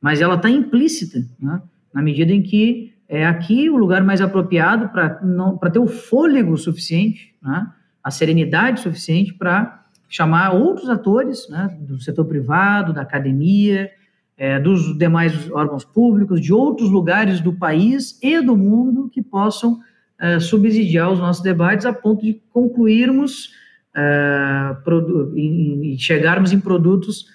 Mas 0.03 0.21
ela 0.21 0.35
está 0.35 0.51
implícita, 0.51 1.27
né? 1.41 1.63
na 1.95 2.03
medida 2.03 2.31
em 2.31 2.43
que 2.43 2.93
é 3.11 3.27
aqui 3.27 3.69
o 3.69 3.77
lugar 3.77 4.05
mais 4.05 4.21
apropriado 4.21 4.89
para 4.91 5.71
ter 5.71 5.81
o 5.81 5.89
fôlego 5.89 6.57
suficiente, 6.57 7.35
né, 7.43 7.67
a 8.03 8.11
serenidade 8.11 8.81
suficiente 8.81 9.35
para 9.35 9.85
chamar 10.09 10.53
outros 10.53 10.89
atores 10.89 11.49
né, 11.49 11.77
do 11.81 12.01
setor 12.01 12.25
privado, 12.25 12.93
da 12.93 13.03
academia, 13.03 13.91
é, 14.39 14.61
dos 14.61 14.97
demais 14.97 15.51
órgãos 15.51 15.85
públicos, 15.85 16.41
de 16.41 16.53
outros 16.53 16.89
lugares 16.89 17.41
do 17.41 17.53
país 17.53 18.17
e 18.23 18.41
do 18.41 18.57
mundo 18.57 19.11
que 19.13 19.21
possam 19.21 19.81
é, 20.17 20.39
subsidiar 20.39 21.11
os 21.11 21.19
nossos 21.19 21.43
debates 21.43 21.85
a 21.87 21.93
ponto 21.93 22.25
de 22.25 22.41
concluirmos 22.53 23.51
é, 23.95 24.77
e 25.35 25.97
chegarmos 25.99 26.53
em 26.53 26.61
produtos 26.61 27.27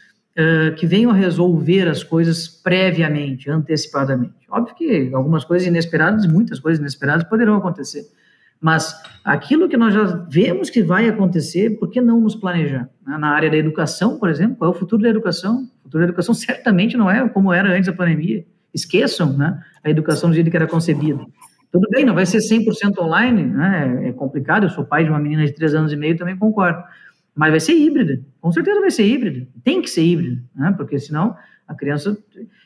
que 0.78 0.86
venham 0.86 1.12
resolver 1.12 1.88
as 1.88 2.04
coisas 2.04 2.48
previamente, 2.48 3.50
antecipadamente. 3.50 4.34
Óbvio 4.50 4.76
que 4.76 5.12
algumas 5.14 5.46
coisas 5.46 5.68
inesperadas, 5.68 6.28
muitas 6.28 6.60
coisas 6.60 6.80
inesperadas 6.80 7.24
poderão 7.24 7.56
acontecer, 7.56 8.06
mas 8.60 8.96
aquilo 9.24 9.70
que 9.70 9.78
nós 9.78 9.94
já 9.94 10.04
vemos 10.30 10.70
que 10.70 10.82
vai 10.82 11.08
acontecer, 11.08 11.78
por 11.78 11.90
que 11.90 12.02
não 12.02 12.20
nos 12.20 12.36
planejar? 12.36 12.90
Né, 13.06 13.18
na 13.18 13.30
área 13.30 13.50
da 13.50 13.58
educação, 13.58 14.18
por 14.18 14.30
exemplo, 14.30 14.58
qual 14.58 14.72
é 14.72 14.76
o 14.76 14.78
futuro 14.78 15.04
da 15.04 15.10
educação? 15.10 15.70
O 15.82 15.84
futuro 15.84 16.04
da 16.04 16.10
educação 16.10 16.34
certamente 16.34 16.98
não 16.98 17.10
é 17.10 17.28
como 17.30 17.54
era 17.54 17.70
antes 17.70 17.88
da 17.88 17.94
pandemia. 17.94 18.46
Esqueçam 18.74 19.38
né, 19.38 19.62
a 19.84 19.90
educação 19.90 20.30
do 20.30 20.36
jeito 20.36 20.50
que 20.50 20.58
era 20.58 20.68
concebida. 20.68 21.26
Tudo 21.72 21.88
bem, 21.90 22.06
não 22.06 22.16
vai 22.16 22.26
ser 22.26 22.40
100% 22.40 22.98
online, 23.00 23.44
né, 23.44 24.08
é 24.08 24.12
complicado, 24.14 24.64
eu 24.64 24.70
sou 24.70 24.86
pai 24.86 25.04
de 25.04 25.10
uma 25.10 25.20
menina 25.20 25.46
de 25.46 25.54
3 25.54 25.76
anos 25.76 25.94
e 25.94 25.96
meio, 25.96 26.18
também 26.18 26.38
concordo 26.38 26.82
mas 27.36 27.52
vai 27.52 27.60
ser 27.60 27.74
híbrida, 27.74 28.22
com 28.40 28.52
certeza 28.52 28.80
vai 28.80 28.92
ser 28.92 29.06
híbrida, 29.06 29.48
tem 29.64 29.82
que 29.82 29.90
ser 29.90 30.04
híbrida, 30.04 30.42
né? 30.56 30.74
porque 30.78 30.98
senão 30.98 31.36
a 31.68 31.74
criança. 31.74 32.18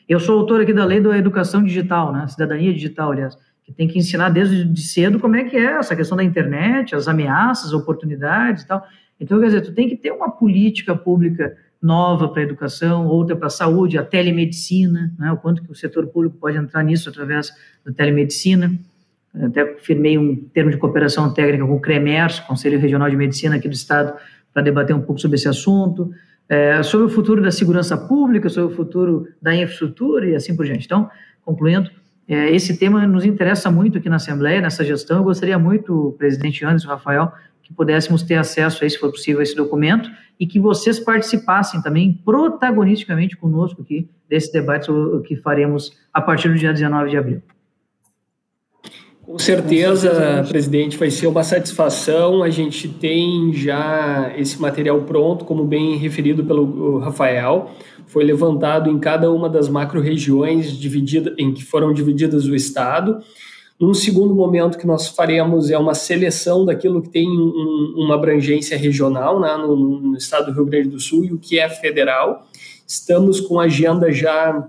Eu 0.08 0.20
sou 0.20 0.38
autor 0.38 0.60
aqui 0.60 0.72
da 0.72 0.84
lei 0.84 1.00
da 1.00 1.16
educação 1.16 1.62
digital, 1.62 2.12
né? 2.12 2.26
cidadania 2.28 2.72
digital, 2.72 3.12
aliás, 3.12 3.36
que 3.64 3.72
tem 3.72 3.88
que 3.88 3.98
ensinar 3.98 4.28
desde 4.28 4.64
de 4.64 4.82
cedo 4.82 5.18
como 5.18 5.36
é 5.36 5.44
que 5.44 5.56
é 5.56 5.78
essa 5.78 5.96
questão 5.96 6.16
da 6.16 6.24
internet, 6.24 6.94
as 6.94 7.08
ameaças, 7.08 7.72
oportunidades 7.72 8.62
e 8.62 8.66
tal. 8.66 8.86
Então, 9.18 9.38
quer 9.38 9.46
dizer, 9.46 9.60
tu 9.62 9.72
tem 9.72 9.88
que 9.88 9.96
ter 9.96 10.12
uma 10.12 10.30
política 10.30 10.94
pública 10.94 11.56
nova 11.80 12.28
para 12.28 12.40
a 12.40 12.44
educação, 12.44 13.06
outra 13.06 13.34
para 13.34 13.46
a 13.46 13.50
saúde, 13.50 13.96
a 13.96 14.04
telemedicina, 14.04 15.12
né, 15.18 15.32
o 15.32 15.36
quanto 15.36 15.62
que 15.62 15.70
o 15.70 15.74
setor 15.74 16.06
público 16.08 16.36
pode 16.38 16.56
entrar 16.56 16.82
nisso 16.82 17.08
através 17.08 17.52
da 17.84 17.92
telemedicina. 17.92 18.72
Até 19.34 19.76
firmei 19.78 20.18
um 20.18 20.36
termo 20.36 20.70
de 20.70 20.76
cooperação 20.76 21.32
técnica 21.32 21.64
com 21.64 21.76
o 21.76 21.80
CREMERS, 21.80 22.40
Conselho 22.40 22.78
Regional 22.78 23.08
de 23.08 23.16
Medicina 23.16 23.56
aqui 23.56 23.68
do 23.68 23.74
Estado, 23.74 24.14
para 24.52 24.62
debater 24.62 24.94
um 24.94 25.00
pouco 25.00 25.20
sobre 25.20 25.36
esse 25.36 25.48
assunto, 25.48 26.10
é, 26.48 26.82
sobre 26.82 27.06
o 27.06 27.08
futuro 27.08 27.40
da 27.40 27.50
segurança 27.50 27.96
pública, 27.96 28.48
sobre 28.48 28.72
o 28.72 28.76
futuro 28.76 29.28
da 29.40 29.54
infraestrutura 29.54 30.28
e 30.28 30.34
assim 30.34 30.56
por 30.56 30.66
diante. 30.66 30.84
Então, 30.84 31.08
concluindo, 31.44 31.90
é, 32.26 32.50
esse 32.54 32.78
tema 32.78 33.06
nos 33.06 33.24
interessa 33.24 33.70
muito 33.70 33.98
aqui 33.98 34.08
na 34.08 34.16
Assembleia, 34.16 34.60
nessa 34.60 34.84
gestão. 34.84 35.18
Eu 35.18 35.24
gostaria 35.24 35.58
muito, 35.58 36.14
presidente 36.18 36.64
Anderson 36.64 36.88
Rafael, 36.88 37.32
que 37.62 37.72
pudéssemos 37.72 38.22
ter 38.22 38.34
acesso, 38.34 38.82
aí, 38.82 38.90
se 38.90 38.98
for 38.98 39.10
possível, 39.10 39.40
a 39.40 39.42
esse 39.42 39.54
documento 39.54 40.10
e 40.38 40.46
que 40.46 40.58
vocês 40.58 40.98
participassem 40.98 41.82
também 41.82 42.20
protagonisticamente 42.24 43.36
conosco 43.36 43.82
aqui 43.82 44.08
desse 44.28 44.52
debate 44.52 44.90
que 45.24 45.36
faremos 45.36 45.92
a 46.12 46.20
partir 46.20 46.48
do 46.48 46.54
dia 46.54 46.72
19 46.72 47.10
de 47.10 47.16
abril. 47.16 47.42
Com 49.30 49.38
certeza, 49.38 50.44
presidente, 50.48 50.96
vai 50.96 51.08
ser 51.08 51.28
uma 51.28 51.44
satisfação. 51.44 52.42
A 52.42 52.50
gente 52.50 52.88
tem 52.88 53.52
já 53.52 54.32
esse 54.36 54.60
material 54.60 55.02
pronto, 55.02 55.44
como 55.44 55.64
bem 55.64 55.96
referido 55.96 56.44
pelo 56.44 56.98
Rafael. 56.98 57.70
Foi 58.08 58.24
levantado 58.24 58.90
em 58.90 58.98
cada 58.98 59.30
uma 59.30 59.48
das 59.48 59.68
macro-regiões 59.68 60.76
em 61.38 61.54
que 61.54 61.64
foram 61.64 61.94
divididas 61.94 62.46
o 62.46 62.56
Estado. 62.56 63.20
Um 63.80 63.94
segundo 63.94 64.34
momento 64.34 64.76
que 64.76 64.86
nós 64.86 65.06
faremos 65.06 65.70
é 65.70 65.78
uma 65.78 65.94
seleção 65.94 66.64
daquilo 66.64 67.00
que 67.00 67.08
tem 67.08 67.28
um, 67.28 67.94
uma 67.98 68.16
abrangência 68.16 68.76
regional 68.76 69.38
né, 69.38 69.56
no, 69.56 69.76
no, 69.76 70.16
estado 70.16 70.46
do 70.46 70.52
Rio 70.52 70.66
Grande 70.66 70.88
do 70.88 70.98
Sul 70.98 71.24
e 71.24 71.32
o 71.32 71.38
que 71.38 71.56
é 71.56 71.68
federal. 71.68 72.48
Estamos 72.84 73.38
com 73.40 73.60
agenda 73.60 74.10
já 74.10 74.68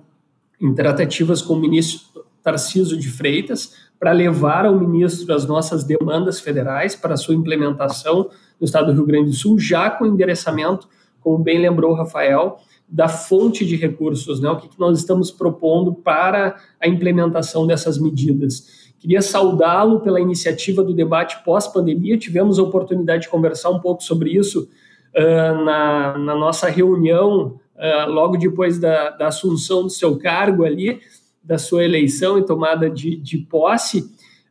em 0.61 0.71
tratativas 0.75 1.41
com 1.41 1.55
o 1.55 1.59
ministro 1.59 2.23
Tarciso 2.43 2.95
de 2.95 3.09
Freitas 3.09 3.89
para 4.01 4.13
levar 4.13 4.65
ao 4.65 4.79
ministro 4.79 5.31
as 5.31 5.45
nossas 5.45 5.83
demandas 5.83 6.39
federais 6.39 6.95
para 6.95 7.15
sua 7.15 7.35
implementação 7.35 8.31
no 8.59 8.65
estado 8.65 8.87
do 8.87 8.93
Rio 8.93 9.05
Grande 9.05 9.29
do 9.29 9.35
Sul, 9.35 9.59
já 9.59 9.91
com 9.91 10.07
endereçamento, 10.07 10.89
como 11.21 11.37
bem 11.37 11.59
lembrou 11.59 11.91
o 11.91 11.93
Rafael, 11.93 12.57
da 12.89 13.07
fonte 13.07 13.63
de 13.63 13.75
recursos, 13.75 14.41
né? 14.41 14.49
o 14.49 14.57
que, 14.57 14.67
nós 14.79 14.97
estamos 14.97 15.29
propondo 15.29 15.93
para 15.93 16.55
a 16.81 16.87
implementação 16.87 17.67
dessas 17.67 17.99
medidas. 17.99 18.89
Queria 18.99 19.21
saudá-lo 19.21 19.99
pela 19.99 20.19
iniciativa 20.19 20.83
do 20.83 20.95
debate 20.95 21.43
pós-pandemia. 21.45 22.17
Tivemos 22.17 22.57
a 22.57 22.63
oportunidade 22.63 23.23
de 23.23 23.29
conversar 23.29 23.69
um 23.69 23.79
pouco 23.79 24.01
sobre 24.01 24.31
isso 24.31 24.67
uh, 25.15 25.63
na, 25.63 26.17
na, 26.17 26.35
nossa 26.35 26.67
reunião, 26.67 27.59
uh, 27.75 28.09
logo 28.09 28.35
depois 28.35 28.79
da, 28.79 29.11
da, 29.11 29.27
assunção 29.27 29.83
do 29.83 29.91
seu 29.91 30.17
cargo 30.17 30.65
ali 30.65 30.99
da 31.43 31.57
sua 31.57 31.83
eleição 31.83 32.37
e 32.37 32.45
tomada 32.45 32.89
de, 32.89 33.15
de 33.15 33.37
posse, 33.37 33.99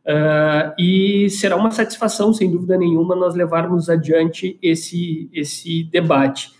uh, 0.05 0.73
e 0.77 1.29
será 1.29 1.55
uma 1.55 1.71
satisfação, 1.71 2.33
sem 2.33 2.51
dúvida 2.51 2.77
nenhuma, 2.77 3.15
nós 3.15 3.35
levarmos 3.35 3.89
adiante 3.89 4.57
esse, 4.61 5.29
esse 5.33 5.83
debate. 5.85 6.51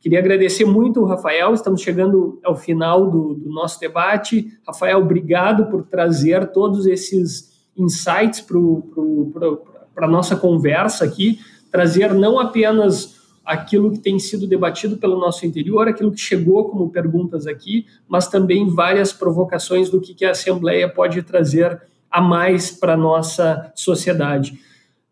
Queria 0.00 0.18
agradecer 0.18 0.66
muito 0.66 1.02
Rafael, 1.04 1.54
estamos 1.54 1.80
chegando 1.80 2.38
ao 2.44 2.54
final 2.54 3.10
do, 3.10 3.34
do 3.34 3.50
nosso 3.50 3.80
debate. 3.80 4.52
Rafael, 4.66 4.98
obrigado 4.98 5.66
por 5.70 5.84
trazer 5.84 6.52
todos 6.52 6.86
esses 6.86 7.54
insights 7.74 8.40
para 8.40 10.06
a 10.06 10.08
nossa 10.08 10.36
conversa 10.36 11.06
aqui, 11.06 11.38
trazer 11.70 12.12
não 12.12 12.38
apenas 12.38 13.23
aquilo 13.44 13.92
que 13.92 13.98
tem 13.98 14.18
sido 14.18 14.46
debatido 14.46 14.96
pelo 14.96 15.18
nosso 15.18 15.44
interior, 15.44 15.86
aquilo 15.86 16.12
que 16.12 16.20
chegou 16.20 16.68
como 16.68 16.90
perguntas 16.90 17.46
aqui, 17.46 17.86
mas 18.08 18.28
também 18.28 18.68
várias 18.68 19.12
provocações 19.12 19.90
do 19.90 20.00
que, 20.00 20.24
a 20.24 20.30
Assembleia 20.30 20.88
pode 20.88 21.22
trazer 21.22 21.82
a 22.10 22.20
mais 22.20 22.70
para 22.70 22.94
a 22.94 22.96
nossa 22.96 23.70
sociedade. 23.74 24.58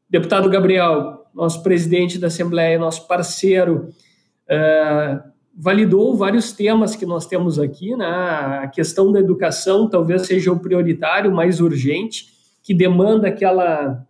Deputado 0.08 0.48
Gabriel, 0.48 1.26
nosso 1.34 1.62
presidente 1.62 2.18
da 2.18 2.28
Assembleia, 2.28 2.78
nosso 2.78 3.06
parceiro, 3.06 3.90
uh, 4.48 5.32
validou 5.54 6.16
vários 6.16 6.52
temas 6.52 6.96
que 6.96 7.04
nós 7.04 7.26
temos 7.26 7.58
aqui. 7.58 7.94
Né? 7.96 8.06
A 8.06 8.68
questão 8.68 9.12
da 9.12 9.20
educação 9.20 9.88
talvez 9.88 10.22
seja 10.22 10.52
o 10.52 10.58
prioritário, 10.58 11.32
mais 11.32 11.60
urgente, 11.60 12.28
que 12.62 12.72
demanda 12.72 13.28
aquela 13.28 14.06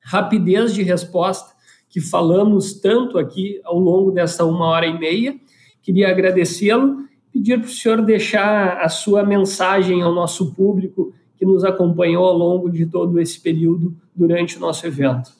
rapidez 0.00 0.72
de 0.72 0.82
resposta 0.82 1.55
que 1.96 2.00
falamos 2.02 2.74
tanto 2.74 3.16
aqui 3.16 3.58
ao 3.64 3.78
longo 3.78 4.10
dessa 4.10 4.44
uma 4.44 4.66
hora 4.66 4.86
e 4.86 4.98
meia. 4.98 5.34
Queria 5.80 6.10
agradecê-lo, 6.10 7.06
pedir 7.32 7.58
para 7.58 7.68
o 7.68 7.72
senhor 7.72 8.02
deixar 8.02 8.82
a 8.82 8.88
sua 8.90 9.24
mensagem 9.24 10.02
ao 10.02 10.12
nosso 10.14 10.52
público 10.52 11.14
que 11.38 11.46
nos 11.46 11.64
acompanhou 11.64 12.26
ao 12.26 12.36
longo 12.36 12.70
de 12.70 12.84
todo 12.84 13.18
esse 13.18 13.40
período 13.40 13.96
durante 14.14 14.58
o 14.58 14.60
nosso 14.60 14.86
evento. 14.86 15.30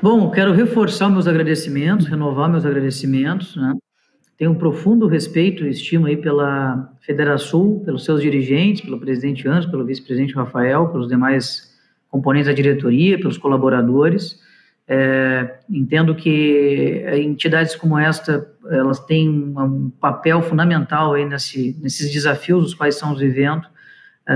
Bom, 0.00 0.30
quero 0.30 0.52
reforçar 0.52 1.10
meus 1.10 1.26
agradecimentos, 1.26 2.06
renovar 2.06 2.48
meus 2.48 2.64
agradecimentos. 2.64 3.56
Né? 3.56 3.74
Tenho 4.38 4.52
um 4.52 4.58
profundo 4.58 5.08
respeito 5.08 5.64
e 5.64 5.70
estima 5.70 6.06
aí 6.06 6.16
pela 6.16 6.96
Federação, 7.00 7.80
pelos 7.84 8.04
seus 8.04 8.22
dirigentes, 8.22 8.82
pelo 8.82 9.00
presidente 9.00 9.48
Anjos, 9.48 9.68
pelo 9.68 9.84
vice-presidente 9.84 10.34
Rafael, 10.34 10.86
pelos 10.90 11.08
demais 11.08 11.69
componentes 12.10 12.48
da 12.48 12.52
diretoria, 12.52 13.18
pelos 13.18 13.38
colaboradores. 13.38 14.38
É, 14.92 15.58
entendo 15.70 16.16
que 16.16 17.04
entidades 17.14 17.76
como 17.76 17.96
esta 17.96 18.50
elas 18.68 18.98
têm 18.98 19.28
um 19.28 19.88
papel 20.00 20.42
fundamental 20.42 21.14
aí 21.14 21.24
nesse, 21.24 21.76
nesses 21.80 22.12
desafios 22.12 22.66
os 22.66 22.74
quais 22.74 22.96
estamos 22.96 23.20
vivendo 23.20 23.66
é, 24.28 24.34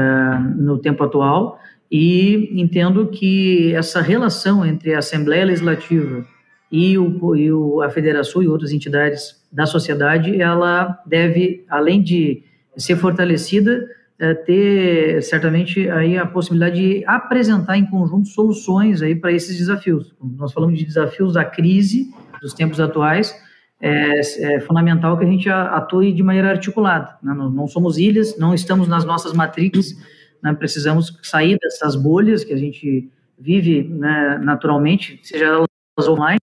no 0.57 0.79
tempo 0.79 1.03
atual 1.03 1.59
e 1.91 2.51
entendo 2.61 3.09
que 3.09 3.75
essa 3.75 4.01
relação 4.01 4.65
entre 4.65 4.95
a 4.95 4.99
Assembleia 4.99 5.45
Legislativa 5.45 6.25
e, 6.71 6.97
o, 6.97 7.37
e 7.37 7.53
o, 7.53 7.83
a 7.83 7.91
Federação 7.91 8.41
e 8.43 8.49
outras 8.49 8.73
entidades 8.73 9.45
da 9.53 9.67
sociedade 9.67 10.41
ela 10.41 11.03
deve 11.05 11.65
além 11.69 12.01
de 12.01 12.45
ser 12.77 12.97
fortalecida 12.97 13.89
é, 14.19 14.35
ter 14.35 15.23
certamente 15.23 15.89
aí 15.91 16.17
a 16.17 16.27
possibilidade 16.27 16.77
de 16.81 17.05
apresentar 17.07 17.77
em 17.77 17.87
conjunto 17.87 18.29
soluções 18.29 19.03
aí 19.03 19.15
para 19.15 19.33
esses 19.33 19.57
desafios. 19.57 20.15
Nós 20.23 20.53
falamos 20.53 20.79
de 20.79 20.85
desafios 20.85 21.35
da 21.35 21.45
crise 21.45 22.11
dos 22.41 22.55
tempos 22.55 22.79
atuais, 22.79 23.35
é, 23.81 24.21
é 24.21 24.61
fundamental 24.61 25.19
que 25.19 25.25
a 25.25 25.29
gente 25.29 25.49
atue 25.51 26.13
de 26.13 26.23
maneira 26.23 26.51
articulada. 26.51 27.17
Né? 27.23 27.35
Não, 27.35 27.51
não, 27.51 27.67
somos 27.67 27.99
ilhas, 27.99 28.39
não 28.39 28.55
estamos 28.55 28.87
nas 28.87 29.05
nossas 29.05 29.33
matrizes, 29.33 29.99
né? 30.43 30.53
precisamos 30.55 31.19
sair 31.23 31.59
dessas 31.59 31.97
bolhas 31.97 32.45
que 32.45 32.53
a 32.53 32.57
gente 32.57 33.11
vive 33.39 33.83
né, 33.83 34.39
naturalmente, 34.43 35.19
seja 35.23 35.47
elas 35.47 36.09
online, 36.09 36.39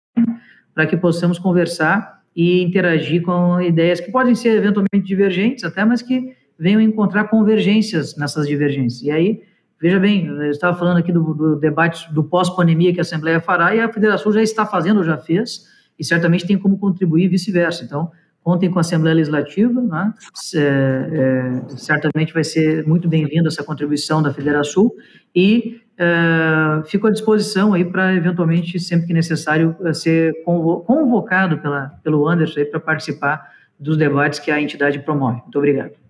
para 0.73 0.85
que 0.85 0.97
possamos 0.97 1.39
conversar 1.39 2.21
e 2.35 2.61
interagir 2.61 3.21
com 3.21 3.59
ideias 3.61 3.99
que 3.99 4.11
podem 4.11 4.35
ser 4.35 4.57
eventualmente 4.57 5.05
divergentes 5.05 5.63
até, 5.63 5.83
mas 5.83 6.01
que 6.01 6.35
venham 6.61 6.79
encontrar 6.79 7.23
convergências 7.23 8.15
nessas 8.15 8.47
divergências. 8.47 9.01
E 9.01 9.09
aí, 9.09 9.41
veja 9.81 9.99
bem, 9.99 10.27
eu 10.27 10.51
estava 10.51 10.77
falando 10.77 10.97
aqui 10.97 11.11
do, 11.11 11.33
do 11.33 11.55
debate 11.55 12.13
do 12.13 12.23
pós-pandemia 12.23 12.93
que 12.93 12.99
a 12.99 13.01
Assembleia 13.01 13.41
fará, 13.41 13.75
e 13.75 13.79
a 13.79 13.91
Federação 13.91 14.31
já 14.31 14.43
está 14.43 14.63
fazendo, 14.63 15.03
já 15.03 15.17
fez, 15.17 15.65
e 15.97 16.05
certamente 16.05 16.45
tem 16.45 16.59
como 16.59 16.77
contribuir 16.77 17.29
vice-versa. 17.29 17.83
Então, 17.83 18.11
contem 18.43 18.69
com 18.69 18.77
a 18.77 18.81
Assembleia 18.81 19.15
Legislativa, 19.15 19.81
né? 19.81 20.13
é, 20.53 20.59
é, 20.61 21.77
certamente 21.77 22.31
vai 22.31 22.43
ser 22.43 22.85
muito 22.85 23.09
bem-vinda 23.09 23.47
essa 23.47 23.63
contribuição 23.63 24.21
da 24.21 24.31
Federação, 24.31 24.91
e 25.35 25.81
é, 25.97 26.83
fico 26.85 27.07
à 27.07 27.11
disposição 27.11 27.73
aí 27.73 27.83
para, 27.83 28.13
eventualmente, 28.13 28.79
sempre 28.79 29.07
que 29.07 29.13
necessário, 29.13 29.75
ser 29.95 30.43
convocado 30.43 31.57
pela, 31.57 31.87
pelo 32.03 32.29
Anderson 32.29 32.65
para 32.65 32.79
participar 32.79 33.49
dos 33.79 33.97
debates 33.97 34.37
que 34.37 34.51
a 34.51 34.61
entidade 34.61 34.99
promove. 34.99 35.41
Muito 35.41 35.57
obrigado. 35.57 36.00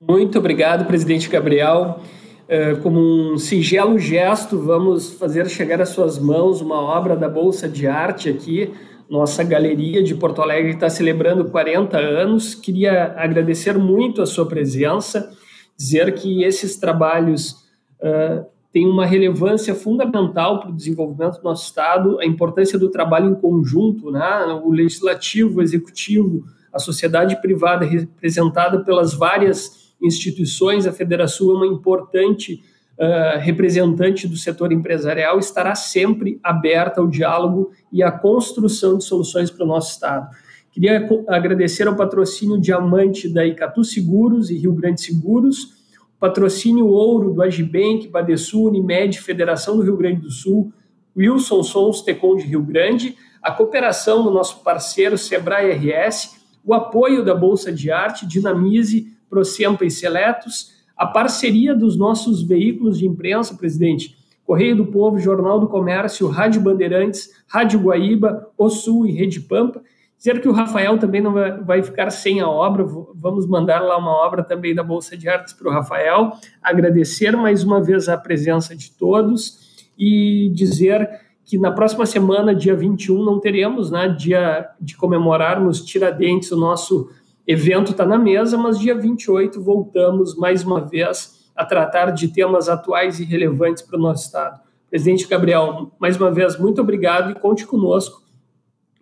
Muito 0.00 0.38
obrigado, 0.38 0.86
presidente 0.86 1.26
Gabriel. 1.26 2.00
É, 2.46 2.74
como 2.74 3.00
um 3.00 3.38
singelo 3.38 3.98
gesto, 3.98 4.58
vamos 4.58 5.14
fazer 5.14 5.48
chegar 5.48 5.80
às 5.80 5.88
suas 5.88 6.18
mãos 6.18 6.60
uma 6.60 6.78
obra 6.78 7.16
da 7.16 7.30
Bolsa 7.30 7.66
de 7.66 7.86
Arte 7.86 8.28
aqui. 8.28 8.70
Nossa 9.08 9.42
galeria 9.42 10.02
de 10.02 10.14
Porto 10.14 10.42
Alegre 10.42 10.72
está 10.72 10.90
celebrando 10.90 11.46
40 11.46 11.96
anos. 11.96 12.54
Queria 12.54 13.14
agradecer 13.16 13.78
muito 13.78 14.20
a 14.20 14.26
sua 14.26 14.44
presença, 14.44 15.32
dizer 15.78 16.12
que 16.12 16.44
esses 16.44 16.76
trabalhos 16.76 17.52
uh, 17.98 18.44
têm 18.70 18.86
uma 18.86 19.06
relevância 19.06 19.74
fundamental 19.74 20.60
para 20.60 20.68
o 20.68 20.76
desenvolvimento 20.76 21.38
do 21.38 21.44
nosso 21.44 21.64
Estado, 21.64 22.20
a 22.20 22.26
importância 22.26 22.78
do 22.78 22.90
trabalho 22.90 23.30
em 23.30 23.34
conjunto, 23.34 24.10
né? 24.10 24.44
o 24.62 24.70
legislativo, 24.70 25.58
o 25.58 25.62
executivo, 25.62 26.44
a 26.70 26.78
sociedade 26.78 27.40
privada 27.40 27.86
representada 27.86 28.84
pelas 28.84 29.14
várias 29.14 29.85
instituições, 30.02 30.86
a 30.86 30.92
Federação 30.92 31.50
é 31.50 31.54
uma 31.54 31.66
importante 31.66 32.62
uh, 32.98 33.38
representante 33.38 34.26
do 34.26 34.36
setor 34.36 34.72
empresarial, 34.72 35.38
estará 35.38 35.74
sempre 35.74 36.38
aberta 36.42 37.00
ao 37.00 37.08
diálogo 37.08 37.70
e 37.92 38.02
à 38.02 38.10
construção 38.10 38.98
de 38.98 39.04
soluções 39.04 39.50
para 39.50 39.64
o 39.64 39.68
nosso 39.68 39.92
Estado. 39.92 40.28
Queria 40.70 41.08
agradecer 41.28 41.88
ao 41.88 41.96
patrocínio 41.96 42.60
Diamante 42.60 43.28
da 43.28 43.46
Icatu 43.46 43.82
Seguros 43.82 44.50
e 44.50 44.58
Rio 44.58 44.74
Grande 44.74 45.00
Seguros, 45.00 45.74
patrocínio 46.20 46.86
Ouro 46.86 47.32
do 47.32 47.42
Agibank, 47.42 48.08
Badesul, 48.08 48.68
Unimed, 48.68 49.18
Federação 49.20 49.76
do 49.76 49.82
Rio 49.82 49.96
Grande 49.96 50.20
do 50.20 50.30
Sul, 50.30 50.72
Wilson 51.16 51.62
Sons 51.62 52.02
Tecom 52.02 52.36
de 52.36 52.44
Rio 52.44 52.62
Grande, 52.62 53.16
a 53.42 53.50
cooperação 53.50 54.22
do 54.22 54.30
nosso 54.30 54.62
parceiro 54.62 55.16
Sebrae 55.16 55.72
RS, 55.72 56.36
o 56.62 56.74
apoio 56.74 57.24
da 57.24 57.34
Bolsa 57.34 57.72
de 57.72 57.90
Arte, 57.90 58.26
Dinamize, 58.26 59.15
Procempa 59.28 59.84
e 59.84 59.90
Seletos, 59.90 60.74
a 60.96 61.06
parceria 61.06 61.74
dos 61.74 61.96
nossos 61.96 62.42
veículos 62.42 62.98
de 62.98 63.06
imprensa, 63.06 63.54
presidente, 63.54 64.16
Correio 64.46 64.76
do 64.76 64.86
Povo, 64.86 65.18
Jornal 65.18 65.58
do 65.58 65.68
Comércio, 65.68 66.28
Rádio 66.28 66.60
Bandeirantes, 66.60 67.30
Rádio 67.48 67.80
Guaíba, 67.80 68.48
O 68.56 68.68
Sul 68.68 69.06
e 69.06 69.12
Rede 69.12 69.40
Pampa. 69.40 69.82
Dizer 70.16 70.40
que 70.40 70.48
o 70.48 70.52
Rafael 70.52 70.96
também 70.98 71.20
não 71.20 71.34
vai 71.64 71.82
ficar 71.82 72.10
sem 72.10 72.40
a 72.40 72.48
obra, 72.48 72.86
vamos 73.14 73.46
mandar 73.46 73.80
lá 73.80 73.98
uma 73.98 74.10
obra 74.10 74.42
também 74.42 74.74
da 74.74 74.82
Bolsa 74.82 75.16
de 75.16 75.28
Artes 75.28 75.52
para 75.52 75.68
o 75.68 75.72
Rafael. 75.72 76.32
Agradecer 76.62 77.36
mais 77.36 77.62
uma 77.62 77.82
vez 77.82 78.08
a 78.08 78.16
presença 78.16 78.74
de 78.74 78.90
todos 78.92 79.86
e 79.98 80.50
dizer 80.54 81.08
que 81.44 81.58
na 81.58 81.70
próxima 81.70 82.06
semana, 82.06 82.54
dia 82.54 82.74
21, 82.74 83.22
não 83.24 83.38
teremos, 83.38 83.90
né, 83.90 84.08
dia 84.08 84.68
de 84.80 84.96
comemorarmos 84.96 85.84
Tiradentes, 85.84 86.50
o 86.50 86.56
nosso 86.56 87.10
evento 87.46 87.92
está 87.92 88.04
na 88.04 88.18
mesa, 88.18 88.56
mas 88.56 88.78
dia 88.78 88.94
28 88.94 89.62
voltamos 89.62 90.36
mais 90.36 90.64
uma 90.64 90.80
vez 90.80 91.50
a 91.54 91.64
tratar 91.64 92.10
de 92.10 92.28
temas 92.28 92.68
atuais 92.68 93.20
e 93.20 93.24
relevantes 93.24 93.82
para 93.82 93.98
o 93.98 94.02
nosso 94.02 94.26
Estado. 94.26 94.60
Presidente 94.90 95.26
Gabriel, 95.26 95.92
mais 95.98 96.16
uma 96.16 96.30
vez, 96.30 96.58
muito 96.58 96.80
obrigado 96.80 97.30
e 97.30 97.34
conte 97.34 97.66
conosco 97.66 98.22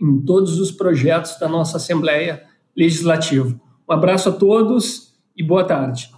em 0.00 0.20
todos 0.20 0.58
os 0.58 0.70
projetos 0.70 1.38
da 1.38 1.48
nossa 1.48 1.76
Assembleia 1.76 2.44
Legislativa. 2.76 3.54
Um 3.88 3.92
abraço 3.92 4.28
a 4.28 4.32
todos 4.32 5.14
e 5.36 5.42
boa 5.42 5.64
tarde. 5.64 6.13